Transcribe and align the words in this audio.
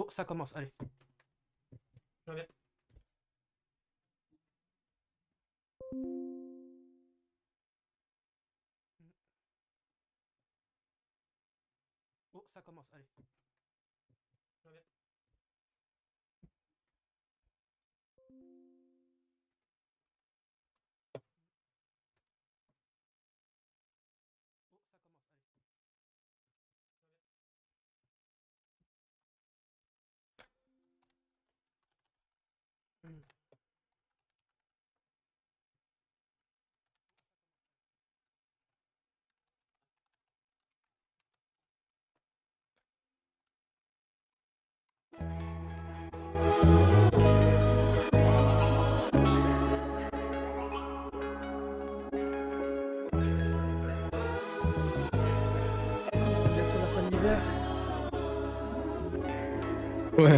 Oh, 0.00 0.06
ça 0.08 0.24
commence, 0.24 0.56
allez. 0.56 0.72
Oh, 12.32 12.44
ça 12.46 12.62
commence, 12.62 12.90
allez. 12.94 13.04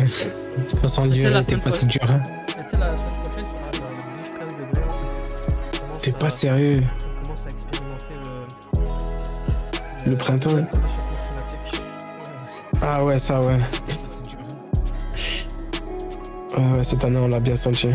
Ouais. 0.02 0.30
De 0.58 0.68
toute 0.68 0.78
façon, 0.80 1.06
semaine 1.42 1.60
pas 1.60 1.70
si 1.70 1.86
dur. 1.86 2.00
hein. 2.08 2.20
Mais 2.56 2.64
tu 2.64 2.76
sais, 2.76 2.80
la 2.80 2.96
semaine 2.96 3.12
prochaine, 3.22 3.44
il 3.44 3.50
fera 3.50 3.70
genre 3.72 3.96
12-13 4.18 4.56
degrés. 4.58 4.84
On 4.84 5.86
commence 5.86 6.02
T'es 6.02 6.12
pas 6.12 6.30
sérieux. 6.30 6.82
On 6.82 7.22
commence 7.24 7.44
à 7.44 7.48
expérimenter 7.50 8.14
le. 10.04 10.10
Le 10.10 10.16
printemps. 10.16 10.50
le. 10.56 10.66
Ah 12.82 13.04
ouais, 13.04 13.18
ça 13.18 13.40
ouais. 13.40 13.58
Ouais, 16.58 16.76
ouais, 16.76 16.82
cette 16.82 17.04
année, 17.04 17.18
on 17.22 17.28
l'a 17.28 17.40
bien 17.40 17.56
senti. 17.56 17.88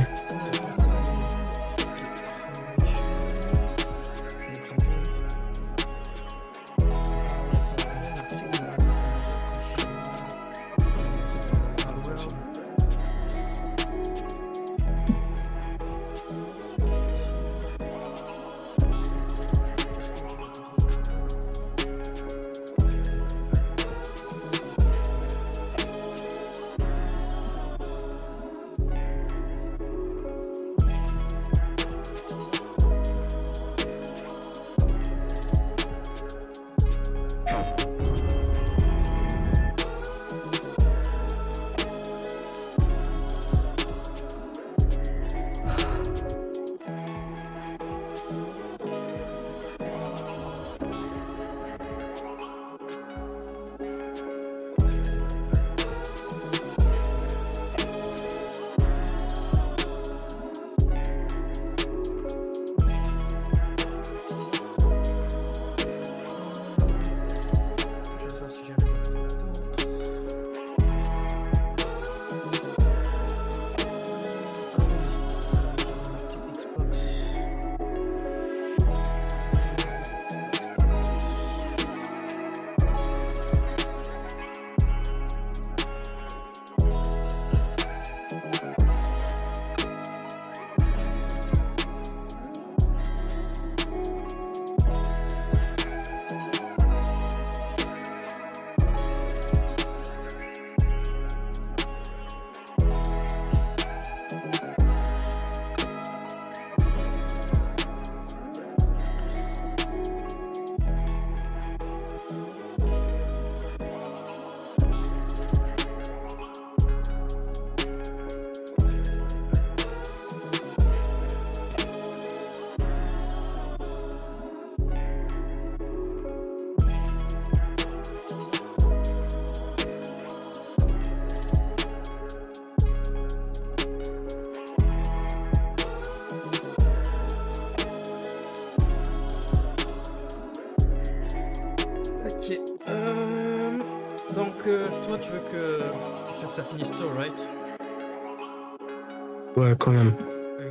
Quand 149.78 149.92
même. 149.92 150.14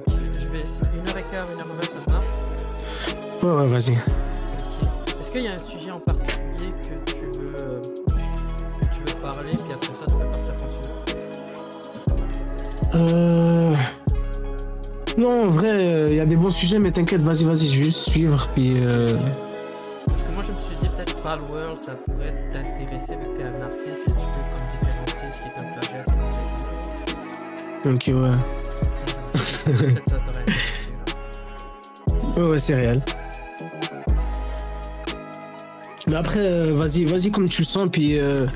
Ok. 0.08 0.14
Je 0.40 0.48
vais 0.48 0.56
essayer. 0.56 1.00
1h15, 1.04 1.46
1h20, 1.56 1.82
ça 1.82 1.98
te 2.06 2.12
va? 2.12 2.20
Ouais, 3.42 3.62
ouais, 3.62 3.68
vas-y. 3.68 3.92
Ok. 3.92 3.98
Est-ce 5.20 5.30
qu'il 5.30 5.42
y 5.42 5.48
a 5.48 5.52
un 5.54 5.58
sujet 5.58 5.90
en 5.90 6.00
particulier 6.00 6.72
que 6.82 7.10
tu 7.10 7.40
veux, 7.40 7.56
euh, 7.60 7.80
que 8.80 8.86
tu 8.94 9.00
veux 9.00 9.20
parler, 9.20 9.52
puis 9.56 9.72
après 9.74 9.92
ça, 9.94 10.06
tu 10.06 10.14
peux 10.14 10.24
partir 10.24 10.54
quand 10.58 10.68
tu 10.68 10.78
veux? 12.98 13.04
Euh... 13.14 13.74
Non, 15.18 15.44
en 15.44 15.48
vrai, 15.48 16.08
il 16.10 16.16
y 16.16 16.20
a 16.20 16.26
des 16.26 16.36
bons 16.36 16.50
sujets, 16.50 16.78
mais 16.78 16.90
t'inquiète, 16.90 17.22
vas-y, 17.22 17.44
vas-y, 17.44 17.66
je 17.68 17.78
vais 17.78 17.84
juste 17.84 18.08
suivre, 18.10 18.48
puis... 18.54 18.82
Euh... 18.84 19.16
Parce 20.06 20.22
que 20.22 20.34
moi, 20.34 20.44
je 20.46 20.52
me 20.52 20.58
suis 20.58 20.74
dit, 20.76 20.88
peut-être 20.90 21.16
Palworld, 21.22 21.78
ça 21.78 21.92
pourrait 21.94 22.34
t'intéresser, 22.52 23.16
vu 23.16 23.32
que 23.32 23.38
t'es 23.38 23.44
un 23.44 23.62
artiste, 23.62 24.02
et 24.06 24.10
tu 24.10 24.14
peux 24.14 24.42
comme 24.50 24.66
différencier 24.68 25.32
ce 25.32 25.38
qui 25.38 25.48
est 25.48 25.58
un 25.58 25.66
plagiat, 25.72 26.04
Ok, 27.86 28.04
ouais. 28.08 28.36
Ouais, 32.36 32.42
ouais, 32.42 32.58
c'est 32.58 32.74
réel. 32.74 33.02
Mais 36.06 36.16
après, 36.16 36.40
euh, 36.40 36.74
vas-y, 36.74 37.04
vas-y 37.04 37.30
comme 37.30 37.48
tu 37.48 37.62
le 37.62 37.66
sens, 37.66 37.88
puis 37.90 38.18
euh, 38.18 38.46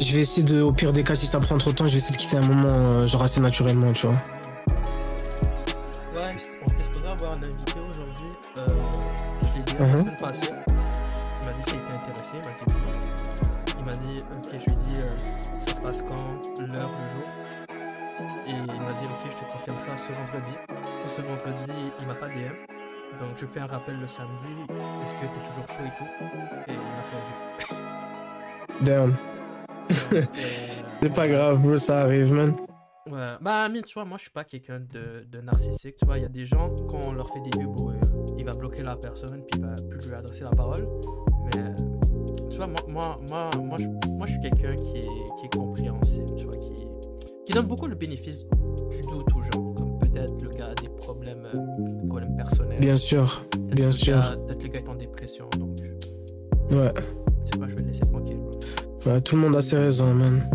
je 0.00 0.14
vais 0.14 0.22
essayer 0.22 0.46
de, 0.46 0.62
au 0.62 0.72
pire 0.72 0.92
des 0.92 1.04
cas, 1.04 1.14
si 1.14 1.26
ça 1.26 1.38
prend 1.38 1.58
trop 1.58 1.70
de 1.70 1.76
temps, 1.76 1.86
je 1.86 1.92
vais 1.92 1.98
essayer 1.98 2.16
de 2.16 2.20
quitter 2.20 2.38
un 2.38 2.46
moment, 2.46 2.68
euh, 2.68 3.06
genre 3.06 3.22
assez 3.22 3.40
naturellement, 3.40 3.92
tu 3.92 4.06
vois. 4.06 4.16
Samedi. 24.16 24.72
Est-ce 25.02 25.14
que 25.14 25.20
t'es 25.20 25.42
toujours 25.48 25.66
chaud 25.68 25.84
et 25.84 25.92
tout 25.98 26.08
Et 26.68 26.72
il 26.72 26.78
m'a 26.78 27.02
fait. 27.68 28.84
Damn. 28.84 29.16
C'est 31.02 31.12
pas 31.12 31.28
grave, 31.28 31.58
bro, 31.58 31.76
ça 31.76 32.02
arrive, 32.02 32.32
man. 32.32 32.56
Ouais, 33.10 33.36
bah, 33.40 33.68
mais 33.68 33.82
tu 33.82 33.94
vois, 33.94 34.04
moi 34.04 34.16
je 34.16 34.22
suis 34.22 34.30
pas 34.30 34.44
quelqu'un 34.44 34.80
de, 34.80 35.24
de 35.30 35.40
narcissique. 35.40 35.96
Tu 35.96 36.06
vois, 36.06 36.18
il 36.18 36.22
y 36.22 36.24
a 36.26 36.30
des 36.30 36.46
gens, 36.46 36.74
quand 36.88 37.00
on 37.06 37.12
leur 37.12 37.28
fait 37.28 37.40
des 37.40 37.50
bro, 37.64 37.90
euh, 37.90 38.00
il 38.38 38.44
va 38.44 38.52
bloquer 38.52 38.82
la 38.82 38.96
personne, 38.96 39.44
puis 39.46 39.60
il 39.60 39.66
va 39.66 39.74
plus 39.88 40.08
lui 40.08 40.14
adresser 40.14 40.44
la 40.44 40.50
parole. 40.50 40.88
Mais 41.44 41.60
euh, 41.60 42.48
tu 42.50 42.56
vois, 42.56 42.66
moi, 42.66 42.80
moi, 42.88 43.20
moi, 43.28 43.50
moi, 43.58 43.76
je, 43.78 43.86
moi, 44.08 44.26
je 44.26 44.32
suis 44.32 44.40
quelqu'un 44.40 44.74
qui 44.74 44.98
est, 44.98 45.36
qui 45.38 45.46
est 45.46 45.54
compréhensible, 45.54 46.34
tu 46.36 46.44
vois, 46.44 46.54
qui, 46.54 46.74
qui 47.44 47.52
donne 47.52 47.66
beaucoup 47.66 47.86
le 47.86 47.94
bénéfice 47.94 48.44
Bien 52.78 52.96
sûr, 52.96 53.44
bien 53.58 53.90
sûr. 53.90 54.20
Peut-être 54.46 54.62
le 54.62 54.68
gars 54.68 54.78
est 54.84 54.88
en 54.88 54.94
dépression, 54.96 55.46
donc 55.58 55.70
Ouais. 56.70 56.92
c'est 57.44 57.58
pas, 57.58 57.66
je 57.68 57.74
vais 57.76 57.82
le 57.82 57.88
laisser 57.88 58.00
tranquille, 58.00 58.38
bro. 58.38 59.10
ouais, 59.12 59.20
tout 59.20 59.36
le 59.36 59.42
monde 59.42 59.56
a 59.56 59.60
ses 59.60 59.78
raisons, 59.78 60.12
man. 60.14 60.48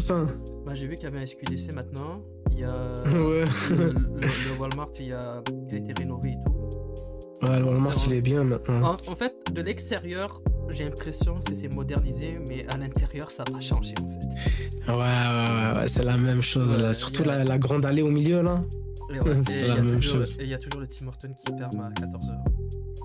Ça 0.00 0.26
bah, 0.66 0.74
j'ai 0.74 0.86
vu 0.86 0.94
qu'il 0.94 1.04
y 1.04 1.06
avait 1.06 1.20
un 1.20 1.26
SQDC 1.26 1.72
maintenant. 1.72 2.22
Il 2.52 2.58
y 2.60 2.64
a 2.64 2.94
Ouais. 3.06 3.44
le, 3.70 3.92
le- 3.92 4.20
le 4.20 4.58
Walmart, 4.60 4.90
il, 4.98 5.12
a, 5.12 5.42
il 5.68 5.74
a 5.74 5.78
été 5.78 5.92
rénové 5.98 6.30
et 6.30 6.36
tout. 6.46 7.46
Ouais, 7.46 7.58
le 7.58 7.64
Walmart, 7.64 7.94
il 8.06 8.12
est 8.14 8.20
bien 8.20 8.44
maintenant. 8.44 8.94
En, 9.06 9.12
en 9.12 9.16
fait, 9.16 9.34
de 9.52 9.62
l'extérieur, 9.62 10.42
j'ai 10.70 10.84
l'impression 10.84 11.40
que 11.40 11.54
c'est 11.54 11.74
modernisé, 11.74 12.38
mais 12.48 12.66
à 12.68 12.76
l'intérieur, 12.76 13.30
ça 13.30 13.44
n'a 13.44 13.52
pas 13.52 13.60
changé 13.60 13.94
en 14.00 14.10
fait. 14.10 14.92
Ouais, 14.92 14.94
ouais, 14.94 15.00
ouais, 15.00 15.76
ouais, 15.80 15.88
c'est 15.88 16.04
la 16.04 16.16
même 16.18 16.42
chose, 16.42 16.76
Ouais, 16.76 16.82
là. 16.82 16.92
Surtout 16.92 17.22
a- 17.22 17.26
la, 17.38 17.44
la 17.44 17.58
grande 17.58 17.86
allée 17.86 18.02
au 18.02 18.10
milieu, 18.10 18.42
là. 18.42 18.62
Ouais, 19.10 19.18
C'est 19.48 19.66
la 19.68 19.76
même 19.76 19.96
toujours- 20.00 20.16
chose. 20.22 20.36
Et 20.38 20.44
il 20.44 20.50
y 20.50 20.54
a 20.54 20.58
toujours 20.58 20.80
le 20.82 20.86
Tim 20.86 21.06
Horton 21.08 21.32
qui 21.34 21.52
ferme 21.56 21.80
à 21.80 21.90
14h. 21.90 22.44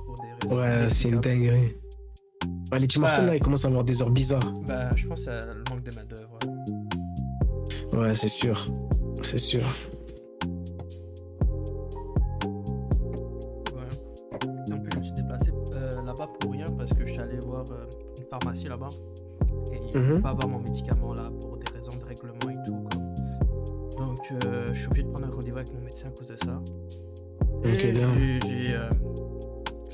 Pour 0.06 0.15
des 0.15 0.48
raisons 0.50 0.62
Ouais, 0.62 0.88
c'est 0.88 1.09
une 1.09 1.15
dinguerie. 1.19 1.65
Ouais, 2.71 2.80
les 2.80 2.88
Tim 2.88 3.03
Hortons, 3.03 3.21
Ouais. 3.21 3.27
là, 3.27 3.36
ils 3.36 3.39
commencent 3.39 3.65
à 3.65 3.69
avoir 3.69 3.83
des 3.83 4.01
heures 4.01 4.09
bizarres. 4.12 4.53
Bah, 4.68 4.89
je 4.95 5.07
pense 5.07 5.27
à 5.27 5.39
le 5.39 5.63
manque 5.69 5.83
de 5.83 5.95
main-d'œuvre. 5.95 6.14
Ouais. 7.95 8.13
C'est 8.13 8.27
sûr. 8.27 8.65
C'est 9.24 9.38
sûr. 9.38 9.62
Ouais. 13.74 13.89
En 14.74 14.80
plus, 14.80 14.92
je 14.94 14.97
me 14.97 15.03
suis 15.03 15.13
déplacé 15.13 15.51
euh, 15.74 15.89
là-bas 16.03 16.27
pour 16.39 16.51
rien 16.51 16.65
parce 16.77 16.92
que 16.94 17.06
je 17.06 17.12
suis 17.13 17.21
allé 17.21 17.38
voir 17.45 17.65
euh, 17.71 17.86
une 18.19 18.25
pharmacie 18.27 18.65
là-bas. 18.68 18.89
Et 19.74 19.77
ils 19.94 20.00
ne 20.00 20.07
peuvent 20.07 20.21
pas 20.21 20.30
avoir 20.30 20.47
mon 20.47 20.59
médicament 20.59 21.13
là 21.13 21.30
pour 21.42 21.57
des 21.57 21.65
raisons 21.74 21.97
de 22.00 22.06
règlement 22.06 22.50
et 22.50 22.57
tout. 22.68 22.75
quoi. 22.75 24.06
Donc, 24.06 24.19
euh, 24.45 24.65
je 24.68 24.74
suis 24.74 24.88
obligé 24.88 25.03
de 25.03 25.12
prendre 25.12 25.27
un 25.27 25.31
rendez-vous 25.31 25.57
avec 25.57 25.74
mon 25.74 25.81
médecin 25.81 26.07
à 26.07 26.12
cause 26.12 26.27
de 26.27 26.36
ça. 26.38 26.62
Ok, 27.57 27.89
bien. 27.91 28.09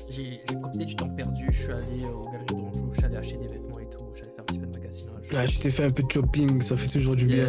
j'ai- 0.08 0.38
profité 0.60 0.84
du 0.84 0.94
temps 0.96 1.08
perdu. 1.08 1.46
Je 1.50 1.56
suis 1.62 1.72
allé 1.72 2.04
aux 2.04 2.20
galeries 2.22 2.46
d'Anjou, 2.54 2.90
je 2.92 2.96
suis 2.98 3.04
allé 3.06 3.16
acheter 3.16 3.36
des 3.38 3.46
vêtements 3.46 3.80
et 3.80 3.86
tout. 3.88 4.04
J'allais 4.14 4.30
faire 4.30 4.40
un 4.40 4.44
petit 4.44 4.58
peu 4.58 4.66
de 4.66 4.78
magasinage. 4.78 5.32
Ouais, 5.32 5.46
tu 5.46 5.58
t'es 5.58 5.70
fait 5.70 5.84
un 5.84 5.90
peu 5.90 6.02
de 6.02 6.10
shopping, 6.10 6.60
ça 6.60 6.76
fait 6.76 6.88
toujours 6.88 7.16
du 7.16 7.26
bien. 7.26 7.46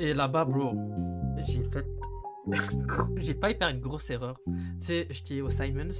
Et 0.00 0.14
là-bas, 0.14 0.44
bro, 0.46 0.74
j'ai 1.46 1.62
fait. 1.64 1.86
j'ai 3.16 3.34
pas 3.34 3.52
faire 3.54 3.68
une 3.68 3.80
grosse 3.80 4.08
erreur. 4.10 4.40
Tu 4.46 4.52
sais, 4.78 5.06
j'étais 5.10 5.40
au 5.42 5.50
Simons. 5.50 5.90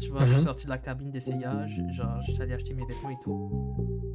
Tu 0.00 0.10
vois, 0.10 0.20
je 0.24 0.30
Mhm. 0.30 0.34
suis 0.36 0.44
sorti 0.44 0.64
de 0.64 0.70
la 0.70 0.78
cabine 0.78 1.10
d'essayage. 1.10 1.78
Genre, 1.92 2.20
j'allais 2.36 2.54
acheter 2.54 2.72
mes 2.74 2.86
vêtements 2.86 3.10
et 3.10 3.18
tout. 3.22 3.50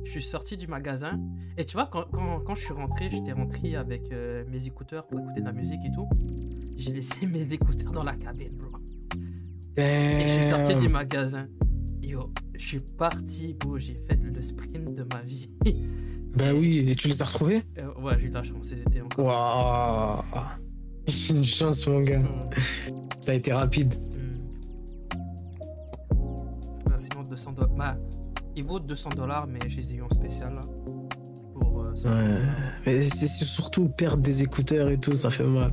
Je 0.04 0.10
suis 0.10 0.22
sorti 0.24 0.58
du 0.58 0.68
magasin. 0.68 1.20
Et 1.58 1.64
tu 1.64 1.74
vois, 1.74 1.86
quand, 1.92 2.06
quand, 2.12 2.40
quand 2.40 2.56
je 2.56 2.66
suis 2.66 2.74
rentré, 2.74 3.10
j'étais 3.12 3.34
rentré 3.34 3.76
avec 3.76 4.12
euh, 4.12 4.44
mes 4.50 4.66
écouteurs 4.66 5.06
pour 5.08 5.20
écouter 5.20 5.42
de 5.42 5.46
la 5.46 5.52
musique 5.54 5.82
et 5.86 5.92
tout. 5.92 6.08
J'ai 6.76 6.92
laissé 6.92 7.26
mes 7.32 7.54
écouteurs 7.54 7.92
dans 7.92 8.04
la 8.04 8.14
cabine, 8.14 8.58
bro. 8.58 8.72
Et 9.78 10.24
je 10.28 10.34
suis 10.34 10.50
sorti 10.50 10.74
du 10.76 10.88
magasin. 10.88 11.48
Yo, 12.02 12.32
je 12.56 12.66
suis 12.66 12.80
parti, 12.98 13.54
bro. 13.54 13.78
J'ai 13.78 14.00
fait 14.08 14.22
le 14.24 14.42
sprint 14.42 14.96
de 14.96 15.04
ma 15.14 15.22
vie. 15.22 15.50
Bah 16.38 16.54
oui, 16.54 16.86
et 16.90 16.96
tu 16.96 17.08
les 17.08 17.22
as 17.22 17.26
retrouvés? 17.26 17.62
Euh, 17.78 17.86
ouais, 18.02 18.14
j'ai 18.20 18.26
eu 18.26 18.30
de 18.30 18.34
la 18.34 18.44
chance. 18.44 18.66
C'était 18.68 19.02
encore. 19.02 19.26
Waouh 19.26 20.44
C'est 21.08 21.34
une 21.34 21.44
chance, 21.44 21.88
mon 21.88 22.02
gars. 22.02 22.20
Mm. 22.20 22.50
T'as 23.24 23.34
été 23.34 23.54
rapide. 23.54 23.94
Hmm. 23.94 24.36
Ah, 26.92 26.98
sinon 27.00 27.24
200 27.24 27.52
dollars. 27.54 27.76
Bah, 27.76 27.98
il 28.56 28.66
vaut 28.66 28.80
200 28.80 29.10
dollars, 29.16 29.48
mais 29.48 29.60
je 29.68 29.78
les 29.78 29.94
ai 29.94 29.98
eu 29.98 30.02
en 30.02 30.10
spécial 30.10 30.56
là. 30.56 30.62
Pour 31.54 31.84
euh, 31.84 31.96
100 31.96 32.10
Ouais. 32.10 32.36
Mais 32.86 33.02
c'est 33.02 33.28
surtout 33.28 33.86
perdre 33.86 34.22
des 34.22 34.44
écouteurs 34.44 34.90
et 34.90 34.98
tout, 34.98 35.16
ça 35.16 35.30
fait 35.30 35.44
mal. 35.44 35.72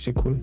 C'est 0.00 0.14
cool. 0.14 0.40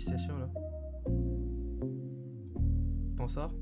Mi-session 0.00 0.34
là 0.38 0.48
sors? 3.28 3.52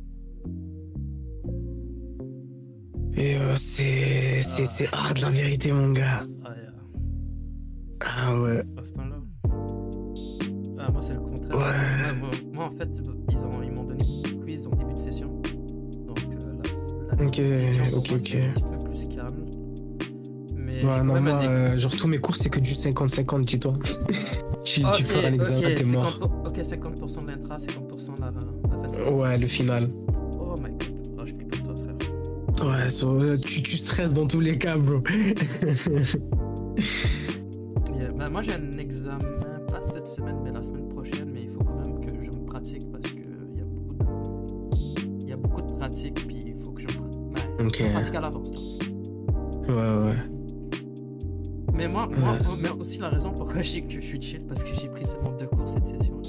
Et 3.16 3.36
euh, 3.36 3.56
c'est 3.56 4.40
c'est 4.42 4.62
Ah. 4.62 4.66
c'est 4.66 4.94
hard 4.94 5.18
la 5.18 5.30
vérité 5.30 5.72
mon 5.72 5.90
gars. 5.92 6.22
Ah, 6.44 6.54
yeah. 6.56 6.72
Ah 8.00 8.40
ouais. 8.40 8.62
à 8.78 8.84
ce 8.84 8.92
point-là. 8.92 9.16
Ah, 10.78 10.86
moi, 10.92 11.02
c'est 11.02 11.14
le 11.14 11.20
contraire. 11.20 11.58
Ouais. 11.58 12.12
moi, 12.20 12.30
moi, 12.56 12.64
en 12.66 12.70
fait, 12.70 12.88
ils 13.30 13.38
ont- 13.38 13.62
ils 13.62 13.72
m'ont 13.72 13.84
donné 13.84 14.04
des 14.24 14.36
quiz 14.38 14.66
en 14.66 14.70
début 14.70 14.94
de 14.94 14.98
session. 14.98 15.28
Donc, 16.06 16.18
euh, 16.20 16.52
la, 17.10 17.16
la 17.18 17.26
Ok, 17.26 17.34
session, 17.34 17.82
pour 17.90 17.98
ok, 17.98 18.10
moi, 18.10 18.18
ok. 18.20 18.28
c'est 18.28 18.38
un 18.38 18.48
petit 18.48 18.62
peu 18.62 18.78
plus 18.88 19.08
calme. 19.08 19.44
Mais 20.54 20.84
Ouais, 20.84 21.02
non, 21.02 21.20
moi, 21.20 21.42
euh, 21.48 21.76
genre 21.76 21.94
tous 21.96 22.06
mes 22.06 22.18
cours 22.18 22.36
c'est 22.36 22.48
que 22.48 22.60
du 22.60 22.72
50-50, 22.74 23.44
dis-toi. 23.44 23.72
Tu, 24.74 24.80
tu 24.80 24.86
Ok, 24.86 25.04
feras 25.04 25.30
l'examen, 25.30 25.58
ok, 25.58 25.74
t'es 25.74 25.84
mort. 25.84 26.12
50 26.12 26.32
Ok, 26.46 26.58
50% 26.58 27.22
de 27.22 27.26
l'intra, 27.28 27.56
50% 27.56 28.20
la, 28.20 28.30
la 28.30 28.82
fatigue. 28.82 29.14
Ouais, 29.16 29.38
le 29.38 29.46
final. 29.46 29.84
Oh 30.40 30.54
my 30.62 30.70
god. 30.70 30.82
Oh, 31.18 31.22
je 31.26 31.34
prie 31.34 31.44
pour 31.46 31.62
toi, 31.62 31.74
frère. 31.76 32.66
Ouais, 32.68 32.90
so, 32.90 33.20
euh, 33.22 33.36
tu, 33.36 33.62
tu 33.62 33.76
stresses 33.76 34.12
dans 34.12 34.26
tous 34.26 34.40
les 34.40 34.58
cas, 34.58 34.76
bro. 34.76 35.00
la 53.08 53.14
raison 53.16 53.32
pourquoi 53.34 53.62
je 53.62 53.72
dis 53.72 53.86
que 53.86 53.92
je 53.92 54.00
suis 54.00 54.20
chill, 54.20 54.42
parce 54.46 54.62
que 54.62 54.74
j'ai 54.78 54.88
pris 54.88 55.04
seulement 55.04 55.32
deux 55.32 55.46
cours 55.46 55.68
cette 55.68 55.86
session. 55.86 56.20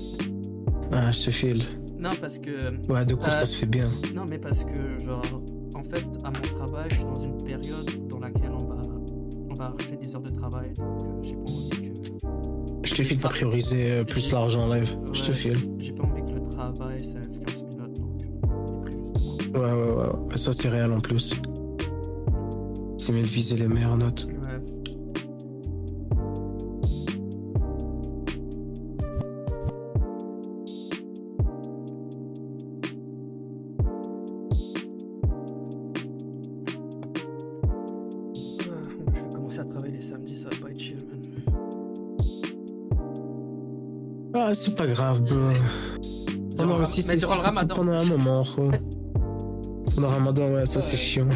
Ah, 0.93 1.12
je 1.12 1.25
te 1.25 1.31
file. 1.31 1.63
Non, 1.98 2.12
parce 2.19 2.39
que. 2.39 2.51
Ouais, 2.91 3.05
de 3.05 3.15
cours, 3.15 3.27
Euh, 3.27 3.31
ça 3.31 3.45
se 3.45 3.55
fait 3.57 3.65
bien. 3.65 3.89
Non, 4.15 4.25
mais 4.29 4.38
parce 4.38 4.63
que, 4.63 5.03
genre, 5.03 5.21
en 5.75 5.83
fait, 5.83 6.05
à 6.24 6.31
mon 6.31 6.65
travail, 6.65 6.88
je 6.89 6.95
suis 6.95 7.03
dans 7.03 7.21
une 7.21 7.38
période 7.38 8.07
dans 8.09 8.19
laquelle 8.19 8.51
on 8.51 8.65
va, 8.65 8.81
on 9.50 9.53
va 9.55 9.69
rajouter 9.69 9.98
des 9.98 10.15
heures 10.15 10.21
de 10.21 10.31
travail. 10.31 10.71
Donc, 10.77 11.03
euh, 11.03 11.21
j'ai 11.24 11.33
pas 11.36 11.51
envie 11.51 11.69
que. 11.69 12.88
Je 12.88 12.95
te 12.95 13.03
file, 13.03 13.19
t'as 13.19 13.29
priorisé 13.29 13.91
euh, 13.91 14.03
plus 14.05 14.31
l'argent 14.31 14.62
en 14.62 14.74
live. 14.74 14.98
Je 15.13 15.24
te 15.24 15.31
file. 15.31 15.57
J'ai 15.79 15.91
pas 15.91 16.03
envie 16.07 16.25
que 16.25 16.33
le 16.39 16.50
travail, 16.50 17.03
ça 17.03 17.17
influence 17.17 17.63
mes 17.63 17.81
notes. 17.81 18.00
Donc, 18.00 18.21
j'ai 18.21 18.29
pris 18.81 19.51
deux 19.51 19.59
ouais, 19.59 19.74
ouais. 19.74 20.05
ouais. 20.29 20.38
Ça, 20.38 20.53
c'est 20.53 20.69
réel 20.69 20.91
en 20.93 21.01
plus. 21.01 21.36
C'est 22.98 23.12
mieux 23.13 23.21
de 23.21 23.27
viser 23.27 23.57
les 23.57 23.67
meilleures 23.67 23.98
notes. 23.98 24.27
Ah, 44.50 44.53
c'est 44.56 44.75
pas 44.75 44.88
grave, 44.88 45.22
bro. 45.22 45.36
Pendant, 46.58 46.74
Durant- 46.74 46.82
aussi, 46.82 47.01
mais 47.08 47.13
c'est- 47.13 47.18
durant 47.18 47.36
le 47.36 47.39
c'est 47.41 47.46
ramadan. 47.46 47.75
pendant 47.75 47.91
un 47.91 48.06
moment, 48.06 48.44
gros. 48.44 48.65
Pendant 49.96 50.08
le 50.08 50.13
ramadan, 50.13 50.50
ouais, 50.53 50.65
ça, 50.65 50.79
c'est 50.82 50.98
chiant. 50.98 51.27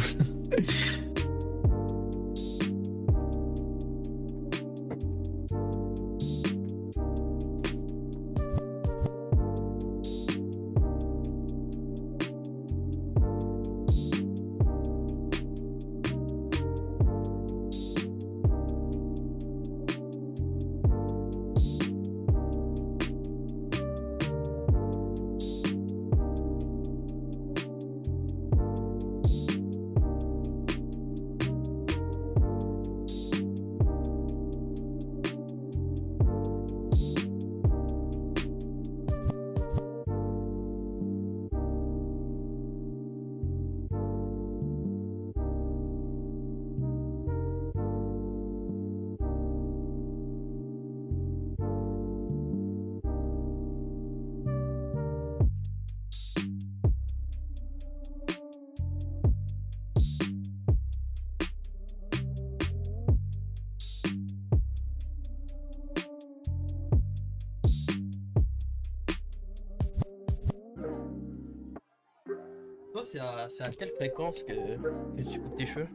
Toi, 73.12 73.46
c'est 73.50 73.62
à, 73.64 73.68
quelle 73.70 73.90
fréquence 73.90 74.42
que, 74.42 74.52
que 74.52 75.28
tu 75.30 75.38
coupes 75.40 75.56
tes 75.58 75.66
cheveux 75.66 75.88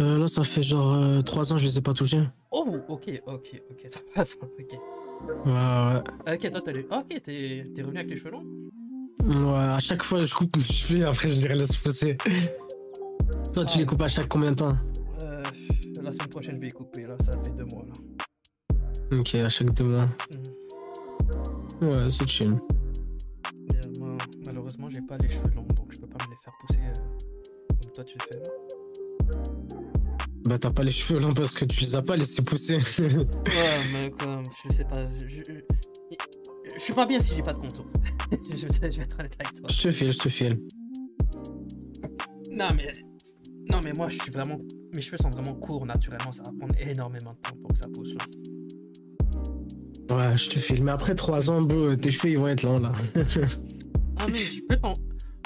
Euh, 0.00 0.18
là, 0.18 0.28
ça 0.28 0.44
fait 0.44 0.62
genre 0.62 1.22
3 1.24 1.52
ans, 1.52 1.58
je 1.58 1.64
les 1.64 1.78
ai 1.78 1.80
pas 1.80 1.94
touchés. 1.94 2.22
Oh, 2.50 2.66
ok, 2.88 3.22
ok, 3.26 3.62
ok, 3.70 3.88
trois 4.12 4.24
ans, 4.24 4.48
ok. 4.58 4.78
Ouais, 5.46 5.52
ouais. 5.52 6.34
Ok, 6.34 6.50
toi, 6.50 6.60
t'as 6.60 6.72
les... 6.72 6.80
Ok, 6.82 7.22
t'es 7.22 7.64
t'es 7.74 7.82
revenu 7.82 7.98
avec 7.98 8.10
les 8.10 8.16
cheveux 8.16 8.30
longs 8.30 8.44
Ouais, 9.24 9.56
à 9.72 9.78
chaque 9.78 10.02
fois, 10.02 10.22
je 10.22 10.34
coupe 10.34 10.54
mes 10.56 10.62
cheveux, 10.62 11.06
après, 11.06 11.28
je 11.30 11.40
les 11.40 11.54
laisse 11.54 11.76
pousser. 11.76 12.16
Toi, 13.54 13.64
tu 13.64 13.72
Ah. 13.74 13.78
les 13.78 13.86
coupes 13.86 14.02
à 14.02 14.08
chaque 14.08 14.28
combien 14.28 14.50
de 14.50 14.56
temps? 14.56 14.76
Euh, 15.22 15.42
La 16.02 16.12
semaine 16.12 16.28
prochaine, 16.28 16.54
je 16.56 16.60
vais 16.60 16.66
les 16.66 16.72
couper, 16.72 17.02
là, 17.06 17.16
ça 17.20 17.32
fait 17.32 17.56
deux 17.56 17.66
mois, 17.74 17.84
là. 17.86 19.18
Ok, 19.18 19.34
à 19.34 19.48
chaque 19.48 19.72
deux 19.72 19.84
mois. 19.88 20.08
Mhm. 21.80 21.88
Ouais, 21.88 22.10
c'est 22.10 22.28
chill. 22.28 22.54
Bah, 30.48 30.58
t'as 30.58 30.70
pas 30.70 30.82
les 30.82 30.90
cheveux 30.90 31.20
longs 31.20 31.34
parce 31.34 31.52
que 31.52 31.66
tu 31.66 31.80
les 31.80 31.94
as 31.94 32.00
pas 32.00 32.16
laissés 32.16 32.40
pousser. 32.40 32.76
Ouais, 32.76 32.82
mais 33.92 34.10
comme, 34.10 34.42
je 34.64 34.72
sais 34.72 34.84
pas, 34.84 35.04
je... 35.06 35.28
Je, 35.28 35.42
je 36.74 36.80
suis 36.80 36.94
pas 36.94 37.04
bien 37.04 37.20
si 37.20 37.34
j'ai 37.34 37.42
pas 37.42 37.52
de 37.52 37.58
contour. 37.58 37.84
je, 38.50 38.56
je 38.56 38.66
vais 38.80 38.86
être 38.86 39.18
honnête 39.18 39.36
avec 39.38 39.54
toi. 39.56 39.66
je 39.68 39.82
te 39.82 39.90
file, 39.90 40.10
je 40.10 40.18
te 40.18 40.30
file. 40.30 40.58
Non, 42.50 42.68
mais... 42.74 42.90
Non, 43.70 43.80
mais 43.84 43.92
moi, 43.94 44.08
je 44.08 44.18
suis 44.18 44.30
vraiment... 44.30 44.58
Mes 44.96 45.02
cheveux 45.02 45.18
sont 45.18 45.28
vraiment 45.28 45.54
courts, 45.54 45.84
naturellement, 45.84 46.32
ça 46.32 46.42
va 46.46 46.52
prendre 46.58 46.74
énormément 46.80 47.34
de 47.34 47.38
temps 47.40 47.54
pour 47.60 47.68
que 47.68 47.76
ça 47.76 47.88
pousse, 47.94 48.14
là. 48.14 48.24
Ouais, 50.16 50.34
je 50.38 50.48
te 50.48 50.58
file. 50.58 50.82
Mais 50.82 50.92
après 50.92 51.14
3 51.14 51.50
ans, 51.50 51.60
bro, 51.60 51.94
tes 51.94 52.10
cheveux, 52.10 52.32
ils 52.32 52.38
vont 52.38 52.48
être 52.48 52.62
longs, 52.62 52.80
là. 52.80 52.92
Ah 54.20 54.26
mais 54.26 54.34
je 54.34 54.62
peux 54.62 54.76
t'en... 54.76 54.94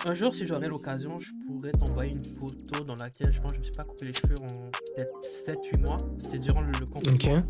Un 0.06 0.14
jour, 0.14 0.35
si 0.35 0.47
j'aurais 0.47 0.68
l'occasion, 0.68 1.21
je 1.21 1.30
pourrais 1.47 1.73
t'envoyer 1.73 2.12
une 2.12 2.25
photo 2.38 2.56
dans 2.85 2.97
laquelle 2.97 3.33
je 3.33 3.41
pense 3.41 3.51
que 3.51 3.55
je 3.57 3.61
me 3.61 3.65
suis 3.65 3.73
pas 3.73 3.85
coupé 3.85 4.07
les 4.07 4.15
cheveux 4.15 4.35
en 4.43 4.71
peut-être 4.71 5.12
7-8 5.23 5.87
mois. 5.87 5.97
C'était 6.19 6.39
durant 6.39 6.61
le, 6.62 6.73
le 6.81 6.87
confinement. 6.87 7.43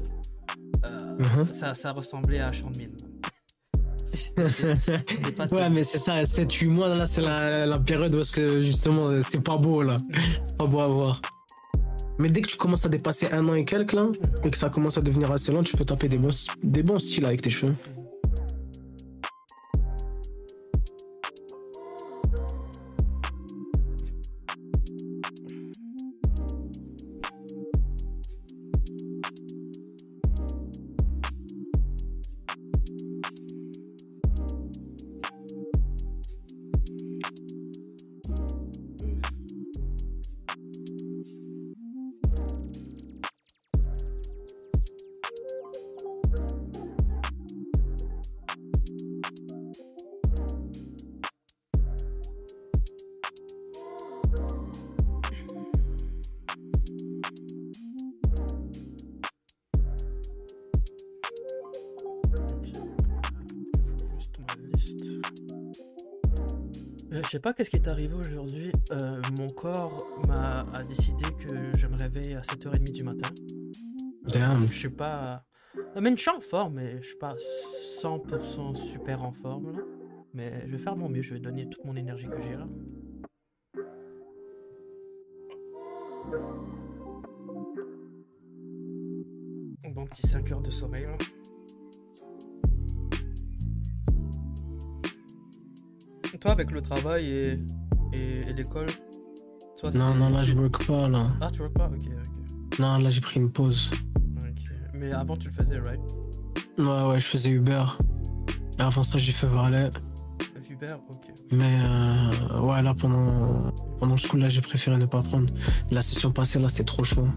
Euh, 0.91 0.99
Mhm. 1.19 1.49
ça, 1.53 1.75
ça 1.75 1.93
ressemblait 1.93 2.41
à 2.41 2.49
pas 5.37 5.47
Ouais, 5.55 5.71
mais 5.71 5.85
c'est 5.85 5.99
ça, 5.99 6.23
7-8 6.25 6.67
mois, 6.69 6.89
là, 6.95 7.07
c'est 7.07 7.21
la, 7.23 7.67
la 7.67 7.79
période 7.79 8.15
parce 8.15 8.31
que 8.31 8.63
justement, 8.63 9.21
c'est 9.23 9.43
pas 9.43 9.57
beau, 9.57 9.83
là. 9.83 9.97
C'est 10.45 10.57
pas 10.57 10.67
beau 10.67 10.81
à 10.81 10.87
voir. 10.89 11.21
Mais 12.19 12.29
dès 12.29 12.43
que 12.43 12.49
tu 12.49 12.57
commences 12.57 12.85
à 12.85 12.89
dépasser 12.89 13.29
un 13.33 13.49
an 13.49 13.55
et 13.55 13.65
quelques, 13.65 13.93
là, 13.95 14.09
et 14.45 14.51
que 14.51 14.57
ça 14.59 14.69
commence 14.71 14.99
à 14.99 15.01
devenir 15.01 15.31
assez 15.33 15.51
long, 15.53 15.63
tu 15.63 15.77
peux 15.77 15.85
taper 15.85 16.09
des 16.09 16.19
bons, 16.19 16.49
des 16.63 16.83
bons 16.83 16.99
styles 16.99 17.25
avec 17.25 17.43
tes 17.43 17.51
cheveux. 17.51 17.75
Pas 67.43 67.53
qu'est-ce 67.53 67.71
qui 67.71 67.77
est 67.77 67.89
arrivé 67.89 68.15
aujourd'hui. 68.15 68.71
Euh, 68.93 69.21
mon 69.37 69.49
corps 69.49 70.07
m'a 70.29 70.61
a 70.61 70.85
décidé 70.85 71.25
que 71.25 71.77
je 71.77 71.87
me 71.89 71.99
réveille 71.99 72.35
à 72.35 72.41
7h30 72.43 72.93
du 72.93 73.03
matin. 73.03 73.29
Damn. 74.23 74.69
Je 74.69 74.79
suis 74.79 74.89
pas. 74.89 75.45
Mais 76.01 76.13
je 76.13 76.21
suis 76.21 76.31
en 76.31 76.41
forme, 76.41 76.75
mais 76.75 76.99
je 76.99 77.09
suis 77.09 77.19
pas 77.19 77.35
100% 78.01 78.77
super 78.77 79.25
en 79.25 79.33
forme 79.33 79.73
là. 79.73 79.83
Mais 80.35 80.65
je 80.67 80.73
vais 80.73 80.79
faire 80.79 80.97
mon 80.97 81.09
mieux, 81.09 81.23
je 81.23 81.35
vais 81.35 81.41
donner 81.41 81.69
toute 81.69 81.85
mon 81.85 81.97
énergie 81.97 82.29
que 82.29 82.41
j'ai 82.41 82.53
là. 82.53 82.69
Bon 89.95 90.07
petit 90.07 90.27
5 90.27 90.53
heures 90.53 90.61
de 90.61 90.71
sommeil 90.71 91.03
là. 91.03 91.19
Toi 96.43 96.51
avec 96.53 96.73
le 96.73 96.83
travail 96.83 97.25
et, 97.27 97.59
et, 98.13 98.39
et 98.49 98.53
l'école? 98.53 98.87
Toi, 99.79 99.91
Non, 99.95 100.15
non, 100.15 100.29
là, 100.31 100.41
tu- 100.45 100.51
je 100.51 100.57
work 100.57 100.87
pas, 100.87 101.09
là. 101.09 101.27
Ah 101.41 101.49
tu 101.53 101.61
work 101.63 101.75
pas? 101.75 101.87
Ok, 101.89 102.09
ok. 102.09 102.79
Non, 102.81 102.97
là, 102.99 103.11
j'ai 103.11 103.21
pris 103.21 103.39
une 103.41 103.51
pause. 103.51 103.91
ok. 104.43 104.63
Mais 104.95 105.13
avant 105.13 105.37
tu 105.37 105.49
le 105.49 105.55
faisais, 105.55 105.79
right? 105.79 106.01
Ouais, 106.79 107.09
ouais, 107.09 107.21
je 107.21 107.25
faisais 107.27 107.51
Uber. 107.51 107.85
Et 108.79 108.83
avant 108.83 109.03
ça, 109.05 109.19
j'ai 109.19 109.33
fait 109.33 109.47
valet. 109.47 109.89
Uber, 110.71 110.95
ok. 111.11 111.33
Mais 111.53 111.79
euh, 111.85 112.61
ouais, 112.63 112.83
là, 112.83 112.95
pendant, 112.95 113.73
pendant 114.01 114.17
ce 114.17 114.27
coup-là, 114.27 114.49
j'ai 114.49 114.63
préféré 114.63 114.97
ne 114.97 115.05
pas 115.07 115.21
prendre. 115.23 115.49
La 115.91 116.01
session 116.03 116.33
passée, 116.33 116.59
là, 116.59 116.69
c'était 116.69 116.85
trop 116.85 117.05
chaud. 117.05 117.29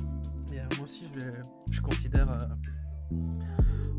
Et, 0.54 0.60
euh, 0.60 0.64
moi 0.78 0.86
aussi, 0.86 1.04
je, 1.16 1.74
je 1.74 1.82
considère 1.82 2.32
euh, 2.32 2.38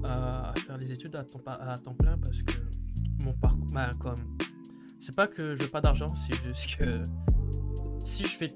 à 0.04 0.54
faire 0.66 0.78
les 0.78 0.90
études 0.92 1.14
à 1.16 1.22
temps, 1.24 1.40
à 1.46 1.76
temps 1.76 1.94
plein 1.94 2.16
parce 2.18 2.42
que 2.42 2.54
mon 3.24 3.32
parcours, 3.34 3.66
bah, 3.74 3.90
comme, 4.00 4.14
c'est 5.06 5.14
pas 5.14 5.28
que 5.28 5.54
je 5.54 5.62
veux 5.62 5.68
pas 5.68 5.80
d'argent, 5.80 6.08
c'est 6.16 6.34
juste 6.44 6.78
que 6.78 7.00
si 8.04 8.24
je 8.24 8.36
fais, 8.36 8.48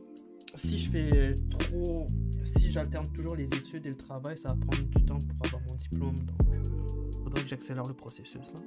si 0.57 0.79
je 0.81 0.91
fais 0.91 1.35
trop, 1.49 2.09
si 2.43 2.73
j'alterne 2.73 3.07
toujours 3.13 3.37
les 3.37 3.47
études 3.55 3.87
et 3.87 3.91
le 3.91 3.95
travail, 3.95 4.37
ça 4.37 4.49
va 4.49 4.57
prendre 4.57 4.89
du 4.89 5.05
temps 5.05 5.19
pour 5.19 5.47
avoir 5.47 5.63
mon 5.69 5.77
diplôme, 5.77 6.15
donc 6.17 6.49
euh, 6.53 7.23
faudrait 7.23 7.43
que 7.43 7.49
j'accélère 7.49 7.85
le 7.85 7.95
processus 7.95 8.35
là. 8.35 8.61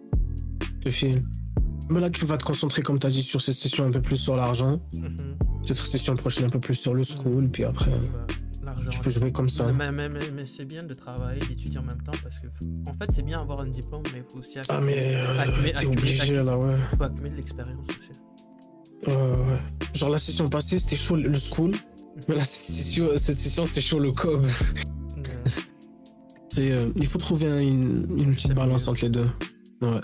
Je 0.86 0.92
file. 0.92 1.26
Mais 1.90 2.00
là, 2.00 2.10
tu 2.10 2.26
vas 2.26 2.38
te 2.38 2.46
concentrer, 2.46 2.82
comme 2.84 3.00
tu 3.00 3.08
as 3.08 3.10
dit, 3.10 3.22
sur 3.22 3.42
cette 3.42 3.56
session 3.56 3.84
un 3.86 3.92
peu 3.92 4.02
plus 4.02 4.16
sur 4.16 4.38
l'argent. 4.38 4.82
Mhm. 4.96 5.38
Cette 5.64 5.76
session 5.76 6.16
prochaine 6.16 6.46
un 6.46 6.50
peu 6.50 6.62
plus 6.62 6.76
sur 6.76 6.94
le 6.94 7.04
school. 7.04 7.50
Puis 7.50 7.66
après, 7.66 7.92
Tu 8.90 9.00
peux 9.00 9.10
jouer 9.10 9.32
comme 9.32 9.50
ça. 9.50 9.72
Mais, 9.78 9.92
mais, 9.92 10.10
mais- 10.10 10.32
mais 10.32 10.46
c'est 10.46 10.66
bien 10.66 10.84
de 10.84 10.94
travailler, 10.94 11.40
d'étudier 11.42 11.80
en 11.80 11.84
même 11.84 12.02
temps 12.04 12.12
parce 12.24 12.36
que, 12.42 12.48
en 12.90 12.94
fait, 12.94 13.12
c'est 13.14 13.22
bien 13.24 13.42
avoir 13.42 13.62
un 13.62 13.68
diplôme, 13.68 14.04
mais 14.14 14.20
il 14.20 14.32
faut 14.32 14.40
aussi 14.40 14.58
Ah, 14.70 14.82
mais 14.82 15.16
euh, 15.16 15.40
accumuler- 15.40 15.72
t'es 15.72 15.78
accumuler- 15.78 15.98
obligé, 16.20 16.36
là, 16.44 16.58
ouais. 16.58 16.76
faut 16.98 17.04
accumuler 17.04 17.30
de 17.32 17.36
l'expérience 17.38 17.88
aussi. 17.88 19.12
Ouais. 19.12 19.58
Genre, 19.94 20.10
la 20.10 20.18
session 20.18 20.50
passée, 20.50 20.80
c'était 20.80 20.96
chaud 20.96 21.16
le 21.18 21.38
school. 21.38 21.72
Mais 22.28 22.36
là, 22.36 22.46
cette 22.46 22.76
session, 22.76 23.10
cette 23.18 23.36
session 23.36 23.66
c'est 23.66 23.82
chaud 23.82 24.00
le 24.00 24.12
cob. 24.12 24.46
Euh, 24.46 25.22
C'est, 26.50 26.72
euh, 26.72 26.92
il 26.98 27.08
faut 27.08 27.18
trouver 27.18 27.48
un- 27.48 27.60
une, 27.60 28.06
une 28.16 28.32
petite 28.32 28.54
balance 28.54 28.88
entre 28.88 29.02
les 29.06 29.10
deux. 29.10 29.26
Ouais. 29.82 30.00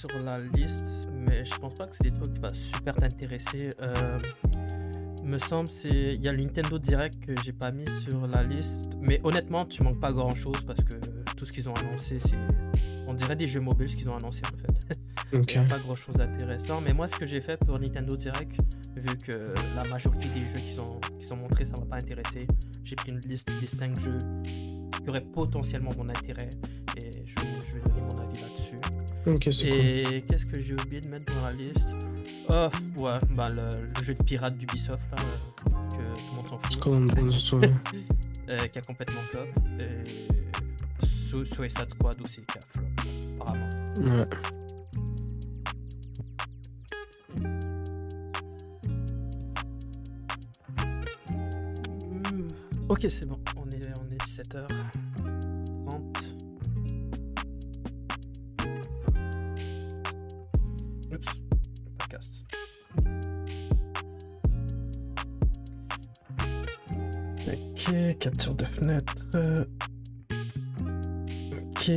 Sur 0.00 0.18
la 0.20 0.38
liste, 0.38 1.10
mais 1.12 1.44
je 1.44 1.54
pense 1.56 1.74
pas 1.74 1.86
que 1.86 1.94
c'est 1.94 2.04
des 2.04 2.12
trucs 2.12 2.32
qui 2.32 2.40
vont 2.40 2.54
super 2.54 2.94
t'intéresser. 2.94 3.68
Euh, 3.82 4.18
me 5.24 5.38
semble 5.38 5.68
c'est 5.68 6.14
il 6.14 6.22
y 6.22 6.28
a 6.28 6.32
le 6.32 6.38
Nintendo 6.38 6.78
Direct 6.78 7.20
que 7.20 7.34
j'ai 7.44 7.52
pas 7.52 7.70
mis 7.70 7.84
sur 8.08 8.26
la 8.26 8.42
liste, 8.42 8.96
mais 8.98 9.20
honnêtement 9.24 9.66
tu 9.66 9.82
manques 9.82 10.00
pas 10.00 10.12
grand 10.12 10.34
chose 10.34 10.64
parce 10.66 10.82
que 10.82 10.96
tout 11.36 11.44
ce 11.44 11.52
qu'ils 11.52 11.68
ont 11.68 11.74
annoncé 11.74 12.18
c'est 12.18 12.38
on 13.06 13.12
dirait 13.12 13.36
des 13.36 13.46
jeux 13.46 13.60
mobiles 13.60 13.90
ce 13.90 13.96
qu'ils 13.96 14.08
ont 14.08 14.16
annoncé 14.16 14.40
en 14.46 14.56
fait. 14.56 14.98
Il 15.32 15.58
a 15.58 15.64
pas 15.64 15.78
grand 15.78 15.94
chose 15.94 16.16
d'intéressant. 16.16 16.80
Mais 16.80 16.92
moi, 16.92 17.06
ce 17.06 17.14
que 17.14 17.24
j'ai 17.24 17.40
fait 17.40 17.56
pour 17.64 17.78
Nintendo 17.78 18.16
Direct, 18.16 18.58
vu 18.96 19.16
que 19.16 19.54
la 19.76 19.88
majorité 19.88 20.26
des 20.26 20.40
jeux 20.40 20.60
qu'ils 20.60 20.80
ont, 20.80 20.98
qu'ils 21.20 21.32
ont 21.32 21.36
montrés, 21.36 21.64
ça 21.64 21.74
m'a 21.78 21.86
pas 21.86 21.96
intéressé, 21.96 22.48
j'ai 22.82 22.96
pris 22.96 23.12
une 23.12 23.20
liste 23.20 23.48
des 23.60 23.68
5 23.68 24.00
jeux 24.00 24.18
qui 24.44 25.08
auraient 25.08 25.24
potentiellement 25.32 25.90
mon 25.96 26.08
intérêt 26.08 26.50
là-dessus. 29.26 29.48
Ok, 29.48 29.52
c'est 29.52 29.68
cool. 29.68 30.14
Et 30.14 30.22
qu'est-ce 30.22 30.46
que 30.46 30.60
j'ai 30.60 30.74
oublié 30.74 31.00
de 31.00 31.08
mettre 31.08 31.32
dans 31.34 31.42
la 31.42 31.50
liste 31.50 31.94
Oh, 32.48 32.68
ouais, 33.02 33.18
bah 33.30 33.46
le, 33.48 33.68
le 33.98 34.04
jeu 34.04 34.14
de 34.14 34.22
pirate 34.24 34.56
d'Ubisoft, 34.58 34.98
là, 35.16 35.24
euh, 35.24 35.88
que 35.90 36.18
tout 36.18 36.26
le 36.26 36.32
monde 36.32 36.48
s'en 36.48 36.58
fout, 36.58 37.30
se 37.32 37.38
souvient. 37.38 37.80
euh, 38.48 38.56
qui 38.58 38.78
a 38.78 38.82
complètement 38.82 39.20
flop. 39.30 39.46
Et 39.80 41.06
Su- 41.06 41.46
Suicide 41.46 41.90
Squad 41.92 42.16
aussi 42.24 42.40
qui 42.42 42.58
a 42.58 42.60
flop, 42.66 42.86
apparemment. 43.40 43.68
Ouais. 44.00 44.26
Ok, 52.88 53.06
c'est 53.08 53.26
bon. 53.26 53.38
On 53.56 53.68
est, 53.70 53.82
on 54.00 54.10
est 54.12 54.16
17h30. 54.24 54.66
Capture 68.20 68.54
de 68.54 68.64
fenêtre. 68.66 69.14
Ok. 71.70 71.90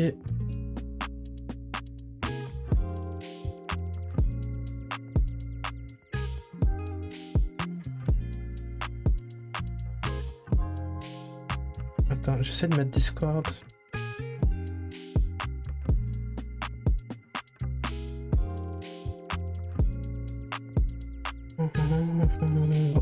Attends, 12.10 12.42
j'essaie 12.42 12.68
de 12.70 12.78
mettre 12.78 12.92
Discord. 12.92 13.46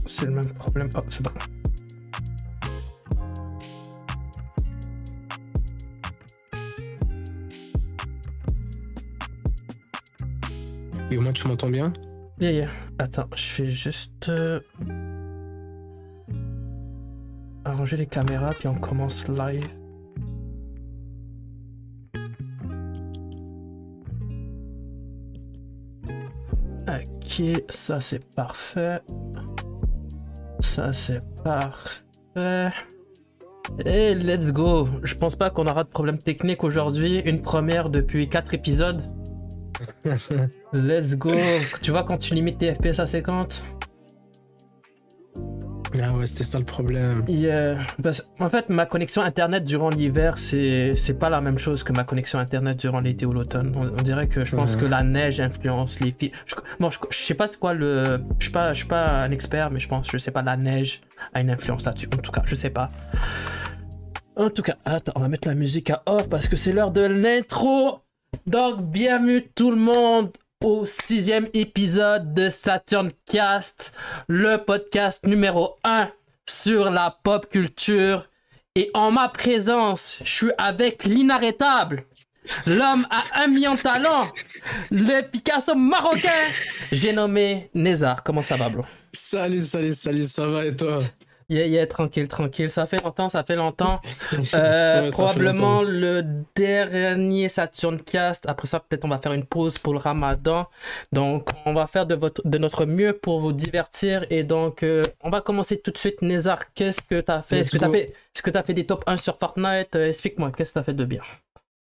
C'est 0.08 0.26
le 0.26 0.32
même 0.32 0.54
problème. 0.54 0.90
Oh, 0.96 1.00
c'est 1.08 1.24
bon. 1.24 1.32
Tu 11.34 11.48
m'entends 11.48 11.70
bien 11.70 11.94
Yeah, 12.40 12.52
yeah. 12.52 12.70
Attends, 12.98 13.28
je 13.36 13.44
fais 13.44 13.68
juste 13.68 14.30
euh, 14.30 14.60
arranger 17.64 17.98
les 17.98 18.08
caméras 18.08 18.54
puis 18.58 18.68
on 18.68 18.76
commence 18.76 19.28
live. 19.28 19.68
Ok, 26.88 27.42
ça 27.70 28.02
c'est 28.02 28.26
parfait. 28.36 29.00
Ça 30.60 30.94
c'est 30.94 31.22
parfait. 31.44 32.72
Et 33.86 34.16
let's 34.16 34.52
go. 34.52 34.88
Je 35.04 35.16
pense 35.16 35.36
pas 35.36 35.50
qu'on 35.50 35.68
aura 35.68 35.84
de 35.84 35.90
problème 35.90 36.18
technique 36.18 36.64
aujourd'hui. 36.64 37.20
Une 37.26 37.42
première 37.42 37.90
depuis 37.90 38.28
4 38.28 38.54
épisodes. 38.54 39.21
Let's 40.74 41.16
go. 41.16 41.32
tu 41.82 41.92
vois 41.92 42.04
quand 42.04 42.18
tu 42.18 42.34
limites 42.34 42.58
tes 42.60 42.74
FPS 42.74 43.00
à 43.00 43.08
50 43.08 43.64
Ouais, 45.94 46.02
Ah 46.06 46.14
ouais, 46.16 46.26
c'était 46.26 46.46
ça 46.46 46.58
le 46.58 46.64
problème. 46.64 47.26
Yeah. 47.28 47.80
Parce- 48.02 48.24
en 48.40 48.50
fait, 48.50 48.70
ma 48.70 48.86
connexion 48.86 49.22
internet 49.24 49.66
durant 49.66 49.90
l'hiver, 49.90 50.38
c'est 50.38 50.96
c'est 50.96 51.16
pas 51.16 51.30
la 51.30 51.42
même 51.42 51.58
chose 51.58 51.84
que 51.84 51.92
ma 51.92 52.06
connexion 52.06 52.40
internet 52.40 52.78
durant 52.78 53.02
l'été 53.02 53.26
ou 53.26 53.34
l'automne. 53.34 53.74
On, 53.76 53.88
on 54.00 54.02
dirait 54.02 54.28
que 54.28 54.46
je 54.46 54.56
pense 54.56 54.76
Ouais. 54.76 54.82
que 54.84 54.86
la 54.86 55.04
neige 55.04 55.42
influence 55.42 56.00
les 56.00 56.12
filles. 56.18 56.32
Je, 56.46 56.56
bon, 56.80 56.90
je, 56.90 56.98
je 57.10 57.18
sais 57.18 57.34
pas 57.34 57.50
c'est 57.50 57.60
quoi 57.60 57.74
le. 57.74 58.22
Je 58.40 58.44
suis 58.46 58.54
pas, 58.54 58.72
je 58.72 58.80
suis 58.80 58.88
pas 58.88 59.24
un 59.24 59.32
expert, 59.32 59.70
mais 59.70 59.82
je 59.82 59.90
pense, 59.90 60.10
je 60.10 60.18
sais 60.18 60.32
pas, 60.32 60.42
la 60.44 60.56
neige 60.56 61.02
a 61.34 61.42
une 61.42 61.50
influence 61.50 61.84
là-dessus. 61.84 62.08
En 62.14 62.18
tout 62.22 62.32
cas, 62.32 62.42
je 62.46 62.56
sais 62.56 62.70
pas. 62.70 62.88
En 64.38 64.50
tout 64.50 64.62
cas, 64.62 64.78
attends, 64.86 65.12
on 65.18 65.20
va 65.20 65.28
mettre 65.28 65.50
la 65.50 65.56
musique 65.56 65.90
à 65.90 66.04
off 66.06 66.30
parce 66.30 66.48
que 66.48 66.56
c'est 66.56 66.72
l'heure 66.72 66.92
de 66.92 67.02
l'intro. 67.02 68.00
Donc, 68.48 68.82
bienvenue 68.82 69.48
tout 69.54 69.70
le 69.70 69.78
monde 69.78 70.32
au 70.64 70.84
sixième 70.86 71.48
épisode 71.54 72.34
de 72.34 72.50
Saturn 72.50 73.12
Cast, 73.26 73.96
le 74.28 74.58
podcast 74.58 75.28
numéro 75.28 75.76
1 75.84 76.10
sur 76.50 76.90
la 76.90 77.20
pop 77.24 77.48
culture. 77.48 78.28
Et 78.76 78.90
en 78.96 79.12
ma 79.12 79.30
présence, 79.30 80.18
je 80.24 80.32
suis 80.32 80.52
avec 80.58 81.04
l'inarrêtable, 81.04 82.06
l'homme 82.66 83.06
à 83.12 83.44
un 83.44 83.48
million 83.48 83.76
de 83.76 83.80
talents, 83.80 84.26
le 84.90 85.22
Picasso 85.22 85.76
marocain. 85.76 86.30
J'ai 86.92 87.14
nommé 87.14 87.70
Nézar. 87.76 88.24
Comment 88.24 88.42
ça 88.42 88.56
va, 88.56 88.70
bro? 88.70 88.84
Salut, 89.14 89.62
salut, 89.62 89.94
salut, 89.94 90.26
ça 90.26 90.48
va 90.48 90.66
et 90.66 90.76
toi? 90.76 90.98
Yeah, 91.52 91.66
yeah, 91.66 91.86
tranquille, 91.86 92.30
tranquille. 92.30 92.70
Ça 92.70 92.86
fait 92.88 93.04
longtemps, 93.04 93.28
ça 93.28 93.44
fait 93.44 93.58
longtemps. 93.58 94.00
Euh, 94.54 95.02
Ouais, 95.02 95.02
fait 95.04 95.10
probablement 95.10 95.82
longtemps. 95.82 95.92
le 95.92 96.24
dernier 96.56 97.50
Saturn 97.50 98.00
Cast. 98.02 98.48
Après 98.48 98.68
ça, 98.68 98.80
peut-être 98.80 99.04
on 99.04 99.10
va 99.10 99.18
faire 99.18 99.34
une 99.34 99.44
pause 99.46 99.78
pour 99.78 99.92
le 99.94 100.00
Ramadan. 100.00 100.68
Donc, 101.12 101.50
on 101.66 101.74
va 101.74 101.88
faire 101.88 102.06
de, 102.06 102.16
votre, 102.16 102.42
de 102.48 102.58
notre 102.58 102.86
mieux 102.86 103.14
pour 103.14 103.42
vous 103.42 103.52
divertir. 103.52 104.26
Et 104.30 104.44
donc, 104.44 104.84
euh, 104.84 105.04
on 105.22 105.30
va 105.30 105.42
commencer 105.42 105.78
tout 105.80 105.92
de 105.92 105.98
suite. 105.98 106.22
Nézar, 106.22 106.74
qu'est-ce 106.74 107.02
que 107.02 107.20
tu 107.20 107.32
as 107.32 107.42
fait 107.42 107.60
Est-ce 107.60 107.72
que 108.42 108.50
tu 108.50 108.58
as 108.58 108.64
fait 108.64 108.74
des 108.74 108.86
top 108.86 109.04
1 109.08 109.18
sur 109.18 109.38
Fortnite? 109.38 109.96
Euh, 109.96 110.08
Explique-moi, 110.08 110.52
qu'est-ce 110.56 110.70
que 110.70 110.74
tu 110.74 110.80
as 110.80 110.84
fait 110.84 110.94
de 110.94 111.04
bien? 111.06 111.22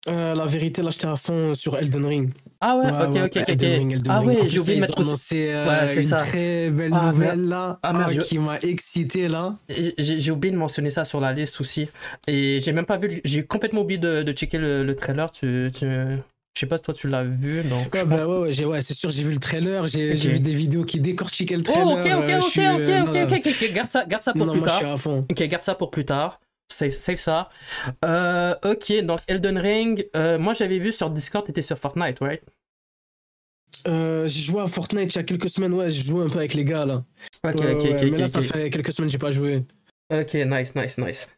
Euh, 0.08 0.34
La 0.34 0.44
vérité, 0.46 0.82
là, 0.82 0.90
j'étais 0.90 1.06
à 1.06 1.16
fond 1.16 1.54
sur 1.54 1.78
Elden 1.78 2.04
Ring. 2.04 2.30
Ah 2.60 2.76
ouais, 2.76 2.84
Ouais, 2.90 3.06
ok, 3.06 3.14
ouais, 3.14 3.22
ok, 3.22 3.36
ok. 3.36 3.48
Elden. 3.48 3.78
Ring, 3.78 3.92
Elden 3.94 4.12
Ah 4.12 4.18
Ring. 4.20 4.28
Ouais, 4.28 4.48
j'ai 4.48 4.58
oublié 4.60 4.76
de 4.76 4.80
mettre 4.82 4.98
aussi. 4.98 5.08
annoncé 5.08 5.48
euh, 5.50 5.66
Ouais, 5.82 5.88
c'est 5.88 6.02
une 6.02 6.08
ça. 6.08 6.16
très 6.16 6.70
belle 6.70 6.92
Ah, 6.94 7.12
nouvelle 7.12 7.48
là, 7.48 7.78
Ah, 7.82 7.92
merde, 7.94 8.10
ah, 8.10 8.12
je- 8.12 8.20
qui 8.20 8.38
m'a 8.38 8.58
excité 8.60 9.28
là. 9.28 9.54
J'ai 9.98 10.30
oublié 10.30 10.52
de 10.52 10.58
mentionner 10.58 10.90
ça 10.90 11.04
sur 11.06 11.20
la 11.20 11.32
liste 11.32 11.60
aussi. 11.60 11.88
Et 12.26 12.60
j'ai 12.62 12.72
même 12.72 12.84
pas 12.86 12.98
vu. 12.98 13.20
J'ai 13.24 13.44
complètement 13.44 13.80
oublié 13.80 13.98
de, 13.98 14.22
de 14.22 14.32
checker 14.32 14.58
le, 14.58 14.84
le 14.84 14.94
trailer. 14.94 15.30
Tu, 15.32 15.70
tu- 15.74 15.86
je 15.86 16.60
sais 16.60 16.66
pas 16.66 16.76
si 16.76 16.82
toi 16.82 16.92
tu 16.94 17.08
l'as 17.08 17.24
vu. 17.24 17.62
Donc, 17.62 17.92
Ouais, 17.94 18.04
bah, 18.04 18.26
ouais, 18.26 18.36
ouais, 18.38 18.52
j'ai- 18.52 18.64
ouais, 18.66 18.82
c'est 18.82 18.94
sûr, 18.94 19.08
j'ai 19.10 19.22
vu 19.24 19.32
le 19.32 19.38
trailer, 19.40 19.86
j'ai 19.86 20.14
vu 20.14 20.38
des 20.38 20.54
vidéos 20.54 20.84
qui 20.84 21.00
décortiquaient 21.00 21.56
le 21.56 21.64
Oh, 21.66 21.72
trailer. 21.72 21.88
ok, 22.20 22.28
ok, 22.28 22.44
ok, 22.44 22.50
suis, 22.50 22.60
ok, 22.68 22.80
euh, 22.88 23.02
ok, 23.24 23.32
ok, 23.38 23.46
ok, 23.62 23.72
garde 23.72 23.90
ça, 23.90 24.04
garde 24.04 24.22
ça 24.22 24.32
pour 24.34 24.44
Non, 24.46 24.52
plus 24.52 24.60
moi, 24.60 24.68
je 24.68 24.72
tard. 24.72 24.80
suis 24.80 24.86
à 24.90 24.96
fond. 24.98 25.26
Ok, 25.30 25.42
garde 25.48 25.62
ça 25.64 25.74
pour 25.74 25.90
plus 25.90 26.04
tard. 26.04 26.40
Save, 26.72 26.92
save 26.92 27.18
ça. 27.18 27.50
Euh, 28.04 28.54
ok, 28.64 28.92
donc 29.04 29.20
Elden 29.28 29.58
Ring, 29.58 30.08
euh, 30.16 30.38
moi 30.38 30.54
j'avais 30.54 30.78
vu 30.78 30.92
sur 30.92 31.10
Discord, 31.10 31.46
t'étais 31.46 31.62
sur 31.62 31.78
Fortnite, 31.78 32.18
right? 32.20 32.42
Euh, 33.86 34.26
j'ai 34.26 34.40
joué 34.40 34.62
à 34.62 34.66
Fortnite 34.66 35.14
il 35.14 35.16
y 35.16 35.20
a 35.20 35.24
quelques 35.24 35.50
semaines, 35.50 35.74
ouais, 35.74 35.90
j'ai 35.90 36.02
joué 36.02 36.24
un 36.24 36.28
peu 36.28 36.38
avec 36.38 36.54
les 36.54 36.64
gars 36.64 36.84
là. 36.84 37.04
Ok, 37.44 37.60
Ouais, 37.60 37.74
ok, 37.74 37.82
ouais, 37.84 38.10
mais 38.10 38.18
là, 38.18 38.28
ça 38.28 38.40
fait 38.40 38.70
quelques 38.70 38.92
semaines 38.92 39.08
que 39.08 39.12
j'ai 39.12 39.18
pas 39.18 39.30
joué. 39.30 39.64
Ok, 40.12 40.34
nice, 40.34 40.74
nice, 40.74 40.98
nice. 40.98 41.30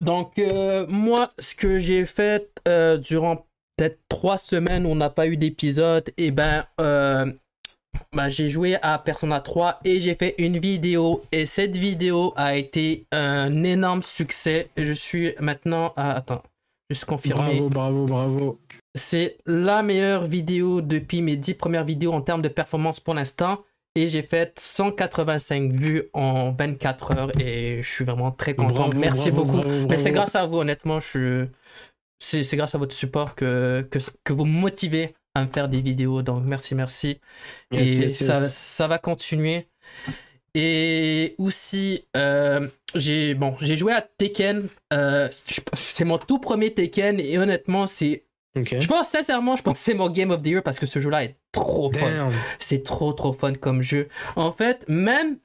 Donc, 0.00 0.38
euh, 0.38 0.86
moi, 0.88 1.32
ce 1.38 1.54
que 1.54 1.78
j'ai 1.78 2.06
fait 2.06 2.60
euh, 2.66 2.98
durant 2.98 3.46
peut-être 3.76 4.00
trois 4.08 4.38
semaines 4.38 4.86
où 4.86 4.90
on 4.90 4.96
n'a 4.96 5.10
pas 5.10 5.26
eu 5.26 5.36
d'épisode, 5.36 6.10
et 6.16 6.30
ben, 6.30 6.66
ben, 8.12 8.28
j'ai 8.28 8.48
joué 8.48 8.76
à 8.82 8.98
Persona 8.98 9.40
3 9.40 9.80
et 9.84 10.00
j'ai 10.00 10.14
fait 10.14 10.34
une 10.38 10.58
vidéo. 10.58 11.22
Et 11.32 11.46
cette 11.46 11.76
vidéo 11.76 12.32
a 12.36 12.56
été 12.56 13.06
un 13.12 13.64
énorme 13.64 14.02
succès. 14.02 14.70
Je 14.76 14.92
suis 14.92 15.34
maintenant 15.40 15.92
à. 15.96 16.12
Attends, 16.12 16.42
juste 16.90 17.04
confirmer. 17.04 17.60
Bravo, 17.60 17.68
bravo, 17.68 18.06
bravo. 18.06 18.60
C'est 18.94 19.38
la 19.46 19.82
meilleure 19.82 20.26
vidéo 20.26 20.80
depuis 20.80 21.20
mes 21.22 21.36
10 21.36 21.54
premières 21.54 21.84
vidéos 21.84 22.12
en 22.12 22.20
termes 22.20 22.42
de 22.42 22.48
performance 22.48 23.00
pour 23.00 23.14
l'instant. 23.14 23.64
Et 23.96 24.08
j'ai 24.08 24.22
fait 24.22 24.58
185 24.58 25.70
vues 25.72 26.04
en 26.14 26.50
24 26.52 27.16
heures 27.16 27.40
et 27.40 27.80
je 27.80 27.88
suis 27.88 28.04
vraiment 28.04 28.32
très 28.32 28.54
content. 28.54 28.88
Bravo, 28.88 28.98
Merci 28.98 29.30
bravo, 29.30 29.44
beaucoup. 29.46 29.62
bravo, 29.62 29.86
Mais 29.88 29.96
c'est 29.96 30.10
grâce 30.10 30.34
à 30.34 30.46
vous, 30.46 30.58
honnêtement. 30.58 30.98
Je... 30.98 31.46
C'est 32.18 32.42
c'est 32.42 32.56
grâce 32.56 32.74
à 32.74 32.78
votre 32.78 32.94
support 32.94 33.34
que, 33.34 33.86
que, 33.90 33.98
que 34.24 34.32
vous 34.32 34.44
me 34.44 34.58
motivez 34.58 35.14
à 35.34 35.44
me 35.44 35.50
faire 35.50 35.68
des 35.68 35.80
vidéos. 35.80 36.22
Donc 36.22 36.44
merci, 36.44 36.74
merci. 36.74 37.20
Yes, 37.72 37.88
et 37.88 38.02
yes, 38.02 38.24
ça, 38.24 38.40
yes. 38.40 38.52
ça 38.52 38.88
va 38.88 38.98
continuer. 38.98 39.68
Et 40.54 41.34
aussi, 41.38 42.06
euh, 42.16 42.68
j'ai 42.94 43.34
bon, 43.34 43.56
j'ai 43.60 43.76
joué 43.76 43.92
à 43.92 44.02
Tekken. 44.02 44.68
Euh, 44.92 45.28
c'est 45.72 46.04
mon 46.04 46.18
tout 46.18 46.38
premier 46.38 46.72
Tekken 46.72 47.18
et 47.18 47.38
honnêtement, 47.38 47.86
c'est 47.86 48.24
Ok. 48.56 48.76
je 48.78 48.86
pense 48.86 49.08
sincèrement, 49.08 49.56
je 49.56 49.62
pense 49.62 49.78
que 49.78 49.84
c'est 49.84 49.94
mon 49.94 50.08
Game 50.08 50.30
of 50.30 50.42
the 50.42 50.46
Year 50.46 50.62
parce 50.62 50.78
que 50.78 50.86
ce 50.86 51.00
jeu-là 51.00 51.24
est 51.24 51.36
trop 51.50 51.92
fun. 51.92 52.08
Damn. 52.08 52.32
C'est 52.60 52.84
trop 52.84 53.12
trop 53.12 53.32
fun 53.32 53.54
comme 53.54 53.82
jeu. 53.82 54.06
En 54.36 54.52
fait, 54.52 54.84
même, 54.88 55.38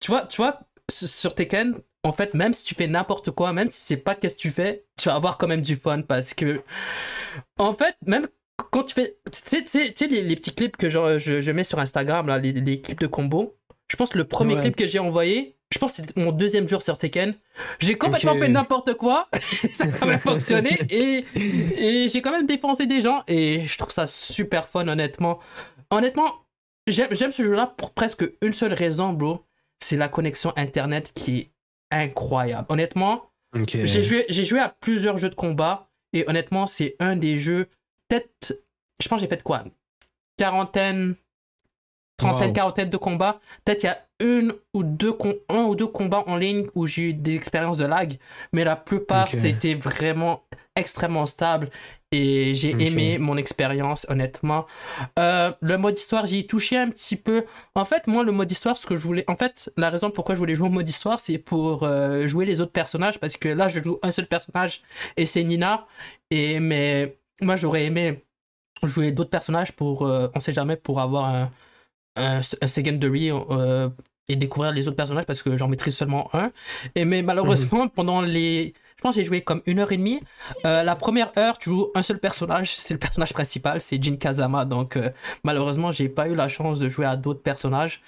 tu 0.00 0.10
vois, 0.10 0.26
tu 0.26 0.38
vois, 0.38 0.58
sur 0.90 1.36
Tekken, 1.36 1.76
en 2.02 2.12
fait, 2.12 2.34
même 2.34 2.52
si 2.52 2.64
tu 2.64 2.74
fais 2.74 2.88
n'importe 2.88 3.30
quoi, 3.30 3.52
même 3.52 3.70
si 3.70 3.80
c'est 3.80 3.96
pas 3.96 4.16
qu'est-ce 4.16 4.34
que 4.34 4.40
tu 4.40 4.50
fais, 4.50 4.84
tu 5.00 5.08
vas 5.08 5.14
avoir 5.14 5.38
quand 5.38 5.46
même 5.46 5.62
du 5.62 5.76
fun 5.76 6.02
parce 6.02 6.34
que, 6.34 6.60
en 7.58 7.72
fait, 7.72 7.96
même 8.04 8.26
quand 8.56 8.84
tu 8.84 8.94
fais, 8.94 9.16
tu 9.30 9.62
sais, 9.66 10.06
les, 10.08 10.22
les 10.22 10.36
petits 10.36 10.54
clips 10.54 10.76
que 10.76 10.88
genre, 10.88 11.18
je, 11.18 11.40
je 11.40 11.50
mets 11.50 11.64
sur 11.64 11.78
Instagram, 11.78 12.26
là, 12.28 12.38
les, 12.38 12.52
les 12.52 12.80
clips 12.80 13.00
de 13.00 13.06
combo, 13.06 13.56
je 13.90 13.96
pense 13.96 14.10
que 14.10 14.18
le 14.18 14.24
premier 14.24 14.54
Ouais. 14.54 14.60
clip 14.60 14.76
que 14.76 14.86
j'ai 14.86 14.98
envoyé, 14.98 15.56
je 15.72 15.78
pense 15.78 15.92
que 15.96 16.02
c'était 16.02 16.20
mon 16.20 16.30
deuxième 16.30 16.68
jour 16.68 16.82
sur 16.82 16.96
Tekken. 16.98 17.34
J'ai 17.80 17.96
complètement 17.96 18.38
fait 18.38 18.48
n'importe 18.48 18.94
quoi. 18.94 19.28
ça 19.72 19.84
a 19.84 19.88
quand 19.88 20.06
même 20.06 20.20
fonctionné. 20.20 20.78
Et, 20.90 21.24
et 21.34 22.08
j'ai 22.08 22.22
quand 22.22 22.30
même 22.30 22.46
défoncé 22.46 22.86
des 22.86 23.00
gens. 23.02 23.24
Et 23.26 23.64
je 23.66 23.76
trouve 23.76 23.90
ça 23.90 24.06
super 24.06 24.68
fun, 24.68 24.86
honnêtement. 24.86 25.40
Honnêtement, 25.90 26.32
j'aime 26.86 27.32
ce 27.32 27.42
jeu-là 27.42 27.74
pour 27.76 27.92
presque 27.92 28.24
une 28.40 28.52
seule 28.52 28.72
raison, 28.72 29.12
bro. 29.12 29.40
C'est 29.80 29.96
la 29.96 30.08
connexion 30.08 30.52
Internet 30.56 31.12
qui 31.14 31.38
est 31.38 31.50
incroyable. 31.90 32.66
Honnêtement, 32.68 33.30
j'ai 33.66 34.04
joué, 34.04 34.26
j'ai 34.28 34.44
joué 34.44 34.60
à 34.60 34.68
plusieurs 34.80 35.18
jeux 35.18 35.30
de 35.30 35.34
combat. 35.34 35.88
Et 36.12 36.24
honnêtement, 36.28 36.66
c'est 36.68 36.94
un 37.00 37.16
des 37.16 37.38
jeux. 37.40 37.66
Peut-être. 38.08 38.58
Je 39.02 39.08
pense 39.08 39.20
j'ai 39.20 39.28
fait 39.28 39.42
quoi? 39.42 39.62
Quarantaine. 40.36 41.14
Trentaine, 42.16 42.48
Wow. 42.48 42.54
quarantaine 42.54 42.90
de 42.90 42.96
combats. 42.96 43.40
Peut-être 43.64 43.82
il 43.82 43.86
y 43.86 43.88
a 43.88 43.98
une 44.20 44.54
ou 44.72 44.84
deux 44.84 45.12
un 45.48 45.62
ou 45.64 45.74
deux 45.74 45.88
combats 45.88 46.22
en 46.28 46.36
ligne 46.36 46.68
où 46.76 46.86
j'ai 46.86 47.10
eu 47.10 47.14
des 47.14 47.34
expériences 47.34 47.78
de 47.78 47.86
lag. 47.86 48.18
Mais 48.52 48.62
la 48.62 48.76
plupart, 48.76 49.26
Ok. 49.32 49.40
c'était 49.40 49.74
vraiment 49.74 50.44
extrêmement 50.76 51.26
stable. 51.26 51.70
Et 52.12 52.54
j'ai 52.54 52.70
aimé 52.80 53.18
mon 53.18 53.36
expérience, 53.36 54.06
honnêtement. 54.08 54.66
Euh, 55.18 55.52
le 55.60 55.76
mode 55.76 55.98
histoire, 55.98 56.28
j'y 56.28 56.38
ai 56.40 56.46
touché 56.46 56.76
un 56.78 56.88
petit 56.90 57.16
peu. 57.16 57.44
En 57.74 57.84
fait, 57.84 58.06
moi, 58.06 58.22
le 58.22 58.30
mode 58.30 58.50
histoire, 58.52 58.76
ce 58.76 58.86
que 58.86 58.94
je 58.94 59.02
voulais. 59.02 59.24
En 59.26 59.34
fait, 59.34 59.72
la 59.76 59.90
raison 59.90 60.12
pourquoi 60.12 60.36
je 60.36 60.38
voulais 60.38 60.54
jouer 60.54 60.68
au 60.68 60.70
mode 60.72 60.88
histoire, 60.88 61.18
c'est 61.18 61.38
pour 61.38 61.82
euh, 61.82 62.28
jouer 62.28 62.44
les 62.44 62.60
autres 62.60 62.70
personnages. 62.70 63.18
Parce 63.18 63.36
que 63.36 63.48
là, 63.48 63.66
je 63.68 63.82
joue 63.82 63.98
un 64.04 64.12
seul 64.12 64.26
personnage 64.26 64.82
et 65.16 65.26
c'est 65.26 65.42
Nina. 65.42 65.88
Et 66.30 66.60
mais 66.60 67.18
moi, 67.44 67.56
j'aurais 67.56 67.84
aimé 67.86 68.24
jouer 68.84 69.12
d'autres 69.12 69.30
personnages 69.30 69.72
pour. 69.72 70.06
euh, 70.06 70.28
on 70.34 70.40
sait 70.40 70.52
jamais, 70.52 70.76
pour 70.76 71.00
avoir 71.00 71.26
un, 71.26 71.50
un, 72.16 72.40
un 72.62 72.66
secondary. 72.68 73.30
euh, 73.32 73.88
et 74.28 74.36
découvrir 74.36 74.72
les 74.72 74.88
autres 74.88 74.96
personnages 74.96 75.26
parce 75.26 75.42
que 75.42 75.56
j'en 75.56 75.68
maîtrise 75.68 75.96
seulement 75.96 76.30
un. 76.34 76.50
Et 76.94 77.04
mais 77.04 77.22
malheureusement, 77.22 77.88
pendant 77.88 78.22
les. 78.22 78.74
Je 78.96 79.02
pense 79.02 79.16
que 79.16 79.20
j'ai 79.20 79.26
joué 79.26 79.42
comme 79.42 79.62
une 79.66 79.80
heure 79.80 79.92
et 79.92 79.98
demie. 79.98 80.20
Euh, 80.64 80.82
la 80.82 80.96
première 80.96 81.30
heure, 81.38 81.58
tu 81.58 81.70
joues 81.70 81.88
un 81.94 82.02
seul 82.02 82.18
personnage, 82.18 82.74
c'est 82.74 82.94
le 82.94 83.00
personnage 83.00 83.34
principal, 83.34 83.80
c'est 83.82 84.02
Jin 84.02 84.16
Kazama. 84.16 84.64
Donc 84.64 84.98
malheureusement, 85.44 85.92
j'ai 85.92 86.08
pas 86.08 86.28
eu 86.28 86.34
la 86.34 86.48
chance 86.48 86.78
de 86.78 86.88
jouer 86.88 87.04
à 87.06 87.16
d'autres 87.16 87.42
personnages. 87.42 88.02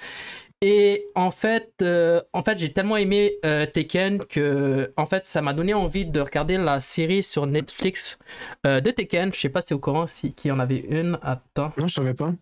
Et 0.62 1.04
en 1.14 1.30
fait, 1.30 1.74
euh, 1.82 2.22
en 2.32 2.42
fait, 2.42 2.58
j'ai 2.58 2.72
tellement 2.72 2.96
aimé 2.96 3.34
euh, 3.44 3.66
Tekken 3.66 4.24
que, 4.24 4.92
en 4.96 5.04
fait, 5.04 5.26
ça 5.26 5.42
m'a 5.42 5.52
donné 5.52 5.74
envie 5.74 6.06
de 6.06 6.20
regarder 6.20 6.56
la 6.56 6.80
série 6.80 7.22
sur 7.22 7.46
Netflix 7.46 8.18
euh, 8.66 8.80
de 8.80 8.90
Tekken. 8.90 9.32
Je 9.32 9.38
sais 9.38 9.48
pas 9.50 9.60
si 9.60 9.66
t'es 9.66 9.74
au 9.74 9.78
courant 9.78 10.06
si 10.06 10.32
qu'il 10.32 10.48
y 10.48 10.52
en 10.52 10.58
avait 10.58 10.78
une. 10.78 11.18
Attends. 11.22 11.72
Non, 11.76 11.86
je 11.86 11.94
savais 11.94 12.14
pas. 12.14 12.32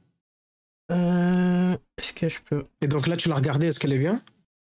Est-ce 0.91 2.13
que 2.13 2.29
je 2.29 2.39
peux 2.49 2.65
Et 2.81 2.87
donc 2.87 3.09
là, 3.09 3.17
tu 3.17 3.29
l'as 3.29 3.35
regardée, 3.35 3.69
est-ce 3.69 3.81
qu'elle 3.81 3.93
est 3.93 3.99
bien? 3.99 4.23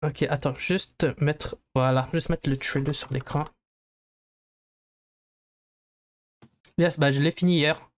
Ok, 0.05 0.23
attends, 0.23 0.55
juste 0.57 1.07
mettre, 1.21 1.57
voilà, 1.75 2.09
juste 2.13 2.29
mettre 2.29 2.49
le 2.49 2.57
trailer 2.57 2.95
sur 2.95 3.13
l'écran. 3.13 3.45
Yes, 6.79 6.99
bah 6.99 7.11
je 7.11 7.21
l'ai 7.21 7.31
fini 7.31 7.57
hier. 7.57 7.92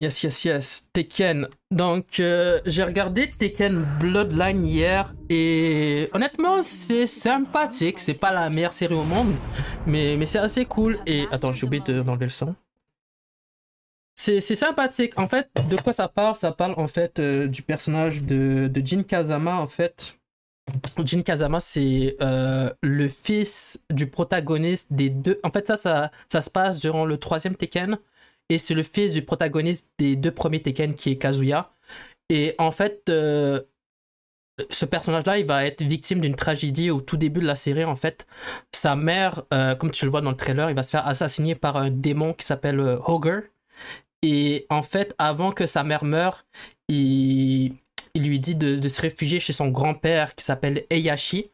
Yes, 0.00 0.22
yes, 0.22 0.44
yes. 0.44 0.88
Tekken. 0.92 1.48
Donc, 1.70 2.20
euh, 2.20 2.60
j'ai 2.66 2.82
regardé 2.82 3.30
Tekken 3.30 3.84
Bloodline 4.00 4.66
hier 4.66 5.14
et 5.30 6.10
honnêtement, 6.12 6.62
c'est 6.62 7.06
sympathique. 7.06 7.98
C'est 8.00 8.18
pas 8.18 8.32
la 8.32 8.50
meilleure 8.50 8.72
série 8.72 8.94
au 8.94 9.04
monde, 9.04 9.32
mais, 9.86 10.16
mais 10.18 10.26
c'est 10.26 10.38
assez 10.40 10.66
cool. 10.66 10.98
Et 11.06 11.26
attends, 11.30 11.52
j'ai 11.52 11.64
oublié 11.66 11.82
de- 11.86 12.02
d'enlever 12.02 12.26
le 12.26 12.30
son. 12.30 12.54
c'est 14.16 14.40
sympathique. 14.40 15.18
En 15.18 15.28
fait, 15.28 15.48
de 15.70 15.76
quoi 15.76 15.92
ça 15.92 16.08
parle? 16.08 16.34
Ça 16.34 16.52
parle 16.52 16.74
en 16.76 16.88
fait 16.88 17.18
euh, 17.18 17.46
du 17.46 17.62
personnage 17.62 18.22
de, 18.22 18.68
de 18.72 18.84
Jin 18.86 19.02
Kazama, 19.04 19.56
en 19.56 19.66
fait. 19.68 20.18
Jin 21.04 21.22
Kazama, 21.22 21.60
c'est 21.60 22.16
euh, 22.22 22.70
le 22.82 23.08
fils 23.08 23.80
du 23.90 24.06
protagoniste 24.08 24.92
des 24.92 25.10
deux. 25.10 25.38
En 25.44 25.50
fait, 25.50 25.66
ça, 25.66 25.76
ça, 25.76 26.10
ça 26.30 26.40
se 26.40 26.50
passe 26.50 26.80
durant 26.80 27.04
le 27.04 27.16
troisième 27.18 27.54
Tekken. 27.54 27.98
Et 28.48 28.58
c'est 28.58 28.74
le 28.74 28.82
fils 28.82 29.14
du 29.14 29.22
protagoniste 29.22 29.90
des 29.98 30.16
deux 30.16 30.30
premiers 30.30 30.60
Tekken 30.60 30.94
qui 30.94 31.10
est 31.10 31.16
Kazuya. 31.16 31.72
Et 32.28 32.54
en 32.58 32.70
fait, 32.70 33.08
euh, 33.08 33.60
ce 34.70 34.84
personnage-là, 34.84 35.38
il 35.38 35.46
va 35.46 35.64
être 35.66 35.82
victime 35.82 36.20
d'une 36.20 36.34
tragédie 36.34 36.90
au 36.90 37.00
tout 37.00 37.16
début 37.16 37.40
de 37.40 37.46
la 37.46 37.56
série. 37.56 37.84
En 37.84 37.96
fait, 37.96 38.26
sa 38.72 38.96
mère, 38.96 39.42
euh, 39.52 39.74
comme 39.74 39.90
tu 39.90 40.04
le 40.04 40.10
vois 40.10 40.20
dans 40.20 40.30
le 40.30 40.36
trailer, 40.36 40.70
il 40.70 40.76
va 40.76 40.82
se 40.82 40.90
faire 40.90 41.06
assassiner 41.06 41.54
par 41.54 41.76
un 41.76 41.90
démon 41.90 42.32
qui 42.32 42.46
s'appelle 42.46 42.80
euh, 42.80 42.98
Hogger. 43.06 43.40
Et 44.22 44.66
en 44.70 44.82
fait, 44.82 45.14
avant 45.18 45.52
que 45.52 45.66
sa 45.66 45.84
mère 45.84 46.04
meure, 46.04 46.46
il, 46.88 47.74
lui 48.14 48.40
dit 48.40 48.54
de, 48.54 48.88
se 48.88 49.00
réfugier 49.00 49.40
chez 49.40 49.52
son 49.52 49.68
grand-père 49.68 50.34
qui 50.34 50.44
s'appelle 50.44 50.84
Eyashi. 50.90 51.50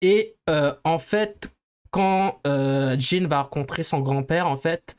Et 0.00 0.34
euh, 0.50 0.74
en 0.84 0.98
fait, 0.98 1.54
quand 1.90 2.40
Jin 2.44 3.28
va 3.28 3.42
rencontrer 3.42 3.82
son 3.82 4.00
grand-père, 4.00 4.48
en 4.48 4.56
fait, 4.56 4.96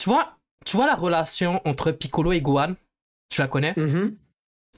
tu 0.00 0.08
vois, 0.08 0.36
tu 0.64 0.76
vois 0.76 0.86
la 0.86 0.94
relation 0.96 1.60
entre 1.66 1.90
Piccolo 1.92 2.32
et 2.32 2.40
Gohan, 2.40 2.74
tu 3.28 3.40
la 3.40 3.48
connais? 3.48 3.74
Mhm. 3.76 4.16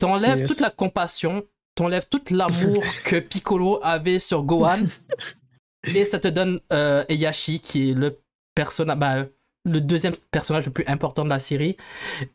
T'enlèves 0.00 0.40
Yes. 0.40 0.48
toute 0.48 0.60
la 0.60 0.70
compassion, 0.70 1.44
t'enlèves 1.76 2.06
tout 2.10 2.22
l'amour 2.30 2.82
que 3.04 3.20
Piccolo 3.20 3.78
avait 3.82 4.18
sur 4.18 4.42
Gohan, 4.42 4.84
et 5.94 6.04
ça 6.04 6.18
te 6.18 6.28
donne 6.28 6.60
euh, 6.72 7.04
Eyashi, 7.08 7.60
qui 7.60 7.90
est 7.90 7.94
le 7.94 8.18
personnage, 8.54 8.98
bah, 8.98 9.26
le 9.64 9.80
deuxième 9.80 10.14
personnage 10.32 10.66
le 10.66 10.72
plus 10.72 10.84
important 10.88 11.22
de 11.24 11.28
la 11.28 11.38
série. 11.38 11.76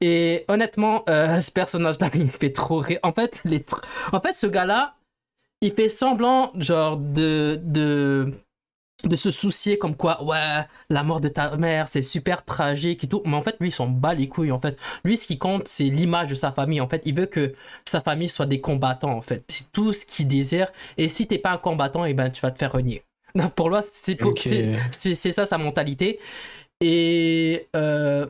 Et 0.01 0.45
honnêtement, 0.47 1.03
euh, 1.09 1.41
ce 1.47 1.51
personnage-là, 1.51 2.09
il 2.13 2.23
me 2.23 2.27
fait 2.27 2.51
trop 2.53 2.77
rire. 2.79 2.99
En 3.03 3.11
fait, 3.11 3.41
les 3.43 3.59
tr- 3.59 3.83
en 4.13 4.21
fait 4.21 4.33
ce 4.33 4.47
gars-là, 4.47 4.95
il 5.61 5.71
fait 5.73 5.89
semblant, 5.89 6.51
genre, 6.55 6.97
de, 6.97 7.59
de, 7.63 8.31
de 9.03 9.15
se 9.15 9.29
soucier 9.29 9.77
comme 9.77 9.95
quoi, 9.95 10.23
ouais, 10.23 10.65
la 10.89 11.03
mort 11.03 11.21
de 11.21 11.27
ta 11.29 11.55
mère, 11.57 11.87
c'est 11.87 12.01
super 12.01 12.43
tragique 12.43 13.03
et 13.03 13.07
tout. 13.07 13.21
Mais 13.25 13.35
en 13.35 13.43
fait, 13.43 13.55
lui, 13.59 13.69
il 13.69 13.71
s'en 13.71 13.87
bat 13.87 14.13
les 14.15 14.27
couilles, 14.27 14.51
en 14.51 14.59
fait. 14.59 14.77
Lui, 15.03 15.17
ce 15.17 15.27
qui 15.27 15.37
compte, 15.37 15.67
c'est 15.67 15.83
l'image 15.83 16.27
de 16.29 16.35
sa 16.35 16.51
famille. 16.51 16.81
En 16.81 16.89
fait, 16.89 17.03
il 17.05 17.13
veut 17.13 17.27
que 17.27 17.53
sa 17.85 18.01
famille 18.01 18.27
soit 18.29 18.47
des 18.47 18.59
combattants, 18.59 19.11
en 19.15 19.21
fait. 19.21 19.43
C'est 19.49 19.71
tout 19.71 19.93
ce 19.93 20.05
qu'il 20.05 20.27
désire. 20.27 20.67
Et 20.97 21.09
si 21.09 21.27
t'es 21.27 21.37
pas 21.37 21.51
un 21.51 21.57
combattant, 21.57 22.05
et 22.05 22.13
ben, 22.15 22.29
tu 22.31 22.41
vas 22.41 22.51
te 22.51 22.57
faire 22.57 22.71
renier. 22.71 23.03
Non, 23.35 23.49
pour 23.49 23.69
lui, 23.69 23.77
c'est 23.87 24.15
pour- 24.15 24.31
Ok. 24.31 24.39
c'est- 24.39 24.73
c'est 24.89 25.13
c'est 25.13 25.31
ça 25.31 25.45
sa 25.45 25.59
mentalité. 25.59 26.19
Et 26.81 27.67
euh, 27.75 28.25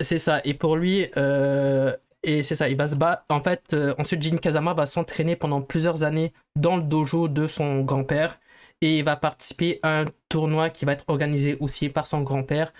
c'est 0.00 0.18
ça. 0.18 0.40
Et 0.44 0.54
pour 0.54 0.76
lui, 0.76 1.06
euh, 1.16 1.92
et 2.22 2.42
c'est 2.42 2.54
ça, 2.56 2.68
il 2.68 2.76
va 2.76 2.86
se 2.86 2.94
battre. 2.94 3.24
En 3.30 3.42
fait, 3.42 3.62
euh, 3.72 3.94
ensuite, 3.98 4.22
Jin 4.22 4.36
Kazama 4.38 4.74
va 4.74 4.86
s'entraîner 4.86 5.34
pendant 5.36 5.60
plusieurs 5.62 6.04
années 6.04 6.32
dans 6.56 6.76
le 6.76 6.82
dojo 6.82 7.28
de 7.28 7.46
son 7.46 7.80
grand-père. 7.82 8.38
Et 8.82 8.98
il 8.98 9.04
va 9.04 9.16
participer 9.16 9.80
à 9.82 10.00
un 10.02 10.06
tournoi 10.28 10.70
qui 10.70 10.84
va 10.86 10.92
être 10.92 11.06
organisé 11.08 11.56
aussi 11.60 11.88
par 11.90 12.06
son 12.06 12.22
grand-père. 12.22 12.72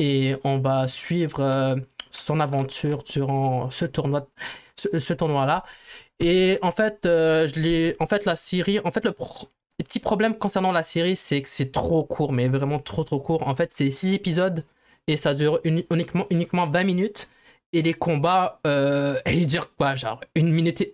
Et 0.00 0.36
on 0.44 0.58
va 0.58 0.88
suivre 0.88 1.40
euh, 1.40 1.76
son 2.12 2.40
aventure 2.40 3.04
durant 3.04 3.70
ce 3.70 3.84
tournoi, 3.86 4.28
ce, 4.76 4.98
ce 4.98 5.12
tournoi-là. 5.14 5.64
Et 6.20 6.58
en 6.62 6.72
fait, 6.72 7.06
euh, 7.06 7.48
je 7.48 7.60
l'ai, 7.60 7.96
en 8.00 8.06
fait, 8.06 8.26
la 8.26 8.36
série, 8.36 8.80
en 8.80 8.90
fait, 8.92 9.04
le, 9.04 9.12
petit 9.78 9.98
problème 10.00 10.36
concernant 10.38 10.72
la 10.72 10.82
série, 10.82 11.16
c'est 11.16 11.42
que 11.42 11.48
c'est 11.48 11.72
trop 11.72 12.04
court, 12.04 12.32
mais 12.32 12.48
vraiment 12.48 12.78
trop 12.78 13.04
trop 13.04 13.20
court. 13.20 13.46
En 13.48 13.56
fait, 13.56 13.72
c'est 13.74 13.90
6 13.90 14.14
épisodes 14.14 14.64
et 15.06 15.16
ça 15.16 15.34
dure 15.34 15.60
uni- 15.64 15.86
uniquement, 15.90 16.26
uniquement 16.30 16.66
20 16.68 16.84
minutes. 16.84 17.28
Et 17.72 17.82
les 17.82 17.94
combats, 17.94 18.60
euh, 18.66 19.18
ils 19.26 19.46
durent 19.46 19.74
quoi 19.76 19.94
Genre 19.96 20.20
une 20.34 20.50
minute, 20.52 20.80
et- 20.82 20.92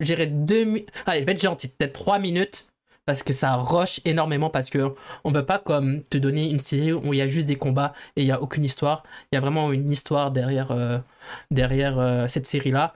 je 0.00 0.06
dirais 0.06 0.26
deux 0.26 0.64
minutes. 0.64 0.90
Allez, 1.06 1.20
je 1.20 1.26
vais 1.26 1.32
être 1.32 1.42
gentil, 1.42 1.68
peut-être 1.68 1.92
3 1.92 2.18
minutes. 2.18 2.66
Parce 3.06 3.22
que 3.22 3.32
ça 3.34 3.56
rush 3.56 4.00
énormément, 4.06 4.48
parce 4.50 4.70
que 4.70 4.94
on 5.24 5.30
veut 5.30 5.44
pas 5.44 5.58
comme 5.58 6.02
te 6.04 6.16
donner 6.18 6.50
une 6.50 6.58
série 6.58 6.92
où 6.92 7.12
il 7.12 7.18
y 7.18 7.20
a 7.22 7.28
juste 7.28 7.46
des 7.46 7.56
combats 7.56 7.92
et 8.16 8.22
il 8.22 8.26
y 8.26 8.32
a 8.32 8.40
aucune 8.40 8.64
histoire. 8.64 9.02
Il 9.30 9.36
y 9.36 9.38
a 9.38 9.40
vraiment 9.40 9.72
une 9.72 9.90
histoire 9.90 10.30
derrière, 10.30 10.72
euh, 10.72 10.98
euh, 11.58 12.28
cette 12.28 12.46
série-là. 12.46 12.94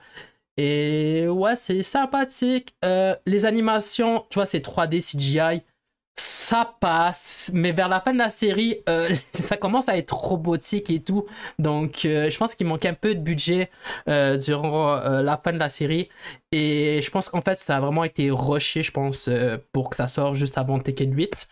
Et 0.57 1.27
ouais, 1.29 1.55
c'est 1.55 1.83
sympathique. 1.83 2.75
Euh, 2.83 3.15
les 3.25 3.45
animations, 3.45 4.25
tu 4.29 4.35
vois, 4.35 4.45
c'est 4.45 4.59
3D 4.59 4.99
CGI. 5.01 5.63
Ça 6.19 6.75
passe, 6.81 7.49
mais 7.53 7.71
vers 7.71 7.87
la 7.87 8.01
fin 8.01 8.11
de 8.11 8.17
la 8.17 8.29
série, 8.29 8.81
euh, 8.89 9.13
ça 9.33 9.55
commence 9.55 9.87
à 9.87 9.95
être 9.97 10.13
robotique 10.13 10.89
et 10.89 10.99
tout. 11.01 11.25
Donc, 11.59 12.03
euh, 12.03 12.29
je 12.29 12.37
pense 12.37 12.55
qu'il 12.55 12.67
manque 12.67 12.83
un 12.83 12.93
peu 12.93 13.15
de 13.15 13.21
budget 13.21 13.69
euh, 14.09 14.35
durant 14.35 14.95
la 14.97 15.37
fin 15.37 15.53
de 15.53 15.57
la 15.57 15.69
série. 15.69 16.09
Et 16.51 17.01
je 17.01 17.09
pense 17.09 17.29
qu'en 17.29 17.39
fait, 17.41 17.57
ça 17.57 17.77
a 17.77 17.79
vraiment 17.79 18.03
été 18.03 18.31
rushé, 18.31 18.83
je 18.83 18.91
pense, 18.91 19.29
pour 19.71 19.89
que 19.89 19.95
ça 19.95 20.09
sorte 20.09 20.35
juste 20.35 20.57
avant 20.57 20.79
Tekken 20.79 21.15
8. 21.15 21.47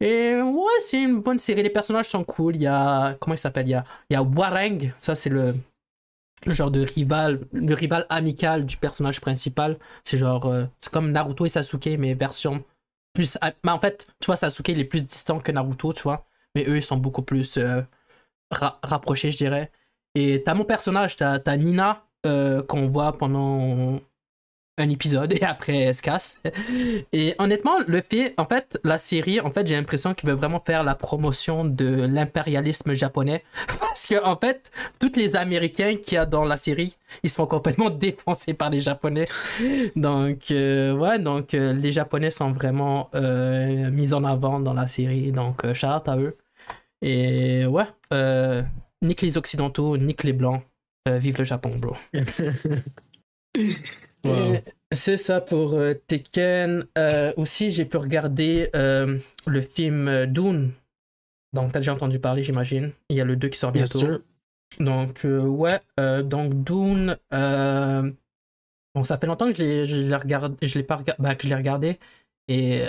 Et 0.00 0.36
ouais, 0.40 0.80
c'est 0.80 1.02
une 1.02 1.20
bonne 1.20 1.40
série. 1.40 1.64
Les 1.64 1.70
personnages 1.70 2.06
sont 2.08 2.22
cool. 2.22 2.54
Il 2.54 2.62
y 2.62 2.66
a. 2.68 3.14
Comment 3.18 3.34
il 3.34 3.38
s'appelle? 3.38 3.66
Il 3.66 3.70
y 3.70 3.74
a, 3.74 3.84
il 4.10 4.14
y 4.14 4.16
a. 4.16 4.92
Ça, 5.00 5.16
c'est 5.16 5.30
le, 5.30 5.56
le 6.44 6.52
genre 6.52 6.70
de 6.70 6.82
rival. 6.82 7.40
Le 7.52 7.74
rival 7.74 8.06
amical 8.08 8.66
du 8.66 8.76
personnage 8.76 9.20
principal. 9.20 9.78
C'est 10.04 10.18
genre. 10.18 10.52
c'est 10.80 10.92
comme 10.92 11.10
Naruto 11.10 11.44
et 11.44 11.48
Sasuke, 11.48 11.88
mais 11.98 12.14
version 12.14 12.62
plus. 13.16 13.38
en 13.66 13.80
fait, 13.80 14.08
tu 14.20 14.26
vois, 14.26 14.36
Sasuke, 14.36 14.68
il 14.70 14.80
est 14.80 14.84
plus 14.84 15.06
distant 15.06 15.40
que 15.40 15.52
Naruto, 15.52 15.92
tu 15.94 16.02
vois. 16.04 16.26
Mais 16.54 16.66
eux, 16.68 16.76
ils 16.78 16.84
sont 16.84 16.98
beaucoup 16.98 17.22
plus 17.22 17.58
euh, 17.58 17.82
ra- 18.52 18.80
rapprochés, 18.84 19.32
je 19.32 19.38
dirais. 19.38 19.72
Et 20.14 20.42
t'as 20.44 20.54
mon 20.54 20.64
personnage, 20.64 21.16
t'as 21.16 21.38
t'as 21.40 21.56
Nina, 21.58 22.06
euh, 22.26 22.62
qu'on 22.62 22.88
voit 22.88 23.12
pendant 23.18 23.98
un 24.78 24.88
épisode 24.90 25.32
et 25.32 25.42
après 25.42 25.78
elle 25.78 25.94
se 25.94 26.02
casse. 26.02 26.42
Et 27.12 27.34
honnêtement, 27.38 27.78
le 27.86 28.02
fait, 28.02 28.34
en 28.36 28.44
fait, 28.44 28.78
la 28.84 28.98
série, 28.98 29.40
en 29.40 29.50
fait, 29.50 29.66
j'ai 29.66 29.74
l'impression 29.74 30.14
qu'il 30.14 30.28
veut 30.28 30.34
vraiment 30.34 30.62
faire 30.64 30.84
la 30.84 30.94
promotion 30.94 31.64
de 31.64 32.06
l'impérialisme 32.06 32.94
japonais. 32.94 33.42
Parce 33.80 34.06
que, 34.06 34.22
en 34.24 34.36
fait, 34.36 34.70
tous 34.98 35.12
les 35.16 35.36
Américains 35.36 35.96
qu'il 35.96 36.14
y 36.14 36.18
a 36.18 36.26
dans 36.26 36.44
la 36.44 36.56
série, 36.56 36.96
ils 37.22 37.30
se 37.30 37.36
font 37.36 37.46
complètement 37.46 37.90
défoncer 38.06 38.54
par 38.54 38.70
les 38.70 38.80
Japonais. 38.80 39.26
Donc, 39.94 40.50
euh, 40.50 40.92
ouais, 40.94 41.18
donc 41.18 41.54
euh, 41.54 41.72
les 41.72 41.92
Japonais 41.92 42.30
sont 42.30 42.52
vraiment 42.52 43.10
euh, 43.14 43.90
mis 43.90 44.12
en 44.12 44.24
avant 44.24 44.60
dans 44.60 44.74
la 44.74 44.86
série. 44.86 45.32
Donc, 45.32 45.72
shout 45.72 45.86
out 45.86 46.08
à 46.08 46.16
eux. 46.18 46.36
Et 47.02 47.66
ouais, 47.66 47.86
nique 49.02 49.22
les 49.22 49.36
Occidentaux, 49.36 49.96
nique 49.96 50.24
les 50.24 50.32
Blancs. 50.32 50.62
Vive 51.08 51.38
le 51.38 51.44
Japon, 51.44 51.70
bro. 51.76 51.94
Wow. 54.26 54.56
C'est 54.92 55.16
ça 55.16 55.40
pour 55.40 55.74
euh, 55.74 55.94
Tekken. 55.94 56.86
Euh, 56.96 57.32
aussi, 57.36 57.70
j'ai 57.70 57.84
pu 57.84 57.96
regarder 57.96 58.70
euh, 58.76 59.18
le 59.46 59.60
film 59.60 60.26
Dune. 60.26 60.72
Donc, 61.52 61.72
t'as 61.72 61.80
déjà 61.80 61.92
entendu 61.92 62.20
parler, 62.20 62.42
j'imagine. 62.42 62.92
Il 63.08 63.16
y 63.16 63.20
a 63.20 63.24
le 63.24 63.36
2 63.36 63.48
qui 63.48 63.58
sort 63.58 63.72
Bien 63.72 63.82
bientôt. 63.82 63.98
sûr. 63.98 64.20
Donc, 64.78 65.20
ouais. 65.24 65.80
donc, 66.22 66.64
Dune. 66.64 67.18
Bon, 67.30 69.04
ça 69.04 69.18
fait 69.18 69.26
longtemps 69.26 69.50
que 69.50 69.56
je 69.56 69.96
l'ai, 69.96 70.16
regardé. 70.16 70.66
Je 70.66 70.78
l'ai 70.78 70.84
pas 70.84 70.96
regardé. 70.96 71.36
que 71.36 71.42
je 71.44 71.48
l'ai 71.48 71.54
regardé. 71.54 71.98
Et. 72.48 72.82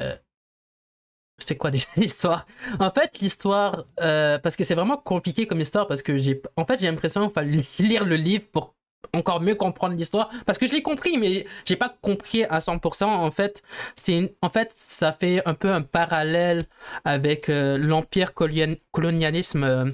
C'était 1.40 1.56
quoi 1.56 1.70
déjà 1.70 1.88
l'histoire? 1.98 2.48
En 2.80 2.90
fait, 2.92 3.20
l'histoire. 3.20 3.86
parce 3.96 4.56
que 4.56 4.64
c'est 4.64 4.76
vraiment 4.76 4.98
compliqué 4.98 5.48
comme 5.48 5.62
histoire. 5.62 5.88
Parce 5.88 6.02
que 6.02 6.18
j'ai. 6.18 6.42
En 6.56 6.66
fait, 6.66 6.80
j'ai 6.80 6.88
l'impression 6.88 7.22
qu'il 7.24 7.34
fallait 7.34 7.62
lire 7.80 8.06
le 8.06 8.16
livre 8.16 8.46
pour 8.52 8.76
encore 9.14 9.42
mieux 9.42 9.56
comprendre 9.56 9.96
l'histoire. 9.96 10.30
Parce 10.46 10.58
que 10.58 10.68
je 10.68 10.72
l'ai 10.74 10.82
compris 10.82 11.18
mais 11.18 11.46
j'ai 11.66 11.76
pas 11.76 11.96
compris 12.02 12.44
à 12.46 12.60
100% 12.60 13.06
en 13.06 13.32
fait 13.32 13.62
c'est 13.96 14.14
une- 14.18 14.30
en 14.42 14.50
fait 14.50 14.74
ça 14.76 15.12
fait 15.12 15.42
un 15.48 15.54
peu 15.54 15.72
un 15.72 15.82
parallèle 15.82 16.64
avec 17.06 17.50
euh, 17.50 17.78
l'empire 17.78 18.34
colonial- 18.34 18.78
colonialisme 18.92 19.64
euh, 19.64 19.86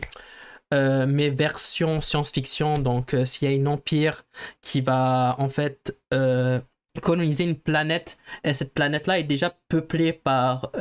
euh, 0.73 1.05
mais 1.07 1.29
version 1.29 2.01
science-fiction. 2.01 2.79
Donc 2.79 3.15
s'il 3.25 3.49
y 3.51 3.55
a 3.55 3.61
un 3.61 3.65
empire 3.67 4.25
qui 4.61 4.81
va 4.81 5.35
en 5.39 5.49
fait 5.49 5.95
coloniser 7.01 7.43
une 7.43 7.57
planète 7.57 8.17
et 8.43 8.53
cette 8.53 8.73
planète 8.73 9.07
là 9.07 9.19
est 9.19 9.23
déjà 9.23 9.55
peuplée 9.69 10.13
par 10.13 10.71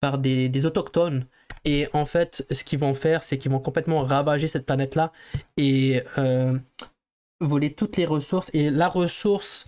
par 0.00 0.18
des, 0.18 0.48
des 0.48 0.66
autochtones. 0.66 1.26
Et 1.64 1.88
en 1.94 2.04
fait 2.04 2.46
ce 2.50 2.62
qu'ils 2.62 2.78
vont 2.78 2.94
faire 2.94 3.22
c'est 3.22 3.38
qu'ils 3.38 3.50
vont 3.50 3.58
complètement 3.58 4.02
ravager 4.02 4.46
cette 4.48 4.66
planète 4.66 4.94
là 4.96 5.12
et 5.56 6.02
voler 7.40 7.72
toutes 7.74 7.96
les 7.96 8.06
ressources. 8.06 8.50
Et 8.54 8.70
la 8.70 8.88
ressource 8.88 9.66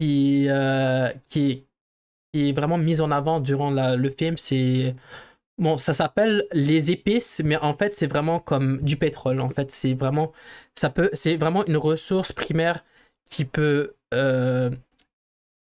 qui, 0.00 0.46
euh, 0.48 1.10
qui, 1.28 1.64
est, 2.34 2.52
vraiment 2.52 2.78
mise 2.78 3.00
en 3.00 3.10
avant 3.12 3.40
durant 3.40 3.70
la- 3.70 3.96
le 3.96 4.10
film, 4.10 4.36
c'est. 4.38 4.94
Bon, 5.58 5.78
ça 5.78 5.94
s'appelle 5.94 6.46
les 6.52 6.90
épices, 6.92 7.42
mais 7.44 7.56
en 7.58 7.74
fait, 7.74 7.94
c'est 7.94 8.06
vraiment 8.08 8.40
comme 8.40 8.82
du 8.82 8.96
pétrole. 8.98 9.40
En 9.40 9.50
fait, 9.50 9.70
c'est 9.72 9.94
vraiment. 9.94 10.32
Ça 10.76 10.90
peut, 10.90 11.10
c'est 11.14 11.36
vraiment 11.38 11.64
une 11.66 11.76
ressource 11.78 12.32
primaire 12.32 12.84
qui 13.30 13.44
peut. 13.46 13.94
euh, 14.14 14.70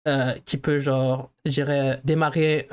euh, 0.07 0.33
qui 0.45 0.57
peut, 0.57 0.79
genre, 0.79 1.31
je 1.45 1.51
dirais, 1.51 2.01
démarrer 2.03 2.67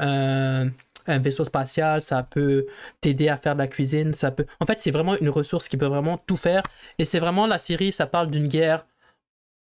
un 1.07 1.19
vaisseau 1.19 1.45
spatial, 1.45 2.03
ça 2.03 2.23
peut 2.23 2.67
t'aider 3.01 3.29
à 3.29 3.37
faire 3.37 3.55
de 3.55 3.59
la 3.59 3.69
cuisine, 3.69 4.13
ça 4.13 4.31
peut... 4.31 4.47
En 4.61 4.67
fait, 4.67 4.81
c'est 4.81 4.91
vraiment 4.91 5.17
une 5.19 5.31
ressource 5.31 5.69
qui 5.69 5.77
peut 5.77 5.87
vraiment 5.87 6.19
tout 6.19 6.37
faire. 6.37 6.63
Et 6.99 7.05
c'est 7.05 7.21
vraiment 7.21 7.47
la 7.47 7.59
série, 7.59 7.93
ça 7.93 8.07
parle 8.07 8.31
d'une 8.31 8.49
guerre 8.49 8.87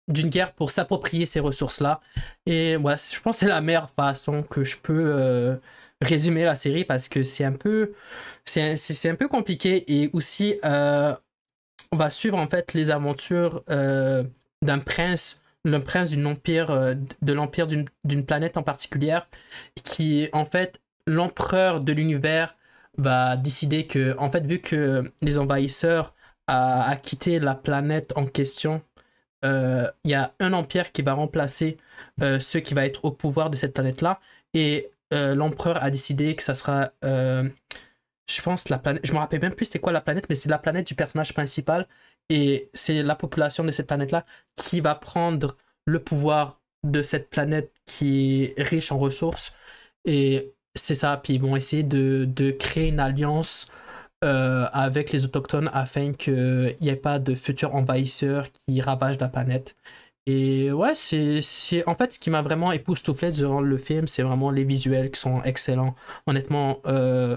d'une 0.08 0.28
guerre 0.28 0.52
pour 0.52 0.70
s'approprier 0.70 1.26
ces 1.26 1.40
ressources-là. 1.40 2.00
Et 2.46 2.76
ouais, 2.76 2.96
je 2.98 3.20
pense 3.20 3.36
que 3.36 3.40
c'est 3.40 3.48
la 3.48 3.60
meilleure 3.60 3.90
façon 3.90 4.42
que 4.42 4.64
je 4.64 4.76
peux 4.76 5.14
euh, 5.16 5.56
résumer 6.00 6.44
la 6.44 6.56
série 6.56 6.84
parce 6.84 7.08
que 7.08 7.22
c'est 7.22 7.44
un 7.44 7.52
peu 7.52 7.92
c'est 8.44 9.08
un, 9.08 9.14
peu 9.14 9.28
compliqué 9.28 9.84
et 10.02 10.10
aussi 10.12 10.58
euh, 10.64 11.14
on 11.92 11.96
va 11.96 12.10
suivre 12.10 12.36
en 12.36 12.46
fait 12.46 12.74
les 12.74 12.90
aventures 12.90 13.62
euh, 13.70 14.22
d'un 14.60 14.78
prince 14.78 15.40
le 15.64 15.78
prince 15.78 16.10
d'un 16.10 16.26
empire 16.26 16.94
de 17.22 17.32
l'empire 17.32 17.66
d'une 17.66 18.26
planète 18.26 18.58
en 18.58 18.62
particulier 18.62 19.18
qui 19.82 20.28
en 20.34 20.44
fait 20.44 20.78
l'empereur 21.06 21.80
de 21.80 21.92
l'univers 21.92 22.56
va 22.96 23.36
décider 23.36 23.86
que 23.86 24.16
en 24.18 24.30
fait 24.30 24.46
vu 24.46 24.60
que 24.60 25.12
les 25.22 25.38
envahisseurs 25.38 26.14
a, 26.46 26.88
a 26.88 26.96
quitté 26.96 27.40
la 27.40 27.54
planète 27.54 28.12
en 28.16 28.26
question 28.26 28.82
euh, 29.44 29.90
il 30.04 30.10
y 30.10 30.14
a 30.14 30.34
un 30.40 30.52
empire 30.52 30.90
qui 30.92 31.02
va 31.02 31.12
remplacer 31.14 31.76
euh, 32.22 32.40
ceux 32.40 32.60
qui 32.60 32.74
va 32.74 32.86
être 32.86 33.04
au 33.04 33.10
pouvoir 33.12 33.50
de 33.50 33.56
cette 33.56 33.74
planète-là. 33.74 34.20
Et 34.54 34.90
euh, 35.12 35.34
l'empereur 35.34 35.82
a 35.82 35.90
décidé 35.90 36.34
que 36.34 36.42
ça 36.42 36.54
sera. 36.54 36.92
je 37.02 38.42
pense 38.42 38.68
la 38.68 38.78
planète. 38.78 39.06
Je 39.06 39.12
me 39.12 39.18
rappelle 39.18 39.40
même 39.40 39.54
plus 39.54 39.66
c'est 39.66 39.78
quoi 39.78 39.92
la 39.92 40.00
planète, 40.00 40.28
mais 40.28 40.34
c'est 40.34 40.48
la 40.48 40.58
planète 40.58 40.86
du 40.86 40.94
personnage 40.94 41.34
principal. 41.34 41.86
Et 42.30 42.70
c'est 42.74 43.02
la 43.02 43.16
population 43.16 43.64
de 43.64 43.70
cette 43.70 43.86
planète-là 43.86 44.24
qui 44.56 44.80
va 44.80 44.94
prendre 44.94 45.56
le 45.86 46.00
pouvoir 46.02 46.60
de 46.84 47.02
cette 47.02 47.28
planète 47.30 47.72
qui 47.86 48.44
est 48.56 48.62
riche 48.62 48.92
en 48.92 48.98
ressources. 48.98 49.54
Et 50.06 50.54
c'est 50.74 50.94
ça. 50.94 51.16
Puis 51.22 51.34
ils 51.34 51.40
vont 51.42 51.56
essayer 51.56 51.82
de, 51.82 52.24
de 52.26 52.50
créer 52.50 52.88
une 52.88 53.00
alliance 53.00 53.68
euh, 54.24 54.66
avec 54.72 55.12
les 55.12 55.24
autochtones 55.24 55.70
afin 55.74 56.12
qu'il 56.12 56.76
n'y 56.80 56.88
ait 56.88 56.96
pas 56.96 57.18
de 57.18 57.34
futurs 57.34 57.74
envahisseurs 57.74 58.46
qui 58.66 58.80
ravagent 58.80 59.18
la 59.18 59.28
planète. 59.28 59.76
Et 60.26 60.72
ouais, 60.72 60.94
c'est 60.94 61.42
en 61.86 61.94
fait 61.94 62.14
ce 62.14 62.18
qui 62.18 62.30
m'a 62.30 62.42
vraiment 62.42 62.72
époustouflé 62.72 63.30
durant 63.32 63.60
le 63.60 63.76
film, 63.78 64.08
c'est 64.08 64.22
vraiment 64.22 64.50
les 64.50 64.64
visuels 64.64 65.10
qui 65.10 65.20
sont 65.20 65.42
excellents. 65.44 65.94
Honnêtement, 66.26 66.80
euh, 66.86 67.36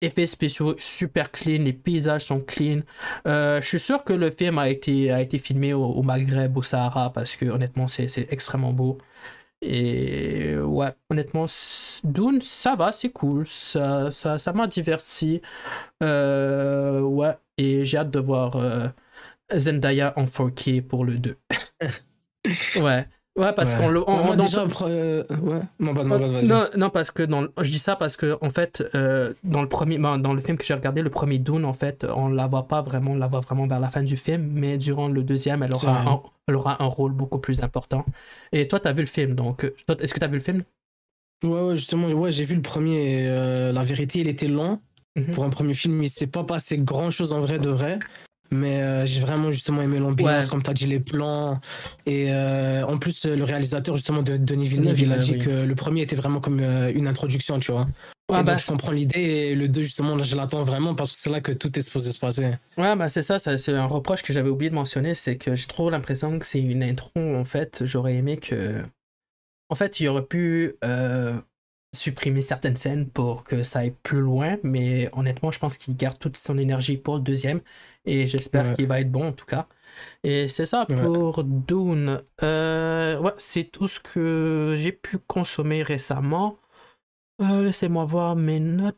effets 0.00 0.26
spéciaux 0.26 0.74
super 0.78 1.30
clean, 1.30 1.62
les 1.62 1.72
paysages 1.72 2.22
sont 2.24 2.40
clean. 2.40 2.80
Euh, 3.26 3.60
je 3.60 3.66
suis 3.66 3.78
sûr 3.80 4.04
que 4.04 4.12
le 4.12 4.30
film 4.30 4.58
a 4.58 4.68
été, 4.68 5.10
a 5.12 5.20
été 5.20 5.38
filmé 5.38 5.72
au, 5.74 5.84
au 5.84 6.02
Maghreb, 6.02 6.56
au 6.56 6.62
Sahara, 6.62 7.12
parce 7.12 7.36
que 7.36 7.46
honnêtement, 7.46 7.88
c'est 7.88 8.26
extrêmement 8.32 8.72
beau. 8.72 8.98
Et 9.62 10.56
ouais, 10.58 10.92
honnêtement, 11.10 11.46
Dune, 12.04 12.40
ça 12.40 12.74
va, 12.76 12.92
c'est 12.92 13.10
cool. 13.10 13.46
Ça, 13.46 14.10
ça, 14.10 14.38
ça 14.38 14.52
m'a 14.52 14.66
diverti. 14.66 15.40
Euh, 16.02 17.00
ouais, 17.02 17.36
et 17.58 17.84
j'ai 17.86 17.98
hâte 17.98 18.10
de 18.10 18.20
voir 18.20 18.56
euh, 18.56 18.88
Zendaya 19.56 20.14
en 20.16 20.26
4K 20.26 20.82
pour 20.82 21.04
le 21.04 21.18
2. 21.18 21.38
ouais. 22.76 23.08
Ouais, 23.34 23.52
parce 23.54 23.72
qu'on 23.72 23.88
le. 23.88 24.04
On, 24.06 24.34
déjà, 24.34 24.66
euh, 24.82 25.24
ouais. 25.40 25.60
Non, 25.80 25.94
bah, 25.94 26.04
non, 26.04 26.18
non, 26.42 26.68
non, 26.76 26.90
parce 26.90 27.10
que 27.10 27.22
dans, 27.22 27.46
je 27.62 27.70
dis 27.70 27.78
ça 27.78 27.96
parce 27.96 28.16
que, 28.16 28.36
en 28.42 28.50
fait, 28.50 28.84
euh, 28.94 29.32
dans 29.42 29.62
le 29.62 29.68
premier, 29.68 29.98
ben, 29.98 30.18
dans 30.18 30.34
le 30.34 30.40
film 30.40 30.58
que 30.58 30.64
j'ai 30.64 30.74
regardé, 30.74 31.00
le 31.00 31.08
premier 31.08 31.38
Dune, 31.38 31.64
en 31.64 31.72
fait, 31.72 32.06
on 32.14 32.28
la 32.28 32.46
voit 32.46 32.68
pas 32.68 32.82
vraiment, 32.82 33.12
on 33.12 33.16
la 33.16 33.28
voit 33.28 33.40
vraiment 33.40 33.66
vers 33.66 33.80
la 33.80 33.88
fin 33.88 34.02
du 34.02 34.18
film, 34.18 34.50
mais 34.52 34.76
durant 34.76 35.08
le 35.08 35.22
deuxième, 35.22 35.62
elle 35.62 35.72
aura, 35.72 36.02
un, 36.02 36.22
elle 36.46 36.56
aura 36.56 36.82
un 36.82 36.86
rôle 36.86 37.12
beaucoup 37.12 37.38
plus 37.38 37.62
important. 37.62 38.04
Et 38.52 38.68
toi, 38.68 38.80
tu 38.80 38.88
as 38.88 38.92
vu 38.92 39.00
le 39.00 39.06
film, 39.06 39.34
donc, 39.34 39.64
euh, 39.64 39.74
est-ce 39.98 40.12
que 40.12 40.18
tu 40.18 40.24
as 40.24 40.28
vu 40.28 40.34
le 40.34 40.40
film? 40.40 40.62
Ouais, 41.42 41.68
ouais, 41.68 41.76
justement, 41.76 42.08
ouais, 42.08 42.32
j'ai 42.32 42.44
vu 42.44 42.54
le 42.54 42.62
premier. 42.62 43.28
la 43.72 43.82
vérité, 43.82 44.20
il 44.20 44.28
était 44.28 44.48
long. 44.48 44.78
Mhm. 45.16 45.34
Pour 45.34 45.44
un 45.44 45.50
premier 45.50 45.74
film, 45.74 46.02
il 46.02 46.10
s'est 46.10 46.26
pas 46.26 46.44
passé 46.44 46.76
grand 46.76 47.10
chose 47.10 47.32
en 47.32 47.40
vrai 47.40 47.58
de 47.58 47.70
vrai 47.70 47.98
mais 48.52 48.82
euh, 48.82 49.06
j'ai 49.06 49.20
vraiment 49.20 49.50
justement 49.50 49.82
aimé 49.82 49.98
l'ambiance, 49.98 50.46
comme 50.46 50.62
tu 50.62 50.70
as 50.70 50.74
dit, 50.74 50.86
les 50.86 51.00
plans. 51.00 51.60
Et 52.06 52.26
euh, 52.28 52.86
en 52.86 52.98
plus, 52.98 53.24
le 53.24 53.42
réalisateur 53.44 53.96
justement 53.96 54.22
de 54.22 54.36
Denis 54.36 54.68
Villeneuve, 54.68 55.00
il 55.00 55.12
a 55.12 55.18
dit 55.18 55.38
que 55.38 55.50
le 55.50 55.74
premier 55.74 56.02
était 56.02 56.16
vraiment 56.16 56.40
comme 56.40 56.60
euh, 56.60 56.92
une 56.94 57.06
introduction, 57.08 57.58
tu 57.58 57.72
vois. 57.72 57.88
Ouais, 58.30 58.44
bah, 58.44 58.56
je 58.56 58.66
comprends 58.66 58.92
l'idée 58.92 59.20
et 59.20 59.54
le 59.54 59.68
2 59.68 59.82
justement 59.82 60.16
là 60.16 60.22
je 60.22 60.36
l'attends 60.36 60.62
vraiment 60.62 60.94
parce 60.94 61.12
que 61.12 61.18
c'est 61.18 61.28
là 61.28 61.42
que 61.42 61.52
tout 61.52 61.78
est 61.78 61.82
supposé 61.82 62.12
se 62.12 62.18
passer. 62.18 62.52
Ouais 62.78 62.96
bah 62.96 63.10
c'est 63.10 63.20
ça, 63.20 63.38
c'est 63.38 63.72
un 63.72 63.84
reproche 63.84 64.22
que 64.22 64.32
j'avais 64.32 64.48
oublié 64.48 64.70
de 64.70 64.74
mentionner, 64.74 65.14
c'est 65.14 65.36
que 65.36 65.54
j'ai 65.54 65.66
trop 65.66 65.90
l'impression 65.90 66.38
que 66.38 66.46
c'est 66.46 66.60
une 66.60 66.82
intro 66.82 67.10
en 67.16 67.44
fait, 67.44 67.82
j'aurais 67.84 68.14
aimé 68.14 68.38
que 68.38 68.80
en 69.68 69.74
fait 69.74 70.00
il 70.00 70.08
aurait 70.08 70.24
pu 70.24 70.76
supprimer 71.94 72.40
certaines 72.40 72.76
scènes 72.76 73.06
pour 73.06 73.44
que 73.44 73.62
ça 73.62 73.80
aille 73.80 73.94
plus 74.02 74.20
loin, 74.20 74.56
mais 74.62 75.08
honnêtement, 75.12 75.50
je 75.50 75.58
pense 75.58 75.76
qu'il 75.76 75.96
garde 75.96 76.18
toute 76.18 76.36
son 76.36 76.56
énergie 76.58 76.96
pour 76.96 77.16
le 77.16 77.20
deuxième 77.20 77.60
et 78.04 78.26
j'espère 78.26 78.74
qu'il 78.74 78.86
va 78.86 79.00
être 79.00 79.10
bon 79.10 79.28
en 79.28 79.32
tout 79.32 79.46
cas. 79.46 79.66
Et 80.24 80.48
c'est 80.48 80.66
ça 80.66 80.86
pour 80.86 81.44
Dune. 81.44 82.22
Euh, 82.42 83.18
ouais, 83.18 83.32
c'est 83.38 83.64
tout 83.64 83.88
ce 83.88 84.00
que 84.00 84.74
j'ai 84.76 84.92
pu 84.92 85.18
consommer 85.18 85.82
récemment. 85.82 86.58
Euh, 87.40 87.62
laissez-moi 87.62 88.04
voir 88.04 88.36
mes 88.36 88.60
notes. 88.60 88.96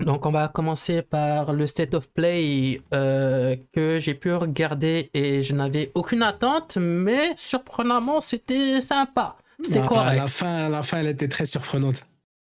Donc 0.00 0.26
on 0.26 0.30
va 0.30 0.48
commencer 0.48 1.02
par 1.02 1.52
le 1.52 1.66
State 1.66 1.94
of 1.94 2.10
Play 2.10 2.80
euh, 2.94 3.56
que 3.72 3.98
j'ai 3.98 4.14
pu 4.14 4.32
regarder 4.32 5.10
et 5.14 5.42
je 5.42 5.54
n'avais 5.54 5.90
aucune 5.94 6.22
attente, 6.22 6.78
mais 6.80 7.32
surprenamment 7.36 8.20
c'était 8.20 8.80
sympa. 8.80 9.36
C'est 9.62 9.84
correct. 9.84 10.10
À 10.10 10.14
la, 10.14 10.26
fin, 10.26 10.68
la 10.68 10.82
fin, 10.82 10.98
elle 10.98 11.08
était 11.08 11.28
très 11.28 11.46
surprenante. 11.46 12.04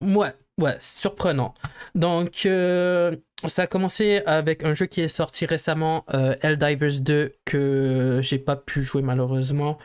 Ouais, 0.04 0.34
ouais, 0.60 0.76
surprenant. 0.80 1.54
Donc, 1.94 2.46
euh, 2.46 3.16
ça 3.48 3.64
a 3.64 3.68
commencé 3.68 4.22
avec 4.26 4.64
un 4.64 4.74
jeu 4.74 4.86
qui 4.86 5.02
est 5.02 5.08
sorti 5.08 5.46
récemment, 5.46 6.06
euh, 6.14 6.36
Helldivers 6.42 7.02
2, 7.02 7.34
que 7.44 8.20
j'ai 8.22 8.40
pas 8.40 8.56
pu 8.56 8.82
jouer 8.82 9.02
malheureusement. 9.02 9.78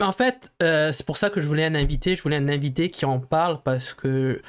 En 0.00 0.12
fait, 0.12 0.52
euh, 0.62 0.92
c'est 0.92 1.04
pour 1.04 1.16
ça 1.16 1.30
que 1.30 1.40
je 1.40 1.46
voulais 1.46 1.64
un 1.64 1.74
invité. 1.74 2.16
Je 2.16 2.22
voulais 2.22 2.36
un 2.36 2.48
invité 2.48 2.90
qui 2.90 3.04
en 3.04 3.18
parle 3.18 3.62
parce 3.62 3.92
que, 3.94 4.40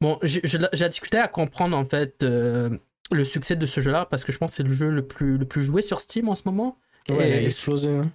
bon, 0.00 0.18
j'ai 0.22 0.88
discuté 0.88 1.18
à 1.18 1.28
comprendre 1.28 1.76
en 1.76 1.84
fait 1.84 2.24
le 2.24 3.24
succès 3.24 3.56
de 3.56 3.66
ce 3.66 3.80
jeu-là 3.80 4.06
parce 4.10 4.24
que 4.24 4.32
je 4.32 4.38
pense 4.38 4.50
que 4.52 4.56
c'est 4.56 4.62
le 4.62 4.72
jeu 4.72 4.90
le 4.90 5.06
plus, 5.06 5.36
le 5.36 5.44
plus 5.44 5.62
joué 5.62 5.82
sur 5.82 6.00
Steam 6.00 6.28
en 6.28 6.34
ce 6.34 6.42
moment. 6.46 6.78
Ouais, 7.08 7.28
il 7.28 7.32
a 7.34 7.42
explosé. 7.42 7.90
Hein. 7.90 8.10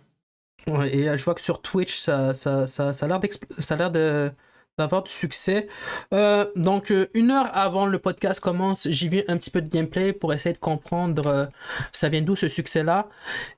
Ouais, 0.65 0.95
et 0.95 1.17
je 1.17 1.23
vois 1.23 1.35
que 1.35 1.41
sur 1.41 1.61
Twitch, 1.61 1.99
ça, 1.99 2.33
ça, 2.33 2.67
ça, 2.67 2.93
ça 2.93 3.05
a 3.05 3.07
l'air 3.07 3.91
de 3.91 4.31
d'avoir 4.77 5.03
du 5.03 5.11
succès. 5.11 5.67
Euh, 6.13 6.45
donc, 6.55 6.91
euh, 6.91 7.07
une 7.13 7.31
heure 7.31 7.49
avant 7.55 7.85
le 7.85 7.97
podcast 7.99 8.39
commence, 8.39 8.87
j'ai 8.89 9.07
vu 9.07 9.23
un 9.27 9.37
petit 9.37 9.49
peu 9.49 9.61
de 9.61 9.69
gameplay 9.69 10.13
pour 10.13 10.33
essayer 10.33 10.53
de 10.53 10.59
comprendre 10.59 11.27
euh, 11.27 11.45
ça 11.91 12.09
vient 12.09 12.21
d'où 12.21 12.35
ce 12.35 12.47
succès-là. 12.47 13.07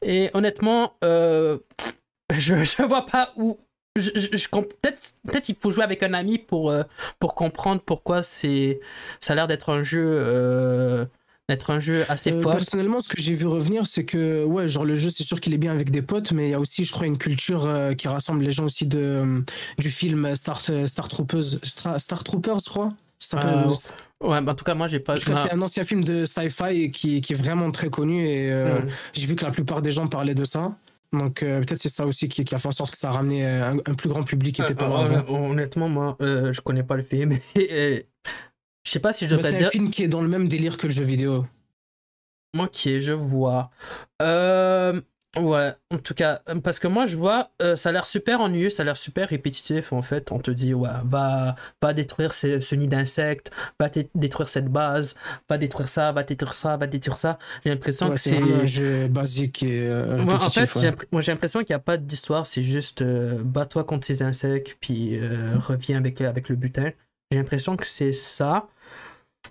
Et 0.02 0.30
honnêtement, 0.34 0.94
je 1.02 1.60
ne 2.82 2.88
vois 2.88 3.06
pas 3.06 3.34
où. 3.36 3.60
Je, 3.96 4.48
peut-être 4.50 5.02
peut 5.28 5.42
il 5.50 5.56
faut 5.56 5.72
jouer 5.72 5.84
avec 5.84 6.04
un 6.04 6.14
ami 6.14 6.38
pour, 6.38 6.74
pour 7.20 7.36
comprendre 7.36 7.82
pourquoi 7.86 8.24
ça 8.24 8.48
a 9.28 9.36
l'air 9.36 9.48
d'être 9.48 9.70
un 9.74 9.84
jeu 9.84 11.10
d'être 11.50 11.72
un 11.72 11.80
jeu 11.80 12.06
assez 12.08 12.32
euh, 12.32 12.42
fort. 12.42 12.54
Personnellement, 12.54 13.00
ce 13.00 13.10
que 13.10 13.20
j'ai 13.20 13.34
vu 13.34 13.48
revenir, 13.48 13.88
c'est 13.88 14.06
que 14.06 14.44
ouais, 14.46 14.68
genre 14.68 14.86
le 14.86 14.96
jeu, 14.96 15.10
c'est 15.10 15.24
sûr 15.24 15.42
qu'il 15.42 15.54
est 15.54 15.58
bien 15.58 15.74
avec 15.74 15.90
des 15.90 16.04
potes, 16.04 16.32
mais 16.32 16.48
il 16.48 16.52
y 16.52 16.54
a 16.54 16.60
aussi, 16.60 16.86
je 16.86 16.92
crois, 16.92 17.08
une 17.08 17.18
culture 17.18 17.66
euh, 17.66 17.94
qui 17.94 18.08
rassemble 18.08 18.44
les 18.44 18.52
gens 18.52 18.66
aussi 18.66 18.86
de 18.86 19.00
euh, 19.00 19.42
du 19.80 19.90
film 19.90 20.36
Star 20.36 20.62
Star 20.62 21.10
Troopers, 21.10 21.44
Star, 21.98 22.24
Troopers, 22.24 22.60
je 22.64 22.70
crois. 22.70 22.90
ouais, 24.22 24.42
bah, 24.42 24.52
en 24.52 24.56
tout 24.56 24.64
cas, 24.64 24.76
moi, 24.76 24.88
j'ai 24.88 25.00
pas. 25.00 25.18
C'est 25.18 25.52
un 25.52 25.62
ancien 25.62 25.84
film 25.84 26.04
de 26.04 26.26
sci-fi 26.26 26.92
qui, 26.92 27.20
qui, 27.22 27.34
est 27.34 27.36
vraiment 27.36 27.72
très 27.72 27.90
connu 27.90 28.26
et 28.26 28.54
j'ai 29.14 29.26
vu 29.26 29.36
que 29.36 29.44
la 29.44 29.52
plupart 29.52 29.82
des 29.82 29.92
gens 29.92 30.08
parlaient 30.08 30.36
de 30.36 30.46
ça. 30.46 30.72
Donc 31.12 31.40
peut-être 31.40 31.82
c'est 31.82 31.90
ça 31.90 32.06
aussi 32.06 32.30
qui, 32.30 32.44
qui, 32.44 32.54
a 32.54 32.60
fait 32.60 32.68
en 32.68 32.72
sorte 32.72 32.92
que 32.92 32.98
ça 32.98 33.10
a 33.10 33.14
ramené 33.14 33.44
un, 33.44 33.78
plus 33.98 34.10
grand 34.10 34.22
public 34.22 34.54
qui 34.54 34.62
était 34.62 34.76
pas 34.76 34.88
là 34.88 35.26
Honnêtement, 35.28 35.90
moi, 35.90 36.16
je 36.20 36.62
connais 36.62 36.84
pas 36.84 36.96
le 36.96 37.04
film. 37.04 37.36
Je 38.84 38.92
sais 38.92 39.00
pas 39.00 39.14
si 39.14 39.28
je 39.28 39.36
dois 39.36 39.50
dire. 39.52 39.60
C'est 39.60 39.66
un 39.66 39.70
film 39.70 39.92
qui 39.92 40.04
est 40.04 40.08
dans 40.08 40.22
le 40.22 40.30
même 40.30 40.48
délire 40.48 40.78
que 40.78 40.88
le 40.88 40.94
jeu 40.94 41.04
vidéo. 41.04 41.46
Ok, 42.58 42.88
je 43.00 43.14
vois. 43.14 43.70
Euh, 44.24 45.00
ouais, 45.38 45.72
en 45.92 45.98
tout 46.00 46.16
cas, 46.16 46.42
parce 46.64 46.80
que 46.80 46.88
moi 46.88 47.06
je 47.06 47.16
vois, 47.16 47.52
euh, 47.62 47.76
ça 47.76 47.90
a 47.90 47.92
l'air 47.92 48.06
super 48.06 48.42
ennuyeux, 48.42 48.72
ça 48.72 48.82
a 48.82 48.86
l'air 48.86 48.98
super 48.98 49.30
répétitif 49.30 49.94
en 49.94 50.02
fait. 50.02 50.32
On 50.32 50.40
te 50.40 50.50
dit, 50.50 50.74
ouais, 50.74 50.90
va, 51.04 51.56
va 51.80 51.94
détruire 51.94 52.34
ce, 52.34 52.74
nid 52.74 52.88
d'insectes, 52.88 53.52
va 53.80 53.90
détruire 54.16 54.50
cette 54.50 54.68
base, 54.68 55.14
va 55.48 55.60
détruire 55.60 55.90
ça, 55.90 56.12
va 56.12 56.24
détruire 56.24 56.54
ça, 56.54 56.76
va 56.76 56.88
détruire 56.88 57.18
ça. 57.18 57.38
J'ai 57.64 57.70
l'impression 57.70 58.10
que 58.10 58.18
c'est. 58.18 58.40
un 58.40 58.66
jeu 58.66 59.08
basique 59.08 59.62
et. 59.62 59.86
Euh, 59.86 60.26
en 60.26 60.50
fait, 60.50 61.08
moi 61.12 61.22
j'ai 61.22 61.32
l'impression 61.32 61.60
qu'il 61.60 61.74
n'y 61.74 61.76
a 61.76 61.80
pas 61.80 61.98
d'histoire, 61.98 62.48
c'est 62.48 62.64
juste 62.64 63.04
bats-toi 63.04 63.84
contre 63.84 64.08
ces 64.08 64.24
insectes, 64.24 64.76
puis 64.82 65.20
reviens 65.60 65.98
avec, 65.98 66.20
avec 66.22 66.50
le 66.50 66.56
butin. 66.56 66.90
J'ai 67.32 67.38
l'impression 67.38 67.78
que 67.78 67.86
c'est 67.86 68.14
ça. 68.14 68.70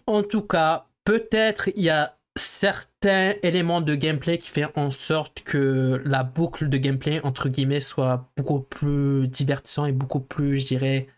En 0.07 0.23
tout 0.23 0.43
cas, 0.43 0.87
peut-être 1.05 1.69
il 1.77 1.83
y 1.83 1.91
a 1.91 2.19
certains 2.37 3.35
éléments 3.43 3.81
de 3.81 3.95
gameplay 3.95 4.39
qui 4.39 4.51
font 4.51 4.71
en 4.77 4.91
sorte 4.91 5.43
que 5.43 6.03
la 6.05 6.25
boucle 6.25 6.69
de 6.69 6.77
gameplay, 6.79 7.21
entre 7.25 7.49
guillemets, 7.49 7.81
soit 7.81 8.31
beaucoup 8.37 8.61
plus 8.61 9.29
divertissant 9.29 9.87
et 9.87 9.93
beaucoup 9.93 10.21
plus, 10.21 10.61
je 10.61 10.67
dirais, 10.67 11.09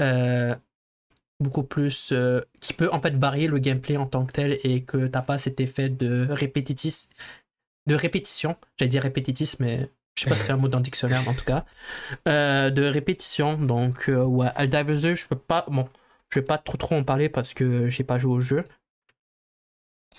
euh, 0.00 0.54
beaucoup 1.40 1.64
plus 1.64 2.12
euh, 2.12 2.40
qui 2.60 2.72
peut 2.72 2.88
en 2.92 2.98
fait 3.00 3.14
varier 3.16 3.48
le 3.48 3.58
gameplay 3.58 3.96
en 3.96 4.06
tant 4.06 4.24
que 4.24 4.32
tel 4.32 4.58
et 4.64 4.84
que 4.84 5.06
t'as 5.06 5.22
pas 5.22 5.38
cet 5.38 5.60
effet 5.60 5.88
de 5.88 6.26
répétitis 6.30 7.08
de 7.86 7.94
répétition 7.94 8.56
j'allais 8.78 8.88
dire 8.88 9.02
répétitis 9.02 9.56
mais 9.58 9.90
je 10.14 10.24
sais 10.24 10.30
pas 10.30 10.36
si 10.36 10.44
c'est 10.44 10.52
un 10.52 10.56
mot 10.56 10.68
dans 10.68 10.78
en 10.78 11.34
tout 11.34 11.44
cas 11.44 11.64
euh, 12.28 12.70
de 12.70 12.82
répétition. 12.84 13.56
Donc 13.58 14.08
euh, 14.08 14.24
ouais 14.24 14.48
Helldivers 14.56 15.00
2 15.00 15.14
je 15.14 15.26
peux 15.26 15.36
pas 15.36 15.64
bon 15.68 15.88
je 16.30 16.40
vais 16.40 16.46
pas 16.46 16.58
trop 16.58 16.76
trop 16.76 16.94
en 16.94 17.04
parler 17.04 17.28
parce 17.28 17.54
que 17.54 17.88
j'ai 17.88 18.04
pas 18.04 18.18
joué 18.18 18.32
au 18.32 18.40
jeu. 18.40 18.64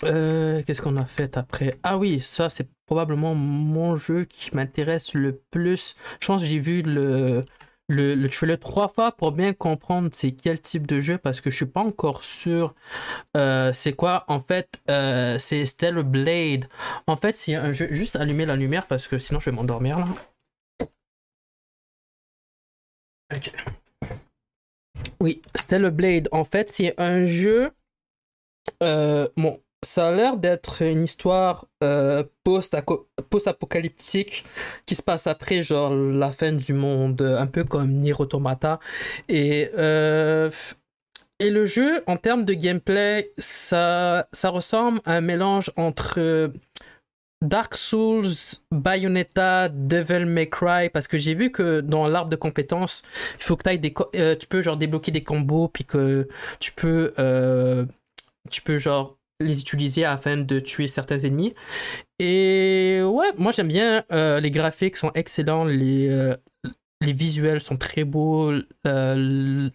Euh, 0.02 0.62
qu'est-ce 0.64 0.82
qu'on 0.82 0.96
a 0.96 1.04
fait 1.04 1.36
après? 1.36 1.78
Ah 1.82 1.98
oui 1.98 2.20
ça 2.20 2.50
c'est 2.50 2.68
probablement 2.86 3.34
mon 3.34 3.96
jeu 3.96 4.24
qui 4.24 4.54
m'intéresse 4.54 5.14
le 5.14 5.40
plus. 5.50 5.94
Je 6.20 6.26
pense 6.26 6.42
que 6.42 6.48
j'ai 6.48 6.58
vu 6.58 6.82
le 6.82 7.44
le, 7.88 8.14
le 8.14 8.56
trois 8.56 8.88
fois 8.88 9.12
pour 9.12 9.32
bien 9.32 9.52
comprendre 9.52 10.08
c'est 10.12 10.32
quel 10.32 10.60
type 10.60 10.86
de 10.86 11.00
jeu 11.00 11.18
parce 11.18 11.40
que 11.40 11.50
je 11.50 11.56
suis 11.56 11.66
pas 11.66 11.82
encore 11.82 12.24
sûr 12.24 12.74
euh, 13.36 13.72
c'est 13.72 13.92
quoi. 13.92 14.24
En 14.28 14.40
fait 14.40 14.80
euh, 14.90 15.38
c'est 15.38 15.66
Stellar 15.66 16.04
Blade. 16.04 16.66
En 17.06 17.16
fait 17.16 17.32
c'est 17.32 17.54
un 17.54 17.72
jeu 17.72 17.88
juste 17.90 18.16
allumer 18.16 18.46
la 18.46 18.56
lumière 18.56 18.86
parce 18.86 19.08
que 19.08 19.18
sinon 19.18 19.40
je 19.40 19.50
vais 19.50 19.56
m'endormir 19.56 19.98
là. 19.98 20.06
Ok. 23.34 23.52
Oui 25.20 25.42
Stellar 25.54 25.92
Blade. 25.92 26.28
En 26.32 26.44
fait 26.44 26.70
c'est 26.70 26.98
un 26.98 27.26
jeu 27.26 27.70
euh, 28.82 29.28
bon 29.36 29.60
ça 29.94 30.08
a 30.08 30.12
l'air 30.12 30.36
d'être 30.36 30.82
une 30.82 31.04
histoire 31.04 31.66
euh, 31.84 32.24
post-apocalyptique 32.42 34.44
qui 34.86 34.96
se 34.96 35.02
passe 35.02 35.28
après 35.28 35.62
genre 35.62 35.94
la 35.94 36.32
fin 36.32 36.50
du 36.50 36.72
monde, 36.72 37.22
un 37.22 37.46
peu 37.46 37.62
comme 37.62 37.92
Nier 37.92 38.14
Automata. 38.18 38.80
Et, 39.28 39.70
euh, 39.78 40.50
et 41.38 41.48
le 41.48 41.64
jeu, 41.64 42.02
en 42.08 42.16
termes 42.16 42.44
de 42.44 42.54
gameplay, 42.54 43.30
ça, 43.38 44.26
ça 44.32 44.48
ressemble 44.48 44.98
à 45.04 45.12
un 45.12 45.20
mélange 45.20 45.70
entre 45.76 46.50
Dark 47.40 47.76
Souls, 47.76 48.58
Bayonetta, 48.72 49.68
Devil 49.68 50.26
May 50.26 50.48
Cry, 50.48 50.88
parce 50.92 51.06
que 51.06 51.18
j'ai 51.18 51.34
vu 51.34 51.52
que 51.52 51.80
dans 51.80 52.08
l'arbre 52.08 52.30
de 52.30 52.36
compétences, 52.36 53.04
il 53.36 53.44
faut 53.44 53.56
que 53.56 53.68
ailles 53.68 53.78
des 53.78 53.94
euh, 54.16 54.34
tu 54.34 54.48
peux 54.48 54.60
genre 54.60 54.76
débloquer 54.76 55.12
des 55.12 55.22
combos, 55.22 55.68
puis 55.68 55.84
que 55.84 56.26
tu 56.58 56.72
peux, 56.72 57.14
euh, 57.20 57.86
tu 58.50 58.60
peux 58.60 58.78
genre 58.78 59.16
les 59.44 59.60
utiliser 59.60 60.04
afin 60.04 60.36
de 60.38 60.58
tuer 60.60 60.88
certains 60.88 61.18
ennemis. 61.18 61.54
Et 62.18 63.00
ouais, 63.04 63.28
moi 63.38 63.52
j'aime 63.52 63.68
bien. 63.68 64.04
euh, 64.12 64.40
les 64.40 64.50
graphiques 64.50 64.96
sont 64.96 65.12
excellents, 65.14 65.64
les, 65.64 66.08
euh, 66.08 66.36
les 67.00 67.12
visuels 67.12 67.60
sont 67.60 67.76
très 67.76 68.04
beaux, 68.04 68.52
euh, 68.86 69.70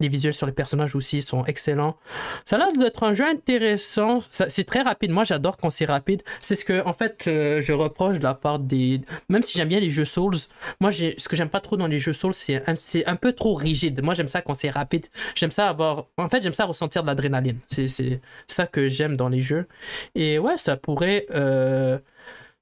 les 0.00 0.08
visuels 0.08 0.34
sur 0.34 0.46
les 0.46 0.52
personnages 0.52 0.94
aussi 0.94 1.22
sont 1.22 1.44
excellents. 1.46 1.96
Ça 2.44 2.56
a 2.56 2.58
l'air 2.58 2.72
d'être 2.72 3.02
un 3.02 3.14
jeu 3.14 3.24
intéressant. 3.26 4.20
C'est 4.28 4.64
très 4.64 4.82
rapide. 4.82 5.10
Moi 5.10 5.24
j'adore 5.24 5.56
quand 5.56 5.70
c'est 5.70 5.86
rapide. 5.86 6.22
C'est 6.40 6.54
ce 6.54 6.64
que 6.64 6.84
en 6.84 6.92
fait 6.92 7.24
euh, 7.26 7.62
je 7.62 7.72
reproche 7.72 8.18
de 8.18 8.22
la 8.24 8.34
part 8.34 8.58
des. 8.58 9.00
Même 9.28 9.42
si 9.42 9.56
j'aime 9.56 9.68
bien 9.68 9.80
les 9.80 9.90
jeux 9.90 10.04
Souls, 10.04 10.36
moi 10.80 10.92
ce 10.92 11.28
que 11.28 11.36
j'aime 11.36 11.48
pas 11.48 11.60
trop 11.60 11.76
dans 11.76 11.86
les 11.86 11.98
jeux 11.98 12.12
Souls, 12.12 12.34
c'est 12.34 12.68
un, 12.68 12.74
c'est 12.78 13.06
un 13.06 13.16
peu 13.16 13.32
trop 13.32 13.54
rigide. 13.54 14.02
Moi 14.02 14.14
j'aime 14.14 14.28
ça 14.28 14.42
quand 14.42 14.54
c'est 14.54 14.70
rapide. 14.70 15.06
J'aime 15.34 15.50
ça 15.50 15.68
avoir. 15.68 16.06
En 16.18 16.28
fait 16.28 16.42
j'aime 16.42 16.54
ça 16.54 16.66
ressentir 16.66 17.02
de 17.02 17.06
l'adrénaline. 17.06 17.58
C'est 17.68 17.88
c'est 17.88 18.20
ça 18.46 18.66
que 18.66 18.88
j'aime 18.88 19.16
dans 19.16 19.28
les 19.30 19.40
jeux. 19.40 19.66
Et 20.14 20.38
ouais, 20.38 20.58
ça 20.58 20.76
pourrait, 20.76 21.26
euh, 21.30 21.98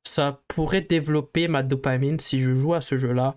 ça 0.04 0.40
pourrait 0.48 0.82
développer 0.82 1.48
ma 1.48 1.62
dopamine 1.62 2.20
si 2.20 2.40
je 2.40 2.52
joue 2.54 2.74
à 2.74 2.80
ce 2.80 2.98
jeu-là. 2.98 3.36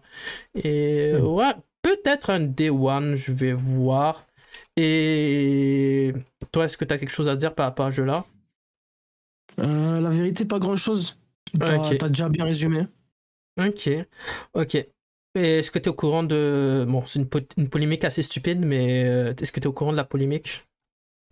Et 0.56 1.14
Hmm. 1.14 1.26
ouais, 1.26 1.54
peut-être 1.88 2.30
un 2.32 2.42
Day 2.42 2.70
One, 2.70 3.16
je 3.16 3.32
vais 3.32 3.54
voir. 3.54 4.26
Et 4.76 6.12
toi, 6.52 6.66
est-ce 6.66 6.78
que 6.78 6.84
tu 6.86 6.94
as 6.94 6.98
quelque 6.98 7.12
chose 7.12 7.30
à 7.30 7.36
dire 7.36 7.56
par 7.56 7.66
rapport 7.68 7.86
à 7.86 7.92
ce 7.92 7.98
jeu-là? 7.98 8.26
Euh, 9.60 10.02
la 10.02 10.10
vérité, 10.10 10.46
pas 10.46 10.60
grand 10.60 10.76
chose. 10.76 11.18
T'as 11.58 11.78
Ok. 11.78 11.98
t'as 11.98 12.10
déjà 12.10 12.28
bien 12.30 12.44
résumé. 12.46 12.86
Ok, 13.60 13.90
ok. 14.54 14.86
Est-ce 15.36 15.72
que 15.72 15.80
tu 15.80 15.86
es 15.86 15.90
au 15.90 15.94
courant 15.94 16.24
de... 16.24 16.86
Bon, 16.88 17.06
c'est 17.06 17.20
une, 17.20 17.30
po- 17.30 17.40
une 17.58 17.70
polémique 17.70 18.04
assez 18.04 18.22
stupide, 18.22 18.60
mais 18.66 19.06
euh, 19.06 19.34
est-ce 19.40 19.52
que 19.52 19.60
tu 19.60 19.66
es 19.66 19.68
au 19.68 19.74
courant 19.74 19.92
de 19.92 19.98
la 19.98 20.04
polémique? 20.04 20.68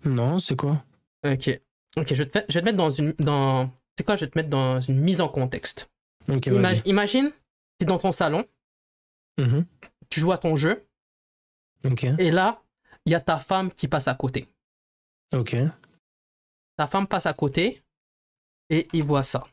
Non, 0.06 0.39
c'est 0.39 0.56
quoi? 0.56 0.84
Ok. 1.26 1.60
Ok, 1.97 2.08
je 2.14 2.24
vais 2.24 2.26
te, 2.30 2.39
fa- 2.39 2.45
je 2.47 2.53
vais 2.53 2.62
te 2.62 2.66
mettre 2.66 2.78
dans 2.78 2.91
une... 2.91 3.14
Dans... 3.20 3.70
C'est 3.97 4.06
quoi? 4.06 4.16
Je 4.16 4.26
vais 4.26 4.32
te 4.32 4.38
mettre 4.38 4.49
dans 4.49 4.80
une 4.82 4.99
mise 4.99 5.22
en 5.22 5.28
contexte. 5.28 5.89
Ok, 6.30 6.47
Ima- 6.47 6.82
imagine, 6.86 7.32
es 7.82 7.86
dans 7.86 7.97
ton 7.97 8.12
salon, 8.12 8.45
Mhm. 9.38 9.66
Tu 10.16 10.22
joues 10.22 10.32
à 10.32 10.38
ton 10.38 10.55
jeu, 10.55 10.88
et 12.18 12.32
là, 12.32 12.61
il 13.05 13.11
y 13.11 13.16
a 13.16 13.20
ta 13.20 13.38
femme 13.38 13.70
qui 13.72 13.89
passe 13.89 14.07
à 14.07 14.16
côté. 14.16 14.47
ok. 15.34 15.57
Ta 16.78 16.88
femme 16.88 17.05
passe 17.05 17.26
à 17.26 17.34
côté, 17.34 17.84
et 18.70 18.88
il 18.93 19.03
voit 19.03 19.24
ça. 19.24 19.43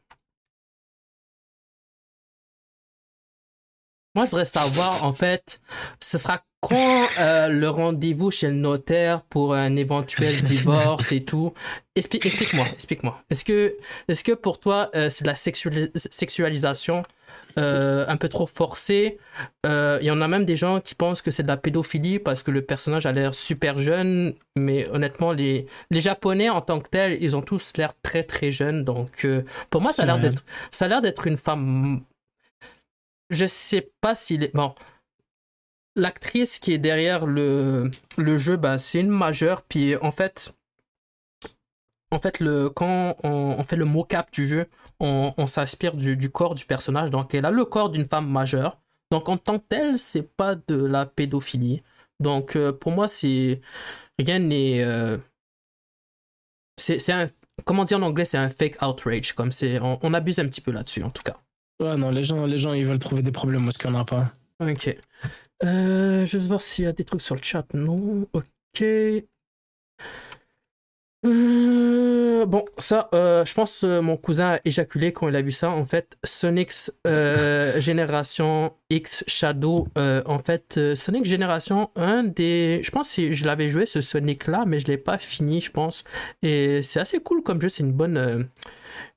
Moi, 4.14 4.24
je 4.26 4.30
voudrais 4.30 4.44
savoir, 4.44 5.02
en 5.04 5.12
fait, 5.12 5.60
ce 6.00 6.16
sera 6.18 6.44
quand 6.60 7.06
euh, 7.18 7.48
le 7.48 7.68
rendez-vous 7.68 8.30
chez 8.30 8.46
le 8.48 8.54
notaire 8.54 9.22
pour 9.22 9.54
un 9.54 9.74
éventuel 9.74 10.42
divorce 10.44 11.10
et 11.12 11.24
tout. 11.24 11.54
Expli- 11.96 12.24
Explique-moi, 12.24 12.66
explique-moi. 12.74 13.20
Est-ce 13.30 13.44
que, 13.44 13.76
est 14.08 14.22
que 14.22 14.32
pour 14.32 14.60
toi, 14.60 14.90
euh, 14.94 15.10
c'est 15.10 15.24
de 15.24 15.28
la 15.28 15.34
sexuali- 15.34 15.90
sexualisation 15.96 17.02
euh, 17.58 18.04
un 18.08 18.16
peu 18.16 18.28
trop 18.28 18.46
forcée 18.46 19.18
Euh, 19.66 19.98
Il 20.00 20.06
y 20.06 20.10
en 20.10 20.20
a 20.20 20.28
même 20.28 20.44
des 20.44 20.56
gens 20.56 20.80
qui 20.80 20.94
pensent 20.94 21.22
que 21.22 21.30
c'est 21.30 21.42
de 21.42 21.48
la 21.48 21.56
pédophilie 21.56 22.18
parce 22.18 22.42
que 22.42 22.50
le 22.50 22.62
personnage 22.62 23.06
a 23.06 23.12
l'air 23.12 23.34
super 23.34 23.78
jeune, 23.78 24.34
mais 24.56 24.88
honnêtement, 24.90 25.32
les, 25.32 25.66
les 25.90 26.00
Japonais 26.00 26.50
en 26.50 26.60
tant 26.60 26.80
que 26.80 26.88
tels, 26.88 27.22
ils 27.22 27.36
ont 27.36 27.42
tous 27.42 27.76
l'air 27.76 27.92
très 28.02 28.22
très 28.24 28.50
jeunes. 28.52 28.84
Donc, 28.84 29.24
euh, 29.24 29.42
pour 29.70 29.80
moi, 29.80 29.92
ça 29.92 30.02
a 30.02 30.06
l'air 30.06 30.18
d'être, 30.18 30.44
ça 30.70 30.86
a 30.86 30.88
l'air 30.88 31.02
d'être 31.02 31.26
une 31.26 31.36
femme. 31.36 32.02
Je 33.30 33.46
sais 33.46 33.90
pas 34.00 34.14
s'il 34.14 34.42
est. 34.44 34.54
Bon, 34.54 34.74
l'actrice 35.96 36.58
qui 36.58 36.72
est 36.72 36.78
derrière 36.78 37.26
le, 37.26 37.90
le 38.18 38.36
jeu, 38.38 38.56
bah, 38.56 38.78
c'est 38.78 39.00
une 39.00 39.08
majeure. 39.08 39.62
Puis 39.62 39.96
en 39.96 40.10
fait, 40.10 40.54
en 42.12 42.20
fait 42.20 42.38
le, 42.38 42.68
quand 42.70 43.16
on, 43.24 43.56
on 43.58 43.64
fait 43.64 43.76
le 43.76 43.84
mocap 43.84 44.30
du 44.32 44.46
jeu, 44.46 44.66
on, 45.00 45.34
on 45.36 45.46
s'inspire 45.48 45.96
du, 45.96 46.16
du 46.16 46.30
corps 46.30 46.54
du 46.54 46.64
personnage. 46.64 47.10
Donc 47.10 47.34
elle 47.34 47.44
a 47.44 47.50
le 47.50 47.64
corps 47.64 47.90
d'une 47.90 48.04
femme 48.04 48.30
majeure. 48.30 48.78
Donc 49.10 49.28
en 49.28 49.36
tant 49.36 49.58
que 49.58 49.64
telle, 49.68 49.98
c'est 49.98 50.22
pas 50.36 50.54
de 50.54 50.76
la 50.76 51.06
pédophilie. 51.06 51.82
Donc 52.20 52.54
euh, 52.54 52.72
pour 52.72 52.92
moi, 52.92 53.08
c'est 53.08 53.60
rien 54.18 54.38
n'est. 54.38 54.84
euh, 54.84 55.18
c'est 56.78 57.10
un. 57.10 57.26
Comment 57.64 57.84
dire 57.84 57.98
en 57.98 58.02
anglais, 58.02 58.24
c'est 58.24 58.38
un 58.38 58.48
fake 58.48 58.80
outrage. 58.82 59.32
Comme 59.34 59.50
c'est, 59.52 59.80
on, 59.80 59.98
on 60.02 60.14
abuse 60.14 60.38
un 60.38 60.46
petit 60.46 60.60
peu 60.60 60.72
là-dessus, 60.72 61.02
en 61.02 61.10
tout 61.10 61.22
cas. 61.22 61.36
Ouais, 61.82 61.96
non, 61.96 62.10
les 62.10 62.24
gens, 62.24 62.46
les 62.46 62.58
gens, 62.58 62.72
ils 62.72 62.86
veulent 62.86 62.98
trouver 62.98 63.22
des 63.22 63.32
problèmes 63.32 63.64
parce 63.64 63.76
qu'il 63.78 63.90
n'y 63.90 63.96
en 63.96 64.00
a 64.00 64.04
pas. 64.04 64.32
Ok. 64.60 64.96
Euh, 65.64 66.26
je 66.26 66.38
vais 66.38 66.46
voir 66.46 66.62
s'il 66.62 66.84
y 66.84 66.88
a 66.88 66.92
des 66.92 67.04
trucs 67.04 67.22
sur 67.22 67.34
le 67.34 67.42
chat. 67.42 67.66
Non. 67.74 68.26
Ok. 68.32 68.84
Euh, 71.24 72.46
bon, 72.46 72.64
ça, 72.78 73.08
euh, 73.14 73.44
je 73.44 73.54
pense 73.54 73.84
euh, 73.84 74.02
mon 74.02 74.16
cousin 74.16 74.54
a 74.54 74.60
éjaculé 74.64 75.12
quand 75.12 75.28
il 75.28 75.36
a 75.36 75.42
vu 75.42 75.52
ça. 75.52 75.70
En 75.70 75.86
fait, 75.86 76.16
Sonic's 76.24 76.92
euh, 77.06 77.80
Génération 77.80 78.72
X 78.90 79.22
Shadow. 79.28 79.86
en 79.96 80.38
fait, 80.40 80.78
Sonic 80.96 81.24
Génération, 81.24 81.90
un 81.96 82.24
des. 82.24 82.80
Je 82.82 82.90
pense 82.90 83.14
que 83.14 83.32
je 83.32 83.44
l'avais 83.44 83.68
joué 83.68 83.86
ce 83.86 84.00
Sonic-là, 84.00 84.64
mais 84.66 84.80
je 84.80 84.86
l'ai 84.86 84.98
pas 84.98 85.18
fini, 85.18 85.60
je 85.60 85.70
pense. 85.70 86.04
Et 86.42 86.82
c'est 86.82 87.00
assez 87.00 87.20
cool 87.20 87.42
comme 87.42 87.60
jeu. 87.60 87.68
C'est 87.68 87.82
une 87.84 87.92
bonne. 87.92 88.48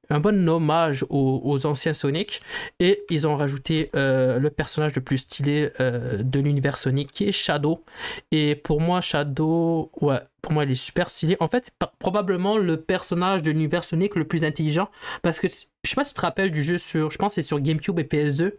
Un 0.09 0.19
bon 0.19 0.47
hommage 0.47 1.05
aux, 1.09 1.65
anciens 1.65 1.93
Sonic. 1.93 2.41
Et 2.79 3.03
ils 3.09 3.27
ont 3.27 3.35
rajouté 3.35 3.89
euh, 3.95 4.39
le 4.39 4.49
personnage 4.49 4.95
le 4.95 5.01
plus 5.01 5.19
stylé 5.19 5.71
euh, 5.79 6.21
de 6.23 6.39
l'univers 6.39 6.77
Sonic, 6.77 7.11
qui 7.11 7.25
est 7.25 7.31
Shadow. 7.31 7.83
Et 8.31 8.55
pour 8.55 8.81
moi, 8.81 9.01
Shadow, 9.01 9.91
ouais, 10.01 10.19
pour 10.41 10.53
moi, 10.53 10.65
il 10.65 10.71
est 10.71 10.75
super 10.75 11.09
stylé. 11.09 11.37
En 11.39 11.47
fait, 11.47 11.71
probablement 11.99 12.57
le 12.57 12.81
personnage 12.81 13.41
de 13.41 13.51
l'univers 13.51 13.83
Sonic 13.83 14.15
le 14.15 14.25
plus 14.25 14.43
intelligent. 14.43 14.89
Parce 15.21 15.39
que, 15.39 15.47
je 15.47 15.89
sais 15.89 15.95
pas 15.95 16.03
si 16.03 16.13
tu 16.13 16.15
te 16.17 16.21
rappelles 16.21 16.51
du 16.51 16.63
jeu 16.63 16.77
sur, 16.77 17.11
je 17.11 17.17
pense 17.17 17.33
c'est 17.33 17.41
sur 17.41 17.59
GameCube 17.59 17.99
et 17.99 18.03
PS2. 18.03 18.53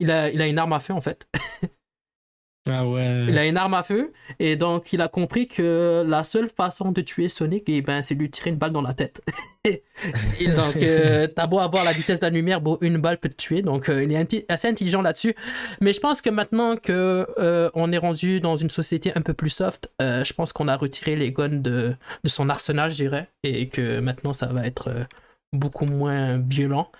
Il 0.00 0.10
a, 0.10 0.30
il 0.30 0.40
a 0.40 0.46
une 0.46 0.58
arme 0.58 0.72
à 0.72 0.80
feu, 0.80 0.92
en 0.92 1.00
fait. 1.00 1.28
Ah 2.66 2.86
ouais. 2.86 3.26
Il 3.28 3.38
a 3.38 3.46
une 3.46 3.56
arme 3.56 3.74
à 3.74 3.82
feu. 3.82 4.12
Et 4.38 4.56
donc, 4.56 4.92
il 4.92 5.00
a 5.00 5.08
compris 5.08 5.48
que 5.48 6.04
la 6.06 6.24
seule 6.24 6.48
façon 6.48 6.92
de 6.92 7.00
tuer 7.00 7.28
Sonic, 7.28 7.64
eh 7.68 7.82
ben, 7.82 8.02
c'est 8.02 8.14
lui 8.14 8.30
tirer 8.30 8.50
une 8.50 8.56
balle 8.56 8.72
dans 8.72 8.82
la 8.82 8.94
tête. 8.94 9.22
et 9.64 9.82
donc, 10.48 10.76
euh, 10.82 11.26
t'as 11.26 11.46
beau 11.46 11.58
avoir 11.58 11.84
la 11.84 11.92
vitesse 11.92 12.20
de 12.20 12.26
la 12.26 12.30
lumière, 12.30 12.60
bon, 12.60 12.78
une 12.80 12.98
balle 12.98 13.18
peut 13.18 13.28
te 13.28 13.36
tuer. 13.36 13.62
Donc, 13.62 13.88
euh, 13.88 14.04
il 14.04 14.12
est 14.12 14.50
assez 14.50 14.68
intelligent 14.68 15.02
là-dessus. 15.02 15.34
Mais 15.80 15.92
je 15.92 16.00
pense 16.00 16.20
que 16.20 16.30
maintenant 16.30 16.76
que 16.76 17.26
euh, 17.38 17.70
on 17.74 17.92
est 17.92 17.98
rendu 17.98 18.40
dans 18.40 18.56
une 18.56 18.70
société 18.70 19.12
un 19.14 19.22
peu 19.22 19.34
plus 19.34 19.50
soft, 19.50 19.90
je 20.00 20.32
pense 20.32 20.52
qu'on 20.52 20.68
a 20.68 20.76
retiré 20.76 21.16
les 21.16 21.32
guns 21.32 21.48
de, 21.48 21.94
de 22.24 22.28
son 22.28 22.48
arsenal, 22.48 22.90
je 22.90 22.96
dirais. 22.96 23.28
Et 23.44 23.68
que 23.68 24.00
maintenant, 24.00 24.32
ça 24.32 24.46
va 24.46 24.66
être 24.66 24.90
beaucoup 25.52 25.86
moins 25.86 26.38
violent. 26.38 26.90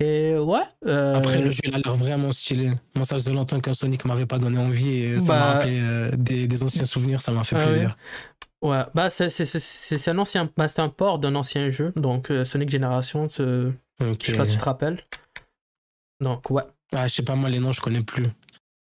Et 0.00 0.34
ouais. 0.38 0.60
euh, 0.86 1.14
Après, 1.16 1.40
le 1.40 1.50
jeu, 1.50 1.60
il 1.64 1.74
a 1.74 1.78
l'air 1.78 1.94
vraiment 1.94 2.32
stylé. 2.32 2.72
Moi, 2.94 3.04
ça 3.04 3.16
faisait 3.16 3.32
longtemps 3.32 3.60
qu'un 3.60 3.74
Sonic 3.74 4.04
m'avait 4.06 4.26
pas 4.26 4.38
donné 4.38 4.58
envie 4.58 4.88
et 4.96 5.20
ça 5.20 5.26
Bah- 5.26 5.38
m'a 5.38 5.52
rappelé 5.52 5.78
euh, 5.80 6.10
des, 6.16 6.46
des 6.46 6.62
anciens 6.62 6.84
souvenirs, 6.86 7.20
ça 7.20 7.32
m'a 7.32 7.44
fait 7.44 7.56
Ah 7.56 7.64
plaisir. 7.64 7.96
Ouais, 8.62 8.82
bah 8.94 9.08
c'est 9.08 10.08
un 10.08 10.18
ancien, 10.18 10.48
bah, 10.56 10.66
un 10.78 10.88
port 10.90 11.18
d'un 11.18 11.34
ancien 11.34 11.70
jeu, 11.70 11.92
donc 11.96 12.30
euh, 12.30 12.44
Sonic 12.44 12.68
Generation, 12.68 13.26
tu- 13.28 13.42
Ok. 14.00 14.18
je 14.22 14.30
sais 14.30 14.36
pas 14.36 14.44
si 14.44 14.52
tu 14.52 14.58
te 14.58 14.64
rappelles. 14.64 15.02
Donc 16.20 16.50
ouais. 16.50 16.62
Ah, 16.92 17.06
je 17.06 17.14
sais 17.14 17.22
pas, 17.22 17.36
moi, 17.36 17.48
les 17.48 17.58
noms, 17.58 17.72
je 17.72 17.80
connais 17.80 18.02
plus. 18.02 18.26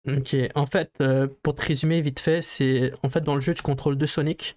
Ok, 0.09 0.37
en 0.55 0.67
fait, 0.67 1.03
pour 1.43 1.55
te 1.57 1.67
résumer 1.67 2.01
vite 2.01 2.21
fait, 2.21 2.41
c'est 2.41 2.93
en 3.03 3.09
fait 3.11 3.23
dans 3.23 3.35
le 3.35 3.41
jeu 3.41 3.53
tu 3.55 3.63
contrôles 3.63 3.97
deux 3.99 4.07
Sonic. 4.07 4.57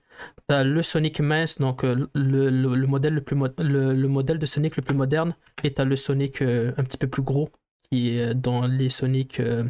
T'as 0.50 0.64
le 0.64 0.82
Sonic 0.82 1.20
mince, 1.20 1.60
donc 1.60 1.84
euh, 1.84 2.08
le, 2.16 2.50
le- 2.50 2.76
le 2.76 2.88
modèle 2.88 3.14
le 3.14 3.22
plus 3.22 3.36
mo- 3.36 3.48
le, 3.60 3.94
le 3.94 4.08
modèle 4.08 4.40
de 4.40 4.46
Sonic 4.48 4.76
le 4.78 4.82
plus 4.82 4.96
moderne, 4.96 5.36
et 5.64 5.72
t'as 5.72 5.86
le 5.86 5.96
Sonic 5.96 6.42
euh, 6.42 6.72
un 6.78 6.84
petit 6.84 6.98
peu 6.98 7.08
plus 7.08 7.22
gros 7.22 7.50
qui 7.92 8.18
est 8.18 8.34
dans 8.34 8.66
les 8.68 8.90
Sonic, 8.90 9.40
euh, 9.40 9.64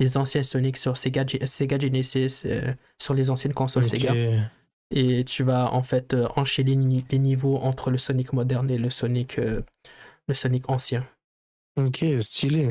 les 0.00 0.16
anciens 0.18 0.42
Sonic 0.42 0.76
sur 0.76 0.96
Sega, 0.98 1.24
Sega 1.46 1.78
Genesis, 1.78 2.42
euh, 2.46 2.72
sur 3.02 3.14
les 3.14 3.30
anciennes 3.30 3.54
consoles. 3.54 3.84
Sega. 3.90 4.12
Et 4.90 5.24
tu 5.24 5.42
vas 5.44 5.72
en 5.74 5.82
fait 5.82 6.12
euh, 6.14 6.26
enchaîner 6.36 6.70
les 6.70 6.76
ni- 6.76 7.04
les 7.10 7.18
niveaux 7.18 7.56
entre 7.56 7.90
le 7.90 7.98
Sonic 7.98 8.32
moderne 8.34 8.70
et 8.70 8.78
le 8.78 8.90
Sonic, 8.90 9.38
euh, 9.38 9.62
le 10.28 10.34
Sonic 10.34 10.68
ancien. 10.70 11.06
Ok, 11.76 12.04
stylé. 12.20 12.68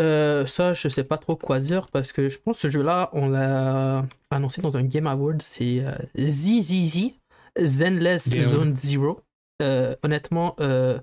Euh, 0.00 0.46
ça, 0.46 0.72
je 0.72 0.88
sais 0.88 1.04
pas 1.04 1.18
trop 1.18 1.36
quoi 1.36 1.60
dire 1.60 1.88
parce 1.90 2.12
que 2.12 2.28
je 2.28 2.38
pense 2.38 2.56
que 2.56 2.62
ce 2.62 2.70
jeu-là, 2.70 3.10
on 3.12 3.28
l'a 3.28 4.06
annoncé 4.30 4.62
dans 4.62 4.76
un 4.76 4.84
Game 4.84 5.06
Award. 5.06 5.42
C'est 5.42 5.84
euh, 5.84 5.92
ZZZ, 6.18 7.10
Zenless 7.58 8.30
Bien. 8.30 8.42
Zone 8.42 8.74
Zero. 8.74 9.20
Euh, 9.60 9.94
honnêtement, 10.02 10.56
euh, 10.60 10.98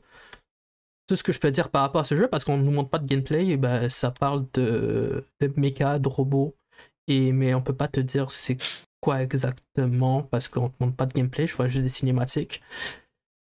tout 1.08 1.16
ce 1.16 1.24
que 1.24 1.32
je 1.32 1.40
peux 1.40 1.52
dire 1.52 1.70
par 1.70 1.84
rapport 1.84 2.02
à 2.02 2.04
ce 2.04 2.16
jeu, 2.16 2.28
parce 2.28 2.44
qu'on 2.44 2.58
ne 2.58 2.64
nous 2.64 2.72
montre 2.72 2.90
pas 2.90 3.00
de 3.00 3.08
gameplay, 3.08 3.58
ben, 3.58 3.90
ça 3.90 4.12
parle 4.12 4.46
de, 4.54 5.26
de 5.40 5.54
méca, 5.56 5.98
de 5.98 6.08
robots, 6.08 6.56
et, 7.08 7.32
mais 7.32 7.54
on 7.54 7.62
peut 7.62 7.76
pas 7.76 7.88
te 7.88 8.00
dire 8.00 8.32
c'est 8.32 8.58
quoi 9.02 9.24
exactement 9.24 10.24
parce 10.24 10.48
qu'on 10.48 10.66
ne 10.66 10.86
montre 10.86 10.96
pas 10.96 11.06
de 11.06 11.14
gameplay, 11.14 11.48
je 11.48 11.56
vois 11.56 11.68
juste 11.68 11.84
des 11.84 11.90
cinématiques. 11.90 12.62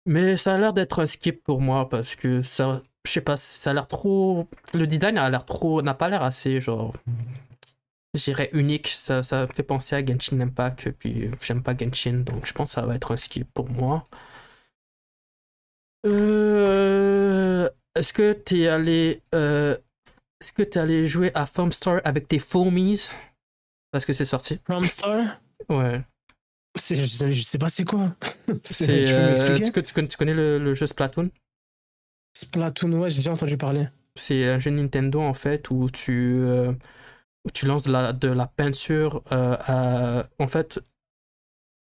Mais 0.08 0.36
ça 0.38 0.54
a 0.54 0.58
l'air 0.58 0.72
d'être 0.72 1.00
un 1.02 1.06
skip 1.06 1.44
pour 1.44 1.60
moi 1.60 1.88
parce 1.88 2.16
que 2.16 2.40
ça, 2.42 2.82
je 3.06 3.12
sais 3.12 3.20
pas, 3.20 3.36
ça 3.36 3.70
a 3.70 3.74
l'air 3.74 3.86
trop. 3.86 4.48
Le 4.74 4.86
design 4.86 5.18
a 5.18 5.28
l'air 5.28 5.44
trop. 5.44 5.82
n'a 5.82 5.92
pas 5.94 6.08
l'air 6.08 6.22
assez, 6.22 6.60
genre. 6.60 6.94
J'irais 8.14 8.48
unique. 8.54 8.88
Ça, 8.88 9.22
ça 9.22 9.42
me 9.46 9.52
fait 9.52 9.62
penser 9.62 9.96
à 9.96 10.04
Genshin 10.04 10.40
Impact. 10.40 10.90
Puis 10.92 11.30
j'aime 11.44 11.62
pas 11.62 11.76
Genshin, 11.76 12.20
donc 12.24 12.46
je 12.46 12.52
pense 12.54 12.70
que 12.70 12.74
ça 12.76 12.86
va 12.86 12.94
être 12.94 13.12
un 13.12 13.16
skip 13.18 13.46
pour 13.52 13.68
moi. 13.68 14.02
Euh, 16.06 17.68
Est-ce 17.94 18.12
que 18.12 18.32
t'es 18.32 18.66
allé. 18.68 19.20
euh, 19.34 19.76
Est-ce 20.40 20.52
que 20.52 20.62
t'es 20.62 20.80
allé 20.80 21.06
jouer 21.06 21.30
à 21.34 21.44
Farm 21.46 21.72
Star 21.72 22.00
avec 22.04 22.28
tes 22.28 22.38
foamies 22.38 23.08
Parce 23.90 24.04
que 24.04 24.12
c'est 24.12 24.24
sorti. 24.24 24.58
From 24.64 24.84
Star 24.84 25.38
Ouais. 25.68 26.02
C'est- 26.76 26.96
je, 26.96 27.06
sais, 27.06 27.32
je 27.32 27.42
sais 27.42 27.58
pas 27.58 27.68
c'est 27.68 27.84
quoi. 27.84 28.06
C'est. 28.64 28.86
tu 28.86 29.10
euh, 29.10 29.58
tu, 29.58 29.82
tu 29.82 29.92
connais, 29.94 30.08
tu 30.08 30.16
connais 30.16 30.34
le, 30.34 30.58
le 30.58 30.74
jeu 30.74 30.86
Splatoon? 30.86 31.30
Splatoon, 32.34 32.92
ouais, 32.92 33.10
j'ai 33.10 33.16
déjà 33.18 33.32
entendu 33.32 33.56
parler. 33.56 33.88
C'est 34.14 34.48
un 34.48 34.58
jeu 34.58 34.70
Nintendo 34.70 35.20
en 35.20 35.34
fait 35.34 35.70
où 35.70 35.88
tu, 35.90 36.12
euh, 36.38 36.72
où 37.44 37.50
tu 37.52 37.66
lances 37.66 37.84
de 37.84 37.92
la, 37.92 38.12
de 38.12 38.28
la 38.28 38.46
peinture 38.46 39.22
euh, 39.32 39.56
à- 39.60 40.28
En 40.38 40.46
fait, 40.48 40.80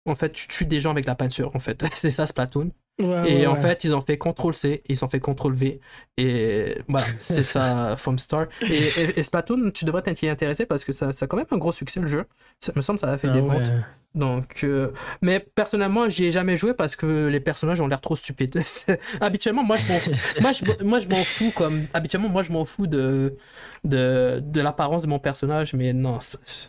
en 0.06 0.16
fait, 0.16 0.32
tu 0.32 0.48
tues 0.48 0.66
des 0.66 0.80
gens 0.80 0.92
avec 0.92 1.06
de 1.06 1.10
la 1.10 1.16
peinture 1.16 1.56
en 1.56 1.60
fait. 1.60 1.84
c'est 1.96 2.12
ça 2.12 2.26
Splatoon. 2.26 2.72
Ouais, 3.00 3.06
Et 3.22 3.46
ouais, 3.46 3.48
en 3.48 3.56
ouais. 3.56 3.62
fait, 3.62 3.84
ils 3.84 3.94
ont 3.96 4.02
fait 4.02 4.18
CTRL-C, 4.18 4.84
ils 4.90 5.06
ont 5.06 5.10
fait 5.10 5.20
CTRL-V. 5.20 5.80
Et 6.18 6.78
voilà, 6.88 7.06
c'est 7.18 7.44
ça, 7.44 7.96
Foam 7.98 8.18
Star. 8.18 8.48
Et, 8.70 8.88
et- 9.02 9.20
et 9.20 9.24
Splatoon, 9.24 9.72
tu 9.72 9.86
devrais 9.86 10.02
t'y 10.02 10.28
intéresser 10.28 10.66
parce 10.66 10.84
que 10.84 10.94
ça, 10.94 11.12
ça 11.12 11.26
a 11.26 11.28
quand 11.28 11.38
même 11.38 11.46
un 11.52 11.58
gros 11.58 11.72
succès 11.72 12.00
le 12.00 12.08
jeu. 12.08 12.26
Ça 12.60 12.72
me 12.76 12.82
semble 12.82 13.00
ça 13.00 13.12
a 13.12 13.18
fait 13.18 13.28
Ah 13.28 13.34
des 13.34 13.42
ventes. 13.42 13.72
Donc, 14.16 14.64
euh, 14.64 14.92
mais 15.22 15.40
personnellement, 15.40 16.10
j'y 16.10 16.26
ai 16.26 16.32
jamais 16.32 16.58
joué 16.58 16.74
parce 16.74 16.96
que 16.96 17.28
les 17.28 17.40
personnages 17.40 17.82
ont 17.82 17.88
l'air 17.88 18.02
trop 18.02 18.16
stupides. 18.16 18.60
Habituellement, 19.22 19.64
moi, 19.64 19.78
je 19.78 19.86
m'en 19.86 20.00
fous. 20.00 20.16
moi, 20.42 20.52
je, 20.52 20.84
moi, 20.84 21.00
je 21.00 21.08
m'en 21.08 21.24
fous 21.24 21.52
comme. 21.52 21.88
Habituellement, 21.94 22.30
moi, 22.30 22.42
je 22.42 22.52
m'en 22.52 22.66
fous 22.66 22.88
de, 22.88 23.38
de, 23.84 24.40
de 24.44 24.62
l'apparence 24.62 25.04
de 25.04 25.08
mon 25.08 25.20
personnage, 25.20 25.74
mais 25.74 25.94
non, 25.94 26.18
je 26.20 26.68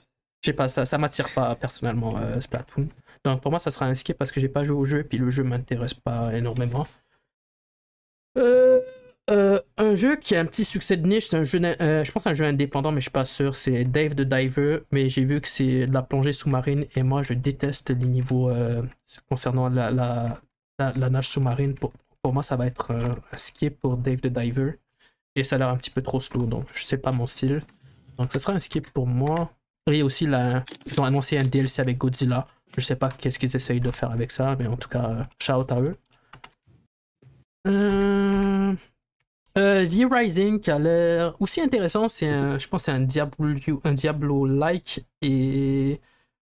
sais 0.51 0.53
pas, 0.53 0.69
ça, 0.69 0.85
ça 0.85 0.99
m'attire 0.99 1.31
pas 1.31 1.55
personnellement, 1.57 2.17
euh, 2.19 2.41
Splatoon. 2.41 2.89
Donc, 3.25 3.41
pour 3.41 3.51
moi, 3.51 3.61
ça 3.61 3.71
sera 3.71 3.87
un 3.87 3.95
skip 3.95 4.17
parce 4.17 4.33
que 4.33 4.41
j'ai 4.41 4.49
pas 4.49 4.65
joué 4.65 4.77
au 4.77 4.85
jeu 4.85 5.01
et 5.01 5.05
puis 5.05 5.19
le 5.19 5.31
jeu 5.31 5.43
m'intéresse 5.43 5.95
pas 5.95 6.35
énormément. 6.35 6.87
Euh, 8.37 8.81
euh, 9.31 9.61
un 9.77 9.95
jeu 9.95 10.17
qui 10.17 10.37
a 10.37 10.41
un 10.41 10.47
petit 10.47 10.65
succès 10.65 10.97
de 10.97 11.07
niche, 11.07 11.29
c'est 11.29 11.37
un 11.37 11.45
jeu, 11.45 11.61
euh, 11.63 12.05
je 12.05 12.13
pense 12.13 12.27
un 12.27 12.35
jeu 12.35 12.45
indépendant, 12.45 12.93
mais 12.93 13.01
je 13.01 13.05
suis 13.05 13.11
pas 13.11 13.27
sûr. 13.27 13.55
C'est 13.55 13.85
Dave 13.85 14.15
the 14.15 14.23
Diver, 14.23 14.81
mais 14.91 15.09
j'ai 15.09 15.25
vu 15.25 15.41
que 15.41 15.49
c'est 15.49 15.87
de 15.87 15.93
la 15.93 16.03
plongée 16.03 16.33
sous-marine 16.33 16.87
et 16.97 17.03
moi 17.03 17.23
je 17.23 17.35
déteste 17.35 17.91
les 17.91 18.07
niveaux 18.07 18.51
concernant 19.29 19.69
la, 19.69 19.91
la, 19.91 21.11
nage 21.11 21.29
sous-marine. 21.29 21.75
Pour, 21.75 21.93
pour 22.23 22.33
moi, 22.33 22.43
ça 22.43 22.57
va 22.57 22.67
être 22.67 22.93
un 22.93 23.37
skip 23.37 23.79
pour 23.81 23.97
Dave 23.97 24.21
the 24.21 24.29
Diver 24.29 24.79
et 25.35 25.45
ça 25.45 25.57
a 25.57 25.59
l'air 25.59 25.69
un 25.69 25.77
petit 25.77 25.91
peu 25.91 26.03
trop 26.03 26.21
slow, 26.21 26.47
donc 26.47 26.67
je 26.73 26.85
sais 26.85 26.99
pas 26.99 27.13
mon 27.13 27.27
style. 27.27 27.63
Donc 28.17 28.33
ce 28.33 28.39
sera 28.39 28.53
un 28.53 28.59
skip 28.59 28.91
pour 28.91 29.07
moi. 29.07 29.53
Et 29.91 30.03
aussi, 30.03 30.25
ils 30.25 31.01
ont 31.01 31.05
annoncé 31.05 31.39
un 31.39 31.45
DLC 31.45 31.81
avec 31.81 31.97
Godzilla. 31.97 32.47
Je 32.77 32.81
sais 32.83 32.97
pas 32.97 33.11
qu'est-ce 33.11 33.39
qu'ils 33.39 33.55
essayent 33.55 33.81
de 33.81 33.91
faire 33.91 34.11
avec 34.11 34.31
ça, 34.31 34.57
mais 34.59 34.67
en 34.67 34.77
tout 34.77 34.89
cas, 34.89 35.11
euh, 35.11 35.23
shout 35.43 35.73
à 35.73 35.81
eux. 35.81 35.97
Euh... 37.67 38.75
Euh, 39.57 39.87
V-Rising 39.89 40.61
qui 40.61 40.71
a 40.71 40.79
l'air 40.79 41.35
aussi 41.41 41.61
intéressant, 41.61 42.09
c'est 42.09 42.59
je 42.61 42.69
pense 42.69 42.83
que 42.83 42.85
c'est 42.87 42.93
un 42.93 43.01
Diablo, 43.01 43.49
un 43.83 43.93
Diablo-like 43.93 45.05
et 45.21 46.01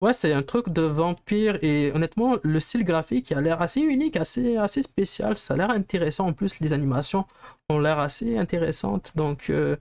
ouais 0.00 0.12
c'est 0.12 0.32
un 0.32 0.42
truc 0.42 0.70
de 0.70 0.82
vampire 0.82 1.58
et 1.62 1.92
honnêtement 1.94 2.36
le 2.42 2.58
style 2.58 2.84
graphique 2.84 3.30
a 3.30 3.40
l'air 3.40 3.62
assez 3.62 3.80
unique, 3.80 4.16
assez, 4.16 4.56
assez 4.56 4.82
spécial, 4.82 5.38
ça 5.38 5.54
a 5.54 5.56
l'air 5.56 5.70
intéressant 5.70 6.26
en 6.26 6.32
plus 6.32 6.58
les 6.60 6.72
animations 6.72 7.26
ont 7.68 7.78
l'air 7.78 8.00
assez 8.00 8.38
intéressantes 8.38 9.12
donc 9.14 9.50
euh, 9.50 9.76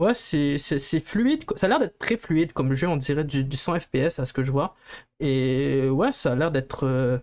ouais 0.00 0.14
c'est, 0.14 0.58
c'est, 0.58 1.00
fluide, 1.00 1.44
ça 1.56 1.66
a 1.66 1.68
l'air 1.68 1.78
d'être 1.78 1.98
très 1.98 2.16
fluide 2.16 2.52
comme 2.52 2.72
jeu 2.74 2.88
on 2.88 2.96
dirait 2.96 3.24
du, 3.24 3.44
du 3.44 3.56
100 3.56 3.78
FPS 3.78 4.18
à 4.18 4.24
ce 4.24 4.32
que 4.32 4.42
je 4.42 4.50
vois 4.50 4.74
et 5.20 5.88
ouais 5.90 6.12
ça 6.12 6.32
a 6.32 6.34
l'air 6.36 6.50
d'être 6.50 6.84
euh, 6.86 7.18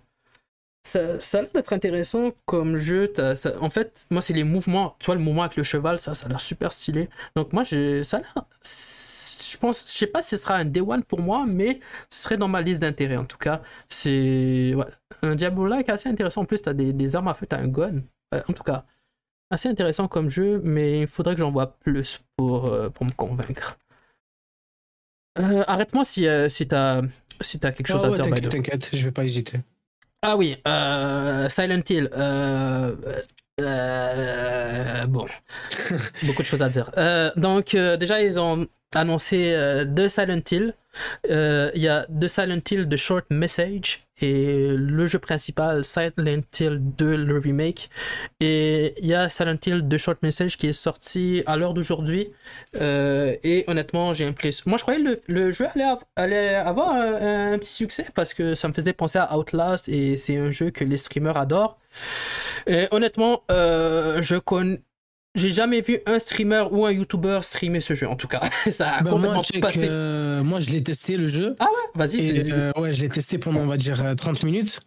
ça, 0.84 1.42
l'air 1.42 1.52
d'être 1.54 1.74
intéressant 1.74 2.32
comme 2.46 2.78
jeu. 2.78 3.12
Ça- 3.36 3.54
en 3.62 3.70
fait, 3.70 4.06
moi, 4.10 4.22
c'est 4.22 4.34
les 4.34 4.44
mouvements. 4.46 4.96
Tu 5.00 5.08
vois, 5.08 5.16
le 5.16 5.22
mouvement 5.22 5.44
avec 5.44 5.58
le 5.58 5.64
cheval, 5.64 6.00
ça, 6.00 6.16
ça 6.16 6.28
a 6.28 6.30
l'air 6.30 6.40
super 6.40 6.72
stylé. 6.74 7.10
Donc, 7.36 7.54
moi, 7.54 7.64
j'ai, 7.64 8.04
ça 8.06 8.18
a 8.18 8.20
l'air. 8.22 8.36
Je 8.64 9.58
pense, 9.58 9.86
je 9.92 9.98
sais 9.98 10.08
pas 10.08 10.22
si 10.22 10.30
ce 10.32 10.38
sera 10.38 10.56
un 10.56 10.66
Day 10.66 10.82
One 10.82 11.04
pour 11.04 11.20
moi, 11.22 11.46
mais 11.48 11.80
ce 12.10 12.24
serait 12.24 12.38
dans 12.38 12.48
ma 12.48 12.62
liste 12.62 12.82
d'intérêt 12.82 13.18
en 13.18 13.26
tout 13.26 13.38
cas. 13.38 13.62
C'est 13.90 14.76
un 15.22 15.36
Diablo-like 15.36 15.90
assez 15.90 16.10
intéressant. 16.10 16.42
En 16.42 16.46
plus, 16.46 16.62
t'as 16.62 16.74
des, 16.74 16.94
des 16.94 17.16
armes 17.16 17.28
à 17.30 17.34
feu, 17.34 17.46
t'as 17.48 17.58
un 17.60 17.68
gun. 17.68 18.02
Euh, 18.36 18.42
en 18.50 18.54
tout 18.54 18.64
cas, 18.64 18.86
assez 19.50 19.70
intéressant 19.70 20.08
comme 20.08 20.30
jeu, 20.30 20.62
mais 20.64 21.02
il 21.02 21.08
faudrait 21.08 21.34
que 21.36 21.40
j'en 21.40 21.52
vois 21.52 21.78
plus 21.80 22.22
pour, 22.36 22.66
euh, 22.66 22.90
pour 22.90 23.06
me 23.06 23.12
convaincre. 23.12 23.78
Euh, 25.40 25.64
Arrête-moi 25.68 26.04
si, 26.04 26.28
euh, 26.28 26.50
si 26.50 26.68
t'as 26.68 27.02
si 27.42 27.60
quelque 27.60 27.88
chose 27.88 28.02
Ah 28.04 28.08
à 28.08 28.10
ouais, 28.10 28.40
dire. 28.40 28.50
t'inquiète, 28.50 28.90
je 28.94 29.04
vais 29.04 29.12
pas 29.12 29.24
hésiter. 29.24 29.60
Ah 30.24 30.36
oui, 30.36 30.58
euh, 30.68 31.48
Silent 31.50 31.82
Hill. 31.88 32.10
bon, 35.08 35.26
beaucoup 36.24 36.42
de 36.42 36.48
choses 36.48 36.62
à 36.62 36.70
dire. 36.70 36.90
Donc, 37.36 37.76
déjà, 37.76 38.22
ils 38.22 38.40
ont 38.40 38.68
annoncé 38.96 39.56
deux 39.88 40.10
Silent 40.10 40.42
Hill. 40.52 40.74
Euh, 41.30 41.72
Il 41.76 41.82
y 41.82 41.88
a 41.88 42.06
deux 42.10 42.28
Silent 42.28 42.60
Hill 42.70 42.88
de 42.88 42.96
Short 42.96 43.26
Message 43.30 44.04
et 44.20 44.70
le 44.76 45.06
jeu 45.06 45.20
principal, 45.20 45.86
Silent 45.86 46.42
Hill 46.60 46.80
2, 46.82 47.18
le 47.18 47.38
remake. 47.38 47.90
Et 48.40 48.96
il 49.00 49.06
y 49.08 49.14
a 49.14 49.30
Silent 49.30 49.58
Hill 49.64 49.88
de 49.88 49.98
Short 49.98 50.22
Message 50.24 50.58
qui 50.58 50.68
est 50.68 50.74
sorti 50.74 51.44
à 51.46 51.56
l'heure 51.56 51.74
d'aujourd'hui. 51.76 52.30
Euh, 52.82 53.36
et 53.44 53.64
honnêtement, 53.68 54.14
j'ai 54.14 54.26
l'impression. 54.26 54.64
Moi, 54.68 54.78
je 54.78 54.84
croyais 54.84 55.00
que 55.04 55.08
le, 55.10 55.20
le 55.28 55.52
jeu 55.52 55.68
allait, 56.16 56.56
av- 56.56 56.68
avoir 56.68 56.90
un, 56.96 57.54
un 57.54 57.58
petit 57.60 57.70
succès 57.74 58.08
parce 58.16 58.34
que 58.34 58.56
ça 58.56 58.68
me 58.68 58.74
faisait 58.74 58.94
penser 58.94 59.20
à 59.20 59.38
Outlast 59.38 59.88
et 59.88 60.18
c'est 60.18 60.38
un 60.38 60.50
jeu 60.50 60.72
que 60.72 60.84
les 60.84 60.98
streamers 60.98 61.38
adorent. 61.38 61.78
Et 62.66 62.88
honnêtement, 62.92 63.44
euh, 63.52 64.22
je 64.22 64.36
connais. 64.38 64.82
J'ai 65.38 65.52
jamais 65.52 65.82
vu 65.82 66.00
un 66.06 66.20
streamer 66.20 66.66
ou 66.72 66.86
un 66.86 66.92
YouTuber 66.92 67.40
streamer 67.44 67.80
ce 67.80 67.94
jeu, 67.94 68.08
en 68.08 68.16
tout 68.16 68.28
cas. 68.28 68.42
ça 68.72 68.90
a 68.96 69.02
Bah, 69.04 69.12
complètement 69.12 69.36
moi, 69.54 69.62
passé. 69.62 69.82
euh, 69.88 70.44
moi, 70.44 70.60
je 70.60 70.70
l'ai 70.72 70.84
testé 70.84 71.16
le 71.16 71.28
jeu. 71.28 71.56
Vas-y, 71.96 72.20
Et, 72.20 72.44
tu- 72.44 72.52
euh, 72.54 72.72
ouais, 72.76 72.92
je 72.92 73.02
l'ai 73.02 73.08
testé 73.08 73.38
pendant, 73.38 73.62
on 73.62 73.66
va 73.68 73.78
dire, 73.78 74.04
euh, 74.04 74.16
30 74.16 74.44
minutes. 74.44 74.80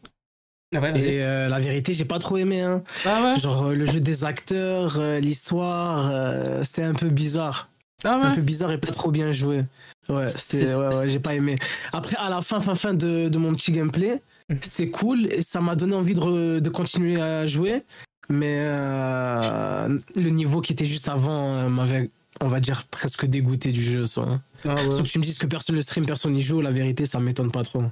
Ah 0.74 0.80
ouais, 0.80 0.92
vas-y. 0.92 1.06
Et 1.06 1.22
euh, 1.24 1.48
la 1.48 1.58
vérité, 1.60 1.92
j'ai 1.92 2.04
pas 2.04 2.18
trop 2.18 2.36
aimé. 2.36 2.60
Hein. 2.60 2.82
Ah 3.04 3.22
ouais, 3.34 3.40
Genre, 3.40 3.66
euh, 3.68 3.74
le 3.74 3.86
jeu 3.86 4.00
des 4.00 4.24
acteurs, 4.24 4.98
euh, 5.00 5.18
l'histoire, 5.20 6.10
euh, 6.12 6.62
c'était 6.64 6.82
un 6.84 6.94
peu 6.94 7.08
bizarre. 7.08 7.68
ah 8.04 8.14
Un 8.16 8.28
ouais. 8.30 8.34
peu 8.36 8.42
bizarre 8.42 8.72
et 8.72 8.78
pas 8.78 8.86
trop 8.92 9.10
bien 9.10 9.32
joué. 9.32 9.64
Ouais, 10.08 10.28
c'était, 10.28 10.66
C'est- 10.66 10.74
ouais, 10.76 10.86
ouais, 10.86 10.92
c'est- 10.92 11.10
j'ai 11.10 11.18
pas 11.20 11.34
aimé. 11.34 11.56
Après, 11.92 12.16
à 12.16 12.28
la 12.28 12.40
fin, 12.42 12.60
fin, 12.60 12.74
fin 12.74 12.94
de, 12.94 13.28
de 13.28 13.38
mon 13.38 13.52
petit 13.54 13.72
gameplay, 13.72 14.20
Mhm. 14.48 14.58
c'était 14.62 14.90
cool 14.90 15.26
et 15.32 15.42
ça 15.42 15.60
m'a 15.60 15.76
donné 15.76 15.94
envie 15.94 16.14
de, 16.14 16.20
re- 16.20 16.60
de 16.60 16.70
continuer 16.70 17.20
à 17.20 17.46
jouer. 17.46 17.82
Mais 18.30 18.58
euh, 18.60 19.98
le 20.14 20.30
niveau 20.30 20.60
qui 20.60 20.72
était 20.72 20.84
juste 20.84 21.08
avant 21.08 21.56
euh, 21.56 21.68
m'avait, 21.68 22.10
on 22.40 22.48
va 22.48 22.60
dire, 22.60 22.84
presque 22.90 23.26
dégoûté 23.26 23.72
du 23.72 23.82
jeu. 23.82 24.06
Ça. 24.06 24.22
hein. 24.22 24.40
Ah 24.64 24.74
ouais. 24.76 24.90
Sauf 24.92 25.02
que 25.02 25.08
tu 25.08 25.18
me 25.18 25.24
dises 25.24 25.38
que 25.38 25.46
personne 25.46 25.76
ne 25.76 25.82
stream, 25.82 26.06
personne 26.06 26.32
n'y 26.32 26.40
joue, 26.40 26.60
la 26.60 26.70
vérité, 26.70 27.06
ça 27.06 27.18
m'étonne 27.18 27.50
pas 27.50 27.64
trop. 27.64 27.82